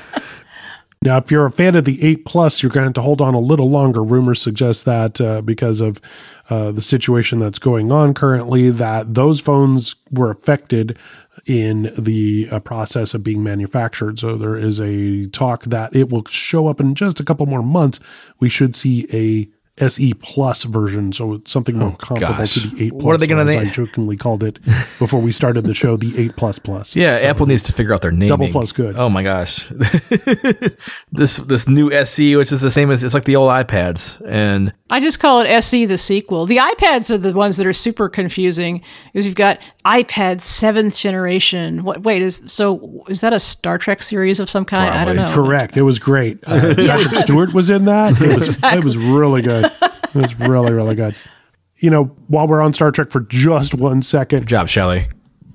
Now, 1.03 1.17
if 1.17 1.29
you're 1.29 1.45
a 1.45 1.51
fan 1.51 1.75
of 1.75 1.85
the 1.85 2.03
8 2.03 2.25
Plus, 2.25 2.63
you're 2.63 2.71
going 2.71 2.83
to 2.83 2.87
have 2.87 2.93
to 2.95 3.01
hold 3.01 3.21
on 3.21 3.35
a 3.35 3.39
little 3.39 3.69
longer. 3.69 4.03
Rumors 4.03 4.41
suggest 4.41 4.85
that 4.85 5.21
uh, 5.21 5.41
because 5.41 5.79
of 5.79 6.01
uh, 6.49 6.71
the 6.71 6.81
situation 6.81 7.39
that's 7.39 7.59
going 7.59 7.91
on 7.91 8.13
currently, 8.13 8.71
that 8.71 9.13
those 9.13 9.39
phones 9.39 9.95
were 10.11 10.31
affected 10.31 10.97
in 11.45 11.93
the 11.97 12.49
uh, 12.49 12.59
process 12.59 13.13
of 13.13 13.23
being 13.23 13.43
manufactured. 13.43 14.19
So 14.19 14.37
there 14.37 14.57
is 14.57 14.79
a 14.79 15.27
talk 15.27 15.65
that 15.65 15.95
it 15.95 16.09
will 16.09 16.25
show 16.25 16.67
up 16.67 16.79
in 16.79 16.95
just 16.95 17.19
a 17.19 17.23
couple 17.23 17.45
more 17.45 17.63
months. 17.63 17.99
We 18.39 18.49
should 18.49 18.75
see 18.75 19.07
a 19.13 19.49
SE 19.79 20.13
Plus 20.15 20.63
version, 20.63 21.13
so 21.13 21.33
it's 21.33 21.51
something 21.51 21.77
more 21.77 21.89
oh, 21.89 21.97
comparable 21.97 22.37
gosh. 22.37 22.53
to 22.55 22.67
the 22.67 22.85
8 22.85 22.89
Plus. 22.89 23.03
What 23.03 23.15
are 23.15 23.17
they 23.17 23.27
going 23.27 23.45
to 23.45 23.53
name? 23.53 23.67
I 23.67 23.69
jokingly 23.69 24.17
called 24.17 24.43
it 24.43 24.59
before 24.97 25.21
we 25.21 25.31
started 25.31 25.61
the 25.61 25.73
show, 25.73 25.97
the 25.97 26.17
8 26.17 26.35
Plus 26.35 26.59
Plus. 26.59 26.95
Yeah, 26.95 27.17
so 27.17 27.25
Apple 27.25 27.45
needs 27.45 27.61
to 27.63 27.73
figure 27.73 27.93
out 27.93 28.01
their 28.01 28.11
naming. 28.11 28.29
Double 28.29 28.49
plus 28.49 28.71
good. 28.71 28.95
Oh 28.95 29.09
my 29.09 29.23
gosh, 29.23 29.67
this 31.11 31.37
this 31.37 31.67
new 31.67 31.91
SE, 31.91 32.35
which 32.35 32.51
is 32.51 32.61
the 32.61 32.71
same 32.71 32.89
as 32.89 33.03
it's 33.03 33.13
like 33.13 33.25
the 33.25 33.35
old 33.35 33.51
iPads, 33.51 34.21
and 34.25 34.73
I 34.89 34.99
just 35.01 35.19
call 35.19 35.41
it 35.41 35.47
SE 35.47 35.85
the 35.85 35.97
sequel. 35.97 36.45
The 36.45 36.57
iPads 36.57 37.11
are 37.11 37.17
the 37.17 37.33
ones 37.33 37.57
that 37.57 37.67
are 37.67 37.73
super 37.73 38.07
confusing 38.07 38.81
because 39.11 39.25
you've 39.25 39.35
got 39.35 39.59
iPad 39.85 40.39
seventh 40.39 40.97
generation. 40.97 41.83
What? 41.83 42.03
Wait, 42.03 42.21
is 42.21 42.41
so 42.47 43.03
is 43.09 43.21
that 43.21 43.33
a 43.33 43.39
Star 43.39 43.77
Trek 43.77 44.01
series 44.01 44.39
of 44.39 44.49
some 44.49 44.63
kind? 44.63 44.91
Probably. 44.91 45.01
I 45.01 45.05
don't 45.05 45.29
know. 45.29 45.33
Correct. 45.33 45.75
It 45.75 45.81
was 45.81 45.99
great. 45.99 46.39
Uh, 46.45 46.73
Patrick 46.75 47.15
Stewart 47.15 47.53
was 47.53 47.69
in 47.69 47.85
that. 47.85 48.21
It 48.21 48.35
was 48.35 48.47
exactly. 48.55 48.79
it 48.79 48.83
was 48.85 48.97
really 48.97 49.41
good. 49.41 49.65
It 49.65 50.15
was 50.15 50.39
really, 50.39 50.71
really 50.71 50.95
good. 50.95 51.15
You 51.79 51.89
know, 51.89 52.05
while 52.27 52.47
we're 52.47 52.61
on 52.61 52.73
Star 52.73 52.91
Trek 52.91 53.11
for 53.11 53.19
just 53.19 53.73
one 53.73 54.01
second. 54.01 54.39
Good 54.39 54.47
job, 54.47 54.69
Shelly. 54.69 55.07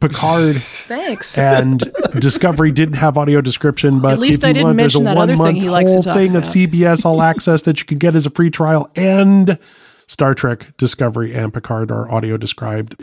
Picard 0.02 0.54
Thanks. 0.54 1.38
and 1.38 1.80
Discovery 2.18 2.72
didn't 2.72 2.96
have 2.96 3.16
audio 3.16 3.40
description, 3.40 4.00
but 4.00 4.12
at 4.12 4.18
least 4.18 4.44
I 4.44 4.52
didn't 4.52 4.64
want, 4.64 4.76
mention 4.76 5.04
that 5.04 5.16
other 5.16 5.36
thing 5.36 5.56
he 5.56 5.70
likes 5.70 5.92
to 5.92 6.02
talk 6.02 6.16
thing 6.16 6.30
about. 6.30 6.42
of 6.42 6.48
CBS 6.48 7.04
All 7.04 7.22
Access 7.32 7.62
that 7.62 7.78
you 7.80 7.86
can 7.86 7.98
get 7.98 8.14
as 8.14 8.26
a 8.26 8.30
free 8.30 8.50
trial 8.50 8.90
and 8.96 9.58
Star 10.08 10.34
Trek 10.34 10.76
Discovery 10.76 11.34
and 11.34 11.54
Picard 11.54 11.90
are 11.90 12.10
audio 12.10 12.36
described. 12.36 13.02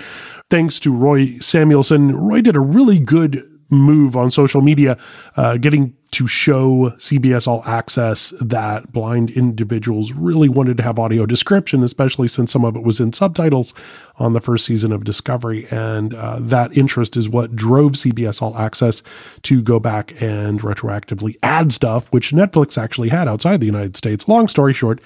Thanks 0.49 0.79
to 0.81 0.93
Roy 0.93 1.37
Samuelson. 1.39 2.15
Roy 2.15 2.41
did 2.41 2.55
a 2.55 2.59
really 2.59 2.99
good 2.99 3.48
move 3.69 4.15
on 4.15 4.31
social 4.31 4.61
media, 4.61 4.97
uh, 5.35 5.57
getting 5.57 5.95
to 6.11 6.25
show 6.25 6.89
CBS 6.97 7.47
All 7.47 7.63
Access 7.65 8.33
that 8.41 8.91
blind 8.91 9.29
individuals 9.29 10.11
really 10.11 10.49
wanted 10.49 10.77
to 10.77 10.83
have 10.83 10.97
audio 10.97 11.25
description, 11.25 11.83
especially 11.83 12.27
since 12.27 12.51
some 12.51 12.65
of 12.65 12.75
it 12.75 12.81
was 12.81 12.99
in 12.99 13.13
subtitles 13.13 13.75
on 14.17 14.33
the 14.33 14.41
first 14.41 14.65
season 14.65 14.91
of 14.91 15.03
Discovery. 15.03 15.67
And 15.69 16.15
uh, 16.15 16.37
that 16.41 16.75
interest 16.75 17.15
is 17.15 17.29
what 17.29 17.55
drove 17.55 17.91
CBS 17.91 18.41
All 18.41 18.57
Access 18.57 19.03
to 19.43 19.61
go 19.61 19.79
back 19.79 20.19
and 20.21 20.61
retroactively 20.61 21.37
add 21.43 21.71
stuff, 21.71 22.11
which 22.11 22.31
Netflix 22.31 22.75
actually 22.75 23.09
had 23.09 23.27
outside 23.27 23.59
the 23.59 23.67
United 23.67 23.95
States. 23.95 24.27
Long 24.27 24.47
story 24.47 24.73
short, 24.73 24.99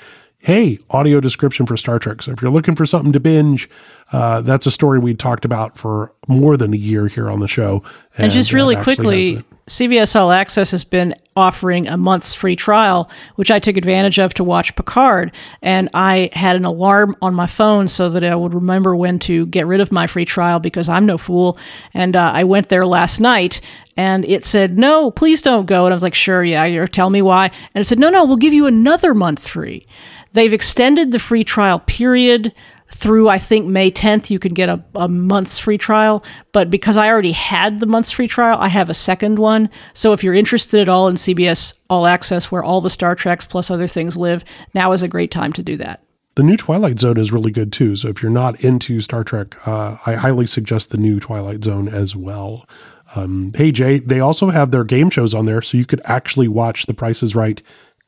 hey, 0.44 0.78
audio 0.90 1.22
description 1.22 1.66
for 1.66 1.78
Star 1.78 1.98
Trek. 2.00 2.22
So 2.22 2.34
if 2.34 2.42
you're 2.42 2.52
looking 2.52 2.76
for 2.76 2.86
something 2.86 3.14
to 3.14 3.20
binge, 3.22 3.70
uh, 4.12 4.42
that's 4.42 4.66
a 4.66 4.72
story 4.72 5.00
we 5.00 5.14
talked 5.14 5.46
about 5.46 5.78
for 5.78 6.14
more 6.28 6.58
than 6.58 6.74
a 6.74 6.78
year 6.78 7.08
here 7.08 7.30
on 7.30 7.40
the 7.40 7.48
show. 7.48 7.82
And, 8.18 8.26
and 8.26 8.32
just 8.32 8.52
really 8.52 8.76
quickly, 8.76 9.42
CBS 9.68 10.20
All 10.20 10.34
Access 10.34 10.72
has 10.72 10.84
been 10.84 11.16
offering 11.38 11.88
a 11.88 11.96
month's 11.96 12.34
free 12.34 12.58
trial, 12.58 13.10
which 13.36 13.52
I 13.52 13.60
took 13.60 13.78
advantage 13.78 14.20
of 14.20 14.34
to 14.34 14.44
watch 14.44 14.76
Picard. 14.76 15.34
And 15.62 15.90
I 15.94 16.30
had 16.34 16.58
an 16.58 16.66
alarm 16.66 17.16
on 17.22 17.34
my 17.34 17.48
phone 17.48 17.88
so 17.88 18.10
that 18.10 18.26
I 18.26 18.36
would 18.36 18.54
remember 18.54 18.98
when 18.98 19.20
to 19.20 19.46
get 19.46 19.66
rid 19.66 19.80
of 19.80 19.94
my 19.94 20.08
free 20.08 20.26
trial 20.26 20.60
because 20.60 20.90
I'm 20.90 21.06
no 21.06 21.18
fool. 21.18 21.58
And 21.94 22.18
uh, 22.18 22.32
I 22.36 22.44
went 22.44 22.68
there 22.68 22.86
last 22.86 23.22
night 23.22 23.62
and 23.96 24.26
it 24.26 24.44
said, 24.44 24.78
no, 24.78 25.10
please 25.10 25.42
don't 25.42 25.68
go. 25.68 25.86
And 25.86 25.94
I 25.94 25.96
was 25.96 26.04
like, 26.04 26.16
sure, 26.16 26.44
yeah, 26.44 26.66
you're 26.66 26.86
tell 26.86 27.10
me 27.10 27.22
why. 27.22 27.46
And 27.74 27.82
it 27.82 27.86
said, 27.86 28.00
no, 28.00 28.10
no, 28.10 28.26
we'll 28.26 28.36
give 28.36 28.54
you 28.54 28.68
another 28.68 29.14
month 29.14 29.48
free. 29.48 29.88
They've 30.34 30.54
extended 30.54 31.12
the 31.12 31.20
free 31.20 31.44
trial 31.44 31.80
period 31.80 32.54
through 32.94 33.28
I 33.28 33.40
think 33.40 33.66
May 33.66 33.92
10th 33.92 34.30
you 34.30 34.40
can 34.40 34.54
get 34.54 34.70
a, 34.70 34.84
a 34.96 35.08
month's 35.08 35.60
free 35.60 35.78
trial. 35.78 36.24
But 36.52 36.70
because 36.70 36.96
I 36.96 37.08
already 37.08 37.32
had 37.32 37.80
the 37.80 37.86
month's 37.86 38.12
free 38.12 38.28
trial 38.28 38.58
I 38.60 38.68
have 38.68 38.90
a 38.90 38.94
second 38.94 39.40
one. 39.40 39.70
So 39.94 40.14
if 40.14 40.24
you're 40.24 40.34
interested 40.34 40.82
at 40.82 40.90
all 40.90 41.08
in 41.08 41.16
CBS 41.16 41.74
All 41.90 42.06
Access 42.06 42.52
where 42.52 42.64
all 42.64 42.82
the 42.82 42.90
Star 42.90 43.16
Treks 43.16 43.46
plus 43.46 43.72
other 43.72 43.88
things 43.88 44.16
live 44.16 44.44
now 44.74 44.92
is 44.92 45.04
a 45.04 45.08
great 45.08 45.32
time 45.32 45.54
to 45.54 45.64
do 45.64 45.78
that. 45.78 46.04
The 46.36 46.44
new 46.44 46.58
Twilight 46.58 47.00
Zone 47.00 47.18
is 47.18 47.32
really 47.32 47.52
good 47.52 47.72
too. 47.72 47.96
So 47.96 48.10
if 48.10 48.22
you're 48.22 48.32
not 48.32 48.60
into 48.62 49.02
Star 49.02 49.24
Trek 49.24 49.68
uh, 49.68 49.98
I 50.06 50.14
highly 50.16 50.48
suggest 50.48 50.90
the 50.90 50.98
new 50.98 51.20
Twilight 51.20 51.64
Zone 51.64 51.88
as 51.88 52.16
well. 52.16 52.68
Um, 53.16 53.54
hey 53.56 53.72
Jay 53.72 54.00
they 54.00 54.20
also 54.20 54.50
have 54.50 54.72
their 54.72 54.84
game 54.84 55.10
shows 55.10 55.34
on 55.34 55.46
there 55.46 55.62
so 55.62 55.78
you 55.78 55.86
could 55.86 56.02
actually 56.06 56.48
watch 56.48 56.86
The 56.86 56.94
Price 56.94 57.24
is 57.24 57.36
Right 57.36 57.62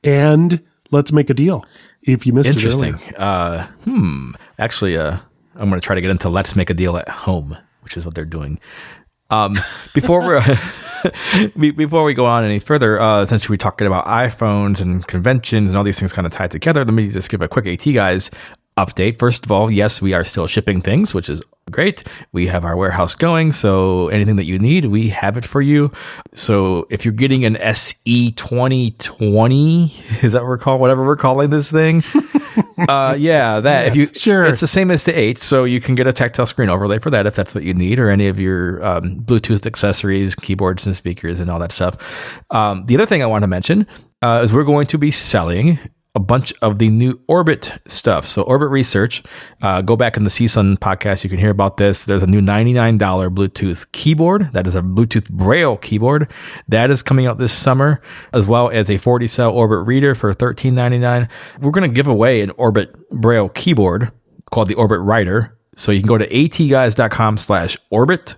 and 0.04 0.64
let's 0.92 1.12
make 1.12 1.30
a 1.30 1.34
deal. 1.34 1.66
If 2.06 2.26
you 2.28 2.34
missed 2.34 2.50
it 2.50 2.56
Interesting. 2.56 2.96
earlier. 2.96 3.14
Uh, 3.18 3.68
hmm. 3.84 4.32
Actually, 4.60 4.98
uh, 4.98 5.18
I'm 5.56 5.70
going 5.70 5.80
to 5.80 5.86
try 5.86 5.96
to 5.96 6.02
get 6.02 6.12
into 6.12 6.30
let's 6.30 6.56
make 6.56 6.70
a 6.70 6.74
deal 6.74 6.98
at 6.98 7.10
home, 7.10 7.58
which 7.82 7.98
is 7.98 8.06
what 8.06 8.16
they're 8.16 8.26
doing. 8.26 8.60
Um, 9.30 9.58
before 9.94 10.40
we 11.56 11.72
before 11.72 12.04
we 12.04 12.14
go 12.14 12.26
on 12.26 12.44
any 12.44 12.60
further, 12.60 13.00
uh, 13.00 13.26
since 13.26 13.50
we're 13.50 13.58
talking 13.58 13.88
about 13.88 14.06
iPhones 14.06 14.82
and 14.82 15.06
conventions 15.08 15.72
and 15.72 15.78
all 15.78 15.84
these 15.84 16.00
things 16.00 16.14
kind 16.14 16.26
of 16.26 16.32
tied 16.32 16.52
together, 16.52 16.86
let 16.86 16.94
me 16.94 17.10
just 17.10 17.30
give 17.30 17.42
a 17.42 17.48
quick 17.48 17.66
AT 17.66 17.94
guys 17.94 18.30
update. 18.78 19.18
First 19.18 19.46
of 19.46 19.52
all, 19.52 19.72
yes, 19.72 20.02
we 20.02 20.14
are 20.14 20.24
still 20.24 20.48
shipping 20.48 20.82
things, 20.82 21.14
which 21.14 21.30
is 21.30 21.42
great. 21.72 22.04
We 22.34 22.48
have 22.48 22.66
our 22.66 22.76
warehouse 22.76 23.16
going, 23.16 23.54
so 23.54 24.10
anything 24.10 24.36
that 24.36 24.46
you 24.46 24.60
need, 24.60 24.86
we 24.86 25.10
have 25.10 25.38
it 25.38 25.46
for 25.46 25.62
you. 25.62 25.92
So 26.34 26.86
if 26.90 27.06
you're 27.06 27.14
getting 27.14 27.46
an 27.46 27.56
SE 27.58 28.32
2020, 28.32 29.84
is 30.22 30.34
that 30.34 30.42
what 30.42 30.48
we're 30.48 30.58
calling 30.58 30.82
whatever 30.82 31.06
we're 31.06 31.16
calling 31.16 31.50
this 31.50 31.72
thing? 31.72 32.04
uh, 32.90 33.16
yeah, 33.18 33.62
that 33.62 33.88
if 33.88 33.96
you 33.96 34.08
sure. 34.14 34.46
it's 34.46 34.62
the 34.62 34.68
same 34.68 34.92
as 34.92 35.06
the 35.06 35.18
eight, 35.18 35.38
so 35.38 35.64
you 35.64 35.80
can 35.80 35.96
get 35.96 36.06
a 36.08 36.14
tactile 36.14 36.46
screen 36.46 36.70
overlay 36.70 37.00
for 37.00 37.10
that 37.10 37.26
if 37.26 37.36
that's 37.36 37.56
what 37.56 37.64
you 37.64 37.74
need, 37.74 38.00
or 38.00 38.10
any 38.10 38.28
of 38.28 38.40
your 38.40 38.86
um, 38.86 39.22
Bluetooth 39.22 39.66
accessories, 39.66 40.36
keyboards 40.36 40.86
and 40.86 40.96
speakers, 40.96 41.40
and 41.40 41.50
all 41.50 41.60
that 41.60 41.72
stuff. 41.72 42.42
Um, 42.52 42.86
the 42.88 42.96
other 42.96 43.06
thing 43.06 43.24
I 43.24 43.28
want 43.28 43.44
to 43.44 43.48
mention 43.48 43.88
uh, 44.22 44.42
is 44.44 44.54
we're 44.54 44.64
going 44.64 44.88
to 44.88 44.98
be 44.98 45.12
selling 45.12 45.80
a 46.16 46.20
bunch 46.20 46.54
of 46.62 46.80
the 46.80 46.90
new 46.90 47.20
Orbit 47.28 47.78
stuff. 47.86 48.26
So 48.26 48.42
Orbit 48.44 48.70
Research, 48.70 49.22
uh, 49.62 49.82
go 49.82 49.96
back 49.96 50.16
in 50.18 50.24
the 50.24 50.30
CSUN 50.30 50.78
podcast. 50.80 51.24
You 51.24 51.30
can 51.30 51.40
hear 51.40 51.50
about 51.50 51.78
this. 51.78 52.06
There's 52.06 52.24
a 52.24 52.28
new 52.28 52.42
$99 52.42 52.98
Bluetooth 52.98 53.92
keyboard. 53.92 54.54
That 54.54 54.66
is 54.66 54.76
a 54.76 54.82
Bluetooth 54.82 55.30
Braille 55.30 55.78
keyboard. 55.78 56.32
That 56.70 56.90
is 56.90 57.04
coming 57.04 57.26
out 57.26 57.38
this 57.38 57.54
summer, 57.54 58.02
as 58.34 58.48
well 58.48 58.70
as 58.70 58.90
a 58.90 58.98
40 58.98 59.28
cell 59.28 59.52
Orbit 59.52 59.86
reader 59.86 60.16
for 60.16 60.34
$13.99. 60.34 61.30
We're 61.60 61.72
going 61.72 61.90
to 61.90 61.94
give 61.94 62.08
away 62.08 62.42
an 62.42 62.52
Orbit 62.52 62.96
Braille 63.10 63.50
keyboard 63.50 64.12
called 64.52 64.70
the 64.70 64.76
Orbit 64.76 65.02
Writer. 65.02 65.58
So 65.76 65.92
you 65.92 66.00
can 66.00 66.08
go 66.08 66.18
to 66.18 66.28
atguys.com 66.28 67.38
slash 67.38 67.78
orbit 67.92 68.36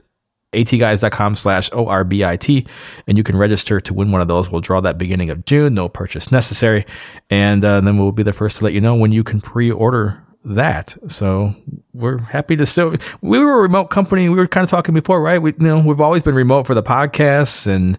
atguys.com 0.54 1.36
slash 1.36 1.70
O-R-B-I-T, 1.74 2.66
and 3.08 3.18
you 3.18 3.24
can 3.24 3.38
register 3.38 3.80
to 3.80 3.94
win 3.94 4.12
one 4.12 4.22
of 4.22 4.28
those. 4.28 4.50
We'll 4.50 4.62
draw 4.62 4.82
that 4.82 4.98
beginning 4.98 5.30
of 5.30 5.46
June, 5.46 5.74
no 5.74 5.90
purchase 5.90 6.32
necessary. 6.32 6.86
And 7.30 7.64
uh, 7.64 7.82
then 7.82 7.98
we'll 7.98 8.12
be 8.12 8.24
the 8.24 8.34
first 8.34 8.58
to 8.58 8.64
let 8.64 8.74
you 8.74 8.82
know 8.82 8.96
when 8.96 9.12
you 9.12 9.24
can 9.24 9.42
pre-order 9.42 10.24
that. 10.46 10.96
So 11.08 11.54
we're 11.98 12.20
happy 12.20 12.56
to 12.56 12.66
still, 12.66 12.96
we 13.22 13.40
were 13.40 13.60
a 13.60 13.62
remote 13.62 13.86
company. 13.86 14.30
We 14.30 14.36
were 14.36 14.48
kind 14.48 14.64
of 14.64 14.70
talking 14.70 14.94
before, 14.94 15.22
right? 15.22 15.42
We, 15.42 15.52
you 15.52 15.58
know, 15.60 15.80
we've 15.80 16.00
always 16.00 16.24
been 16.24 16.36
remote 16.36 16.68
for 16.68 16.74
the 16.74 16.84
podcasts 16.84 17.68
and, 17.68 17.98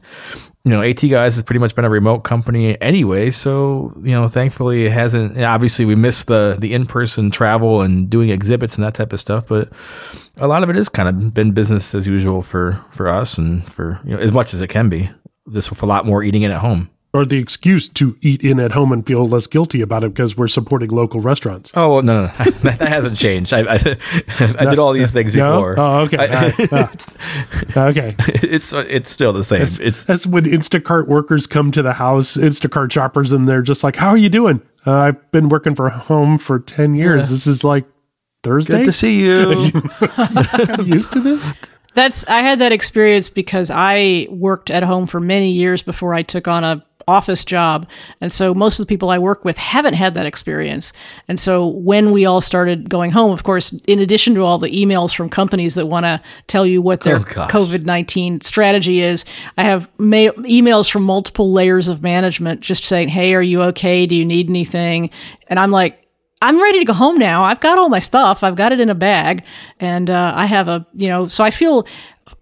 you 0.64 0.70
know, 0.70 0.82
AT 0.82 1.00
Guys 1.00 1.34
has 1.34 1.42
pretty 1.42 1.58
much 1.58 1.74
been 1.74 1.84
a 1.84 1.90
remote 1.90 2.20
company 2.20 2.80
anyway. 2.80 3.30
So, 3.30 3.92
you 4.02 4.12
know, 4.12 4.28
thankfully 4.28 4.86
it 4.86 4.92
hasn't, 4.92 5.38
obviously 5.38 5.84
we 5.84 5.96
miss 5.96 6.24
the, 6.24 6.56
the 6.58 6.74
in-person 6.74 7.30
travel 7.30 7.82
and 7.82 8.08
doing 8.08 8.30
exhibits 8.30 8.76
and 8.76 8.84
that 8.84 8.94
type 8.94 9.12
of 9.12 9.20
stuff, 9.20 9.48
but 9.48 9.70
a 10.36 10.46
lot 10.46 10.62
of 10.62 10.70
it 10.70 10.76
is 10.76 10.88
kind 10.88 11.08
of 11.08 11.34
been 11.34 11.52
business 11.52 11.94
as 11.94 12.06
usual 12.06 12.42
for, 12.42 12.80
for 12.92 13.08
us 13.08 13.36
and 13.38 13.70
for, 13.70 14.00
you 14.04 14.14
know, 14.14 14.20
as 14.20 14.32
much 14.32 14.54
as 14.54 14.60
it 14.60 14.68
can 14.68 14.88
be. 14.88 15.10
This 15.46 15.70
with 15.70 15.82
a 15.82 15.86
lot 15.86 16.06
more 16.06 16.22
eating 16.22 16.42
in 16.42 16.50
at 16.50 16.60
home. 16.60 16.90
Or 17.14 17.24
the 17.24 17.38
excuse 17.38 17.88
to 17.88 18.18
eat 18.20 18.42
in 18.44 18.60
at 18.60 18.72
home 18.72 18.92
and 18.92 19.04
feel 19.06 19.26
less 19.26 19.46
guilty 19.46 19.80
about 19.80 20.04
it 20.04 20.12
because 20.12 20.36
we're 20.36 20.46
supporting 20.46 20.90
local 20.90 21.20
restaurants. 21.20 21.72
Oh 21.74 21.94
well, 21.94 22.02
no, 22.02 22.24
no, 22.26 22.28
that 22.62 22.82
hasn't 22.86 23.16
changed. 23.16 23.54
I, 23.54 23.60
I, 23.60 23.96
I 24.58 24.64
did 24.66 24.78
all 24.78 24.92
these 24.92 25.10
things 25.10 25.34
No? 25.34 25.56
before. 25.56 25.74
Oh, 25.78 26.00
okay. 26.00 26.18
I- 26.18 26.26
All 26.26 26.78
right. 26.82 27.06
Okay. 27.76 28.14
it's 28.28 28.72
it's 28.74 29.10
still 29.10 29.32
the 29.32 29.42
same. 29.42 29.68
It's 29.80 30.04
That's 30.04 30.26
when 30.26 30.44
Instacart 30.44 31.08
workers 31.08 31.46
come 31.46 31.72
to 31.72 31.80
the 31.82 31.94
house, 31.94 32.36
Instacart 32.36 32.92
shoppers, 32.92 33.32
and 33.32 33.48
they're 33.48 33.62
just 33.62 33.82
like, 33.82 33.96
How 33.96 34.08
are 34.08 34.16
you 34.18 34.28
doing? 34.28 34.60
Uh, 34.86 34.92
I've 34.92 35.30
been 35.32 35.48
working 35.48 35.74
for 35.74 35.88
home 35.88 36.36
for 36.38 36.58
10 36.58 36.94
years. 36.94 37.30
This 37.30 37.46
is 37.46 37.64
like 37.64 37.86
Thursday. 38.42 38.78
good 38.80 38.84
to 38.84 38.92
see 38.92 39.20
you. 39.24 39.82
I'm 40.00 40.86
used 40.86 41.12
to 41.12 41.20
this. 41.20 41.52
That's 41.94 42.26
I 42.28 42.40
had 42.42 42.58
that 42.60 42.72
experience 42.72 43.28
because 43.30 43.70
I 43.70 44.28
worked 44.30 44.70
at 44.70 44.82
home 44.82 45.06
for 45.06 45.20
many 45.20 45.52
years 45.52 45.82
before 45.82 46.12
I 46.14 46.22
took 46.22 46.46
on 46.46 46.64
a 46.64 46.84
office 47.08 47.44
job. 47.44 47.88
And 48.20 48.32
so 48.32 48.54
most 48.54 48.78
of 48.78 48.86
the 48.86 48.88
people 48.88 49.10
I 49.10 49.18
work 49.18 49.44
with 49.44 49.56
haven't 49.56 49.94
had 49.94 50.14
that 50.14 50.26
experience. 50.26 50.92
And 51.26 51.40
so 51.40 51.66
when 51.66 52.12
we 52.12 52.26
all 52.26 52.40
started 52.40 52.88
going 52.90 53.10
home, 53.10 53.32
of 53.32 53.42
course, 53.42 53.72
in 53.86 53.98
addition 53.98 54.34
to 54.36 54.42
all 54.42 54.58
the 54.58 54.70
emails 54.70 55.14
from 55.14 55.28
companies 55.28 55.74
that 55.74 55.86
want 55.86 56.04
to 56.04 56.20
tell 56.46 56.66
you 56.66 56.80
what 56.82 57.00
their 57.00 57.16
Oh. 57.16 57.20
COVID-19 57.22 58.42
strategy 58.44 59.00
is, 59.00 59.24
I 59.56 59.64
have 59.64 59.88
ma- 59.98 60.34
emails 60.46 60.90
from 60.90 61.02
multiple 61.02 61.52
layers 61.52 61.88
of 61.88 62.02
management 62.02 62.60
just 62.60 62.84
saying, 62.84 63.08
"Hey, 63.08 63.34
are 63.34 63.42
you 63.42 63.62
okay? 63.64 64.06
Do 64.06 64.14
you 64.14 64.24
need 64.24 64.48
anything?" 64.50 65.10
And 65.48 65.58
I'm 65.58 65.70
like, 65.70 66.02
I'm 66.40 66.60
ready 66.62 66.78
to 66.78 66.84
go 66.84 66.92
home 66.92 67.16
now. 67.18 67.44
I've 67.44 67.60
got 67.60 67.78
all 67.78 67.88
my 67.88 67.98
stuff. 67.98 68.44
I've 68.44 68.54
got 68.54 68.72
it 68.72 68.78
in 68.80 68.88
a 68.90 68.94
bag, 68.94 69.42
and 69.80 70.08
uh, 70.08 70.32
I 70.36 70.46
have 70.46 70.68
a 70.68 70.86
you 70.94 71.08
know. 71.08 71.26
So 71.26 71.42
I 71.42 71.50
feel, 71.50 71.86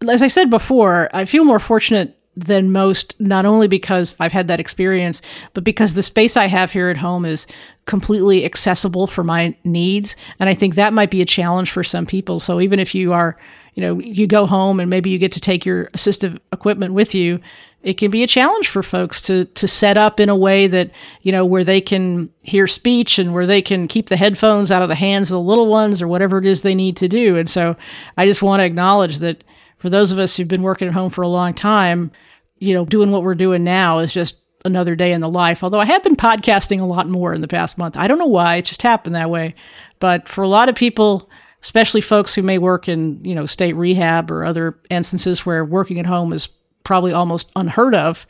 as 0.09 0.23
I 0.23 0.29
said 0.29 0.51
before, 0.51 1.09
I 1.15 1.25
feel 1.25 1.45
more 1.45 1.59
fortunate 1.61 2.16
than 2.37 2.73
most. 2.73 3.15
Not 3.19 3.47
only 3.47 3.69
because 3.69 4.15
I've 4.21 4.33
had 4.33 4.49
that 4.49 4.61
experience, 4.61 5.23
but 5.55 5.65
because 5.65 5.95
the 5.95 6.03
space 6.03 6.37
I 6.37 6.47
have 6.47 6.73
here 6.73 6.91
at 6.91 6.99
home 6.99 7.25
is 7.25 7.47
completely 7.87 8.45
accessible 8.45 9.07
for 9.07 9.25
my 9.25 9.57
needs, 9.65 10.17
and 10.39 10.49
I 10.49 10.55
think 10.55 10.75
that 10.75 10.93
might 10.93 11.11
be 11.11 11.23
a 11.23 11.27
challenge 11.27 11.71
for 11.71 11.85
some 11.85 12.07
people. 12.07 12.41
So 12.41 12.61
even 12.61 12.79
if 12.79 12.95
you 12.95 13.13
are 13.13 13.37
you 13.77 13.83
know, 13.83 14.01
you 14.01 14.27
go 14.27 14.47
home 14.47 14.81
and 14.81 14.89
maybe 14.89 15.11
you 15.11 15.19
get 15.19 15.33
to 15.33 15.41
take 15.41 15.67
your 15.67 15.87
assistive 15.89 16.39
equipment 16.51 16.95
with 16.95 17.15
you. 17.15 17.41
It 17.83 17.99
can 17.99 18.11
be 18.11 18.23
a 18.23 18.27
challenge 18.27 18.69
for 18.69 18.83
folks 18.83 19.21
to 19.23 19.45
to 19.45 19.69
set 19.69 19.99
up 19.99 20.19
in 20.19 20.31
a 20.31 20.35
way 20.35 20.67
that 20.67 20.91
you 21.21 21.31
know 21.31 21.45
where 21.45 21.63
they 21.63 21.83
can 21.83 22.31
hear 22.43 22.67
speech 22.67 23.19
and 23.19 23.35
where 23.35 23.47
they 23.47 23.61
can 23.61 23.87
keep 23.87 24.09
the 24.09 24.17
headphones 24.17 24.71
out 24.71 24.83
of 24.83 24.89
the 24.89 24.95
hands 24.95 25.31
of 25.31 25.35
the 25.35 25.41
little 25.41 25.67
ones 25.67 26.01
or 26.01 26.09
whatever 26.09 26.39
it 26.39 26.47
is 26.47 26.63
they 26.63 26.75
need 26.75 26.97
to 26.97 27.07
do. 27.07 27.37
And 27.37 27.49
so, 27.49 27.77
I 28.17 28.25
just 28.25 28.43
want 28.43 28.61
to 28.61 28.65
acknowledge 28.65 29.19
that 29.19 29.45
for 29.77 29.91
those 29.91 30.11
of 30.11 30.19
us 30.19 30.37
who've 30.37 30.49
been 30.49 30.63
working 30.63 30.89
at 30.89 30.95
home 30.95 31.11
for 31.11 31.23
a 31.23 31.29
long 31.29 31.53
time, 31.53 32.11
you 32.59 32.75
know, 32.75 32.85
doing 32.85 33.11
what 33.11 33.23
we're 33.23 33.35
doing 33.35 33.65
now 33.65 33.99
is 33.99 34.13
just 34.13 34.37
another 34.65 34.97
day 34.97 35.13
in 35.13 35.21
the 35.21 35.29
life. 35.29 35.63
Although 35.63 35.81
I 35.81 35.85
have 35.85 36.03
been 36.03 36.17
podcasting 36.17 36.81
a 36.81 36.85
lot 36.85 37.09
more 37.09 37.33
in 37.33 37.41
the 37.41 37.49
past 37.49 37.79
month. 37.79 37.97
I 37.97 38.09
don't 38.09 38.19
know 38.19 38.27
why, 38.27 38.57
it 38.57 38.65
just 38.65 38.83
happened 38.83 39.15
that 39.15 39.31
way. 39.31 39.55
But 39.99 40.29
for 40.29 40.43
a 40.43 40.49
lot 40.49 40.69
of 40.69 40.75
people, 40.75 41.31
especially 41.63 42.01
folks 42.01 42.35
who 42.35 42.43
may 42.43 42.59
work 42.59 42.89
in, 42.89 43.25
you 43.25 43.35
know, 43.35 43.47
state 43.47 43.75
rehab 43.75 44.31
or 44.31 44.45
other 44.45 44.79
instances 44.91 45.47
where 45.47 45.65
working 45.65 45.99
at 45.99 46.07
home 46.07 46.33
is 46.33 46.49
probably 46.85 47.13
almost 47.13 47.51
unheard 47.57 47.95
of, 47.95 48.27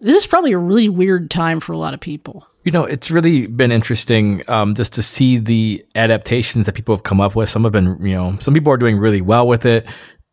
this 0.00 0.16
is 0.16 0.26
probably 0.26 0.52
a 0.52 0.58
really 0.58 0.88
weird 0.88 1.30
time 1.30 1.60
for 1.60 1.72
a 1.72 1.78
lot 1.78 1.92
of 1.92 2.00
people. 2.00 2.46
You 2.64 2.72
know, 2.72 2.84
it's 2.84 3.10
really 3.10 3.46
been 3.46 3.72
interesting 3.72 4.42
um, 4.48 4.74
just 4.74 4.92
to 4.94 5.02
see 5.02 5.38
the 5.38 5.84
adaptations 5.94 6.66
that 6.66 6.74
people 6.74 6.94
have 6.94 7.02
come 7.02 7.20
up 7.20 7.34
with. 7.34 7.48
Some 7.48 7.64
have 7.64 7.72
been, 7.72 7.96
you 8.00 8.14
know, 8.14 8.36
some 8.38 8.54
people 8.54 8.72
are 8.72 8.76
doing 8.76 8.98
really 8.98 9.20
well 9.20 9.46
with 9.46 9.64
it. 9.64 9.86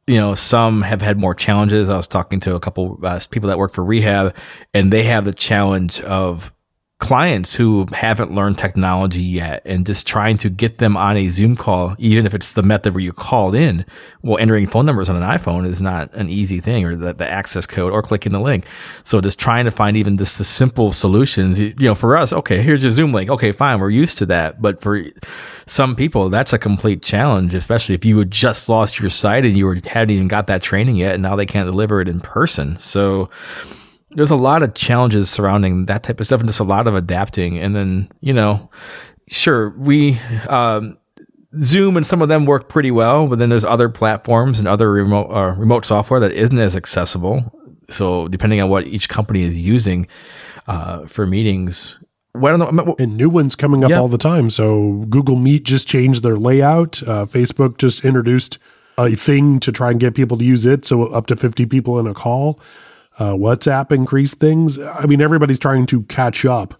You 0.07 0.15
know, 0.15 0.35
some 0.35 0.81
have 0.81 1.01
had 1.01 1.17
more 1.17 1.35
challenges. 1.35 1.89
I 1.89 1.97
was 1.97 2.07
talking 2.07 2.39
to 2.41 2.55
a 2.55 2.59
couple 2.59 2.97
uh, 3.03 3.19
people 3.29 3.49
that 3.49 3.57
work 3.57 3.73
for 3.73 3.83
rehab, 3.83 4.35
and 4.73 4.91
they 4.91 5.03
have 5.03 5.25
the 5.25 5.33
challenge 5.33 5.99
of 6.01 6.53
clients 6.99 7.53
who 7.53 7.85
haven't 7.93 8.33
learned 8.33 8.57
technology 8.57 9.21
yet 9.21 9.61
and 9.65 9.85
just 9.85 10.07
trying 10.07 10.35
to 10.35 10.49
get 10.49 10.79
them 10.79 10.97
on 10.97 11.15
a 11.15 11.27
Zoom 11.27 11.55
call, 11.55 11.95
even 11.99 12.25
if 12.25 12.33
it's 12.33 12.53
the 12.53 12.63
method 12.63 12.95
where 12.95 13.03
you 13.03 13.13
called 13.13 13.53
in. 13.53 13.85
Well, 14.23 14.39
entering 14.39 14.65
phone 14.67 14.87
numbers 14.87 15.07
on 15.07 15.15
an 15.15 15.21
iPhone 15.21 15.65
is 15.65 15.79
not 15.79 16.11
an 16.15 16.27
easy 16.27 16.59
thing 16.59 16.85
or 16.85 16.95
the, 16.95 17.13
the 17.13 17.29
access 17.29 17.67
code 17.67 17.93
or 17.93 18.01
clicking 18.01 18.31
the 18.31 18.39
link. 18.39 18.65
So 19.03 19.21
just 19.21 19.39
trying 19.39 19.65
to 19.65 19.71
find 19.71 19.95
even 19.95 20.17
just 20.17 20.39
the 20.39 20.43
simple 20.43 20.91
solutions, 20.91 21.59
you 21.59 21.75
know, 21.79 21.93
for 21.93 22.17
us, 22.17 22.33
okay, 22.33 22.63
here's 22.63 22.81
your 22.81 22.91
Zoom 22.91 23.13
link. 23.13 23.29
Okay, 23.29 23.51
fine. 23.51 23.79
We're 23.79 23.91
used 23.91 24.17
to 24.17 24.25
that. 24.27 24.59
But 24.59 24.81
for 24.81 25.03
some 25.67 25.95
people, 25.95 26.29
that's 26.29 26.51
a 26.51 26.57
complete 26.57 27.03
challenge, 27.03 27.53
especially 27.53 27.93
if 27.93 28.05
you 28.05 28.17
had 28.17 28.31
just 28.31 28.69
lost 28.69 28.99
your 28.99 29.11
site 29.11 29.45
and 29.45 29.55
you 29.55 29.67
were, 29.67 29.77
hadn't 29.85 30.09
even 30.09 30.27
got 30.27 30.47
that 30.47 30.63
training 30.63 30.95
yet 30.95 31.13
and 31.13 31.21
now 31.21 31.35
they 31.35 31.45
can't 31.45 31.67
deliver 31.67 32.01
it 32.01 32.07
in 32.07 32.21
person. 32.21 32.79
So, 32.79 33.29
there's 34.17 34.31
a 34.31 34.35
lot 34.35 34.63
of 34.63 34.73
challenges 34.73 35.29
surrounding 35.29 35.85
that 35.85 36.03
type 36.03 36.19
of 36.19 36.25
stuff 36.25 36.41
and 36.41 36.49
just 36.49 36.59
a 36.59 36.63
lot 36.65 36.87
of 36.87 36.95
adapting 36.95 37.57
and 37.57 37.75
then 37.75 38.09
you 38.19 38.33
know 38.33 38.69
sure 39.29 39.69
we 39.77 40.17
um, 40.49 40.97
zoom 41.59 41.95
and 41.95 42.05
some 42.05 42.21
of 42.21 42.27
them 42.27 42.45
work 42.45 42.67
pretty 42.67 42.91
well 42.91 43.27
but 43.27 43.39
then 43.39 43.49
there's 43.49 43.63
other 43.65 43.89
platforms 43.89 44.59
and 44.59 44.67
other 44.67 44.91
remote 44.91 45.29
uh, 45.31 45.53
remote 45.55 45.85
software 45.85 46.19
that 46.19 46.31
isn't 46.31 46.59
as 46.59 46.75
accessible 46.75 47.53
so 47.89 48.27
depending 48.27 48.59
on 48.59 48.69
what 48.69 48.85
each 48.87 49.07
company 49.07 49.43
is 49.43 49.65
using 49.65 50.07
uh, 50.67 51.05
for 51.05 51.25
meetings 51.25 51.97
well, 52.35 52.53
I 52.53 52.57
don't 52.57 52.75
know. 52.75 52.95
And 52.99 53.17
new 53.17 53.29
ones 53.29 53.55
coming 53.55 53.83
up 53.83 53.89
Yeah. 53.89 53.99
all 53.99 54.07
the 54.07 54.19
time. 54.19 54.51
So 54.51 55.05
Google 55.09 55.37
Meet 55.37 55.63
just 55.63 55.87
changed 55.87 56.21
their 56.21 56.37
layout. 56.37 57.01
Uh, 57.01 57.25
Facebook 57.25 57.79
just 57.79 58.05
introduced 58.05 58.59
a 58.99 59.15
thing 59.15 59.59
to 59.61 59.71
try 59.71 59.89
and 59.89 59.99
get 59.99 60.13
people 60.13 60.37
to 60.37 60.43
use 60.43 60.63
it. 60.63 60.85
So 60.85 61.05
up 61.07 61.25
to 61.27 61.35
50 61.35 61.65
people 61.65 61.97
in 61.99 62.05
a 62.05 62.13
call. 62.13 62.59
Uh, 63.19 63.33
WhatsApp 63.33 63.91
increased 63.91 64.39
things. 64.39 64.79
I 64.79 65.05
mean, 65.05 65.21
everybody's 65.21 65.59
trying 65.59 65.85
to 65.87 66.03
catch 66.03 66.45
up 66.45 66.79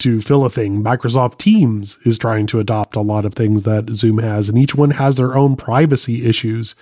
to 0.00 0.20
fill 0.20 0.44
a 0.44 0.50
thing. 0.50 0.82
Microsoft 0.82 1.38
Teams 1.38 1.98
is 2.04 2.18
trying 2.18 2.46
to 2.48 2.60
adopt 2.60 2.96
a 2.96 3.00
lot 3.00 3.24
of 3.24 3.34
things 3.34 3.62
that 3.64 3.90
Zoom 3.90 4.18
has, 4.18 4.48
and 4.48 4.58
each 4.58 4.74
one 4.74 4.92
has 4.92 5.16
their 5.16 5.36
own 5.36 5.56
privacy 5.56 6.26
issues, 6.26 6.74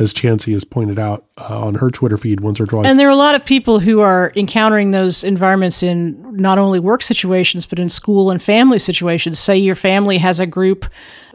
as 0.00 0.12
Chancey 0.12 0.52
has 0.52 0.64
pointed 0.64 0.98
out 0.98 1.26
uh, 1.38 1.60
on 1.60 1.76
her 1.76 1.90
Twitter 1.90 2.16
feed 2.16 2.40
once 2.40 2.60
or 2.60 2.64
twice. 2.64 2.86
And 2.86 2.98
there 2.98 3.06
are 3.06 3.12
a 3.12 3.16
lot 3.16 3.34
of 3.34 3.44
people 3.44 3.80
who 3.80 4.00
are 4.00 4.32
encountering 4.34 4.90
those 4.90 5.22
environments 5.22 5.82
in 5.82 6.36
not 6.36 6.58
only 6.58 6.80
work 6.80 7.02
situations, 7.02 7.66
but 7.66 7.78
in 7.78 7.88
school 7.88 8.30
and 8.30 8.42
family 8.42 8.78
situations. 8.78 9.38
Say 9.38 9.58
your 9.58 9.74
family 9.74 10.18
has 10.18 10.40
a 10.40 10.46
group 10.46 10.86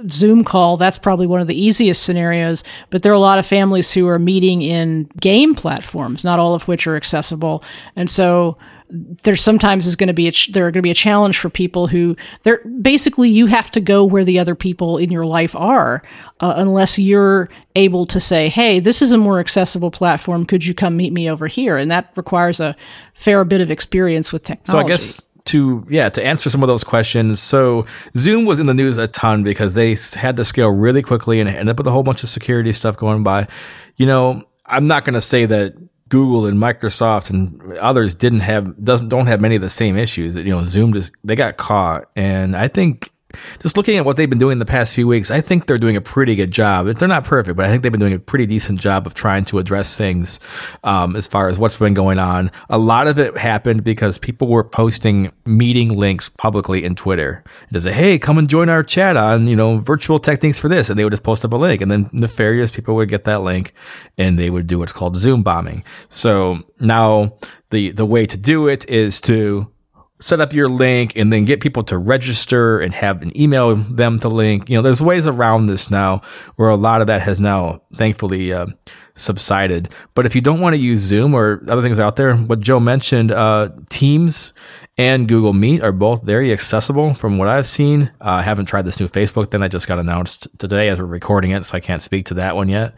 Zoom 0.09 0.43
call, 0.43 0.77
that's 0.77 0.97
probably 0.97 1.27
one 1.27 1.41
of 1.41 1.47
the 1.47 1.59
easiest 1.59 2.03
scenarios. 2.03 2.63
But 2.89 3.03
there 3.03 3.11
are 3.11 3.15
a 3.15 3.19
lot 3.19 3.39
of 3.39 3.45
families 3.45 3.91
who 3.93 4.07
are 4.07 4.19
meeting 4.19 4.61
in 4.61 5.09
game 5.21 5.55
platforms, 5.55 6.23
not 6.23 6.39
all 6.39 6.53
of 6.53 6.67
which 6.67 6.87
are 6.87 6.95
accessible. 6.95 7.63
And 7.95 8.09
so 8.09 8.57
there 8.89 9.35
sometimes 9.35 9.87
is 9.87 9.95
going 9.95 10.07
to 10.07 10.13
be 10.13 10.27
a 10.27 10.31
ch- 10.31 10.51
there 10.51 10.65
are 10.65 10.71
going 10.71 10.81
to 10.81 10.83
be 10.83 10.91
a 10.91 10.95
challenge 10.95 11.37
for 11.37 11.49
people 11.49 11.87
who 11.87 12.15
they're 12.43 12.63
basically 12.81 13.29
you 13.29 13.45
have 13.47 13.71
to 13.71 13.81
go 13.81 14.03
where 14.03 14.23
the 14.23 14.39
other 14.39 14.55
people 14.55 14.97
in 14.97 15.11
your 15.11 15.25
life 15.25 15.55
are 15.55 16.01
uh, 16.39 16.53
unless 16.57 16.99
you're 16.99 17.49
able 17.75 18.05
to 18.05 18.19
say 18.19 18.49
hey 18.49 18.79
this 18.79 19.01
is 19.01 19.11
a 19.11 19.17
more 19.17 19.39
accessible 19.39 19.91
platform. 19.91 20.45
Could 20.45 20.65
you 20.65 20.73
come 20.73 20.95
meet 20.97 21.13
me 21.13 21.29
over 21.29 21.47
here? 21.47 21.77
And 21.77 21.89
that 21.91 22.11
requires 22.15 22.59
a 22.59 22.75
fair 23.13 23.43
bit 23.43 23.61
of 23.61 23.71
experience 23.71 24.31
with 24.31 24.43
technology. 24.43 24.71
So 24.71 24.79
i 24.79 24.83
guess 24.87 25.27
to 25.45 25.85
yeah 25.89 26.09
to 26.09 26.23
answer 26.23 26.49
some 26.49 26.63
of 26.63 26.67
those 26.67 26.83
questions 26.83 27.39
so 27.39 27.85
zoom 28.17 28.45
was 28.45 28.57
in 28.57 28.65
the 28.65 28.73
news 28.73 28.97
a 28.97 29.07
ton 29.07 29.43
because 29.43 29.75
they 29.75 29.95
had 30.15 30.35
to 30.37 30.43
scale 30.43 30.69
really 30.69 31.03
quickly 31.03 31.39
and 31.39 31.47
ended 31.47 31.69
up 31.69 31.77
with 31.77 31.85
a 31.85 31.91
whole 31.91 32.01
bunch 32.01 32.23
of 32.23 32.29
security 32.29 32.71
stuff 32.71 32.97
going 32.97 33.23
by. 33.23 33.47
You 33.95 34.05
know 34.05 34.43
i'm 34.65 34.87
not 34.87 35.05
going 35.05 35.13
to 35.13 35.21
say 35.21 35.45
that 35.45 35.75
Google 36.09 36.45
and 36.45 36.59
Microsoft 36.61 37.31
and 37.31 37.77
others 37.79 38.13
didn't 38.13 38.41
have 38.41 38.83
doesn't 38.83 39.09
don't 39.09 39.25
have 39.27 39.41
many 39.41 39.55
of 39.55 39.61
the 39.61 39.69
same 39.69 39.97
issues. 39.97 40.35
You 40.35 40.43
know, 40.43 40.63
Zoom 40.65 40.93
just 40.93 41.13
they 41.23 41.35
got 41.35 41.57
caught, 41.57 42.05
and 42.15 42.55
I 42.55 42.67
think 42.67 43.11
just 43.61 43.77
looking 43.77 43.97
at 43.97 44.05
what 44.05 44.17
they've 44.17 44.29
been 44.29 44.39
doing 44.39 44.53
in 44.53 44.59
the 44.59 44.65
past 44.65 44.95
few 44.95 45.07
weeks, 45.07 45.31
I 45.31 45.41
think 45.41 45.67
they're 45.67 45.77
doing 45.77 45.95
a 45.95 46.01
pretty 46.01 46.35
good 46.35 46.51
job. 46.51 46.87
They're 46.87 47.07
not 47.07 47.25
perfect, 47.25 47.57
but 47.57 47.65
I 47.65 47.69
think 47.69 47.83
they've 47.83 47.91
been 47.91 47.99
doing 47.99 48.13
a 48.13 48.19
pretty 48.19 48.45
decent 48.45 48.79
job 48.79 49.07
of 49.07 49.13
trying 49.13 49.45
to 49.45 49.59
address 49.59 49.97
things 49.97 50.39
um, 50.83 51.15
as 51.15 51.27
far 51.27 51.47
as 51.47 51.59
what's 51.59 51.77
been 51.77 51.93
going 51.93 52.19
on. 52.19 52.51
A 52.69 52.77
lot 52.77 53.07
of 53.07 53.19
it 53.19 53.37
happened 53.37 53.83
because 53.83 54.17
people 54.17 54.47
were 54.47 54.63
posting 54.63 55.31
meeting 55.45 55.97
links 55.97 56.29
publicly 56.29 56.83
in 56.83 56.95
Twitter. 56.95 57.43
To 57.73 57.81
say, 57.81 57.91
hey, 57.91 58.17
come 58.17 58.37
and 58.37 58.49
join 58.49 58.69
our 58.69 58.83
chat 58.83 59.17
on, 59.17 59.47
you 59.47 59.55
know, 59.55 59.77
virtual 59.77 60.19
techniques 60.19 60.59
for 60.59 60.69
this. 60.69 60.89
And 60.89 60.97
they 60.97 61.03
would 61.03 61.11
just 61.11 61.23
post 61.23 61.43
up 61.43 61.53
a 61.53 61.57
link. 61.57 61.81
And 61.81 61.91
then 61.91 62.09
nefarious 62.13 62.71
people 62.71 62.95
would 62.95 63.09
get 63.09 63.25
that 63.25 63.41
link 63.41 63.73
and 64.17 64.39
they 64.39 64.49
would 64.49 64.67
do 64.67 64.79
what's 64.79 64.93
called 64.93 65.17
Zoom 65.17 65.43
bombing. 65.43 65.83
So 66.09 66.63
now 66.79 67.37
the, 67.69 67.91
the 67.91 68.05
way 68.05 68.25
to 68.25 68.37
do 68.37 68.67
it 68.67 68.89
is 68.89 69.19
to 69.21 69.71
set 70.19 70.39
up 70.39 70.53
your 70.53 70.69
link 70.69 71.13
and 71.15 71.31
then 71.31 71.43
get 71.43 71.59
people 71.59 71.83
to 71.83 71.97
register 71.97 72.79
and 72.79 72.93
have 72.93 73.21
an 73.21 73.37
email 73.39 73.75
them 73.75 74.17
the 74.17 74.29
link. 74.29 74.69
You 74.69 74.77
know, 74.77 74.81
there's 74.81 75.01
ways 75.01 75.27
around 75.27 75.65
this 75.65 75.89
now 75.89 76.21
where 76.55 76.69
a 76.69 76.75
lot 76.75 77.01
of 77.01 77.07
that 77.07 77.21
has 77.21 77.39
now 77.39 77.81
thankfully 77.95 78.53
uh, 78.53 78.67
subsided. 79.15 79.89
But 80.13 80.25
if 80.25 80.33
you 80.33 80.41
don't 80.41 80.61
want 80.61 80.73
to 80.73 80.81
use 80.81 80.99
Zoom 80.99 81.33
or 81.33 81.61
other 81.67 81.81
things 81.81 81.99
out 81.99 82.15
there, 82.15 82.35
what 82.35 82.61
Joe 82.61 82.79
mentioned, 82.79 83.31
uh, 83.31 83.69
Teams 83.89 84.53
and 84.97 85.27
Google 85.27 85.51
Meet 85.51 85.83
are 85.83 85.91
both 85.91 86.23
very 86.23 86.53
accessible 86.53 87.13
from 87.13 87.37
what 87.37 87.49
I've 87.49 87.67
seen. 87.67 88.03
Uh, 88.21 88.29
I 88.29 88.41
haven't 88.41 88.67
tried 88.67 88.83
this 88.83 88.99
new 88.99 89.07
Facebook 89.07 89.51
then 89.51 89.61
I 89.61 89.67
just 89.67 89.87
got 89.87 89.99
announced 89.99 90.47
today 90.57 90.87
as 90.87 90.99
we're 90.99 91.05
recording 91.05 91.51
it, 91.51 91.65
so 91.65 91.75
I 91.75 91.81
can't 91.81 92.01
speak 92.01 92.27
to 92.27 92.35
that 92.35 92.55
one 92.55 92.69
yet. 92.69 92.93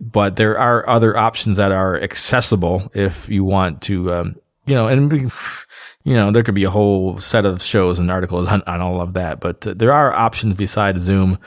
But 0.00 0.36
there 0.36 0.56
are 0.56 0.88
other 0.88 1.16
options 1.16 1.56
that 1.56 1.72
are 1.72 2.00
accessible 2.00 2.90
if 2.94 3.28
you 3.28 3.42
want 3.42 3.82
to, 3.82 4.12
um, 4.12 4.36
you 4.66 4.74
know, 4.74 4.88
and 4.88 5.32
you 6.04 6.14
know, 6.14 6.30
there 6.30 6.42
could 6.42 6.54
be 6.54 6.64
a 6.64 6.70
whole 6.70 7.18
set 7.18 7.44
of 7.44 7.62
shows 7.62 7.98
and 7.98 8.10
articles 8.10 8.48
on, 8.48 8.62
on 8.66 8.80
all 8.80 9.00
of 9.00 9.14
that, 9.14 9.40
but 9.40 9.60
there 9.62 9.92
are 9.92 10.12
options 10.12 10.54
besides 10.54 11.02
Zoom 11.02 11.38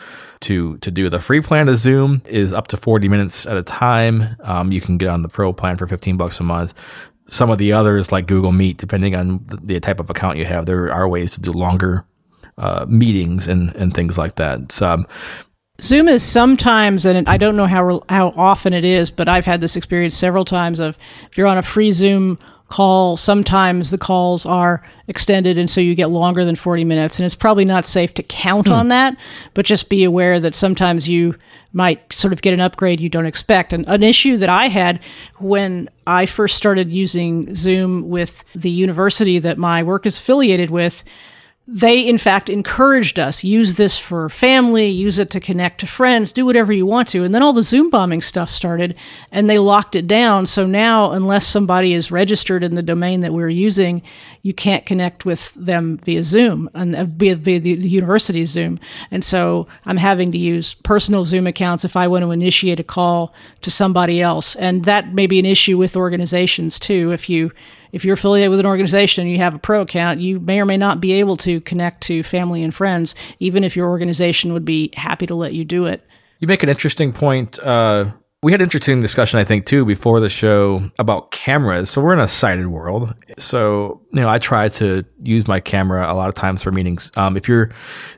to 0.41 0.78
to 0.78 0.91
do. 0.91 1.09
The 1.09 1.20
free 1.20 1.41
plan 1.41 1.66
to 1.68 1.76
Zoom 1.76 2.22
is 2.26 2.53
up 2.53 2.68
to 2.68 2.78
40 2.78 3.07
minutes 3.07 3.45
at 3.45 3.57
a 3.57 3.64
time. 3.64 4.36
Um, 4.43 4.72
you 4.72 4.82
can 4.82 4.97
get 4.97 5.09
on 5.09 5.22
the 5.22 5.30
pro 5.30 5.53
plan 5.53 5.78
for 5.78 5.88
15 5.88 6.18
bucks 6.18 6.39
a 6.39 6.43
month. 6.43 6.74
Some 7.28 7.49
of 7.49 7.57
the 7.57 7.72
others, 7.72 8.11
like 8.11 8.28
Google 8.28 8.51
Meet, 8.51 8.78
depending 8.78 9.16
on 9.16 9.45
the 9.47 9.80
type 9.80 9.99
of 9.99 10.09
account 10.09 10.38
you 10.38 10.45
have, 10.45 10.66
there 10.66 10.91
are 10.91 11.07
ways 11.07 11.32
to 11.32 11.41
do 11.41 11.53
longer 11.53 12.05
uh, 12.57 12.86
meetings 12.88 13.47
and, 13.47 13.74
and 13.76 13.93
things 13.93 14.18
like 14.18 14.36
that. 14.36 14.72
So, 14.72 14.89
um, 14.89 15.07
Zoom 15.82 16.07
is 16.07 16.22
sometimes, 16.22 17.05
and 17.05 17.28
I 17.28 17.38
don't 17.38 17.55
know 17.55 17.66
how 17.66 18.03
how 18.07 18.30
often 18.36 18.74
it 18.74 18.86
is, 18.86 19.09
but 19.09 19.28
I've 19.28 19.45
had 19.45 19.59
this 19.59 19.76
experience 19.76 20.16
several 20.16 20.45
times. 20.45 20.80
Of 20.80 20.97
if 21.32 21.38
you're 21.38 21.47
on 21.47 21.57
a 21.57 21.64
free 21.64 21.91
Zoom 21.91 22.38
call. 22.70 23.18
Sometimes 23.18 23.91
the 23.91 23.97
calls 23.97 24.45
are 24.45 24.84
extended, 25.07 25.57
and 25.57 25.70
so 25.70 25.82
you 25.82 25.95
get 25.95 26.09
longer 26.09 26.43
than 26.45 26.55
40 26.55 26.84
minutes. 26.84 27.18
And 27.18 27.26
it's 27.26 27.36
probably 27.36 27.66
not 27.66 27.86
safe 27.86 28.14
to 28.16 28.24
count 28.24 28.68
hmm. 28.68 28.74
on 28.74 28.88
that, 28.88 29.16
but 29.53 29.66
just 29.66 29.89
be 29.89 30.03
aware 30.03 30.39
that 30.39 30.55
sometimes 30.55 31.07
you 31.07 31.36
might 31.74 32.14
sort 32.14 32.34
of 32.34 32.41
get 32.41 32.53
an 32.53 32.61
upgrade 32.61 32.99
you 32.99 33.09
don't 33.09 33.26
expect. 33.26 33.74
And 33.74 33.88
an 33.88 34.03
issue 34.03 34.38
that 34.38 34.49
I 34.49 34.68
had 34.68 34.99
when 35.39 35.89
I 36.05 36.26
first 36.26 36.55
started 36.55 36.91
using 36.91 37.53
Zoom 37.55 38.09
with 38.09 38.43
the 38.55 38.70
university 38.70 39.39
that 39.39 39.57
my 39.57 39.84
work 39.84 40.05
is 40.05 40.18
affiliated 40.18 40.70
with 40.70 41.03
they 41.66 42.05
in 42.05 42.18
fact 42.18 42.49
encouraged 42.49 43.18
us 43.18 43.41
use 43.41 43.76
this 43.76 43.97
for 43.97 44.28
family 44.28 44.89
use 44.89 45.18
it 45.18 45.30
to 45.30 45.39
connect 45.39 45.80
to 45.80 45.88
friends 45.88 46.34
do 46.34 46.45
whatever 46.45 46.74
you 46.74 46.86
want 46.86 47.07
to. 47.07 47.24
And 47.24 47.34
then 47.34 47.41
all 47.41 47.53
the 47.53 47.64
zoom 47.64 47.89
bombing 47.89 48.22
stuff 48.22 48.49
started 48.49 48.95
and 49.32 49.49
they 49.49 49.57
locked 49.57 49.95
it 49.95 50.05
down. 50.05 50.45
So 50.45 50.66
now 50.66 51.11
unless 51.11 51.47
somebody 51.47 51.93
is 51.93 52.11
registered 52.11 52.64
in 52.64 52.76
the 52.76 52.84
domain 52.84 53.22
that 53.22 53.32
we're 53.32 53.47
using 53.47 54.01
you 54.41 54.53
can't 54.53 54.86
connect 54.86 55.24
with 55.24 55.53
them 55.53 55.97
via 55.99 56.22
zoom 56.26 56.70
and 56.74 56.97
uh, 56.97 57.05
via, 57.05 57.38
via 57.38 57.61
the, 57.61 57.76
the 57.76 57.89
university 57.89 58.43
zoom. 58.43 58.78
And 59.09 59.24
so 59.24 59.68
i'm 59.86 59.97
having 59.97 60.34
to 60.34 60.38
use 60.38 60.74
personal 60.74 61.24
zoom 61.24 61.47
accounts 61.47 61.86
if 61.86 61.95
i 61.95 62.09
want 62.09 62.24
to 62.24 62.32
initiate 62.32 62.82
a 62.82 62.84
call 62.84 63.34
to 63.61 63.72
somebody 63.72 64.22
else. 64.22 64.57
And 64.57 64.84
that 64.84 65.14
may 65.14 65.28
be 65.28 65.39
an 65.39 65.45
issue 65.45 65.78
with 65.78 65.95
organizations 65.95 66.78
too 66.78 67.14
if 67.14 67.30
you 67.30 67.53
if 67.93 68.03
you're 68.03 68.15
affiliated 68.15 68.49
with 68.49 68.59
an 68.59 68.65
organization 68.65 69.21
and 69.21 69.31
you 69.31 69.37
have 69.37 69.53
a 69.53 69.59
pro 69.59 69.81
account, 69.81 70.19
you 70.19 70.39
may 70.39 70.59
or 70.59 70.65
may 70.65 70.77
not 70.77 70.99
be 70.99 71.13
able 71.13 71.37
to 71.37 71.61
connect 71.61 72.01
to 72.01 72.23
family 72.23 72.63
and 72.63 72.73
friends, 72.73 73.15
even 73.39 73.63
if 73.63 73.77
your 73.77 73.87
organization 73.87 74.51
would 74.51 74.65
be 74.65 74.91
happy 74.95 75.27
to 75.27 75.35
let 75.35 75.53
you 75.53 75.63
do 75.63 75.85
it. 75.85 76.05
You 76.39 76.47
make 76.47 76.63
an 76.63 76.69
interesting 76.69 77.13
point. 77.13 77.59
Uh, 77.59 78.11
we 78.41 78.51
had 78.51 78.59
an 78.59 78.65
interesting 78.65 78.99
discussion, 78.99 79.39
I 79.39 79.45
think, 79.45 79.65
too, 79.65 79.85
before 79.85 80.19
the 80.19 80.27
show 80.27 80.91
about 80.99 81.31
cameras. 81.31 81.89
So 81.89 82.01
we're 82.01 82.11
in 82.11 82.19
a 82.19 82.27
sighted 82.27 82.67
world. 82.67 83.13
So, 83.37 84.01
you 84.11 84.21
know, 84.21 84.27
I 84.27 84.39
try 84.39 84.67
to 84.69 85.05
use 85.21 85.47
my 85.47 85.61
camera 85.61 86.11
a 86.11 86.13
lot 86.13 86.27
of 86.27 86.35
times 86.35 86.61
for 86.63 86.71
meetings. 86.71 87.09
Um, 87.15 87.37
if 87.37 87.47
you're 87.47 87.69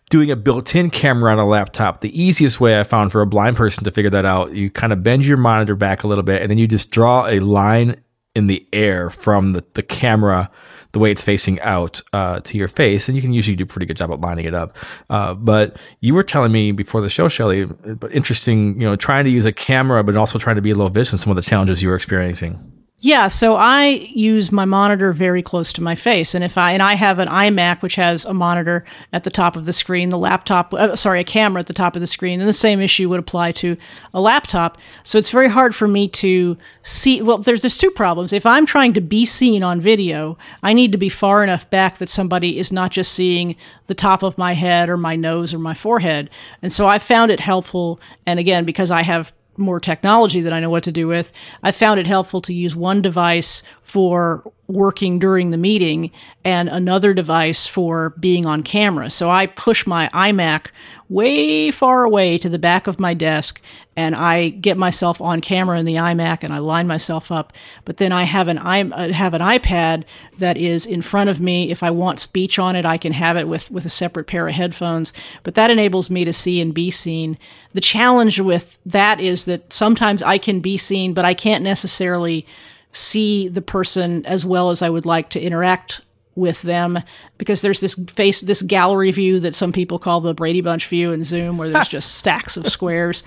doing 0.10 0.32
a 0.32 0.36
built-in 0.36 0.90
camera 0.90 1.32
on 1.32 1.38
a 1.38 1.46
laptop, 1.46 2.02
the 2.02 2.20
easiest 2.20 2.60
way 2.60 2.80
I 2.80 2.84
found 2.84 3.12
for 3.12 3.22
a 3.22 3.28
blind 3.28 3.56
person 3.56 3.84
to 3.84 3.92
figure 3.92 4.10
that 4.10 4.26
out, 4.26 4.56
you 4.56 4.72
kind 4.72 4.94
of 4.94 5.04
bend 5.04 5.26
your 5.26 5.38
monitor 5.38 5.76
back 5.76 6.04
a 6.04 6.08
little 6.08 6.24
bit 6.24 6.42
and 6.42 6.50
then 6.50 6.58
you 6.58 6.68
just 6.68 6.90
draw 6.90 7.28
a 7.28 7.40
line 7.40 8.02
in 8.36 8.48
the 8.48 8.68
air 8.74 9.10
from 9.10 9.54
the, 9.54 9.64
the 9.74 9.84
camera 9.84 10.52
the 10.96 11.00
way 11.00 11.12
it's 11.12 11.24
facing 11.24 11.60
out 11.60 12.02
uh, 12.14 12.40
to 12.40 12.58
your 12.58 12.70
face, 12.70 13.10
and 13.10 13.18
you 13.18 13.22
can 13.22 13.34
usually 13.34 13.58
do 13.58 13.66
a 13.66 13.68
pretty 13.68 13.86
good 13.86 13.98
job 13.98 14.12
of 14.14 14.22
lining 14.22 14.46
it 14.46 14.54
up. 14.54 14.78
Uh, 15.10 15.34
but 15.34 15.78
you 16.00 16.14
were 16.14 16.24
telling 16.24 16.54
me 16.54 16.72
before 16.72 17.02
the 17.02 17.10
show, 17.10 17.28
Shelly, 17.28 17.66
but 17.66 18.14
interesting, 18.14 18.80
you 18.80 18.88
know, 18.88 18.96
trying 18.96 19.26
to 19.26 19.30
use 19.30 19.46
a 19.46 19.52
camera, 19.52 20.06
but 20.06 20.16
also 20.16 20.40
trying 20.40 20.56
to 20.56 20.62
be 20.62 20.72
a 20.72 20.76
little 20.76 20.90
visual. 20.90 21.18
Some 21.18 21.32
of 21.32 21.36
the 21.36 21.42
challenges 21.42 21.84
you 21.84 21.90
were 21.90 21.98
experiencing. 21.98 22.72
Yeah, 23.06 23.28
so 23.28 23.56
I 23.56 23.86
use 24.16 24.52
my 24.52 24.66
monitor 24.66 25.14
very 25.14 25.44
close 25.44 25.72
to 25.74 25.84
my 25.84 25.94
face, 25.94 26.34
and 26.34 26.44
if 26.44 26.58
I 26.58 26.72
and 26.72 26.82
I 26.82 26.96
have 26.96 27.20
an 27.20 27.28
iMac 27.28 27.84
which 27.84 27.94
has 27.98 28.26
a 28.26 28.34
monitor 28.34 28.84
at 29.14 29.24
the 29.24 29.30
top 29.30 29.56
of 29.56 29.68
the 29.68 29.74
screen, 29.74 30.10
the 30.10 30.18
laptop, 30.18 30.74
uh, 30.74 30.96
sorry, 30.96 31.20
a 31.20 31.24
camera 31.24 31.60
at 31.60 31.68
the 31.68 31.74
top 31.74 31.96
of 31.96 32.00
the 32.00 32.08
screen, 32.08 32.40
and 32.40 32.50
the 32.50 32.52
same 32.52 32.82
issue 32.82 33.08
would 33.10 33.20
apply 33.20 33.52
to 33.52 33.78
a 34.12 34.20
laptop. 34.20 34.80
So 35.04 35.20
it's 35.20 35.30
very 35.30 35.50
hard 35.50 35.76
for 35.76 35.88
me 35.88 36.08
to 36.08 36.58
see. 36.82 37.22
Well, 37.22 37.38
there's 37.38 37.62
there's 37.62 37.78
two 37.78 37.92
problems. 37.92 38.34
If 38.34 38.44
I'm 38.44 38.66
trying 38.66 38.94
to 38.94 39.02
be 39.02 39.24
seen 39.28 39.62
on 39.62 39.80
video, 39.80 40.36
I 40.64 40.74
need 40.74 40.92
to 40.92 40.98
be 40.98 41.10
far 41.10 41.44
enough 41.44 41.70
back 41.70 42.00
that 42.00 42.10
somebody 42.10 42.58
is 42.58 42.72
not 42.72 42.90
just 42.90 43.14
seeing 43.14 43.56
the 43.86 43.94
top 43.94 44.24
of 44.24 44.36
my 44.40 44.56
head 44.56 44.90
or 44.90 44.98
my 44.98 45.16
nose 45.16 45.54
or 45.54 45.60
my 45.60 45.76
forehead, 45.76 46.32
and 46.64 46.74
so 46.74 46.88
I 46.88 46.98
found 46.98 47.32
it 47.32 47.40
helpful. 47.40 48.00
And 48.26 48.40
again, 48.40 48.66
because 48.66 48.90
I 48.90 49.04
have 49.04 49.32
more 49.58 49.80
technology 49.80 50.42
that 50.42 50.54
I 50.54 50.60
know 50.60 50.70
what 50.70 50.84
to 50.84 50.92
do 50.92 51.08
with, 51.08 51.32
I 51.64 51.72
found 51.72 52.00
it 52.00 52.08
helpful 52.08 52.42
to 52.42 52.54
use 52.54 52.76
one 52.76 53.02
device 53.02 53.64
for 53.84 54.44
working 54.68 55.20
during 55.20 55.52
the 55.52 55.58
meeting 55.58 56.12
and 56.44 56.70
another 56.70 57.14
device 57.14 57.68
for 57.68 58.12
being 58.20 58.46
on 58.46 58.64
camera. 58.64 59.10
So 59.10 59.30
I 59.30 59.48
push 59.48 59.86
my 59.86 60.10
iMac 60.14 60.68
way 61.08 61.70
far 61.70 62.04
away 62.04 62.38
to 62.40 62.50
the 62.50 62.58
back 62.58 62.88
of 62.88 63.00
my 63.00 63.14
desk 63.14 63.62
and 63.96 64.16
I 64.16 64.50
get 64.50 64.78
myself 64.78 65.22
on 65.22 65.40
camera 65.40 65.80
in 65.80 65.86
the 65.86 65.96
iMac 65.96 66.44
and 66.44 66.54
I 66.54 66.58
line 66.58 66.88
myself 66.88 67.32
up. 67.32 67.54
But 67.86 67.98
then 67.98 68.12
I 68.12 68.24
have 68.24 68.48
an 68.48 68.58
I 68.58 68.82
uh, 68.82 69.14
have 69.14 69.34
an 69.34 69.42
iPad 69.42 70.04
that 70.40 70.58
is 70.58 70.86
in 70.86 71.02
front 71.02 71.30
of 71.30 71.40
me. 71.40 71.72
If 71.72 71.84
I 71.84 71.92
want 71.92 72.20
speech 72.20 72.60
on 72.60 72.76
it, 72.76 72.86
I 72.86 72.98
can 72.98 73.14
have 73.14 73.38
it 73.38 73.48
with 73.48 73.72
with 73.72 73.86
a 73.86 73.90
separate 73.90 74.28
pair 74.28 74.48
of 74.48 74.56
headphones. 74.56 75.14
But 75.44 75.56
that 75.56 75.72
enables 75.72 76.10
me 76.10 76.26
to 76.26 76.34
see 76.34 76.60
and 76.60 76.74
be 76.74 76.92
seen. 76.92 77.38
The 77.74 77.82
challenge 77.82 78.40
with 78.40 78.80
that 78.86 79.20
is 79.22 79.46
that 79.46 79.72
sometimes 79.72 80.22
I 80.24 80.40
can 80.40 80.60
be 80.60 80.78
seen, 80.78 81.14
but 81.14 81.26
I 81.26 81.34
can't 81.34 81.64
necessarily 81.64 82.46
see 82.92 83.48
the 83.48 83.62
person 83.62 84.26
as 84.26 84.46
well 84.46 84.72
as 84.72 84.82
I 84.82 84.90
would 84.90 85.06
like 85.06 85.30
to 85.32 85.42
interact 85.42 86.02
with 86.36 86.62
them 86.64 87.02
because 87.38 87.62
there's 87.62 87.80
this 87.80 87.96
face 88.10 88.42
this 88.42 88.62
gallery 88.62 89.12
view 89.12 89.40
that 89.40 89.56
some 89.56 89.72
people 89.72 89.98
call 89.98 90.20
the 90.20 90.34
Brady 90.34 90.62
Bunch 90.62 90.88
view 90.88 91.14
in 91.14 91.24
Zoom 91.24 91.58
where 91.58 91.70
there's 91.70 91.88
just 91.96 92.16
stacks 92.16 92.58
of 92.58 92.68
squares. 92.68 93.24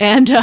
And 0.00 0.30
uh, 0.30 0.42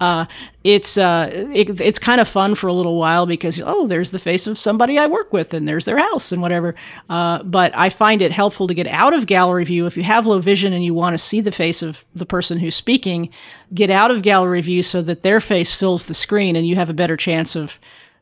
uh, 0.00 0.26
it's 0.64 0.98
uh, 0.98 1.30
it, 1.32 1.80
it's 1.80 1.98
kind 1.98 2.20
of 2.20 2.28
fun 2.28 2.56
for 2.56 2.66
a 2.66 2.72
little 2.72 2.98
while 2.98 3.24
because 3.24 3.60
oh 3.64 3.86
there's 3.86 4.10
the 4.10 4.18
face 4.18 4.46
of 4.46 4.58
somebody 4.58 4.98
I 4.98 5.06
work 5.06 5.32
with 5.32 5.54
and 5.54 5.66
there's 5.68 5.84
their 5.84 5.98
house 5.98 6.32
and 6.32 6.42
whatever. 6.42 6.74
Uh, 7.08 7.42
but 7.44 7.76
I 7.76 7.88
find 7.88 8.20
it 8.20 8.32
helpful 8.32 8.66
to 8.66 8.74
get 8.74 8.88
out 8.88 9.14
of 9.14 9.26
gallery 9.26 9.64
view. 9.64 9.86
If 9.86 9.96
you 9.96 10.02
have 10.02 10.26
low 10.26 10.40
vision 10.40 10.72
and 10.72 10.84
you 10.84 10.92
want 10.92 11.14
to 11.14 11.18
see 11.18 11.40
the 11.40 11.52
face 11.52 11.82
of 11.82 12.04
the 12.14 12.26
person 12.26 12.58
who's 12.58 12.76
speaking 12.76 13.30
get 13.72 13.90
out 13.90 14.10
of 14.10 14.22
gallery 14.22 14.60
view 14.60 14.82
so 14.82 15.02
that 15.02 15.22
their 15.22 15.40
face 15.40 15.74
fills 15.74 16.06
the 16.06 16.14
screen 16.14 16.56
and 16.56 16.66
you 16.66 16.76
have 16.76 16.90
a 16.90 16.94
better 16.94 17.16
chance 17.16 17.56
of 17.56 17.78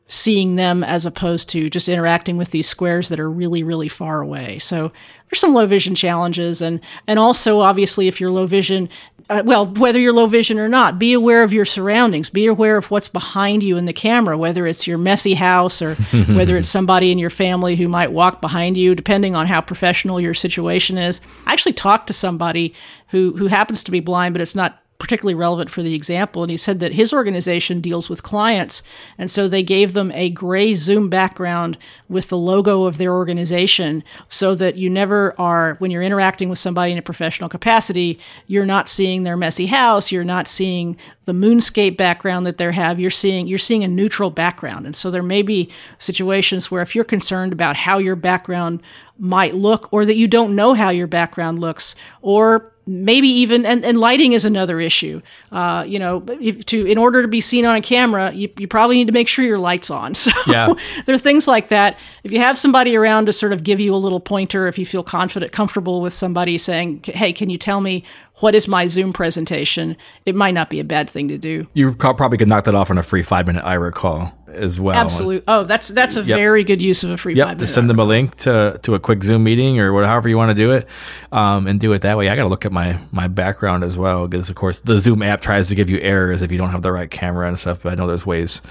seeing 0.07 0.55
them 0.55 0.83
as 0.83 1.05
opposed 1.05 1.49
to 1.49 1.69
just 1.69 1.87
interacting 1.87 2.37
with 2.37 2.51
these 2.51 2.67
squares 2.67 3.09
that 3.09 3.19
are 3.19 3.29
really 3.29 3.63
really 3.63 3.87
far 3.87 4.21
away. 4.21 4.59
So 4.59 4.91
there's 5.29 5.39
some 5.39 5.53
low 5.53 5.65
vision 5.65 5.95
challenges 5.95 6.61
and 6.61 6.81
and 7.07 7.17
also 7.17 7.61
obviously 7.61 8.07
if 8.07 8.19
you're 8.19 8.31
low 8.31 8.45
vision 8.45 8.89
uh, 9.29 9.41
well 9.45 9.65
whether 9.65 9.97
you're 9.97 10.13
low 10.13 10.27
vision 10.27 10.59
or 10.59 10.67
not 10.67 10.99
be 10.99 11.13
aware 11.13 11.41
of 11.41 11.53
your 11.53 11.65
surroundings. 11.65 12.29
Be 12.29 12.45
aware 12.47 12.75
of 12.75 12.91
what's 12.91 13.07
behind 13.07 13.63
you 13.63 13.77
in 13.77 13.85
the 13.85 13.93
camera 13.93 14.37
whether 14.37 14.67
it's 14.67 14.85
your 14.85 14.97
messy 14.97 15.33
house 15.33 15.81
or 15.81 15.95
whether 16.27 16.57
it's 16.57 16.69
somebody 16.69 17.11
in 17.11 17.17
your 17.17 17.29
family 17.29 17.75
who 17.77 17.87
might 17.87 18.11
walk 18.11 18.41
behind 18.41 18.75
you 18.77 18.95
depending 18.95 19.35
on 19.35 19.47
how 19.47 19.61
professional 19.61 20.19
your 20.19 20.33
situation 20.33 20.97
is. 20.97 21.21
I 21.47 21.53
actually 21.53 21.73
talked 21.73 22.07
to 22.07 22.13
somebody 22.13 22.75
who 23.07 23.35
who 23.37 23.47
happens 23.47 23.83
to 23.83 23.91
be 23.91 24.01
blind 24.01 24.33
but 24.33 24.41
it's 24.41 24.55
not 24.55 24.82
particularly 25.03 25.35
relevant 25.35 25.69
for 25.69 25.83
the 25.83 25.93
example. 25.93 26.43
And 26.43 26.49
he 26.49 26.55
said 26.55 26.79
that 26.79 26.93
his 26.93 27.11
organization 27.11 27.81
deals 27.81 28.09
with 28.09 28.23
clients. 28.23 28.81
And 29.17 29.29
so 29.29 29.49
they 29.49 29.61
gave 29.61 29.91
them 29.91 30.13
a 30.13 30.29
gray 30.29 30.75
Zoom 30.75 31.09
background 31.09 31.77
with 32.07 32.29
the 32.29 32.37
logo 32.37 32.85
of 32.85 32.97
their 32.97 33.11
organization 33.11 34.01
so 34.29 34.55
that 34.55 34.77
you 34.77 34.89
never 34.89 35.35
are, 35.37 35.75
when 35.79 35.91
you're 35.91 36.01
interacting 36.01 36.47
with 36.47 36.57
somebody 36.57 36.93
in 36.93 36.97
a 36.97 37.01
professional 37.01 37.49
capacity, 37.49 38.17
you're 38.47 38.65
not 38.65 38.87
seeing 38.87 39.23
their 39.23 39.35
messy 39.35 39.65
house. 39.65 40.09
You're 40.09 40.23
not 40.23 40.47
seeing 40.47 40.95
the 41.25 41.31
moonscape 41.31 41.97
background 41.97 42.45
that 42.45 42.57
they 42.57 42.71
have. 42.71 42.99
You're 42.99 43.11
seeing, 43.11 43.47
you're 43.47 43.57
seeing 43.59 43.83
a 43.83 43.87
neutral 43.87 44.29
background. 44.29 44.85
And 44.85 44.95
so 44.95 45.09
there 45.09 45.23
may 45.23 45.41
be 45.41 45.69
situations 45.99 46.69
where 46.69 46.81
if 46.81 46.95
you're 46.95 47.03
concerned 47.03 47.53
about 47.53 47.77
how 47.77 47.97
your 47.97 48.15
background 48.15 48.81
might 49.17 49.55
look 49.55 49.87
or 49.91 50.05
that 50.05 50.15
you 50.15 50.27
don't 50.27 50.55
know 50.55 50.73
how 50.73 50.89
your 50.89 51.07
background 51.07 51.59
looks 51.59 51.95
or 52.21 52.71
maybe 52.85 53.27
even 53.27 53.65
and, 53.65 53.85
and 53.85 53.97
lighting 53.97 54.33
is 54.33 54.43
another 54.43 54.79
issue 54.79 55.21
uh, 55.51 55.85
you 55.87 55.97
know 55.99 56.23
if, 56.41 56.65
to 56.65 56.85
in 56.85 56.97
order 56.97 57.21
to 57.21 57.27
be 57.27 57.39
seen 57.39 57.65
on 57.65 57.75
a 57.75 57.81
camera 57.81 58.33
you, 58.33 58.49
you 58.57 58.67
probably 58.67 58.97
need 58.97 59.05
to 59.07 59.13
make 59.13 59.27
sure 59.27 59.45
your 59.45 59.59
lights 59.59 59.89
on 59.89 60.15
so 60.15 60.31
Yeah. 60.47 60.73
there 61.05 61.15
are 61.15 61.19
things 61.19 61.47
like 61.47 61.69
that 61.69 61.97
if 62.23 62.31
you 62.31 62.39
have 62.39 62.57
somebody 62.57 62.95
around 62.95 63.27
to 63.27 63.33
sort 63.33 63.53
of 63.53 63.63
give 63.63 63.79
you 63.79 63.95
a 63.95 63.97
little 63.97 64.19
pointer 64.19 64.67
if 64.67 64.77
you 64.77 64.85
feel 64.85 65.03
confident 65.03 65.51
comfortable 65.51 66.01
with 66.01 66.13
somebody 66.13 66.57
saying 66.57 67.01
hey 67.05 67.31
can 67.31 67.49
you 67.49 67.57
tell 67.57 67.79
me 67.79 68.03
what 68.43 68.53
is 68.55 68.67
my 68.67 68.87
zoom 68.87 69.13
presentation 69.13 69.95
it 70.25 70.35
might 70.35 70.53
not 70.53 70.69
be 70.69 70.79
a 70.79 70.83
bad 70.83 71.09
thing 71.09 71.29
to 71.29 71.37
do 71.37 71.65
You 71.73 71.93
probably 71.93 72.37
could 72.37 72.49
knock 72.49 72.65
that 72.65 72.75
off 72.75 72.91
on 72.91 72.97
a 72.97 73.03
free 73.03 73.23
five 73.23 73.47
minute 73.47 73.63
Aira 73.63 73.91
call 73.91 74.33
as 74.47 74.79
well. 74.79 74.95
absolutely 74.95 75.43
oh 75.47 75.63
that's 75.63 75.87
that's 75.87 76.15
a 76.15 76.21
very 76.21 76.63
good 76.63 76.81
use 76.81 77.03
of 77.03 77.09
a 77.09 77.17
free 77.17 77.35
Yep, 77.35 77.47
five 77.47 77.57
to 77.57 77.67
send 77.67 77.89
them 77.89 77.99
a 77.99 78.03
link 78.03 78.35
to, 78.37 78.79
to 78.83 78.93
a 78.95 78.99
quick 78.99 79.23
Zoom 79.23 79.43
meeting 79.43 79.79
or 79.79 79.93
whatever 79.93 80.13
however 80.13 80.29
you 80.29 80.37
want 80.37 80.49
to 80.51 80.55
do 80.55 80.71
it, 80.71 80.87
um, 81.31 81.65
and 81.67 81.79
do 81.79 81.91
it 81.93 82.03
that 82.03 82.17
way. 82.17 82.29
I 82.29 82.35
got 82.35 82.43
to 82.43 82.49
look 82.49 82.65
at 82.65 82.71
my 82.71 82.99
my 83.11 83.27
background 83.27 83.83
as 83.83 83.97
well 83.97 84.27
because 84.27 84.49
of 84.49 84.55
course 84.55 84.81
the 84.81 84.97
Zoom 84.97 85.23
app 85.23 85.41
tries 85.41 85.69
to 85.69 85.75
give 85.75 85.89
you 85.89 85.97
errors 85.99 86.41
if 86.43 86.51
you 86.51 86.57
don't 86.57 86.69
have 86.69 86.81
the 86.83 86.91
right 86.91 87.09
camera 87.09 87.47
and 87.47 87.57
stuff. 87.57 87.81
But 87.81 87.93
I 87.93 87.95
know 87.95 88.05
there's 88.07 88.25
ways 88.25 88.61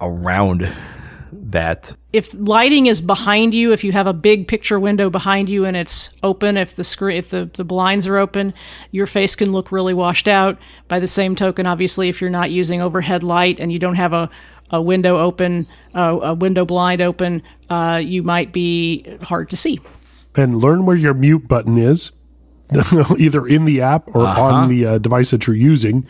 around 0.00 0.70
that. 1.32 1.96
If 2.12 2.34
lighting 2.34 2.86
is 2.86 3.00
behind 3.00 3.54
you, 3.54 3.72
if 3.72 3.82
you 3.82 3.92
have 3.92 4.06
a 4.06 4.12
big 4.12 4.46
picture 4.46 4.78
window 4.78 5.08
behind 5.08 5.48
you 5.48 5.64
and 5.64 5.76
it's 5.76 6.10
open, 6.22 6.58
if 6.58 6.76
the 6.76 6.84
screen, 6.84 7.16
if 7.16 7.30
the, 7.30 7.50
the 7.54 7.64
blinds 7.64 8.06
are 8.06 8.18
open, 8.18 8.52
your 8.90 9.06
face 9.06 9.34
can 9.34 9.50
look 9.52 9.72
really 9.72 9.94
washed 9.94 10.28
out. 10.28 10.58
By 10.88 11.00
the 11.00 11.08
same 11.08 11.34
token, 11.34 11.66
obviously, 11.66 12.10
if 12.10 12.20
you're 12.20 12.30
not 12.30 12.50
using 12.50 12.82
overhead 12.82 13.22
light 13.22 13.58
and 13.58 13.72
you 13.72 13.78
don't 13.78 13.94
have 13.94 14.12
a, 14.12 14.28
a 14.70 14.82
window 14.82 15.18
open, 15.18 15.66
uh, 15.94 16.18
a 16.22 16.34
window 16.34 16.66
blind 16.66 17.00
open, 17.00 17.42
uh, 17.70 18.00
you 18.02 18.22
might 18.22 18.52
be 18.52 19.06
hard 19.22 19.48
to 19.50 19.56
see. 19.56 19.80
and 20.36 20.56
learn 20.56 20.84
where 20.84 20.96
your 20.96 21.14
mute 21.14 21.48
button 21.48 21.78
is, 21.78 22.10
either 23.18 23.46
in 23.46 23.64
the 23.64 23.80
app 23.80 24.08
or 24.08 24.26
on 24.26 24.68
the 24.68 24.84
uh, 24.84 24.98
device 24.98 25.30
that 25.30 25.46
you're 25.46 25.56
using. 25.56 26.06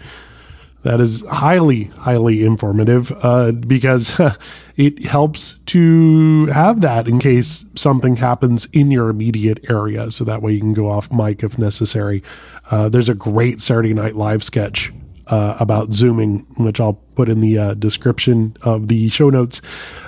That 0.83 1.01
is 1.01 1.25
highly, 1.29 1.85
highly 1.85 2.45
informative 2.45 3.13
uh, 3.23 3.53
because 3.53 4.21
it 4.77 5.05
helps 5.05 5.55
to 5.67 6.47
have 6.47 6.81
that 6.81 7.07
in 7.07 7.21
case 7.21 7.65
something 7.77 8.17
happens 8.17 8.67
in 8.73 8.91
your 8.91 9.09
immediate 9.09 9.65
area. 9.71 10.11
So 10.11 10.25
that 10.25 10.43
way 10.43 10.53
you 10.53 10.61
can 10.61 10.75
go 10.75 10.91
off 10.91 11.13
mic 11.13 11.45
if 11.45 11.57
necessary. 11.57 12.23
Uh, 12.71 12.89
there's 12.89 13.09
a 13.09 13.15
great 13.15 13.61
Saturday 13.61 13.95
Night 13.95 14.17
Live 14.17 14.43
sketch 14.43 14.93
uh, 15.29 15.57
about 15.61 15.93
zooming, 15.93 16.47
which 16.59 16.81
I'll 16.81 16.95
put 17.15 17.29
in 17.29 17.41
the 17.41 17.59
uh, 17.59 17.75
description 17.75 18.57
of 18.63 18.89
the 18.89 19.09
show 19.09 19.31
notes, 19.31 19.63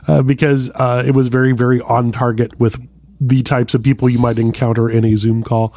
uh, 0.09 0.23
because 0.23 0.71
uh, 0.75 1.05
it 1.07 1.13
was 1.13 1.29
very, 1.29 1.53
very 1.53 1.81
on 1.83 2.13
target 2.13 2.59
with 2.59 2.85
the 3.21 3.43
types 3.43 3.75
of 3.75 3.83
people 3.83 4.09
you 4.09 4.19
might 4.19 4.39
encounter 4.39 4.91
in 4.91 5.05
a 5.05 5.15
Zoom 5.15 5.43
call. 5.43 5.75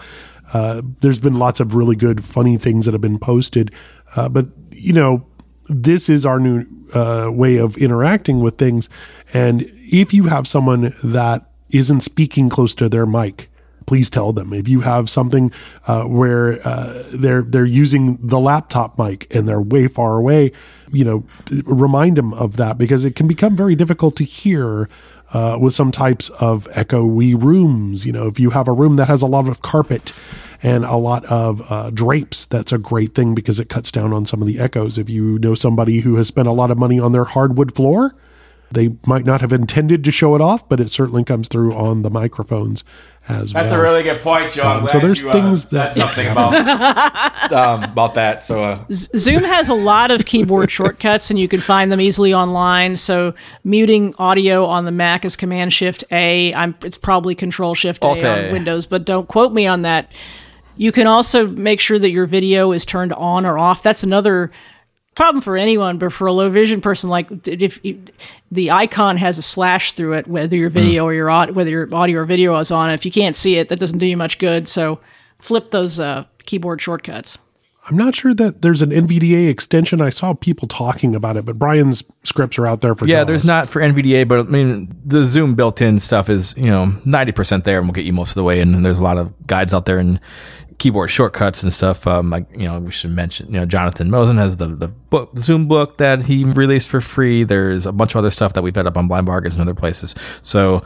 Uh, 0.53 0.81
there's 1.01 1.19
been 1.19 1.37
lots 1.37 1.59
of 1.59 1.75
really 1.75 1.95
good, 1.95 2.23
funny 2.23 2.57
things 2.57 2.85
that 2.85 2.93
have 2.93 3.01
been 3.01 3.19
posted, 3.19 3.71
but 4.15 4.47
you 4.77 4.93
know, 4.93 5.25
this 5.69 6.09
is 6.09 6.25
our 6.25 6.39
new 6.39 6.65
uh, 6.93 7.29
way 7.31 7.57
of 7.57 7.77
interacting 7.77 8.41
with 8.41 8.57
things. 8.57 8.89
And 9.33 9.69
if 9.75 10.13
you 10.13 10.25
have 10.25 10.47
someone 10.47 10.93
that 11.03 11.49
isn't 11.69 12.01
speaking 12.01 12.49
close 12.49 12.73
to 12.75 12.87
their 12.87 13.05
mic, 13.05 13.49
please 13.85 14.09
tell 14.09 14.33
them. 14.33 14.53
If 14.53 14.67
you 14.67 14.81
have 14.81 15.09
something 15.09 15.51
uh, 15.87 16.03
where 16.03 16.65
uh, 16.67 17.03
they're 17.11 17.41
they're 17.41 17.65
using 17.65 18.17
the 18.25 18.39
laptop 18.39 18.97
mic 18.99 19.33
and 19.33 19.47
they're 19.47 19.61
way 19.61 19.87
far 19.87 20.17
away, 20.17 20.51
you 20.91 21.03
know, 21.03 21.23
remind 21.65 22.17
them 22.17 22.33
of 22.33 22.57
that 22.57 22.77
because 22.77 23.05
it 23.05 23.15
can 23.15 23.27
become 23.27 23.55
very 23.55 23.75
difficult 23.75 24.15
to 24.17 24.23
hear 24.23 24.89
uh, 25.33 25.57
with 25.59 25.73
some 25.73 25.91
types 25.91 26.29
of 26.29 26.67
echoey 26.71 27.41
rooms. 27.41 28.05
You 28.05 28.13
know, 28.13 28.27
if 28.27 28.39
you 28.39 28.51
have 28.51 28.67
a 28.67 28.73
room 28.73 28.95
that 28.97 29.07
has 29.07 29.21
a 29.21 29.27
lot 29.27 29.47
of 29.47 29.61
carpet 29.61 30.13
and 30.63 30.85
a 30.85 30.95
lot 30.95 31.25
of 31.25 31.71
uh, 31.71 31.89
drapes, 31.91 32.45
that's 32.45 32.71
a 32.71 32.77
great 32.77 33.13
thing 33.13 33.35
because 33.35 33.59
it 33.59 33.69
cuts 33.69 33.91
down 33.91 34.13
on 34.13 34.25
some 34.25 34.41
of 34.41 34.47
the 34.47 34.59
echoes. 34.59 34.97
If 34.97 35.09
you 35.09 35.39
know 35.39 35.55
somebody 35.55 35.99
who 36.01 36.15
has 36.15 36.27
spent 36.27 36.47
a 36.47 36.51
lot 36.51 36.71
of 36.71 36.77
money 36.77 36.99
on 36.99 37.11
their 37.11 37.25
hardwood 37.25 37.75
floor, 37.75 38.15
they 38.71 38.95
might 39.05 39.25
not 39.25 39.41
have 39.41 39.53
intended 39.53 40.03
to 40.03 40.11
show 40.11 40.35
it 40.35 40.41
off, 40.41 40.67
but 40.67 40.79
it 40.79 40.89
certainly 40.89 41.23
comes 41.23 41.47
through 41.47 41.73
on 41.73 42.01
the 42.01 42.09
microphones 42.09 42.83
as 43.29 43.51
That's 43.51 43.53
well. 43.53 43.63
That's 43.63 43.73
a 43.73 43.81
really 43.81 44.03
good 44.03 44.21
point, 44.21 44.51
John. 44.51 44.83
Um, 44.83 44.89
so 44.89 44.99
there's 44.99 45.21
you, 45.21 45.29
uh, 45.29 45.31
things 45.31 45.69
said 45.69 45.71
that- 45.71 45.95
something 45.95 46.27
about. 46.27 47.33
Um, 47.47 47.83
about 47.83 48.15
that, 48.15 48.43
so 48.43 48.61
uh, 48.61 48.83
Zoom 48.91 49.41
has 49.43 49.69
a 49.69 49.73
lot 49.73 50.11
of 50.11 50.25
keyboard 50.25 50.69
shortcuts, 50.69 51.29
and 51.29 51.39
you 51.39 51.47
can 51.47 51.61
find 51.61 51.89
them 51.91 52.01
easily 52.01 52.33
online. 52.33 52.97
So, 52.97 53.35
muting 53.63 54.13
audio 54.17 54.65
on 54.65 54.83
the 54.83 54.91
Mac 54.91 55.23
is 55.23 55.37
Command 55.37 55.71
Shift 55.71 56.03
A. 56.11 56.53
I'm, 56.53 56.75
it's 56.83 56.97
probably 56.97 57.35
Control 57.35 57.73
Shift 57.73 58.03
A 58.03 58.07
Alt 58.07 58.23
A. 58.23 58.47
on 58.47 58.51
Windows, 58.51 58.85
but 58.85 59.05
don't 59.05 59.27
quote 59.29 59.53
me 59.53 59.65
on 59.65 59.83
that. 59.83 60.11
You 60.77 60.91
can 60.91 61.07
also 61.07 61.47
make 61.47 61.79
sure 61.79 61.99
that 61.99 62.11
your 62.11 62.25
video 62.25 62.71
is 62.71 62.85
turned 62.85 63.13
on 63.13 63.45
or 63.45 63.57
off. 63.57 63.83
That's 63.83 64.03
another 64.03 64.51
problem 65.15 65.41
for 65.41 65.57
anyone, 65.57 65.97
but 65.97 66.13
for 66.13 66.27
a 66.27 66.31
low 66.31 66.49
vision 66.49 66.79
person, 66.79 67.09
like 67.09 67.47
if, 67.47 67.79
if 67.83 67.97
the 68.51 68.71
icon 68.71 69.17
has 69.17 69.37
a 69.37 69.41
slash 69.41 69.93
through 69.93 70.13
it, 70.13 70.27
whether 70.27 70.55
your 70.55 70.69
video 70.69 71.03
or 71.05 71.13
your 71.13 71.29
audio, 71.29 71.53
whether 71.53 71.69
your 71.69 71.93
audio 71.93 72.21
or 72.21 72.25
video 72.25 72.57
is 72.59 72.71
on, 72.71 72.91
if 72.91 73.03
you 73.03 73.11
can't 73.11 73.35
see 73.35 73.57
it, 73.57 73.69
that 73.69 73.79
doesn't 73.79 73.97
do 73.97 74.05
you 74.05 74.15
much 74.15 74.37
good. 74.37 74.67
So, 74.67 74.99
flip 75.39 75.71
those 75.71 75.99
uh, 75.99 76.25
keyboard 76.45 76.81
shortcuts. 76.81 77.37
I'm 77.89 77.95
not 77.95 78.15
sure 78.15 78.33
that 78.33 78.61
there's 78.61 78.81
an 78.81 78.89
NVDA 78.89 79.47
extension. 79.47 80.01
I 80.01 80.09
saw 80.09 80.33
people 80.33 80.67
talking 80.67 81.15
about 81.15 81.37
it, 81.37 81.45
but 81.45 81.57
Brian's 81.57 82.03
scripts 82.23 82.59
are 82.59 82.67
out 82.67 82.81
there 82.81 82.95
for 82.95 83.07
yeah, 83.07 83.19
Jaws. 83.19 83.27
there's 83.27 83.45
not 83.45 83.69
for 83.69 83.81
NVDA, 83.81 84.27
but 84.27 84.39
I 84.39 84.43
mean 84.43 84.93
the 85.05 85.25
Zoom 85.25 85.55
built-in 85.55 85.99
stuff 85.99 86.29
is 86.29 86.53
you 86.57 86.69
know 86.69 86.93
ninety 87.05 87.31
percent 87.31 87.63
there, 87.63 87.77
and 87.79 87.87
will 87.87 87.93
get 87.93 88.03
you 88.03 88.11
most 88.11 88.31
of 88.31 88.35
the 88.35 88.43
way. 88.43 88.59
And 88.59 88.85
there's 88.85 88.99
a 88.99 89.03
lot 89.03 89.17
of 89.17 89.33
guides 89.47 89.73
out 89.73 89.85
there 89.85 89.99
and 89.99 90.19
keyboard 90.77 91.09
shortcuts 91.09 91.63
and 91.63 91.73
stuff. 91.73 92.05
Um, 92.05 92.29
like, 92.29 92.45
you 92.51 92.67
know, 92.67 92.79
we 92.79 92.91
should 92.91 93.09
mention, 93.11 93.47
you 93.47 93.53
know, 93.59 93.65
Jonathan 93.65 94.09
Mosen 94.11 94.37
has 94.37 94.57
the 94.57 94.67
the 94.67 94.87
book, 94.87 95.33
the 95.33 95.41
Zoom 95.41 95.67
book 95.67 95.97
that 95.97 96.25
he 96.25 96.43
released 96.43 96.89
for 96.89 97.01
free. 97.01 97.43
There's 97.43 97.85
a 97.85 97.91
bunch 97.91 98.13
of 98.13 98.19
other 98.19 98.29
stuff 98.29 98.53
that 98.53 98.61
we've 98.61 98.75
had 98.75 98.85
up 98.85 98.97
on 98.97 99.07
Blind 99.07 99.25
Bargains 99.25 99.55
and 99.55 99.61
other 99.63 99.73
places. 99.73 100.13
So 100.41 100.83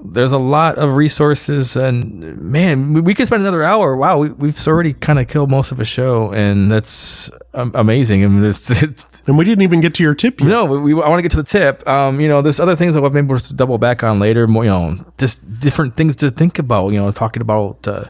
there's 0.00 0.32
a 0.32 0.38
lot 0.38 0.78
of 0.78 0.96
resources, 0.96 1.76
and 1.76 2.38
man, 2.40 2.92
we- 2.94 3.00
we 3.02 3.14
could 3.14 3.26
spend 3.26 3.42
another 3.42 3.62
hour. 3.62 3.96
Wow, 3.96 4.18
we, 4.18 4.30
we've 4.30 4.66
already 4.66 4.92
kind 4.94 5.18
of 5.18 5.28
killed 5.28 5.50
most 5.50 5.70
of 5.72 5.80
a 5.80 5.84
show, 5.84 6.32
and 6.32 6.70
that's 6.70 7.30
um, 7.54 7.72
amazing. 7.74 8.24
I 8.24 8.28
mean, 8.28 8.44
it's, 8.44 8.70
it's 8.82 9.22
and 9.26 9.36
we 9.36 9.44
didn't 9.44 9.62
even 9.62 9.80
get 9.80 9.94
to 9.96 10.02
your 10.02 10.14
tip 10.14 10.40
yet. 10.40 10.48
no, 10.48 10.64
we, 10.64 10.94
we 10.94 11.02
I 11.02 11.08
want 11.08 11.18
to 11.18 11.22
get 11.22 11.30
to 11.32 11.36
the 11.36 11.42
tip. 11.42 11.86
Um, 11.86 12.20
you 12.20 12.28
know, 12.28 12.40
there's 12.40 12.60
other 12.60 12.76
things 12.76 12.94
that 12.94 13.02
we'll 13.02 13.10
maybe 13.10 13.26
we'll 13.26 13.38
double 13.54 13.76
back 13.78 14.02
on 14.02 14.18
later. 14.18 14.46
More, 14.46 14.64
you 14.64 14.70
know, 14.70 15.04
just 15.18 15.58
different 15.60 15.96
things 15.96 16.16
to 16.16 16.30
think 16.30 16.58
about. 16.58 16.88
You 16.92 17.00
know, 17.00 17.10
talking 17.10 17.42
about 17.42 17.86
uh, 17.88 18.04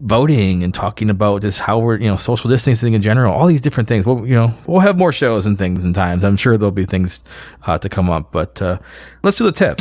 voting 0.00 0.62
and 0.62 0.72
talking 0.72 1.10
about 1.10 1.42
just 1.42 1.60
how 1.60 1.78
we're 1.78 1.96
you 1.96 2.08
know 2.08 2.16
social 2.16 2.48
distancing 2.48 2.94
in 2.94 3.02
general. 3.02 3.34
All 3.34 3.46
these 3.46 3.60
different 3.60 3.88
things. 3.88 4.06
Well, 4.06 4.26
you 4.26 4.34
know, 4.34 4.54
we'll 4.66 4.80
have 4.80 4.96
more 4.96 5.12
shows 5.12 5.46
and 5.46 5.58
things 5.58 5.84
and 5.84 5.94
times. 5.94 6.24
I'm 6.24 6.36
sure 6.36 6.56
there'll 6.56 6.70
be 6.70 6.86
things 6.86 7.24
uh, 7.66 7.78
to 7.78 7.88
come 7.88 8.10
up. 8.10 8.32
But 8.32 8.60
uh, 8.62 8.78
let's 9.22 9.36
do 9.36 9.44
the 9.44 9.52
tip. 9.52 9.80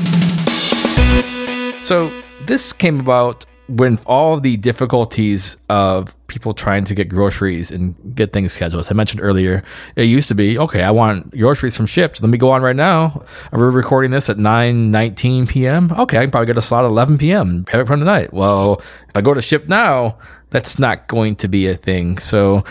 So 1.81 2.11
this 2.45 2.73
came 2.73 2.99
about 2.99 3.45
when 3.67 3.99
all 4.05 4.39
the 4.39 4.57
difficulties 4.57 5.57
of 5.69 6.15
people 6.27 6.53
trying 6.53 6.85
to 6.85 6.95
get 6.95 7.09
groceries 7.09 7.69
and 7.71 8.15
get 8.15 8.33
things 8.33 8.53
scheduled. 8.53 8.81
As 8.81 8.91
I 8.91 8.93
mentioned 8.93 9.21
earlier, 9.21 9.63
it 9.95 10.03
used 10.03 10.27
to 10.29 10.35
be 10.35 10.57
okay. 10.57 10.83
I 10.83 10.91
want 10.91 11.31
groceries 11.31 11.75
from 11.75 11.85
Shipt. 11.85 12.21
Let 12.21 12.29
me 12.29 12.37
go 12.37 12.51
on 12.51 12.61
right 12.61 12.75
now. 12.75 13.23
We're 13.51 13.69
recording 13.69 14.11
this 14.11 14.29
at 14.29 14.37
nine 14.37 14.91
nineteen 14.91 15.47
p.m. 15.47 15.91
Okay, 15.91 16.17
I 16.17 16.21
can 16.21 16.31
probably 16.31 16.47
get 16.47 16.57
a 16.57 16.61
slot 16.61 16.85
at 16.85 16.91
eleven 16.91 17.17
p.m. 17.17 17.65
Have 17.69 17.81
it 17.81 17.87
from 17.87 17.99
tonight. 17.99 18.33
Well, 18.33 18.81
if 19.09 19.15
I 19.15 19.21
go 19.21 19.33
to 19.33 19.41
Shipt 19.41 19.67
now, 19.67 20.17
that's 20.49 20.79
not 20.79 21.07
going 21.07 21.35
to 21.37 21.47
be 21.47 21.67
a 21.67 21.75
thing. 21.75 22.17
So. 22.17 22.63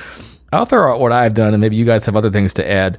I'll 0.52 0.64
throw 0.64 0.94
out 0.94 1.00
what 1.00 1.10
I've 1.10 1.34
done, 1.34 1.52
and 1.52 1.60
maybe 1.60 1.74
you 1.74 1.84
guys 1.84 2.06
have 2.06 2.16
other 2.16 2.30
things 2.30 2.54
to 2.54 2.66
add. 2.66 2.98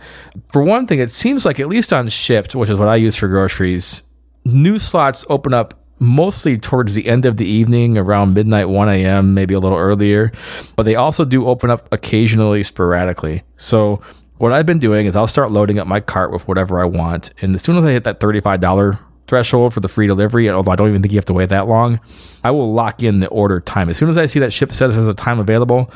For 0.51 0.61
one 0.61 0.85
thing, 0.85 0.99
it 0.99 1.11
seems 1.11 1.45
like 1.45 1.61
at 1.61 1.69
least 1.69 1.93
on 1.93 2.07
Shipt, 2.07 2.53
which 2.53 2.69
is 2.69 2.77
what 2.77 2.89
I 2.89 2.97
use 2.97 3.15
for 3.15 3.29
groceries, 3.29 4.03
new 4.43 4.77
slots 4.77 5.25
open 5.29 5.53
up 5.53 5.73
mostly 5.99 6.57
towards 6.57 6.93
the 6.93 7.07
end 7.07 7.25
of 7.25 7.37
the 7.37 7.45
evening 7.45 7.97
around 7.97 8.33
midnight 8.33 8.69
1 8.69 8.89
a.m 8.89 9.33
maybe 9.33 9.53
a 9.53 9.59
little 9.59 9.77
earlier. 9.77 10.31
But 10.75 10.83
they 10.83 10.95
also 10.95 11.25
do 11.25 11.47
open 11.47 11.69
up 11.69 11.87
occasionally 11.91 12.63
sporadically. 12.63 13.43
So 13.55 14.01
what 14.37 14.51
i've 14.51 14.65
been 14.65 14.79
doing 14.79 15.07
is 15.07 15.15
i'll 15.15 15.27
start 15.27 15.51
loading 15.51 15.79
up 15.79 15.87
my 15.87 15.99
cart 15.99 16.31
with 16.31 16.47
whatever 16.47 16.79
i 16.79 16.85
want. 16.85 17.33
And 17.41 17.55
as 17.55 17.61
soon 17.61 17.77
as 17.77 17.83
i 17.83 17.91
hit 17.91 18.03
that 18.03 18.19
$35 18.19 18.99
threshold 19.27 19.73
for 19.73 19.81
the 19.81 19.89
free 19.89 20.07
delivery 20.07 20.49
although 20.49 20.71
i 20.71 20.75
don't 20.75 20.89
even 20.89 21.01
think 21.01 21.11
you 21.11 21.17
have 21.17 21.25
to 21.25 21.33
wait 21.33 21.49
that 21.49 21.67
long 21.67 21.99
i 22.43 22.51
will 22.51 22.71
lock 22.71 23.03
in 23.03 23.19
the 23.19 23.27
order 23.27 23.59
time. 23.59 23.89
As 23.89 23.97
soon 23.97 24.09
as 24.09 24.17
i 24.17 24.25
see 24.25 24.39
that 24.39 24.51
Shipt 24.51 24.73
says 24.73 24.95
there's 24.95 25.07
a 25.07 25.13
time 25.13 25.39
available 25.39 25.91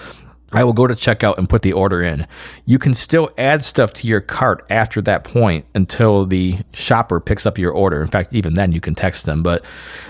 I 0.53 0.63
will 0.63 0.73
go 0.73 0.85
to 0.85 0.93
checkout 0.93 1.37
and 1.37 1.47
put 1.47 1.61
the 1.61 1.73
order 1.73 2.01
in. 2.01 2.27
You 2.65 2.77
can 2.77 2.93
still 2.93 3.29
add 3.37 3.63
stuff 3.63 3.93
to 3.93 4.07
your 4.07 4.21
cart 4.21 4.65
after 4.69 5.01
that 5.03 5.23
point 5.23 5.65
until 5.73 6.25
the 6.25 6.57
shopper 6.73 7.19
picks 7.19 7.45
up 7.45 7.57
your 7.57 7.71
order. 7.71 8.01
In 8.01 8.09
fact, 8.09 8.33
even 8.33 8.55
then 8.55 8.71
you 8.71 8.81
can 8.81 8.95
text 8.95 9.25
them, 9.25 9.43
but 9.43 9.63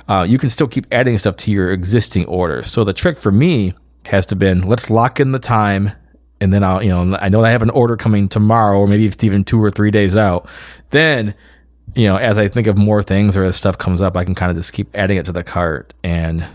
uh, 0.07 0.25
you 0.27 0.37
can 0.37 0.49
still 0.49 0.67
keep 0.67 0.87
adding 0.91 1.17
stuff 1.17 1.37
to 1.37 1.51
your 1.51 1.71
existing 1.71 2.25
order. 2.25 2.63
So 2.63 2.83
the 2.83 2.93
trick 2.93 3.17
for 3.17 3.31
me 3.31 3.73
has 4.05 4.25
to 4.27 4.35
been 4.35 4.63
let's 4.63 4.89
lock 4.89 5.19
in 5.19 5.31
the 5.31 5.39
time, 5.39 5.91
and 6.39 6.51
then 6.51 6.63
I'll 6.63 6.81
you 6.81 6.89
know 6.89 7.17
I 7.21 7.29
know 7.29 7.43
I 7.43 7.51
have 7.51 7.61
an 7.61 7.69
order 7.69 7.95
coming 7.95 8.27
tomorrow, 8.27 8.79
or 8.79 8.87
maybe 8.87 9.05
it's 9.05 9.23
even 9.23 9.43
two 9.43 9.63
or 9.63 9.69
three 9.69 9.91
days 9.91 10.17
out. 10.17 10.47
Then 10.89 11.35
you 11.93 12.07
know 12.07 12.15
as 12.15 12.39
I 12.39 12.47
think 12.47 12.65
of 12.65 12.77
more 12.77 13.03
things 13.03 13.37
or 13.37 13.43
as 13.43 13.55
stuff 13.55 13.77
comes 13.77 14.01
up, 14.01 14.17
I 14.17 14.25
can 14.25 14.33
kind 14.33 14.49
of 14.49 14.57
just 14.57 14.73
keep 14.73 14.95
adding 14.95 15.17
it 15.17 15.25
to 15.25 15.31
the 15.31 15.43
cart 15.43 15.93
and 16.03 16.47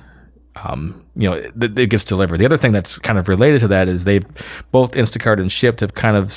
um, 0.65 1.07
you 1.15 1.29
know, 1.29 1.37
it, 1.37 1.91
gets 1.91 2.05
delivered. 2.05 2.39
The 2.39 2.47
other 2.47 2.57
thing 2.57 2.73
that's 2.73 2.99
kind 2.99 3.19
of 3.19 3.29
related 3.29 3.61
to 3.61 3.69
that 3.69 3.89
is 3.89 4.05
they've 4.05 4.27
both 4.71 4.93
Instacart 4.93 5.41
and 5.41 5.51
Shipt 5.51 5.81
have 5.81 5.95
kind 5.95 6.17
of 6.17 6.33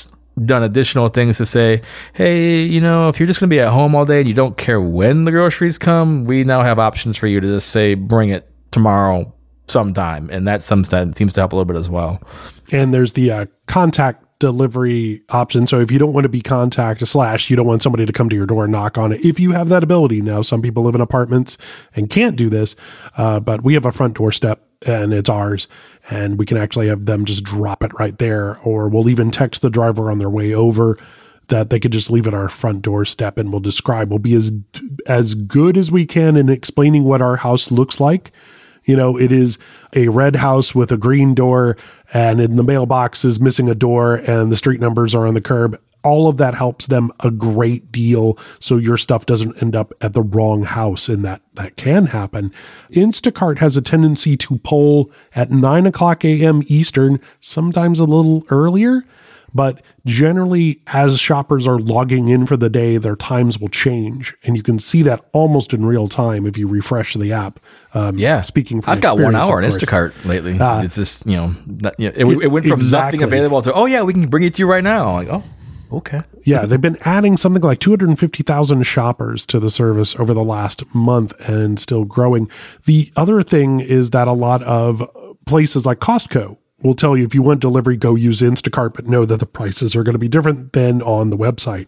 done 0.45 0.63
additional 0.63 1.09
things 1.09 1.38
to 1.38 1.45
say, 1.45 1.82
hey, 2.13 2.63
you 2.63 2.82
know, 2.82 3.09
if 3.09 3.20
you're 3.20 3.28
just 3.28 3.39
going 3.39 3.49
to 3.49 3.53
be 3.53 3.59
at 3.59 3.70
home 3.70 3.95
all 3.95 4.05
day 4.05 4.20
and 4.20 4.28
you 4.28 4.34
don't 4.34 4.57
care 4.57 4.82
when 4.82 5.26
the 5.26 5.32
groceries 5.32 5.78
come, 5.78 6.26
we 6.26 6.43
now 6.43 6.63
have 6.63 6.80
options 6.80 7.17
for 7.17 7.28
you 7.28 7.39
to 7.39 7.47
just 7.47 7.70
say, 7.70 7.93
bring 7.93 8.30
it 8.30 8.49
tomorrow 8.72 9.34
sometime. 9.67 10.30
And 10.32 10.47
that 10.47 10.63
sometimes 10.63 11.17
seems 11.17 11.34
to 11.34 11.41
help 11.41 11.53
a 11.53 11.55
little 11.55 11.65
bit 11.65 11.78
as 11.78 11.89
well. 11.89 12.22
And 12.72 12.93
there's 12.93 13.13
the 13.13 13.32
uh, 13.32 13.45
contact 13.67 14.26
delivery 14.39 15.21
option. 15.29 15.67
So 15.67 15.81
if 15.81 15.91
you 15.91 15.99
don't 15.99 16.13
want 16.13 16.23
to 16.23 16.29
be 16.29 16.41
contact 16.41 17.05
slash, 17.05 17.49
you 17.49 17.55
don't 17.55 17.67
want 17.67 17.83
somebody 17.83 18.05
to 18.05 18.13
come 18.13 18.29
to 18.29 18.35
your 18.35 18.45
door 18.45 18.63
and 18.63 18.71
knock 18.71 18.97
on 18.97 19.11
it. 19.11 19.23
If 19.25 19.39
you 19.39 19.51
have 19.51 19.69
that 19.69 19.83
ability 19.83 20.21
now, 20.21 20.41
some 20.41 20.61
people 20.61 20.83
live 20.83 20.95
in 20.95 21.01
apartments 21.01 21.57
and 21.95 22.09
can't 22.09 22.37
do 22.37 22.49
this, 22.49 22.75
uh, 23.17 23.39
but 23.41 23.63
we 23.63 23.73
have 23.73 23.85
a 23.85 23.91
front 23.91 24.17
door 24.17 24.31
step 24.31 24.65
and 24.85 25.13
it's 25.13 25.29
ours 25.29 25.67
and 26.09 26.39
we 26.39 26.45
can 26.45 26.57
actually 26.57 26.87
have 26.87 27.05
them 27.05 27.25
just 27.25 27.43
drop 27.43 27.83
it 27.83 27.91
right 27.99 28.17
there 28.17 28.57
or 28.59 28.87
we'll 28.87 29.09
even 29.09 29.29
text 29.29 29.61
the 29.61 29.69
driver 29.69 30.09
on 30.09 30.19
their 30.19 30.29
way 30.29 30.53
over 30.53 30.97
that 31.47 31.69
they 31.69 31.79
could 31.79 31.91
just 31.91 32.09
leave 32.09 32.25
it 32.25 32.33
at 32.33 32.33
our 32.33 32.47
front 32.47 32.81
doorstep 32.81 33.37
and 33.37 33.51
we'll 33.51 33.59
describe 33.59 34.09
we'll 34.09 34.19
be 34.19 34.35
as 34.35 34.53
as 35.05 35.33
good 35.33 35.75
as 35.75 35.91
we 35.91 36.05
can 36.05 36.37
in 36.37 36.47
explaining 36.47 37.03
what 37.03 37.21
our 37.21 37.37
house 37.37 37.71
looks 37.71 37.99
like 37.99 38.31
you 38.89 38.95
know 38.95 39.17
it 39.17 39.31
is 39.31 39.59
a 39.93 40.07
red 40.07 40.37
house 40.37 40.73
with 40.73 40.91
a 40.91 40.97
green 40.97 41.35
door 41.35 41.77
and 42.11 42.41
in 42.41 42.55
the 42.55 42.63
mailbox 42.63 43.23
is 43.23 43.39
missing 43.39 43.69
a 43.69 43.75
door 43.75 44.15
and 44.15 44.51
the 44.51 44.57
street 44.57 44.79
numbers 44.79 45.13
are 45.13 45.27
on 45.27 45.35
the 45.35 45.41
curb. 45.41 45.79
All 46.03 46.27
of 46.27 46.37
that 46.37 46.55
helps 46.55 46.87
them 46.87 47.11
a 47.19 47.29
great 47.29 47.91
deal 47.91 48.35
so 48.59 48.77
your 48.77 48.97
stuff 48.97 49.27
doesn't 49.27 49.61
end 49.61 49.75
up 49.75 49.93
at 50.01 50.13
the 50.13 50.23
wrong 50.23 50.63
house 50.63 51.07
and 51.07 51.23
that 51.23 51.43
that 51.53 51.75
can 51.75 52.07
happen. 52.07 52.51
Instacart 52.91 53.59
has 53.59 53.77
a 53.77 53.81
tendency 53.81 54.35
to 54.37 54.57
pull 54.59 55.11
at 55.35 55.51
9 55.51 55.85
o'clock 55.85 56.25
a.m. 56.25 56.63
Eastern, 56.65 57.19
sometimes 57.39 57.99
a 57.99 58.05
little 58.05 58.43
earlier. 58.49 59.03
But 59.54 59.82
generally, 60.06 60.82
as 60.88 61.20
shoppers 61.20 61.68
are 61.68 61.80
logging 61.80 62.30
in 62.30 62.45
for 62.45 62.58
the 62.58 62.70
day, 62.70 62.97
their 62.97 63.16
times 63.16 63.60
will 63.60 63.70
change. 63.70 64.36
And 64.43 64.56
you 64.56 64.64
can 64.64 64.80
see 64.80 65.02
that 65.04 65.26
almost 65.32 65.74
in 65.74 65.86
real 65.86 66.08
time 66.08 66.45
if 66.45 66.58
you 66.58 66.68
refresh 66.68 67.14
the 67.16 67.32
app. 67.32 67.60
Um, 67.93 68.18
yeah. 68.18 68.41
Speaking 68.41 68.84
I've 68.86 69.02
got 69.02 69.18
one 69.18 69.36
hour 69.36 69.62
in 69.62 69.70
Instacart 69.70 70.26
lately. 70.26 70.60
Uh, 70.60 70.84
it's 70.84 70.97
just, 70.97 71.26
you 71.26 71.38
know, 71.38 71.56
you 71.97 72.10
know 72.10 72.14
it, 72.16 72.43
it, 72.43 72.47
went 72.52 72.66
from 72.66 72.80
exactly. 72.80 73.20
nothing 73.20 73.24
available 73.24 73.62
to, 73.64 73.74
oh, 73.74 73.86
yeah, 73.86 74.04
we 74.04 74.14
can 74.14 74.28
bring 74.28 74.43
it 74.43 74.54
to 74.56 74.62
you 74.62 74.70
right 74.70 74.84
now. 74.84 75.14
Like, 75.14 75.28
oh, 75.30 75.43
okay. 75.91 76.22
Yeah. 76.43 76.66
They've 76.66 76.82
been 76.82 76.97
adding 77.02 77.38
something 77.38 77.62
like 77.62 77.80
250,000 77.80 78.84
shoppers 78.84 79.45
to 79.47 79.60
the 79.60 79.70
service 79.70 80.16
over 80.18 80.34
the 80.34 80.43
last 80.43 80.84
month 80.93 81.34
and 81.50 81.80
still 81.80 82.06
growing. 82.06 82.50
The 82.86 83.12
other 83.16 83.41
thing 83.41 83.80
is 83.80 84.12
that 84.12 84.28
a 84.28 84.34
lot 84.34 84.62
of 84.64 85.10
places 85.45 85.86
like 85.86 86.00
Costco 86.00 86.58
will 86.84 86.95
tell 86.95 87.17
you 87.17 87.25
if 87.25 87.34
you 87.34 87.41
want 87.41 87.61
delivery, 87.61 87.97
go 87.97 88.15
use 88.15 88.41
Instacart, 88.41 88.93
but 88.93 89.07
know 89.07 89.25
that 89.25 89.39
the 89.39 89.45
prices 89.45 89.95
are 89.95 90.03
going 90.03 90.13
to 90.13 90.19
be 90.19 90.27
different 90.27 90.73
than 90.73 91.01
on 91.01 91.30
the 91.30 91.38
website. 91.38 91.88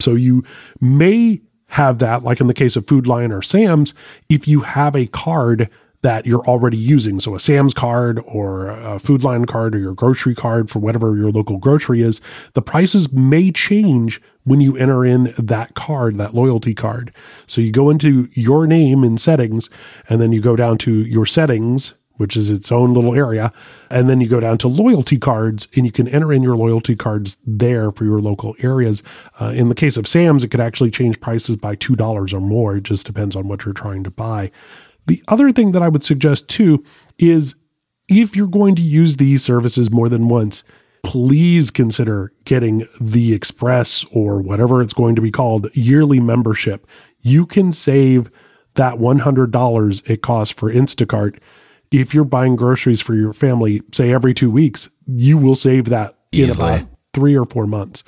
So 0.00 0.14
you 0.14 0.44
may 0.80 1.40
have 1.68 1.98
that, 1.98 2.22
like 2.22 2.40
in 2.40 2.46
the 2.46 2.54
case 2.54 2.76
of 2.76 2.86
Food 2.86 3.06
Lion 3.06 3.32
or 3.32 3.42
Sam's, 3.42 3.94
if 4.28 4.46
you 4.46 4.60
have 4.60 4.94
a 4.94 5.06
card 5.06 5.70
that 6.04 6.26
you're 6.26 6.46
already 6.46 6.76
using. 6.76 7.18
So 7.18 7.34
a 7.34 7.40
Sam's 7.40 7.72
card 7.72 8.20
or 8.26 8.68
a 8.68 8.98
Food 8.98 9.24
Lion 9.24 9.46
card 9.46 9.74
or 9.74 9.78
your 9.78 9.94
grocery 9.94 10.34
card 10.34 10.68
for 10.68 10.78
whatever 10.78 11.16
your 11.16 11.30
local 11.30 11.56
grocery 11.56 12.02
is, 12.02 12.20
the 12.52 12.60
prices 12.60 13.10
may 13.10 13.50
change 13.50 14.20
when 14.42 14.60
you 14.60 14.76
enter 14.76 15.02
in 15.02 15.32
that 15.38 15.74
card, 15.74 16.16
that 16.16 16.34
loyalty 16.34 16.74
card. 16.74 17.10
So 17.46 17.62
you 17.62 17.72
go 17.72 17.88
into 17.88 18.28
your 18.32 18.66
name 18.66 19.02
in 19.02 19.16
settings 19.16 19.70
and 20.06 20.20
then 20.20 20.30
you 20.30 20.42
go 20.42 20.56
down 20.56 20.76
to 20.78 20.92
your 20.92 21.24
settings 21.24 21.94
which 22.16 22.36
is 22.36 22.50
its 22.50 22.70
own 22.70 22.94
little 22.94 23.14
area. 23.14 23.52
And 23.90 24.08
then 24.08 24.20
you 24.20 24.28
go 24.28 24.40
down 24.40 24.58
to 24.58 24.68
loyalty 24.68 25.18
cards 25.18 25.68
and 25.76 25.84
you 25.84 25.92
can 25.92 26.08
enter 26.08 26.32
in 26.32 26.42
your 26.42 26.56
loyalty 26.56 26.96
cards 26.96 27.36
there 27.46 27.90
for 27.90 28.04
your 28.04 28.20
local 28.20 28.54
areas. 28.60 29.02
Uh, 29.40 29.52
in 29.54 29.68
the 29.68 29.74
case 29.74 29.96
of 29.96 30.06
Sam's, 30.06 30.44
it 30.44 30.48
could 30.48 30.60
actually 30.60 30.90
change 30.90 31.20
prices 31.20 31.56
by 31.56 31.76
$2 31.76 32.32
or 32.32 32.40
more. 32.40 32.76
It 32.76 32.84
just 32.84 33.06
depends 33.06 33.34
on 33.34 33.48
what 33.48 33.64
you're 33.64 33.74
trying 33.74 34.04
to 34.04 34.10
buy. 34.10 34.50
The 35.06 35.22
other 35.28 35.52
thing 35.52 35.72
that 35.72 35.82
I 35.82 35.88
would 35.88 36.04
suggest 36.04 36.48
too 36.48 36.84
is 37.18 37.56
if 38.08 38.36
you're 38.36 38.46
going 38.46 38.74
to 38.76 38.82
use 38.82 39.16
these 39.16 39.42
services 39.42 39.90
more 39.90 40.08
than 40.08 40.28
once, 40.28 40.62
please 41.02 41.70
consider 41.70 42.32
getting 42.44 42.86
the 43.00 43.34
Express 43.34 44.04
or 44.12 44.40
whatever 44.40 44.80
it's 44.80 44.94
going 44.94 45.14
to 45.14 45.22
be 45.22 45.30
called 45.30 45.68
yearly 45.74 46.20
membership. 46.20 46.86
You 47.20 47.44
can 47.46 47.72
save 47.72 48.30
that 48.74 48.94
$100 48.94 50.10
it 50.10 50.22
costs 50.22 50.54
for 50.54 50.72
Instacart 50.72 51.38
if 52.00 52.12
you're 52.12 52.24
buying 52.24 52.56
groceries 52.56 53.00
for 53.00 53.14
your 53.14 53.32
family, 53.32 53.82
say 53.92 54.12
every 54.12 54.34
two 54.34 54.50
weeks, 54.50 54.90
you 55.06 55.38
will 55.38 55.54
save 55.54 55.86
that 55.86 56.16
Easily. 56.32 56.68
in 56.72 56.80
about 56.80 56.88
three 57.12 57.36
or 57.36 57.44
four 57.44 57.66
months 57.66 58.02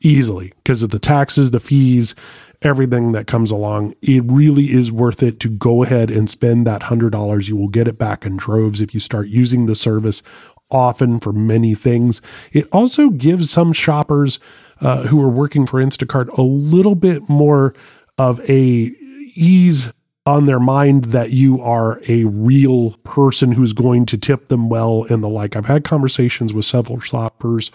easily 0.00 0.52
because 0.58 0.82
of 0.82 0.90
the 0.90 0.98
taxes, 0.98 1.50
the 1.50 1.58
fees, 1.58 2.14
everything 2.62 3.12
that 3.12 3.26
comes 3.26 3.50
along. 3.50 3.94
It 4.02 4.22
really 4.24 4.66
is 4.66 4.92
worth 4.92 5.22
it 5.22 5.40
to 5.40 5.48
go 5.48 5.82
ahead 5.82 6.10
and 6.10 6.30
spend 6.30 6.66
that 6.66 6.84
hundred 6.84 7.10
dollars. 7.10 7.48
You 7.48 7.56
will 7.56 7.68
get 7.68 7.88
it 7.88 7.98
back 7.98 8.24
in 8.24 8.36
droves 8.36 8.80
if 8.80 8.94
you 8.94 9.00
start 9.00 9.28
using 9.28 9.66
the 9.66 9.74
service 9.74 10.22
often 10.70 11.18
for 11.18 11.32
many 11.32 11.74
things. 11.74 12.20
It 12.52 12.68
also 12.72 13.10
gives 13.10 13.50
some 13.50 13.72
shoppers 13.72 14.38
uh, 14.80 15.04
who 15.04 15.20
are 15.22 15.28
working 15.28 15.66
for 15.66 15.82
Instacart 15.82 16.28
a 16.36 16.42
little 16.42 16.94
bit 16.94 17.28
more 17.28 17.74
of 18.18 18.40
a 18.48 18.92
ease 19.34 19.92
on 20.26 20.46
their 20.46 20.60
mind 20.60 21.04
that 21.06 21.30
you 21.30 21.62
are 21.62 22.00
a 22.08 22.24
real 22.24 22.92
person 23.04 23.52
who's 23.52 23.72
going 23.72 24.04
to 24.06 24.18
tip 24.18 24.48
them 24.48 24.68
well 24.68 25.04
and 25.04 25.22
the 25.22 25.28
like. 25.28 25.54
I've 25.54 25.66
had 25.66 25.84
conversations 25.84 26.52
with 26.52 26.64
several 26.64 26.98
shoppers 27.00 27.70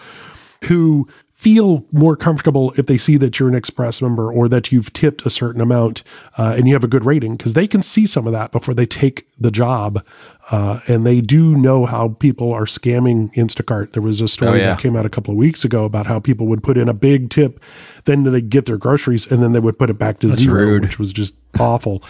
who 0.64 1.08
feel 1.42 1.84
more 1.90 2.14
comfortable 2.14 2.72
if 2.76 2.86
they 2.86 2.96
see 2.96 3.16
that 3.16 3.40
you're 3.40 3.48
an 3.48 3.54
express 3.56 4.00
member 4.00 4.32
or 4.32 4.48
that 4.48 4.70
you've 4.70 4.92
tipped 4.92 5.26
a 5.26 5.30
certain 5.30 5.60
amount 5.60 6.04
uh, 6.38 6.54
and 6.56 6.68
you 6.68 6.72
have 6.72 6.84
a 6.84 6.88
good 6.88 7.04
rating 7.04 7.36
because 7.36 7.54
they 7.54 7.66
can 7.66 7.82
see 7.82 8.06
some 8.06 8.28
of 8.28 8.32
that 8.32 8.52
before 8.52 8.74
they 8.74 8.86
take 8.86 9.26
the 9.40 9.50
job 9.50 10.04
uh, 10.52 10.78
and 10.86 11.04
they 11.04 11.20
do 11.20 11.56
know 11.56 11.84
how 11.84 12.10
people 12.20 12.52
are 12.52 12.64
scamming 12.64 13.34
instacart 13.34 13.90
there 13.90 14.02
was 14.02 14.20
a 14.20 14.28
story 14.28 14.52
oh, 14.52 14.54
yeah. 14.54 14.68
that 14.68 14.78
came 14.78 14.94
out 14.94 15.04
a 15.04 15.10
couple 15.10 15.32
of 15.32 15.36
weeks 15.36 15.64
ago 15.64 15.84
about 15.84 16.06
how 16.06 16.20
people 16.20 16.46
would 16.46 16.62
put 16.62 16.78
in 16.78 16.88
a 16.88 16.94
big 16.94 17.28
tip 17.28 17.58
then 18.04 18.22
they 18.22 18.40
get 18.40 18.66
their 18.66 18.78
groceries 18.78 19.26
and 19.26 19.42
then 19.42 19.50
they 19.50 19.58
would 19.58 19.76
put 19.76 19.90
it 19.90 19.98
back 19.98 20.20
to 20.20 20.28
That's 20.28 20.42
zero 20.42 20.60
rude. 20.60 20.82
which 20.82 21.00
was 21.00 21.12
just 21.12 21.34
awful 21.58 22.04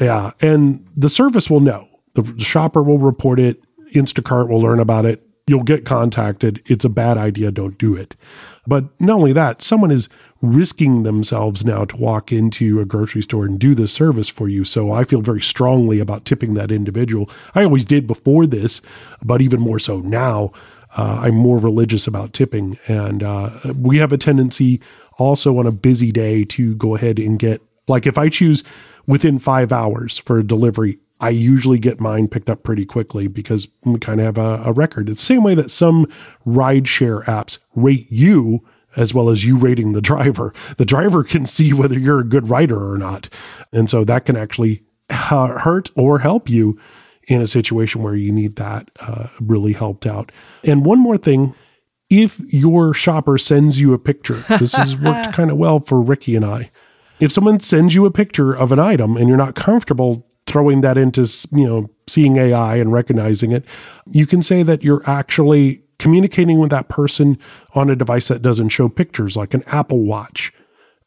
yeah. 0.00 0.32
And 0.40 0.86
the 0.96 1.08
service 1.08 1.48
will 1.50 1.60
know. 1.60 1.88
The 2.14 2.34
shopper 2.38 2.82
will 2.82 2.98
report 2.98 3.38
it. 3.38 3.62
Instacart 3.94 4.48
will 4.48 4.60
learn 4.60 4.80
about 4.80 5.04
it. 5.04 5.22
You'll 5.46 5.62
get 5.62 5.84
contacted. 5.84 6.60
It's 6.66 6.84
a 6.84 6.88
bad 6.88 7.16
idea. 7.16 7.52
Don't 7.52 7.78
do 7.78 7.94
it. 7.94 8.16
But 8.66 8.84
not 9.00 9.18
only 9.18 9.32
that, 9.32 9.62
someone 9.62 9.92
is 9.92 10.08
risking 10.42 11.04
themselves 11.04 11.64
now 11.64 11.84
to 11.84 11.96
walk 11.96 12.32
into 12.32 12.80
a 12.80 12.84
grocery 12.84 13.22
store 13.22 13.44
and 13.44 13.58
do 13.58 13.74
this 13.74 13.92
service 13.92 14.28
for 14.28 14.48
you. 14.48 14.64
So 14.64 14.90
I 14.90 15.04
feel 15.04 15.20
very 15.20 15.40
strongly 15.40 16.00
about 16.00 16.24
tipping 16.24 16.54
that 16.54 16.72
individual. 16.72 17.30
I 17.54 17.62
always 17.62 17.84
did 17.84 18.06
before 18.06 18.44
this, 18.46 18.82
but 19.22 19.40
even 19.40 19.60
more 19.60 19.78
so 19.78 20.00
now. 20.00 20.52
Uh, 20.96 21.20
I'm 21.24 21.34
more 21.34 21.58
religious 21.58 22.06
about 22.06 22.32
tipping. 22.32 22.78
And 22.88 23.22
uh, 23.22 23.50
we 23.76 23.98
have 23.98 24.12
a 24.12 24.18
tendency 24.18 24.80
also 25.18 25.58
on 25.58 25.66
a 25.66 25.72
busy 25.72 26.10
day 26.10 26.44
to 26.44 26.74
go 26.74 26.96
ahead 26.96 27.18
and 27.18 27.38
get, 27.38 27.62
like, 27.86 28.06
if 28.06 28.18
I 28.18 28.28
choose 28.30 28.64
within 29.06 29.38
five 29.38 29.72
hours 29.72 30.18
for 30.18 30.38
a 30.38 30.46
delivery, 30.46 30.98
I 31.20 31.30
usually 31.30 31.78
get 31.78 32.00
mine 32.00 32.28
picked 32.28 32.50
up 32.50 32.62
pretty 32.62 32.84
quickly 32.84 33.26
because 33.26 33.68
we 33.84 33.98
kind 33.98 34.20
of 34.20 34.26
have 34.26 34.38
a, 34.38 34.68
a 34.68 34.72
record. 34.72 35.08
It's 35.08 35.20
the 35.22 35.26
same 35.26 35.42
way 35.42 35.54
that 35.54 35.70
some 35.70 36.06
rideshare 36.46 37.24
apps 37.24 37.58
rate 37.74 38.06
you 38.10 38.66
as 38.96 39.12
well 39.12 39.28
as 39.28 39.44
you 39.44 39.56
rating 39.56 39.92
the 39.92 40.00
driver. 40.00 40.52
The 40.76 40.84
driver 40.84 41.22
can 41.22 41.46
see 41.46 41.72
whether 41.72 41.98
you're 41.98 42.20
a 42.20 42.24
good 42.24 42.48
rider 42.48 42.90
or 42.90 42.98
not. 42.98 43.28
And 43.72 43.88
so 43.88 44.04
that 44.04 44.24
can 44.24 44.36
actually 44.36 44.82
hurt 45.10 45.90
or 45.94 46.20
help 46.20 46.48
you 46.48 46.78
in 47.28 47.40
a 47.42 47.46
situation 47.46 48.02
where 48.02 48.14
you 48.14 48.32
need 48.32 48.56
that 48.56 48.90
uh, 49.00 49.28
really 49.40 49.72
helped 49.72 50.06
out. 50.06 50.32
And 50.64 50.84
one 50.84 50.98
more 50.98 51.18
thing 51.18 51.54
if 52.08 52.40
your 52.46 52.94
shopper 52.94 53.36
sends 53.36 53.80
you 53.80 53.92
a 53.92 53.98
picture, 53.98 54.44
this 54.58 54.74
has 54.74 54.96
worked 54.96 55.32
kind 55.34 55.50
of 55.50 55.56
well 55.56 55.80
for 55.80 56.00
Ricky 56.00 56.36
and 56.36 56.44
I. 56.44 56.70
If 57.18 57.32
someone 57.32 57.60
sends 57.60 57.94
you 57.94 58.04
a 58.04 58.10
picture 58.10 58.52
of 58.52 58.72
an 58.72 58.78
item 58.78 59.16
and 59.16 59.28
you're 59.28 59.36
not 59.36 59.54
comfortable 59.54 60.26
throwing 60.46 60.80
that 60.82 60.98
into, 60.98 61.22
you 61.52 61.66
know, 61.66 61.86
seeing 62.06 62.36
AI 62.36 62.76
and 62.76 62.92
recognizing 62.92 63.52
it, 63.52 63.64
you 64.06 64.26
can 64.26 64.42
say 64.42 64.62
that 64.62 64.84
you're 64.84 65.02
actually 65.08 65.82
communicating 65.98 66.58
with 66.58 66.70
that 66.70 66.88
person 66.88 67.38
on 67.74 67.90
a 67.90 67.96
device 67.96 68.28
that 68.28 68.42
doesn't 68.42 68.68
show 68.68 68.88
pictures, 68.88 69.36
like 69.36 69.54
an 69.54 69.62
Apple 69.66 70.04
Watch, 70.04 70.52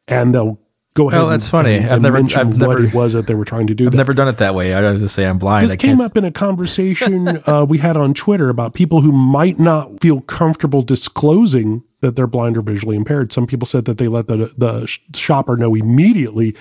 and 0.07 0.33
they'll 0.33 0.59
go 0.93 1.09
ahead. 1.09 1.21
Oh, 1.21 1.29
that's 1.29 1.45
and, 1.45 1.51
funny. 1.51 1.75
And, 1.75 1.85
I've 1.85 1.91
and 1.93 2.03
never- 2.03 2.17
I've 2.17 2.47
what 2.47 2.57
never- 2.57 2.83
it 2.85 2.93
was 2.93 3.13
that 3.13 3.27
they 3.27 3.35
were 3.35 3.45
trying 3.45 3.67
to 3.67 3.73
do. 3.75 3.85
I've 3.85 3.91
there. 3.91 3.97
never 3.97 4.13
done 4.13 4.27
it 4.27 4.37
that 4.37 4.55
way. 4.55 4.73
I 4.73 4.81
was 4.91 5.01
just 5.01 5.15
say 5.15 5.25
I'm 5.25 5.37
blind. 5.37 5.63
This 5.65 5.73
I 5.73 5.75
came 5.77 6.01
up 6.01 6.15
in 6.17 6.25
a 6.25 6.31
conversation 6.31 7.41
uh, 7.47 7.65
we 7.67 7.77
had 7.79 7.97
on 7.97 8.13
Twitter 8.13 8.49
about 8.49 8.73
people 8.73 9.01
who 9.01 9.11
might 9.11 9.59
not 9.59 9.99
feel 10.01 10.21
comfortable 10.21 10.81
disclosing 10.81 11.83
that 12.01 12.15
they're 12.15 12.27
blind 12.27 12.55
or 12.57 12.61
visually 12.61 12.95
impaired. 12.95 13.31
Some 13.31 13.45
people 13.45 13.65
said 13.65 13.85
that 13.85 13.97
they 13.97 14.07
let 14.07 14.27
the 14.27 14.53
the 14.57 14.87
shopper 15.15 15.57
know 15.57 15.75
immediately 15.75 16.55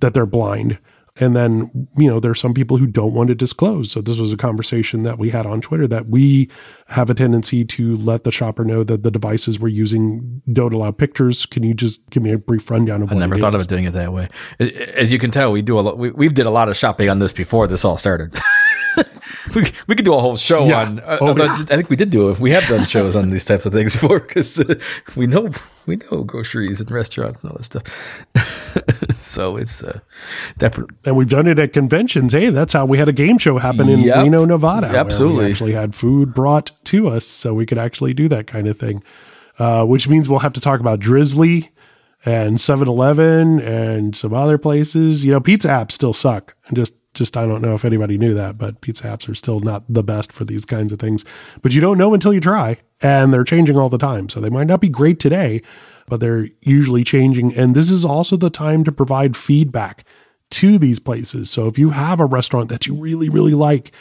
that 0.00 0.14
they're 0.14 0.26
blind. 0.26 0.78
And 1.22 1.36
then, 1.36 1.88
you 1.96 2.10
know, 2.10 2.18
there's 2.18 2.40
some 2.40 2.52
people 2.52 2.78
who 2.78 2.86
don't 2.86 3.14
want 3.14 3.28
to 3.28 3.36
disclose. 3.36 3.92
So 3.92 4.00
this 4.00 4.18
was 4.18 4.32
a 4.32 4.36
conversation 4.36 5.04
that 5.04 5.18
we 5.18 5.30
had 5.30 5.46
on 5.46 5.60
Twitter 5.60 5.86
that 5.86 6.08
we 6.08 6.50
have 6.88 7.10
a 7.10 7.14
tendency 7.14 7.64
to 7.64 7.96
let 7.96 8.24
the 8.24 8.32
shopper 8.32 8.64
know 8.64 8.82
that 8.82 9.04
the 9.04 9.10
devices 9.10 9.60
we're 9.60 9.68
using 9.68 10.42
don't 10.52 10.74
allow 10.74 10.90
pictures. 10.90 11.46
Can 11.46 11.62
you 11.62 11.74
just 11.74 12.04
give 12.10 12.24
me 12.24 12.32
a 12.32 12.38
brief 12.38 12.68
rundown 12.68 13.02
of 13.02 13.12
I 13.12 13.14
what 13.14 13.20
never 13.20 13.36
thought 13.36 13.54
is? 13.54 13.62
of 13.62 13.68
doing 13.68 13.84
it 13.84 13.92
that 13.92 14.12
way. 14.12 14.28
As 14.58 15.12
you 15.12 15.20
can 15.20 15.30
tell, 15.30 15.52
we 15.52 15.62
do 15.62 15.78
a 15.78 15.82
lot. 15.82 15.96
We, 15.96 16.10
we 16.10 16.28
did 16.28 16.46
a 16.46 16.50
lot 16.50 16.68
of 16.68 16.76
shopping 16.76 17.08
on 17.08 17.20
this 17.20 17.32
before 17.32 17.68
this 17.68 17.84
all 17.84 17.98
started. 17.98 18.34
we, 19.54 19.62
we 19.86 19.94
could 19.94 20.04
do 20.04 20.14
a 20.14 20.18
whole 20.20 20.36
show 20.36 20.66
Yeah. 20.66 20.82
on. 20.82 21.00
Uh, 21.00 21.18
Oh, 21.20 21.36
yeah. 21.36 21.54
I 21.70 21.76
think 21.76 21.88
we 21.90 21.96
did 21.96 22.10
do 22.10 22.30
it. 22.30 22.38
We 22.38 22.50
have 22.52 22.66
done 22.68 22.84
shows 22.84 23.16
on 23.16 23.30
these 23.30 23.44
types 23.44 23.66
of 23.66 23.72
things 23.72 23.94
before 24.00 24.20
because 24.20 24.60
uh, 24.60 24.74
we 25.16 25.26
know 25.26 25.50
we 25.86 25.96
know 25.96 26.22
groceries 26.24 26.80
and 26.80 26.90
restaurants 26.90 27.42
and 27.42 27.50
all 27.50 27.56
that 27.56 27.64
stuff. 27.64 27.82
so 29.22 29.56
it's 29.56 29.82
uh, 29.82 30.00
definitely 30.58 30.94
and 31.04 31.16
we've 31.16 31.28
done 31.28 31.46
it 31.46 31.58
at 31.58 31.72
conventions. 31.72 32.32
Hey, 32.32 32.50
that's 32.50 32.72
how 32.72 32.84
we 32.86 32.98
had 32.98 33.08
a 33.08 33.12
game 33.12 33.38
show 33.38 33.58
happen 33.58 33.88
in 33.88 34.00
Yep. 34.00 34.16
Reno, 34.16 34.44
Nevada. 34.44 34.86
Absolutely. 34.88 35.44
we 35.46 35.50
actually 35.50 35.72
had 35.72 35.94
food 35.94 36.34
brought 36.34 36.70
to 36.84 37.08
us, 37.08 37.26
so 37.26 37.54
we 37.54 37.66
could 37.66 37.78
actually 37.78 38.14
do 38.14 38.28
that 38.28 38.46
kind 38.46 38.66
of 38.66 38.78
thing. 38.78 39.02
Uh, 39.58 39.84
which 39.84 40.08
means 40.08 40.28
we'll 40.28 40.38
have 40.40 40.54
to 40.54 40.60
talk 40.60 40.80
about 40.80 40.98
Drizly 40.98 41.68
and 42.24 42.56
7-Eleven 42.56 43.60
and 43.60 44.16
some 44.16 44.32
other 44.32 44.56
places. 44.56 45.24
You 45.24 45.32
know, 45.32 45.40
pizza 45.40 45.68
apps 45.68 45.92
still 45.92 46.14
suck. 46.14 46.54
And 46.66 46.76
just, 46.76 46.94
just 47.14 47.36
I 47.36 47.46
don't 47.46 47.62
know 47.62 47.74
if 47.74 47.84
anybody 47.84 48.16
knew 48.18 48.34
that, 48.34 48.58
but 48.58 48.80
pizza 48.80 49.04
apps 49.04 49.28
are 49.28 49.34
still 49.34 49.60
not 49.60 49.84
the 49.88 50.02
best 50.02 50.32
for 50.32 50.44
these 50.44 50.64
kinds 50.64 50.92
of 50.92 50.98
things. 50.98 51.24
But 51.60 51.72
you 51.72 51.80
don't 51.80 51.98
know 51.98 52.14
until 52.14 52.32
you 52.32 52.40
try, 52.40 52.78
and 53.00 53.32
they're 53.32 53.44
changing 53.44 53.76
all 53.76 53.88
the 53.88 53.98
time. 53.98 54.28
So 54.28 54.40
they 54.40 54.50
might 54.50 54.66
not 54.66 54.80
be 54.80 54.88
great 54.88 55.18
today, 55.18 55.62
but 56.06 56.20
they're 56.20 56.48
usually 56.60 57.04
changing. 57.04 57.54
And 57.54 57.74
this 57.74 57.90
is 57.90 58.04
also 58.04 58.36
the 58.36 58.50
time 58.50 58.84
to 58.84 58.92
provide 58.92 59.36
feedback 59.36 60.04
to 60.50 60.78
these 60.78 60.98
places. 60.98 61.50
So 61.50 61.66
if 61.66 61.78
you 61.78 61.90
have 61.90 62.20
a 62.20 62.26
restaurant 62.26 62.68
that 62.68 62.86
you 62.86 62.94
really, 62.94 63.28
really 63.28 63.54
like 63.54 63.92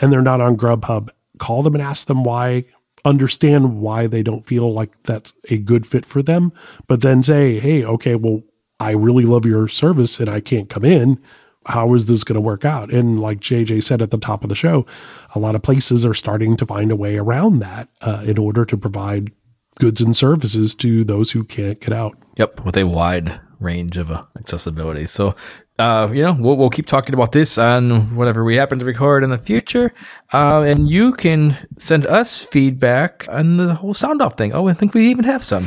and 0.00 0.12
they're 0.12 0.22
not 0.22 0.40
on 0.40 0.56
Grubhub, 0.56 1.08
call 1.38 1.62
them 1.62 1.74
and 1.74 1.82
ask 1.82 2.06
them 2.06 2.22
why, 2.22 2.64
understand 3.04 3.80
why 3.80 4.06
they 4.06 4.22
don't 4.22 4.46
feel 4.46 4.72
like 4.72 5.02
that's 5.02 5.32
a 5.50 5.58
good 5.58 5.86
fit 5.86 6.06
for 6.06 6.22
them, 6.22 6.52
but 6.86 7.00
then 7.00 7.22
say, 7.22 7.58
hey, 7.58 7.84
okay, 7.84 8.14
well, 8.14 8.42
I 8.78 8.92
really 8.92 9.24
love 9.24 9.46
your 9.46 9.68
service 9.68 10.20
and 10.20 10.28
I 10.28 10.40
can't 10.40 10.68
come 10.68 10.84
in. 10.84 11.20
How 11.66 11.94
is 11.94 12.06
this 12.06 12.24
going 12.24 12.34
to 12.34 12.40
work 12.40 12.64
out? 12.64 12.92
And 12.92 13.20
like 13.20 13.40
JJ 13.40 13.82
said 13.82 14.02
at 14.02 14.10
the 14.10 14.18
top 14.18 14.42
of 14.42 14.48
the 14.48 14.54
show, 14.54 14.86
a 15.34 15.38
lot 15.38 15.54
of 15.54 15.62
places 15.62 16.04
are 16.04 16.14
starting 16.14 16.56
to 16.56 16.66
find 16.66 16.90
a 16.90 16.96
way 16.96 17.16
around 17.16 17.58
that 17.58 17.88
uh, 18.00 18.22
in 18.24 18.38
order 18.38 18.64
to 18.64 18.76
provide 18.76 19.32
goods 19.78 20.00
and 20.00 20.16
services 20.16 20.74
to 20.76 21.04
those 21.04 21.32
who 21.32 21.44
can't 21.44 21.80
get 21.80 21.92
out. 21.92 22.16
Yep, 22.36 22.64
with 22.64 22.76
a 22.76 22.84
wide 22.84 23.40
range 23.60 23.96
of 23.96 24.10
uh, 24.10 24.24
accessibility. 24.38 25.06
So, 25.06 25.34
uh, 25.78 26.08
you 26.12 26.22
know, 26.22 26.36
we'll, 26.38 26.56
we'll 26.56 26.70
keep 26.70 26.86
talking 26.86 27.14
about 27.14 27.32
this 27.32 27.58
on 27.58 28.14
whatever 28.14 28.44
we 28.44 28.56
happen 28.56 28.78
to 28.78 28.84
record 28.84 29.24
in 29.24 29.30
the 29.30 29.38
future. 29.38 29.92
Uh, 30.32 30.62
and 30.62 30.88
you 30.88 31.12
can 31.12 31.56
send 31.78 32.06
us 32.06 32.44
feedback 32.44 33.26
on 33.28 33.56
the 33.56 33.74
whole 33.74 33.94
sound 33.94 34.22
off 34.22 34.36
thing. 34.36 34.52
Oh, 34.52 34.68
I 34.68 34.74
think 34.74 34.94
we 34.94 35.08
even 35.08 35.24
have 35.24 35.44
some. 35.44 35.64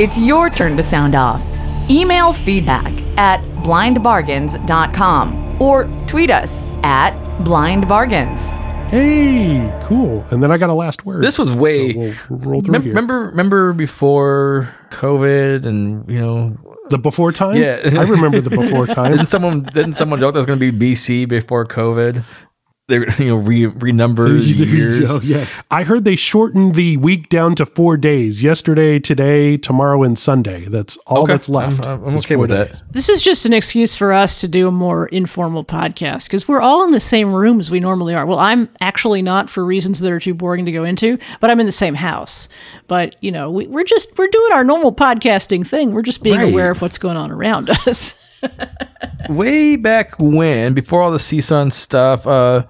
It's 0.00 0.18
your 0.18 0.50
turn 0.50 0.76
to 0.76 0.82
sound 0.82 1.14
off. 1.14 1.63
Email 1.90 2.32
feedback 2.32 2.92
at 3.18 3.40
blindbargains.com 3.62 5.60
or 5.62 5.84
tweet 6.06 6.30
us 6.30 6.72
at 6.82 7.12
blindbargains. 7.40 8.50
Hey, 8.88 9.72
cool. 9.86 10.24
And 10.30 10.42
then 10.42 10.52
I 10.52 10.58
got 10.58 10.70
a 10.70 10.74
last 10.74 11.04
word. 11.04 11.22
This 11.22 11.38
was 11.38 11.54
way. 11.54 11.92
So 11.92 11.98
we'll 11.98 12.38
roll 12.38 12.60
through 12.60 12.72
Mem- 12.72 12.82
here. 12.82 12.90
remember, 12.92 13.18
remember 13.26 13.72
before 13.72 14.68
COVID 14.90 15.64
and, 15.66 16.08
you 16.08 16.20
know, 16.20 16.56
the 16.90 16.98
before 16.98 17.32
time? 17.32 17.56
Yeah. 17.56 17.80
I 17.84 18.02
remember 18.04 18.40
the 18.40 18.50
before 18.50 18.86
time. 18.94 19.10
didn't 19.10 19.26
someone, 19.26 19.62
didn't 19.62 19.94
someone 19.94 20.20
joke 20.20 20.34
that 20.34 20.38
was 20.38 20.46
going 20.46 20.60
to 20.60 20.72
be 20.72 20.92
BC 20.92 21.28
before 21.28 21.66
COVID? 21.66 22.24
They, 22.86 22.96
you 23.18 23.24
know, 23.28 23.36
re, 23.36 23.62
renumber 23.62 24.28
There 24.56 24.66
years. 24.66 25.10
go, 25.10 25.20
yes. 25.22 25.62
I 25.70 25.84
heard 25.84 26.04
they 26.04 26.16
shortened 26.16 26.74
the 26.74 26.98
week 26.98 27.30
down 27.30 27.54
to 27.54 27.64
four 27.64 27.96
days 27.96 28.42
yesterday, 28.42 28.98
today, 28.98 29.56
tomorrow, 29.56 30.02
and 30.02 30.18
Sunday. 30.18 30.66
That's 30.66 30.98
all 31.06 31.22
Okay. 31.22 31.32
that's 31.32 31.48
left. 31.48 31.80
I'm- 31.80 32.04
I'm 32.04 32.14
okay 32.16 32.34
four 32.34 32.42
with 32.42 32.50
that. 32.50 32.82
This 32.90 33.08
is 33.08 33.22
just 33.22 33.46
an 33.46 33.54
excuse 33.54 33.96
for 33.96 34.12
us 34.12 34.38
to 34.42 34.48
do 34.48 34.68
a 34.68 34.70
more 34.70 35.06
informal 35.06 35.64
podcast 35.64 36.24
because 36.24 36.46
we're 36.46 36.60
all 36.60 36.84
in 36.84 36.90
the 36.90 37.00
same 37.00 37.32
room 37.32 37.58
as 37.58 37.70
we 37.70 37.80
normally 37.80 38.14
are. 38.14 38.26
Well, 38.26 38.38
I'm 38.38 38.68
actually 38.82 39.22
not 39.22 39.48
for 39.48 39.64
reasons 39.64 40.00
that 40.00 40.12
are 40.12 40.20
too 40.20 40.34
boring 40.34 40.66
to 40.66 40.72
go 40.72 40.84
into, 40.84 41.16
but 41.40 41.50
I'm 41.50 41.60
in 41.60 41.66
the 41.66 41.72
same 41.72 41.94
house. 41.94 42.50
But 42.86 43.16
you 43.22 43.32
know, 43.32 43.50
we, 43.50 43.66
we're 43.66 43.84
just 43.84 44.18
we're 44.18 44.28
doing 44.28 44.52
our 44.52 44.62
normal 44.64 44.92
podcasting 44.94 45.66
thing. 45.66 45.92
We're 45.92 46.02
just 46.02 46.22
being 46.22 46.38
Right. 46.38 46.52
aware 46.52 46.70
of 46.70 46.82
what's 46.82 46.98
going 46.98 47.16
on 47.16 47.30
around 47.30 47.70
us. 47.86 48.14
Way 49.28 49.76
back 49.76 50.18
when, 50.18 50.74
before 50.74 51.02
all 51.02 51.10
the 51.10 51.18
CSUN 51.18 51.72
stuff, 51.72 52.26
uh, 52.26 52.64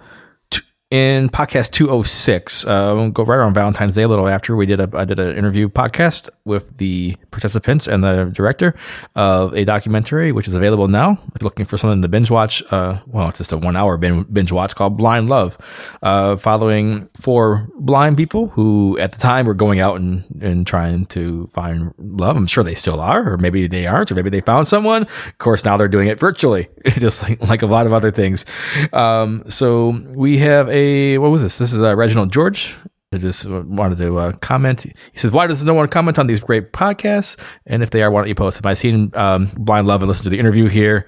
in 0.95 1.29
podcast 1.29 1.73
206, 1.73 2.65
uh, 2.69 2.93
we'll 2.95 3.11
go 3.11 3.25
right 3.25 3.35
around 3.35 3.53
Valentine's 3.53 3.97
Day, 3.97 4.05
a 4.05 4.09
little 4.09 4.29
after 4.29 4.55
we 4.55 4.65
did 4.65 4.79
a, 4.79 4.89
I 4.95 5.05
did 5.05 5.19
an 5.19 5.37
interview 5.37 5.69
podcast 5.69 6.29
with 6.45 6.79
the 6.79 7.17
participants 7.33 7.89
and 7.89 8.05
the 8.05 8.31
director 8.33 8.77
of 9.17 9.53
a 9.55 9.65
documentary, 9.65 10.31
which 10.31 10.47
is 10.47 10.55
available 10.55 10.87
now. 10.87 11.19
If 11.35 11.43
you're 11.43 11.47
looking 11.47 11.67
for 11.67 11.77
something 11.77 12.01
to 12.01 12.07
binge 12.07 12.31
watch, 12.31 12.63
uh, 12.71 13.01
well, 13.09 13.29
it's 13.29 13.39
just 13.39 13.53
a 13.53 13.57
one 13.57 13.75
hour 13.75 13.97
binge 13.97 14.53
watch 14.53 14.77
called 14.77 14.97
Blind 14.97 15.29
Love, 15.29 15.59
uh, 16.01 16.37
following 16.37 17.09
four 17.17 17.69
blind 17.75 18.17
people 18.17 18.47
who 18.47 18.97
at 18.99 19.11
the 19.11 19.19
time 19.19 19.47
were 19.47 19.55
going 19.55 19.81
out 19.81 19.97
and, 19.97 20.23
and 20.41 20.65
trying 20.65 21.07
to 21.07 21.49
find 21.49 21.93
love. 21.99 22.37
I'm 22.37 22.47
sure 22.47 22.63
they 22.63 22.77
still 22.77 23.01
are, 23.01 23.33
or 23.33 23.37
maybe 23.37 23.67
they 23.67 23.89
aren't, 23.89 24.13
or 24.13 24.15
maybe 24.15 24.31
they 24.31 24.43
found 24.43 24.69
someone. 24.69 25.03
Of 25.03 25.39
course, 25.39 25.65
now 25.65 25.77
they're 25.77 25.89
doing 25.89 26.07
it 26.07 26.21
virtually, 26.21 26.69
just 26.85 27.25
like, 27.25 27.43
like 27.43 27.63
a 27.63 27.67
lot 27.67 27.87
of 27.87 27.93
other 27.93 28.13
things. 28.13 28.47
Um, 28.93 29.43
so 29.49 30.01
we 30.15 30.39
have 30.39 30.69
a, 30.69 30.84
what 31.18 31.30
was 31.30 31.43
this? 31.43 31.59
This 31.59 31.72
is 31.72 31.82
uh, 31.82 31.95
Reginald 31.97 32.32
George. 32.32 32.76
I 33.12 33.18
just 33.18 33.49
wanted 33.49 33.99
to 33.99 34.18
uh, 34.18 34.32
comment. 34.32 34.82
He 34.82 35.18
says, 35.18 35.32
"Why 35.32 35.47
does 35.47 35.64
no 35.64 35.74
one 35.74 35.89
comment 35.89 36.18
on 36.18 36.26
these 36.26 36.43
great 36.43 36.72
podcasts? 36.72 37.41
And 37.66 37.82
if 37.82 37.91
they 37.91 38.03
are, 38.03 38.11
why 38.11 38.20
don't 38.20 38.28
you 38.28 38.35
post 38.35 38.61
them?" 38.61 38.68
I 38.68 38.74
seen 38.74 39.12
um, 39.14 39.51
Blind 39.57 39.87
Love 39.87 40.03
and 40.03 40.09
listened 40.09 40.24
to 40.24 40.30
the 40.30 40.39
interview 40.39 40.68
here. 40.68 41.07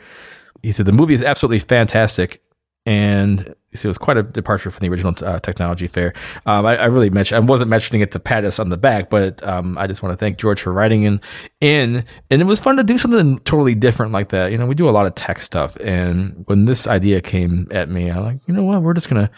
He 0.63 0.73
said 0.73 0.87
the 0.87 0.93
movie 0.93 1.15
is 1.15 1.23
absolutely 1.23 1.59
fantastic, 1.59 2.43
and 2.85 3.55
it 3.73 3.85
was 3.85 3.99
quite 3.99 4.17
a 4.17 4.23
departure 4.23 4.71
from 4.71 4.85
the 4.85 4.91
original 4.91 5.15
uh, 5.23 5.39
technology 5.41 5.87
fair. 5.87 6.15
Um, 6.47 6.65
I, 6.65 6.77
I 6.77 6.85
really 6.87 7.11
mentioned 7.11 7.37
I 7.37 7.47
wasn't 7.47 7.71
mentioning 7.71 8.03
it 8.03 8.13
to 8.13 8.21
pat 8.21 8.45
us 8.45 8.59
on 8.59 8.69
the 8.69 8.77
back, 8.77 9.11
but 9.11 9.43
um, 9.43 9.77
I 9.77 9.87
just 9.87 10.03
want 10.03 10.13
to 10.13 10.17
thank 10.17 10.39
George 10.39 10.61
for 10.61 10.73
writing 10.73 11.03
in 11.03 11.21
in, 11.61 12.05
and 12.31 12.41
it 12.41 12.45
was 12.45 12.61
fun 12.61 12.77
to 12.77 12.85
do 12.85 12.99
something 12.99 13.39
totally 13.41 13.75
different 13.75 14.13
like 14.13 14.31
that. 14.31 14.53
You 14.53 14.59
know, 14.59 14.67
we 14.67 14.75
do 14.75 14.89
a 14.89 14.91
lot 14.91 15.07
of 15.07 15.15
tech 15.15 15.41
stuff, 15.41 15.77
and 15.81 16.45
when 16.47 16.65
this 16.65 16.87
idea 16.87 17.21
came 17.21 17.67
at 17.71 17.89
me, 17.89 18.09
I'm 18.11 18.23
like, 18.23 18.39
you 18.47 18.55
know 18.55 18.65
what, 18.65 18.83
we're 18.83 18.95
just 18.95 19.09
gonna 19.09 19.31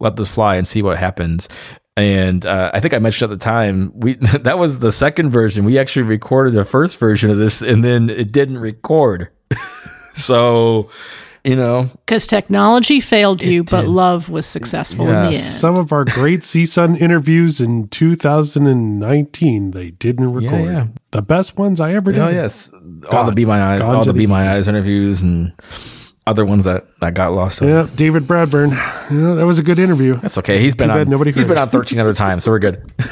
let 0.00 0.16
this 0.16 0.32
fly 0.34 0.56
and 0.56 0.66
see 0.66 0.82
what 0.82 0.96
happens. 0.98 1.48
And 1.96 2.46
uh, 2.46 2.70
I 2.72 2.80
think 2.80 2.94
I 2.94 2.98
mentioned 2.98 3.30
at 3.30 3.38
the 3.38 3.44
time 3.44 3.92
we 3.94 4.14
that 4.40 4.58
was 4.58 4.80
the 4.80 4.92
second 4.92 5.30
version. 5.30 5.64
We 5.64 5.78
actually 5.78 6.02
recorded 6.04 6.54
the 6.54 6.64
first 6.64 6.98
version 6.98 7.30
of 7.30 7.38
this, 7.38 7.62
and 7.62 7.84
then 7.84 8.08
it 8.10 8.32
didn't 8.32 8.58
record. 8.58 9.28
so, 10.14 10.88
you 11.44 11.56
know, 11.56 11.90
Because 12.06 12.26
technology 12.26 13.00
failed 13.00 13.42
you, 13.42 13.64
but 13.64 13.86
love 13.86 14.28
was 14.30 14.46
successful 14.46 15.08
in 15.08 15.14
the 15.14 15.26
end. 15.28 15.36
Some 15.36 15.76
of 15.76 15.92
our 15.92 16.04
great 16.04 16.40
CSUN 16.40 16.98
interviews 16.98 17.60
in 17.60 17.88
2019, 17.88 19.70
they 19.72 19.90
didn't 19.90 20.32
record. 20.32 20.64
yeah. 20.64 20.86
The 21.10 21.22
best 21.22 21.56
ones 21.58 21.80
I 21.80 21.94
ever 21.94 22.12
did. 22.12 22.20
oh 22.20 22.28
yes, 22.28 22.72
all 22.72 22.80
the 22.80 23.06
Gone. 23.08 23.34
Be 23.34 23.44
My 23.44 23.62
Eyes, 23.62 23.80
Gone 23.80 23.96
all 23.96 24.04
to 24.04 24.08
the 24.08 24.12
the 24.12 24.18
Be 24.20 24.26
My 24.26 24.52
Eyes 24.52 24.68
interviews, 24.68 25.22
and 25.22 25.52
other 26.26 26.44
ones 26.44 26.64
that 26.64 26.86
that 27.00 27.14
got 27.14 27.32
lost. 27.32 27.60
Yeah, 27.62 27.86
David 27.94 28.24
Bradburn. 28.24 28.70
Yeah, 29.10 29.34
that 29.34 29.46
was 29.46 29.58
a 29.58 29.62
good 29.62 29.78
interview. 29.78 30.14
That's 30.16 30.38
okay. 30.38 30.60
He's 30.60 30.74
been 30.74 30.88
Too 30.88 30.94
on. 31.00 31.08
nobody 31.08 31.32
he's 31.32 31.42
heard 31.42 31.48
been 31.50 31.58
on 31.58 31.68
thirteen 31.70 31.98
other 31.98 32.14
times, 32.14 32.44
so 32.44 32.50
we're 32.50 32.58
good. 32.58 32.92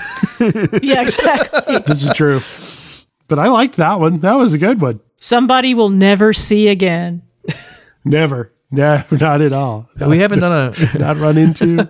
yeah, 0.83 1.03
exactly. 1.03 1.79
This 1.81 2.03
is 2.05 2.11
true. 2.15 2.41
But 3.29 3.39
I 3.39 3.49
liked 3.49 3.77
that 3.77 4.01
one. 4.01 4.21
That 4.21 4.35
was 4.35 4.55
a 4.55 4.59
good 4.59 4.81
one. 4.81 5.01
Somebody 5.21 5.75
will 5.75 5.91
never 5.91 6.33
see 6.33 6.69
again. 6.69 7.23
Never. 8.05 8.53
No, 8.71 9.03
not 9.11 9.41
at 9.41 9.53
all. 9.53 9.89
we 10.07 10.19
haven't 10.19 10.41
done 10.41 10.75
a 10.75 10.99
Not 10.99 11.17
run 11.17 11.39
into. 11.39 11.89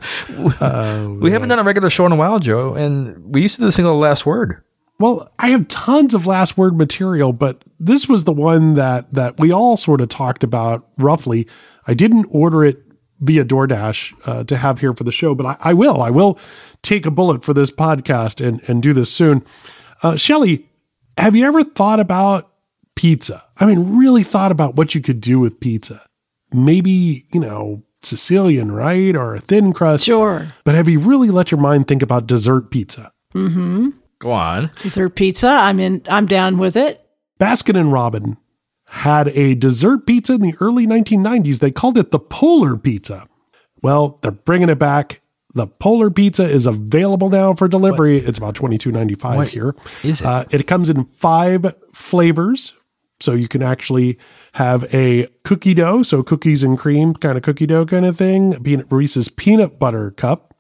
we 1.21 1.31
haven't 1.33 1.51
uh, 1.51 1.57
done 1.57 1.59
a 1.59 1.65
regular 1.65 1.91
show 1.91 2.07
in 2.07 2.13
a 2.13 2.17
while, 2.17 2.39
Joe, 2.39 2.75
and 2.75 3.35
we 3.35 3.43
used 3.43 3.57
to 3.57 3.63
do 3.63 3.67
the 3.67 3.73
single 3.73 3.99
last 3.99 4.25
word. 4.25 4.63
Well, 4.99 5.31
I 5.39 5.51
have 5.51 5.69
tons 5.69 6.13
of 6.13 6.27
last 6.27 6.59
word 6.59 6.77
material, 6.77 7.33
but 7.33 7.63
this 7.79 8.09
was 8.09 8.25
the 8.25 8.33
one 8.33 8.75
that 8.75 9.13
that 9.15 9.39
we 9.39 9.53
all 9.53 9.77
sort 9.77 10.01
of 10.01 10.09
talked 10.09 10.43
about 10.43 10.89
roughly. 10.99 11.47
I 11.87 11.95
didn't 11.95 12.27
order 12.31 12.65
it 12.65 12.83
via 13.21 13.45
DoorDash 13.45 14.15
uh, 14.27 14.45
to 14.45 14.57
have 14.57 14.81
here 14.81 14.95
for 14.95 15.05
the 15.05 15.13
show, 15.13 15.35
but 15.35 15.47
I, 15.47 15.57
I 15.61 15.75
will. 15.75 16.03
I 16.03 16.11
will 16.11 16.39
take 16.83 17.07
a 17.07 17.11
bullet 17.11 17.45
for 17.45 17.55
this 17.55 17.71
podcast 17.71 18.45
and 18.45 18.61
and 18.69 18.83
do 18.83 18.93
this 18.93 19.13
soon. 19.13 19.45
Uh, 20.03 20.17
Shelly, 20.17 20.69
have 21.17 21.37
you 21.37 21.47
ever 21.47 21.63
thought 21.63 22.01
about 22.01 22.51
pizza? 22.97 23.45
I 23.57 23.67
mean, 23.67 23.97
really 23.97 24.25
thought 24.25 24.51
about 24.51 24.75
what 24.75 24.95
you 24.95 25.01
could 25.01 25.21
do 25.21 25.39
with 25.39 25.61
pizza? 25.61 26.05
Maybe 26.53 27.27
you 27.33 27.39
know 27.39 27.85
Sicilian, 28.03 28.73
right, 28.73 29.15
or 29.15 29.37
a 29.37 29.41
thin 29.41 29.73
crust. 29.73 30.07
Sure. 30.07 30.49
But 30.65 30.75
have 30.75 30.89
you 30.89 30.99
really 30.99 31.31
let 31.31 31.53
your 31.53 31.61
mind 31.61 31.87
think 31.87 32.03
about 32.03 32.27
dessert 32.27 32.73
pizza? 32.73 33.13
Go 34.21 34.33
on. 34.33 34.71
Dessert 34.81 35.11
pizza. 35.11 35.49
I'm 35.49 35.79
in. 35.81 36.03
I'm 36.09 36.27
down 36.27 36.59
with 36.59 36.77
it. 36.77 37.05
Baskin 37.41 37.79
and 37.79 37.93
Robin 37.93 38.37
had 38.87 39.29
a 39.29 39.55
dessert 39.55 40.07
pizza 40.07 40.35
in 40.35 40.41
the 40.41 40.55
early 40.61 40.87
1990s. 40.87 41.59
They 41.61 41.71
called 41.71 41.99
it 41.99 42.11
the 42.11 42.19
Polar 42.19 42.77
Pizza. 42.77 43.29
Well, 43.83 44.19
they're 44.23 44.31
bringing 44.33 44.69
it 44.71 44.79
back. 44.79 45.21
The 45.55 45.67
Polar 45.67 46.11
Pizza 46.11 46.45
is 46.45 46.67
available 46.67 47.31
now 47.31 47.55
for 47.55 47.69
delivery. 47.69 48.19
It's 48.19 48.39
about 48.39 48.55
twenty 48.55 48.77
two 48.77 48.93
ninety 48.93 49.15
five 49.15 49.49
here. 49.49 49.75
is 50.03 50.21
it? 50.21 50.27
Uh, 50.27 50.45
it 50.51 50.67
comes 50.67 50.91
in 50.91 51.05
five 51.07 51.75
flavors, 51.93 52.73
so 53.21 53.33
you 53.33 53.49
can 53.49 53.63
actually 53.63 54.19
have 54.55 54.93
a 54.95 55.29
cookie 55.45 55.75
dough, 55.75 56.03
so 56.03 56.23
cookies 56.23 56.63
and 56.63 56.79
cream 56.79 57.15
kind 57.15 57.37
of 57.39 57.43
cookie 57.45 57.67
dough 57.67 57.87
kind 57.87 58.05
of 58.05 58.17
thing. 58.17 58.63
Peanut 58.63 58.87
Reese's 58.91 59.29
peanut 59.29 59.79
butter 59.79 60.11
cup. 60.11 60.55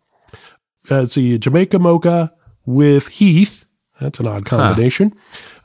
Uh, 0.91 1.03
it's 1.03 1.17
a 1.19 1.39
Jamaica 1.39 1.79
mocha 1.79 2.33
with 2.69 3.09
Heath. 3.09 3.65
That's 3.99 4.21
an 4.21 4.27
odd 4.27 4.45
combination. 4.45 5.15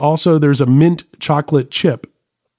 Also, 0.00 0.38
there's 0.38 0.60
a 0.60 0.66
mint 0.66 1.04
chocolate 1.20 1.70
chip 1.70 2.10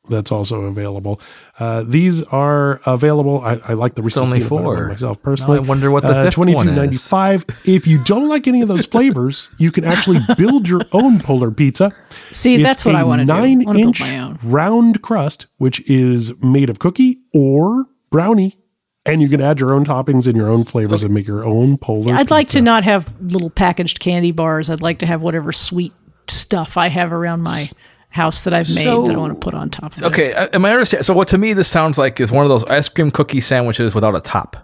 that's 0.08 0.32
also 0.32 0.62
available. 0.62 1.20
Uh, 1.60 1.84
these 1.84 2.22
are 2.26 2.80
available. 2.86 3.42
I, 3.42 3.60
I 3.68 3.74
like 3.74 3.96
the 3.96 4.04
Reese's 4.04 4.20
only 4.20 4.38
peanut 4.38 4.50
butter 4.52 4.64
one 4.64 4.76
four. 4.78 4.88
myself 4.90 5.22
personally. 5.24 5.58
Now 5.60 5.66
I 5.66 5.68
wonder 5.68 5.90
what 5.92 6.04
the 6.04 6.14
fifth 6.14 6.38
one 6.38 6.48
is. 6.50 6.54
Twenty 6.56 6.70
two 6.70 6.76
ninety 6.76 6.98
five. 6.98 7.44
If 7.66 7.88
you 7.88 8.04
don't 8.04 8.30
like 8.30 8.48
any 8.48 8.62
of 8.62 8.68
those 8.68 8.86
flavors, 8.86 9.50
you 9.58 9.72
can 9.72 9.84
actually 9.84 10.20
build 10.38 10.70
your 10.70 10.82
own 10.92 11.20
polar 11.20 11.50
pizza. 11.50 11.92
See, 12.32 12.62
that's 12.62 12.86
what 12.86 12.96
I 12.96 13.00
I 13.00 13.04
wanna 13.04 13.26
do. 13.26 13.34
Nine 13.34 13.64
wanna 13.66 13.80
build 13.80 13.88
inch 13.88 14.00
my 14.00 14.20
own. 14.20 14.40
round 14.44 15.02
crust, 15.02 15.48
which 15.58 15.82
is 15.90 16.38
made 16.42 16.70
of 16.70 16.78
cookie 16.80 17.22
or 17.34 17.88
brownie. 18.12 18.60
And 19.08 19.22
you 19.22 19.30
can 19.30 19.40
add 19.40 19.60
your 19.60 19.74
own 19.74 19.86
toppings 19.86 20.26
and 20.26 20.36
your 20.36 20.50
own 20.52 20.64
flavors 20.64 21.04
and 21.04 21.14
make 21.14 21.28
your 21.28 21.46
own 21.46 21.78
polar. 21.78 22.16
I'd 22.16 22.32
like 22.32 22.48
to 22.50 22.62
not 22.62 22.84
have 22.84 23.14
little 23.22 23.52
packaged 23.52 24.00
candy 24.00 24.32
bars. 24.32 24.70
I'd 24.70 24.82
like 24.82 25.00
to 25.00 25.06
have 25.06 25.22
whatever 25.22 25.52
sweet 25.54 25.94
stuff 26.28 26.76
I 26.76 26.88
have 26.90 27.14
around 27.14 27.44
my 27.44 27.70
house 28.10 28.42
that 28.44 28.54
I've 28.54 28.68
made 28.74 28.84
So- 28.84 29.06
that 29.06 29.14
I 29.16 29.18
want 29.20 29.34
to 29.34 29.40
put 29.40 29.54
on 29.54 29.70
top 29.70 29.94
of 29.96 30.02
it. 30.02 30.06
Okay, 30.06 30.34
uh, 30.34 30.48
am 30.54 30.66
I 30.66 30.72
understand? 30.72 31.06
So, 31.06 31.14
what 31.14 31.28
to 31.28 31.38
me 31.38 31.54
this 31.54 31.68
sounds 31.68 31.98
like 32.00 32.20
is 32.20 32.32
one 32.32 32.46
of 32.46 32.50
those 32.50 32.64
ice 32.64 32.90
cream 32.90 33.12
cookie 33.12 33.42
sandwiches 33.42 33.94
without 33.94 34.16
a 34.16 34.22
top, 34.22 34.58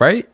right? 0.00 0.28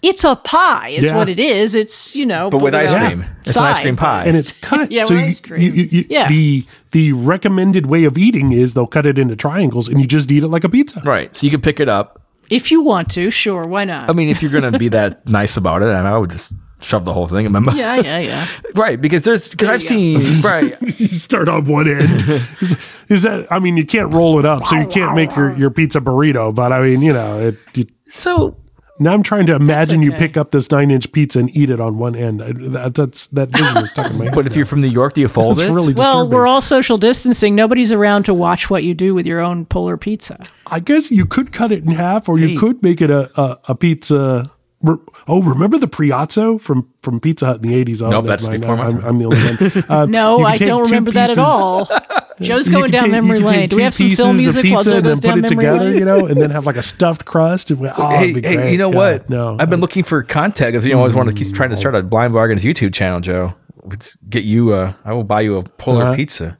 It's 0.00 0.22
a 0.22 0.36
pie, 0.36 0.90
is 0.90 1.06
Yeah. 1.06 1.16
what 1.16 1.28
it 1.28 1.40
is. 1.40 1.74
It's 1.74 2.14
you 2.14 2.26
know, 2.26 2.50
But 2.50 2.62
with 2.62 2.74
ice 2.76 2.92
without 2.92 3.06
cream, 3.08 3.24
it's 3.44 3.56
an 3.56 3.64
ice 3.64 3.80
cream 3.80 3.96
pie. 3.96 4.24
and 4.26 4.36
it's 4.36 4.52
cut. 4.60 4.92
Yeah, 4.92 5.04
so 5.04 5.14
with 5.14 5.22
you, 5.24 5.28
ice 5.30 5.40
cream. 5.40 5.62
you- 5.62 5.72
you- 5.72 5.88
you- 5.90 6.04
Yeah. 6.08 6.28
the 6.28 6.64
the 6.92 7.12
recommended 7.12 7.86
way 7.86 8.04
of 8.04 8.16
eating 8.16 8.52
is 8.52 8.74
they'll 8.74 8.86
cut 8.86 9.04
it 9.06 9.18
into 9.18 9.34
triangles, 9.34 9.88
and 9.88 9.98
you 10.00 10.06
just 10.06 10.30
eat 10.30 10.44
it 10.44 10.48
like 10.48 10.62
a 10.62 10.68
pizza. 10.68 11.02
right. 11.04 11.34
So 11.34 11.44
you 11.46 11.50
can 11.50 11.60
pick 11.60 11.80
it 11.80 11.88
up. 11.88 12.20
If 12.50 12.70
you 12.70 12.82
want 12.82 13.10
to, 13.12 13.30
sure, 13.30 13.62
why 13.62 13.84
not? 13.84 14.08
I 14.10 14.12
mean, 14.12 14.28
if 14.28 14.42
you're 14.42 14.50
gonna 14.50 14.78
be 14.78 14.88
that 14.98 15.26
nice 15.26 15.56
about 15.56 15.82
it, 15.82 15.86
I, 15.86 16.00
I 16.00 16.18
would 16.18 16.30
just 16.30 16.52
shove 16.80 17.04
the 17.04 17.12
whole 17.12 17.26
thing 17.26 17.44
in 17.44 17.52
my 17.52 17.58
mouth. 17.58 17.74
yeah, 17.74 17.96
yeah, 17.96 18.18
yeah. 18.18 18.46
Right, 18.74 19.00
because 19.00 19.22
there's 19.22 19.48
because 19.48 19.68
I've 19.68 19.82
seen 19.82 20.40
right. 20.42 20.76
you 20.80 21.08
start 21.08 21.48
on 21.48 21.64
one 21.64 21.88
end. 21.88 22.20
is, 22.60 22.76
is 23.08 23.22
that? 23.24 23.46
I 23.50 23.58
mean, 23.58 23.76
you 23.76 23.84
can't 23.84 24.12
roll 24.12 24.38
it 24.38 24.44
up, 24.44 24.66
so 24.66 24.76
you 24.76 24.86
can't 24.86 25.14
make 25.14 25.34
your, 25.34 25.56
your 25.56 25.70
pizza 25.70 26.00
burrito. 26.00 26.54
But 26.54 26.72
I 26.72 26.80
mean, 26.82 27.02
you 27.02 27.12
know, 27.12 27.40
it, 27.40 27.56
you, 27.74 27.86
So 28.06 28.56
now 28.98 29.12
I'm 29.12 29.22
trying 29.22 29.46
to 29.46 29.54
imagine 29.54 30.02
you 30.02 30.12
pick 30.12 30.36
up 30.36 30.50
this 30.50 30.70
nine 30.70 30.90
inch 30.90 31.10
pizza 31.12 31.38
and 31.38 31.54
eat 31.56 31.70
it 31.70 31.80
on 31.80 31.98
one 31.98 32.14
end. 32.16 32.42
I, 32.42 32.52
that, 32.52 32.94
that's 32.94 33.26
that 33.28 33.50
vision 33.50 33.76
is 33.78 33.90
stuck 33.90 34.10
in 34.10 34.18
my 34.18 34.24
head. 34.26 34.34
But 34.34 34.46
if 34.46 34.56
you're 34.56 34.66
from 34.66 34.80
New 34.80 34.88
York, 34.88 35.12
do 35.14 35.20
you 35.20 35.28
fold 35.28 35.58
it's 35.58 35.68
it? 35.68 35.72
really 35.72 35.94
Well, 35.94 36.24
disturbing. 36.24 36.30
we're 36.34 36.46
all 36.46 36.60
social 36.62 36.98
distancing. 36.98 37.54
Nobody's 37.54 37.92
around 37.92 38.24
to 38.24 38.34
watch 38.34 38.68
what 38.70 38.84
you 38.84 38.94
do 38.94 39.14
with 39.14 39.26
your 39.26 39.40
own 39.40 39.66
polar 39.66 39.96
pizza. 39.96 40.44
I 40.66 40.80
guess 40.80 41.10
you 41.10 41.26
could 41.26 41.52
cut 41.52 41.72
it 41.72 41.84
in 41.84 41.90
half, 41.92 42.28
or 42.28 42.38
you 42.38 42.48
Hey. 42.48 42.56
could 42.56 42.82
make 42.82 43.00
it 43.00 43.10
a 43.10 43.30
a, 43.40 43.58
a 43.68 43.74
pizza. 43.74 44.50
Re- 44.82 44.96
Oh, 45.30 45.42
remember 45.42 45.76
the 45.76 45.88
Priazzo 45.88 46.58
from 46.58 46.88
from 47.02 47.20
Pizza 47.20 47.44
Hut 47.46 47.56
in 47.56 47.62
the 47.68 47.74
eighties? 47.74 48.00
Oh, 48.00 48.08
Nope, 48.08 48.24
that's 48.26 48.46
mind. 48.46 48.60
before 48.62 48.76
my 48.76 48.84
I'm, 48.86 48.92
time. 49.00 49.04
I'm 49.04 49.18
the 49.18 49.24
only 49.26 49.38
one. 49.38 49.84
Uh, 50.02 50.06
No, 50.06 50.42
I 50.44 50.54
don't 50.56 50.84
two 50.84 50.88
remember 50.90 51.10
that 51.10 51.28
at 51.30 51.38
all. 51.38 51.86
Joe's 52.40 52.68
going 52.68 52.90
down 52.90 53.04
take- 53.04 53.12
memory 53.12 53.38
lane. 53.40 53.68
Do 53.68 53.76
we 53.76 53.82
have 53.82 53.94
some 53.94 54.10
film 54.10 54.36
music 54.36 54.64
while 54.64 54.76
pizza 54.82 54.90
Joe 54.90 54.96
and 54.96 55.04
goes 55.04 55.20
then 55.20 55.30
down 55.30 55.42
put 55.42 55.52
it 55.52 55.56
memory 55.56 55.64
together, 55.72 55.90
lane? 55.90 55.98
you 55.98 56.04
know, 56.04 56.26
and 56.26 56.36
then 56.40 56.50
have 56.50 56.66
like 56.66 56.76
a 56.76 56.82
stuffed 56.82 57.24
crust. 57.24 57.70
And, 57.70 57.86
oh, 57.96 58.08
hey, 58.08 58.30
it'd 58.30 58.42
be 58.42 58.48
hey, 58.48 58.72
you 58.72 58.78
know 58.78 58.90
Yeah, 58.90 58.96
what? 58.96 59.30
No, 59.30 59.56
I've 59.58 59.70
been 59.70 59.80
looking 59.80 60.04
for 60.04 60.22
contact 60.22 60.72
because 60.72 60.86
you 60.86 60.92
know 60.92 60.98
I 60.98 61.00
always 61.00 61.14
want 61.14 61.28
to 61.28 61.34
keep 61.34 61.52
trying 61.54 61.70
to 61.70 61.76
start 61.76 61.94
a 61.94 62.02
Blind 62.02 62.32
Bargains 62.32 62.64
YouTube 62.64 62.94
channel, 62.94 63.20
Joe. 63.20 63.54
Let's 63.84 64.16
get 64.16 64.44
you. 64.44 64.72
Uh, 64.74 64.92
I 65.04 65.12
will 65.12 65.24
buy 65.24 65.40
you 65.42 65.56
a 65.56 65.62
polar 65.62 66.02
Uh-huh. 66.04 66.14
pizza. 66.16 66.58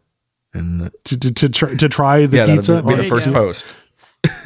And 0.55 0.83
uh, 0.83 0.91
to 1.05 1.18
to 1.18 1.33
to 1.33 1.49
try, 1.51 1.74
to 1.74 1.89
try 1.89 2.26
the 2.26 2.37
yeah, 2.39 2.47
pizza. 2.47 2.72
that'll 2.74 2.89
be, 2.89 2.97
be 2.97 3.03
the 3.03 3.09
first 3.09 3.26
go. 3.26 3.33
post. 3.35 3.66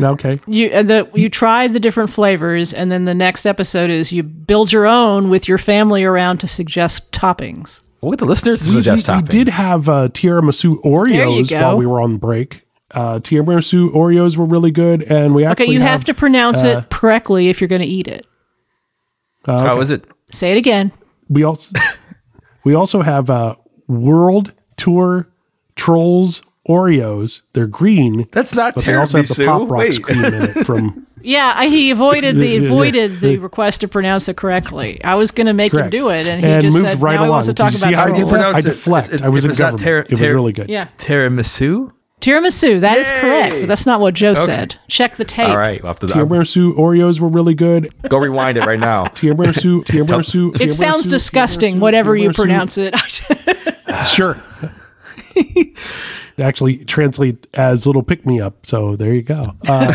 okay, 0.01 0.41
You 0.47 0.69
uh, 0.71 0.83
the 0.83 1.09
you 1.15 1.31
try 1.31 1.69
the 1.69 1.79
different 1.81 2.11
flavors, 2.11 2.75
and 2.75 2.91
then 2.93 3.05
the 3.05 3.15
next 3.15 3.47
episode 3.47 3.89
is 3.89 4.11
you 4.13 4.23
build 4.23 4.73
your 4.73 4.87
own 4.87 5.31
with 5.31 5.49
your 5.49 5.59
family 5.59 6.03
around 6.05 6.39
to 6.39 6.49
suggest 6.49 7.11
toppings. 7.13 7.81
We'll 8.03 8.11
get 8.11 8.19
the 8.19 8.27
listeners 8.27 8.63
to 8.63 8.71
we, 8.71 8.77
we, 8.77 8.83
suggest 8.83 9.09
we 9.09 9.15
toppings. 9.15 9.29
did 9.29 9.49
have 9.49 9.89
uh, 9.89 10.09
tiramisu 10.09 10.83
Oreos 10.83 11.53
while 11.61 11.77
we 11.77 11.87
were 11.87 12.01
on 12.01 12.19
break. 12.19 12.67
Uh, 12.91 13.21
tiramisu 13.21 13.91
Oreos 13.95 14.37
were 14.37 14.45
really 14.45 14.73
good, 14.73 15.03
and 15.05 15.35
we 15.35 15.45
Okay, 15.45 15.51
actually 15.51 15.75
you 15.75 15.81
have 15.81 16.05
to 16.05 16.15
pronounce 16.15 16.65
uh, 16.65 16.79
it 16.79 16.91
correctly 16.91 17.49
if 17.49 17.61
you're 17.61 17.69
going 17.69 17.81
to 17.81 17.87
eat 17.87 18.09
it. 18.09 18.27
How 19.47 19.81
is 19.81 19.91
it? 19.93 20.05
Say 20.33 20.51
it 20.51 20.57
again. 20.57 20.91
We 21.29 21.45
also 21.45 21.75
we 22.65 22.75
also 22.75 23.03
have 23.03 23.31
uh, 23.31 23.55
World 23.87 24.53
Tour 24.77 25.29
Trolls 25.77 26.43
Oreos. 26.69 27.43
They're 27.53 27.67
green, 27.69 28.27
That's 28.33 28.55
not 28.55 28.75
but 28.75 28.85
they 28.85 28.95
also 28.95 29.19
have 29.19 29.29
the 29.29 29.35
tiramisu. 29.35 29.47
Pop 29.47 29.71
Rocks 29.71 29.89
Wait. 29.89 30.03
cream 30.03 30.25
in 30.25 30.35
it 30.35 30.67
from. 30.67 31.07
Yeah, 31.25 31.53
I, 31.57 31.69
he 31.69 31.91
avoided 31.91 32.37
the 32.37 32.47
Yeah, 32.49 32.59
yeah, 32.61 32.67
avoided 32.67 33.21
the 33.21 33.39
request 33.39 33.81
to 33.83 33.89
pronounce 33.89 34.29
it 34.29 34.37
correctly. 34.37 35.03
I 35.05 35.15
was 35.15 35.31
going 35.31 35.47
to 35.47 35.53
make 35.53 35.73
Correct. 35.73 35.93
him 35.93 36.01
do 36.01 36.09
it, 36.11 36.27
and 36.27 36.45
he 36.45 36.51
And 36.51 36.63
just 36.63 36.75
moved 36.75 36.87
said, 36.87 37.01
right 37.03 37.15
"Now 37.17 37.25
he 37.25 37.31
wants 37.31 37.47
to 37.49 37.55
talk 37.55 37.73
Did 37.73 37.81
you 37.81 37.87
see 37.87 37.93
about 37.95 37.99
how 38.09 38.15
I 38.15 38.17
did 38.17 38.17
trolls." 38.21 38.31
that? 38.33 38.37
Pronounce 38.39 38.55
I 38.67 38.69
it. 38.69 38.73
deflect. 38.73 39.09
It's- 39.09 39.23
I 39.27 39.29
was 39.29 39.45
it 39.45 39.49
was 39.49 39.59
not 39.59 39.65
government. 39.73 39.83
ter- 39.85 39.99
it 40.01 40.11
was 40.11 40.21
really 40.21 40.53
good. 40.53 40.69
Yeah, 40.69 40.89
tiramisu. 40.99 41.93
tiramisu. 42.21 42.81
That 42.81 42.99
is 42.99 43.09
Yay! 43.09 43.21
correct, 43.21 43.55
but 43.61 43.67
that's 43.69 43.87
not 43.87 44.01
what 44.01 44.15
Joe 44.15 44.35
said. 44.35 44.77
Check 44.89 45.17
the 45.17 45.25
tape. 45.25 45.49
All 45.49 45.57
right, 45.57 45.83
we'll 45.83 45.89
have 45.91 45.99
to 46.01 46.07
Tiramisu 46.07 46.77
Oreos 46.77 47.19
were 47.21 47.29
really 47.29 47.55
good. 47.55 47.93
go 48.09 48.19
rewind 48.19 48.59
it 48.59 48.65
right 48.65 48.79
now. 48.79 49.05
Tiramisu, 49.15 49.85
tiramisu. 49.85 50.61
It 50.61 50.73
sounds 50.73 51.07
disgusting, 51.07 51.81
whatever 51.81 52.17
you 52.17 52.33
pronounce 52.33 52.79
it. 52.79 52.95
Sure. 54.07 54.37
Actually, 56.39 56.79
translate 56.85 57.47
as 57.55 57.87
little 57.87 58.03
pick 58.03 58.25
me 58.25 58.41
up. 58.41 58.65
So 58.67 58.97
there 58.97 59.13
you 59.15 59.23
go. 59.23 59.55
Uh, 59.69 59.93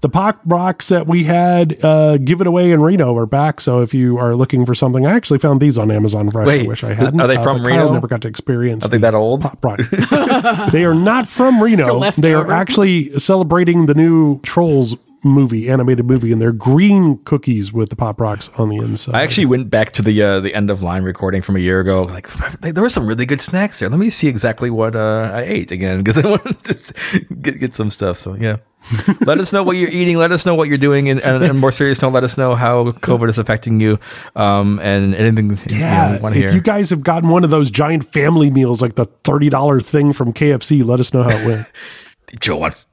the, 0.00 0.08
the 0.08 0.08
Pop 0.08 0.40
Rocks 0.44 0.88
that 0.88 1.06
we 1.06 1.24
had 1.24 1.82
uh, 1.84 2.16
given 2.18 2.46
away 2.46 2.72
in 2.72 2.80
Reno 2.80 3.16
are 3.16 3.26
back. 3.26 3.60
So 3.60 3.82
if 3.82 3.92
you 3.94 4.18
are 4.18 4.34
looking 4.34 4.64
for 4.66 4.74
something, 4.74 5.06
I 5.06 5.12
actually 5.14 5.38
found 5.38 5.60
these 5.60 5.78
on 5.78 5.90
Amazon 5.90 6.30
Fresh. 6.30 6.46
Wait, 6.46 6.64
I 6.64 6.68
wish 6.68 6.84
I 6.84 6.94
hadn't. 6.94 7.20
are 7.20 7.26
they 7.26 7.36
Uh, 7.36 7.42
from 7.42 7.62
but 7.62 7.68
Kyle 7.68 7.78
Reno? 7.80 7.92
never 7.94 8.08
got 8.08 8.22
to 8.22 8.28
experience. 8.28 8.84
Are 8.84 8.88
they 8.88 8.98
that 8.98 9.14
old? 9.14 9.42
Pop 9.42 9.64
Rock. 9.64 9.80
they 10.72 10.84
are 10.84 10.94
not 10.94 11.28
from 11.28 11.62
Reno. 11.62 12.10
They 12.12 12.34
are 12.34 12.50
actually 12.52 13.18
celebrating 13.18 13.86
the 13.86 13.94
new 13.94 14.40
Trolls 14.42 14.96
movie, 15.24 15.68
animated 15.70 16.06
movie, 16.06 16.32
and 16.32 16.40
they're 16.40 16.52
green 16.52 17.18
cookies 17.24 17.72
with 17.72 17.88
the 17.90 17.96
pop 17.96 18.20
rocks 18.20 18.50
on 18.56 18.68
the 18.68 18.76
inside. 18.76 19.14
I 19.14 19.22
actually 19.22 19.46
went 19.46 19.70
back 19.70 19.92
to 19.92 20.02
the 20.02 20.22
uh, 20.22 20.40
the 20.40 20.54
end 20.54 20.70
of 20.70 20.82
line 20.82 21.02
recording 21.02 21.42
from 21.42 21.56
a 21.56 21.60
year 21.60 21.80
ago. 21.80 22.04
Like 22.04 22.28
there 22.60 22.82
were 22.82 22.90
some 22.90 23.06
really 23.06 23.26
good 23.26 23.40
snacks 23.40 23.78
there. 23.78 23.88
Let 23.88 23.98
me 23.98 24.10
see 24.10 24.28
exactly 24.28 24.70
what 24.70 24.94
uh, 24.94 25.30
I 25.34 25.42
ate 25.42 25.72
again 25.72 26.02
because 26.02 26.18
I 26.24 26.28
wanted 26.28 26.62
to 26.64 27.34
get 27.34 27.58
get 27.58 27.74
some 27.74 27.90
stuff. 27.90 28.16
So 28.16 28.34
yeah, 28.34 28.56
let 29.20 29.38
us 29.38 29.52
know 29.52 29.62
what 29.62 29.76
you're 29.76 29.90
eating. 29.90 30.16
Let 30.16 30.32
us 30.32 30.46
know 30.46 30.54
what 30.54 30.68
you're 30.68 30.78
doing, 30.78 31.08
and, 31.08 31.20
and, 31.20 31.42
and 31.42 31.58
more 31.58 31.72
serious 31.72 32.00
note, 32.00 32.12
let 32.12 32.24
us 32.24 32.38
know 32.38 32.54
how 32.54 32.92
COVID 32.92 33.28
is 33.28 33.38
affecting 33.38 33.80
you, 33.80 33.98
um, 34.36 34.78
and 34.80 35.14
anything 35.14 35.58
yeah, 35.68 36.14
you 36.14 36.20
know, 36.20 36.28
if 36.28 36.54
you 36.54 36.60
guys 36.60 36.90
have 36.90 37.02
gotten 37.02 37.28
one 37.28 37.44
of 37.44 37.50
those 37.50 37.70
giant 37.70 38.10
family 38.12 38.50
meals, 38.50 38.80
like 38.80 38.94
the 38.94 39.06
thirty 39.24 39.48
dollar 39.48 39.80
thing 39.80 40.12
from 40.12 40.32
KFC, 40.32 40.84
let 40.84 41.00
us 41.00 41.12
know 41.12 41.22
how 41.22 41.36
it 41.36 41.46
went. 41.46 41.66
Joe 42.40 42.56
wants 42.56 42.86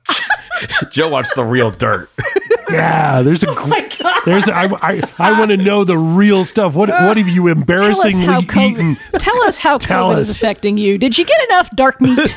Joe 0.92 1.10
wants 1.10 1.36
the 1.36 1.44
real 1.44 1.72
dirt. 1.72 2.10
Yeah, 2.68 3.22
there's 3.22 3.44
a 3.44 3.50
oh 3.52 4.22
there's 4.26 4.48
a, 4.50 4.54
I, 4.54 4.64
I, 4.82 5.02
I 5.20 5.40
want 5.40 5.52
to 5.52 5.58
know 5.58 5.84
the 5.84 5.98
real 5.98 6.44
stuff. 6.44 6.74
What 6.74 6.90
uh, 6.90 7.06
what 7.06 7.16
have 7.16 7.28
you 7.30 7.44
Tell 7.44 7.52
us 7.52 7.58
embarrassingly 7.60 8.26
how 8.26 8.40
eaten? 8.40 8.98
Tell 9.20 9.44
us 9.44 9.60
how 9.60 9.78
Tell 9.78 10.10
COVID 10.10 10.16
us. 10.18 10.30
is 10.30 10.36
affecting 10.36 10.78
you. 10.78 10.98
Did 10.98 11.16
you 11.18 11.26
get 11.26 11.40
enough 11.50 11.70
dark 11.76 12.02
meat? 12.02 12.36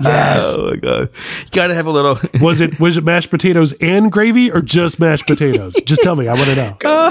Yes. 0.00 0.46
Oh 0.56 0.70
my 0.70 0.76
god, 0.76 1.08
you 1.12 1.46
gotta 1.52 1.74
have 1.74 1.86
a 1.86 1.90
little. 1.90 2.18
Was 2.40 2.60
it 2.60 2.80
was 2.80 2.96
it 2.96 3.04
mashed 3.04 3.30
potatoes 3.30 3.72
and 3.74 4.10
gravy 4.10 4.50
or 4.50 4.60
just 4.60 4.98
mashed 4.98 5.26
potatoes? 5.26 5.74
just 5.86 6.02
tell 6.02 6.16
me. 6.16 6.26
I 6.26 6.34
want 6.34 6.46
to 6.46 6.56
know. 6.56 7.10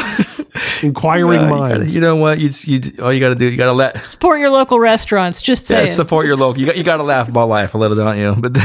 Inquiring 0.84 1.39
Uh, 1.39 1.43
you, 1.43 1.49
gotta- 1.77 1.89
you 1.89 2.01
know 2.01 2.15
what? 2.18 2.39
You, 2.39 2.49
you 2.65 2.81
all 3.01 3.14
you 3.14 3.19
gotta 3.19 3.35
do. 3.35 3.49
You 3.49 3.55
gotta 3.57 3.72
let 3.73 4.05
Support 4.05 4.39
your 4.39 4.49
local 4.49 4.80
restaurants. 4.80 5.41
Just 5.41 5.69
Yeah, 5.69 5.85
support 5.85 6.26
your 6.26 6.35
local. 6.35 6.60
You 6.60 6.65
got 6.68 6.77
you 6.77 6.84
got 6.84 6.97
to 6.97 7.03
laugh 7.03 7.30
about 7.30 7.47
life 7.49 7.73
a 7.73 7.77
little, 7.77 7.95
don't 7.95 8.18
you? 8.18 8.35
But 8.38 8.55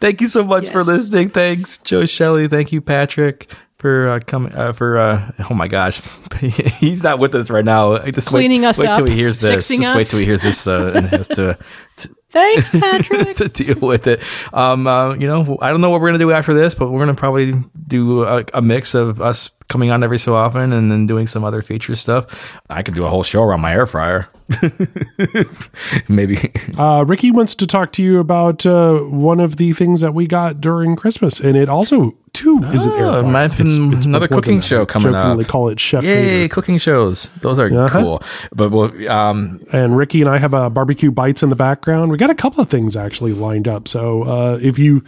thank 0.00 0.20
you 0.20 0.28
so 0.28 0.44
much 0.44 0.68
for 0.68 0.84
listening. 0.84 1.30
Thanks, 1.30 1.78
Joe 1.78 2.04
Shelly. 2.04 2.48
Thank 2.48 2.72
you, 2.72 2.80
Patrick, 2.80 3.50
for 3.78 4.08
uh, 4.10 4.20
coming. 4.26 4.54
Uh, 4.54 4.72
for 4.74 4.98
uh, 4.98 5.32
oh 5.50 5.54
my 5.54 5.66
gosh, 5.68 6.02
he's 6.40 7.02
not 7.02 7.18
with 7.18 7.34
us 7.34 7.50
right 7.50 7.64
now. 7.64 7.98
Just 8.10 8.28
Cleaning 8.28 8.62
wait, 8.62 8.68
us 8.68 8.78
wait 8.78 8.96
till 8.96 9.06
he 9.06 9.14
hears 9.16 9.40
this. 9.40 9.66
fixing 9.66 9.82
Just 9.82 9.94
wait 9.96 10.06
till 10.06 10.18
he 10.20 10.24
hears 10.26 10.42
this 10.42 10.66
uh, 10.66 10.92
and 10.94 11.06
has 11.06 11.28
to. 11.28 11.58
to 11.98 12.15
Thanks, 12.30 12.68
Patrick. 12.80 13.36
to 13.36 13.48
deal 13.48 13.78
with 13.78 14.06
it. 14.06 14.22
Um, 14.52 14.86
uh, 14.86 15.14
you 15.14 15.26
know, 15.26 15.58
I 15.62 15.70
don't 15.70 15.80
know 15.80 15.90
what 15.90 16.00
we're 16.00 16.08
gonna 16.08 16.18
do 16.18 16.32
after 16.32 16.54
this, 16.54 16.74
but 16.74 16.90
we're 16.90 17.00
gonna 17.00 17.14
probably 17.14 17.54
do 17.86 18.24
a, 18.24 18.44
a 18.52 18.60
mix 18.62 18.94
of 18.94 19.20
us 19.20 19.50
coming 19.68 19.90
on 19.90 20.02
every 20.04 20.18
so 20.18 20.34
often 20.34 20.72
and 20.72 20.90
then 20.92 21.06
doing 21.06 21.26
some 21.26 21.42
other 21.44 21.60
feature 21.62 21.94
stuff. 21.96 22.52
I 22.70 22.82
could 22.82 22.94
do 22.94 23.04
a 23.04 23.08
whole 23.08 23.22
show 23.24 23.42
around 23.42 23.60
my 23.62 23.72
air 23.72 23.86
fryer. 23.86 24.28
Maybe 26.08 26.52
Uh, 26.78 27.04
Ricky 27.06 27.30
wants 27.30 27.54
to 27.56 27.66
talk 27.66 27.92
to 27.92 28.02
you 28.02 28.18
about 28.20 28.64
uh, 28.66 28.98
one 29.00 29.40
of 29.40 29.56
the 29.56 29.72
things 29.72 30.00
that 30.02 30.14
we 30.14 30.26
got 30.26 30.60
during 30.60 30.94
Christmas, 30.96 31.40
and 31.40 31.56
it 31.56 31.68
also 31.68 32.14
too 32.32 32.58
is 32.72 32.84
an 32.86 32.92
air 32.92 33.06
Oh, 33.06 33.20
fryer. 33.22 33.32
might 33.32 33.52
have 33.52 33.60
It's- 33.60 33.76
it's 33.76 34.06
another 34.06 34.10
more 34.10 34.20
than 34.20 34.28
cooking 34.28 34.56
that. 34.58 34.64
show 34.64 34.86
coming 34.86 35.12
Jokingly 35.12 35.44
up. 35.44 35.50
call 35.50 35.68
it 35.68 35.80
Chef 35.80 36.04
Yay, 36.04 36.14
Fader. 36.42 36.54
cooking 36.54 36.78
shows. 36.78 37.30
Those 37.40 37.58
are 37.58 37.66
Uh-huh. 37.72 38.00
cool. 38.00 38.22
But 38.54 38.70
we'll, 38.70 39.10
um, 39.10 39.60
And 39.72 39.96
Ricky 39.96 40.20
and 40.20 40.30
I 40.30 40.38
have 40.38 40.52
a 40.54 40.68
barbecue 40.70 41.10
bites 41.10 41.42
in 41.42 41.48
the 41.48 41.56
background. 41.56 42.10
We 42.12 42.18
got 42.18 42.30
a 42.30 42.34
couple 42.34 42.60
of 42.60 42.68
things 42.68 42.96
actually 42.96 43.32
lined 43.32 43.66
up. 43.66 43.88
So 43.88 44.22
uh, 44.24 44.58
if 44.60 44.78
you 44.78 45.02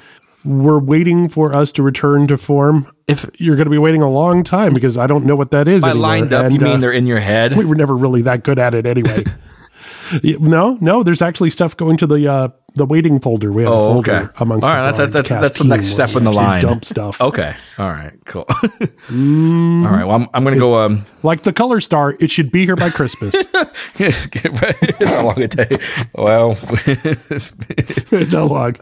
were 0.49 0.79
waiting 0.79 1.29
for 1.29 1.55
us 1.55 1.71
to 1.73 1.83
return 1.83 2.27
to 2.29 2.39
form, 2.39 2.91
if 3.07 3.29
you're 3.39 3.57
going 3.57 3.67
to 3.67 3.71
be 3.71 3.79
waiting 3.79 4.03
a 4.03 4.09
long 4.09 4.43
time 4.43 4.73
because 4.73 4.97
I 4.97 5.07
don't 5.07 5.25
know 5.27 5.37
what 5.37 5.51
that 5.51 5.69
is. 5.69 5.83
by 5.83 5.91
anymore. 5.91 6.09
lined 6.09 6.33
up, 6.33 6.47
And, 6.47 6.55
you 6.55 6.61
mean 6.61 6.75
uh, 6.75 6.79
they're 6.79 6.93
in 6.93 7.07
your 7.07 7.21
head? 7.21 7.57
we 7.57 7.65
were 7.65 7.75
never 7.75 7.95
really 7.97 8.23
that 8.23 8.43
good 8.43 8.59
at 8.59 8.75
it 8.75 8.87
anyway. 8.87 9.25
No, 10.41 10.79
no, 10.81 11.03
there's 11.03 11.21
actually 11.21 11.51
stuff 11.51 11.77
going 11.77 11.99
to 11.99 12.07
the 12.07 12.27
uh, 12.27 12.49
the 12.75 12.85
waiting 12.87 13.19
folder. 13.19 13.51
We 13.51 13.63
have 13.65 13.73
a 13.73 13.75
Oh, 13.75 13.85
folder 13.95 14.13
okay. 14.15 14.33
amongst 14.39 14.65
All 14.67 14.71
the 14.73 14.77
right, 14.77 14.91
that's- 14.97 15.13
that's- 15.15 15.41
that's 15.43 15.59
the 15.59 15.65
next 15.65 15.87
step 15.87 16.15
in 16.15 16.25
the 16.25 16.33
line. 16.33 16.63
Dump 16.63 16.85
stuff. 16.85 17.21
Okay. 17.21 17.55
All 17.79 17.91
right. 17.91 18.13
Cool. 18.27 18.45
All 18.49 19.91
right. 19.93 20.05
Well, 20.05 20.13
I'm, 20.17 20.29
I'm 20.35 20.45
going 20.45 20.55
to 20.55 20.61
go. 20.61 20.79
Um, 20.79 21.07
Like 21.23 21.43
the 21.43 21.53
color 21.53 21.81
star, 21.81 22.15
it 22.21 22.31
should 22.31 22.53
be 22.53 22.65
here 22.67 22.77
by 22.77 22.91
Christmas. 22.91 23.35
it's 23.99 25.05
how 25.13 25.25
long 25.25 25.41
it 25.41 25.51
takes. 25.53 26.07
Well, 26.15 26.57
it's 26.85 28.33
how 28.33 28.45
long 28.47 28.75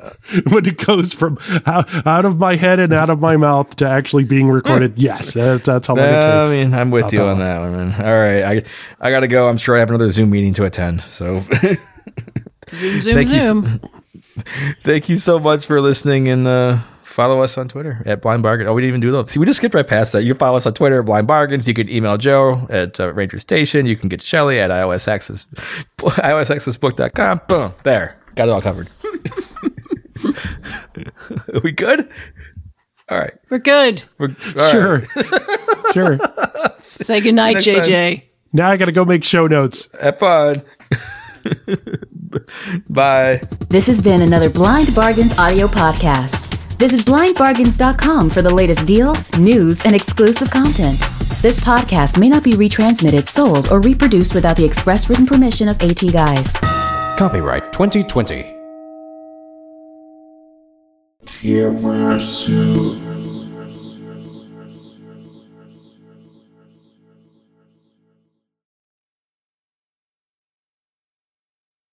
when 0.50 0.66
it 0.66 0.84
goes 0.84 1.12
from 1.14 1.38
out, 1.64 2.06
out 2.06 2.24
of 2.24 2.38
my 2.38 2.56
head 2.56 2.80
and 2.80 2.92
out 2.92 3.08
of 3.08 3.20
my 3.20 3.36
mouth 3.36 3.76
to 3.76 3.88
actually 3.88 4.24
being 4.24 4.48
recorded. 4.48 4.94
yes, 4.98 5.32
that's, 5.34 5.64
that's 5.66 5.86
how 5.86 5.94
long 5.94 6.04
it 6.04 6.08
takes. 6.10 6.24
I 6.24 6.52
mean, 6.52 6.74
I'm 6.74 6.90
with 6.90 7.04
Not 7.04 7.12
you 7.12 7.18
that 7.20 7.24
on 7.26 7.38
long. 7.38 7.46
that 7.46 7.60
one, 7.60 7.72
man. 7.90 8.04
All 8.06 8.18
right. 8.18 8.42
I, 9.00 9.06
I 9.08 9.10
got 9.10 9.20
to 9.20 9.28
go. 9.28 9.48
I'm 9.48 9.56
sure 9.58 9.76
I 9.76 9.78
have 9.78 9.88
another 9.90 10.10
Zoom 10.10 10.30
meeting 10.30 10.52
to 10.54 10.64
attend. 10.64 11.02
So 11.02 11.42
zoom, 12.74 13.02
zoom, 13.02 13.14
Thank 13.14 13.30
you 13.30 13.40
so- 13.40 13.60
zoom. 13.62 13.80
thank 14.82 15.08
you 15.08 15.16
so 15.16 15.38
much 15.38 15.66
for 15.66 15.80
listening 15.80 16.28
and, 16.28 16.46
uh, 16.46 16.78
Follow 17.04 17.40
us 17.40 17.56
on 17.56 17.66
Twitter 17.66 18.02
at 18.04 18.20
Blind 18.20 18.42
Bargain. 18.42 18.66
Oh, 18.66 18.74
we 18.74 18.82
didn't 18.82 18.88
even 18.88 19.00
do 19.00 19.10
those. 19.10 19.30
See, 19.30 19.38
we 19.40 19.46
just 19.46 19.56
skipped 19.56 19.74
right 19.74 19.86
past 19.86 20.12
that. 20.12 20.22
You 20.24 20.34
can 20.34 20.38
follow 20.38 20.58
us 20.58 20.66
on 20.66 20.74
Twitter 20.74 21.00
at 21.00 21.06
Blind 21.06 21.26
Bargains. 21.26 21.66
You 21.66 21.72
can 21.72 21.88
email 21.88 22.18
Joe 22.18 22.66
at 22.68 23.00
uh, 23.00 23.10
Ranger 23.14 23.38
Station. 23.38 23.86
You 23.86 23.96
can 23.96 24.10
get 24.10 24.20
Shelly 24.20 24.58
at 24.58 24.68
iOS 24.70 25.08
Access, 25.08 25.46
iOSAccessBook.com. 25.96 27.40
Boom. 27.48 27.72
There. 27.84 28.18
Got 28.34 28.48
it 28.48 28.50
all 28.50 28.60
covered. 28.60 28.90
Are 31.54 31.60
we 31.64 31.72
good? 31.72 32.06
All 33.08 33.18
right. 33.18 33.32
We're 33.48 33.58
good. 33.60 34.04
We're, 34.18 34.36
all 34.58 34.62
right. 34.62 34.70
Sure, 34.70 35.02
sure. 35.94 36.18
Say 36.80 37.22
goodnight, 37.22 37.54
Next 37.54 37.64
time. 37.64 37.76
JJ. 37.76 38.24
Now 38.52 38.68
I 38.70 38.76
got 38.76 38.86
to 38.86 38.92
go 38.92 39.06
make 39.06 39.24
show 39.24 39.46
notes. 39.46 39.88
Have 40.02 40.18
fun. 40.18 40.62
Bye. 42.88 43.40
This 43.68 43.86
has 43.86 44.00
been 44.00 44.22
another 44.22 44.50
Blind 44.50 44.94
Bargains 44.94 45.36
audio 45.38 45.66
podcast. 45.66 46.54
Visit 46.78 47.00
blindbargains.com 47.02 48.30
for 48.30 48.42
the 48.42 48.54
latest 48.54 48.86
deals, 48.86 49.36
news, 49.38 49.84
and 49.86 49.94
exclusive 49.94 50.50
content. 50.50 50.98
This 51.40 51.60
podcast 51.60 52.18
may 52.18 52.28
not 52.28 52.44
be 52.44 52.52
retransmitted, 52.52 53.28
sold, 53.28 53.70
or 53.70 53.80
reproduced 53.80 54.34
without 54.34 54.56
the 54.56 54.64
express 54.64 55.08
written 55.08 55.26
permission 55.26 55.68
of 55.68 55.80
AT 55.82 56.00
Guys. 56.12 56.54
Copyright 57.16 57.72
2020. 57.72 58.54
Tear 61.26 61.72
my 61.72 62.24
suit. 62.24 63.05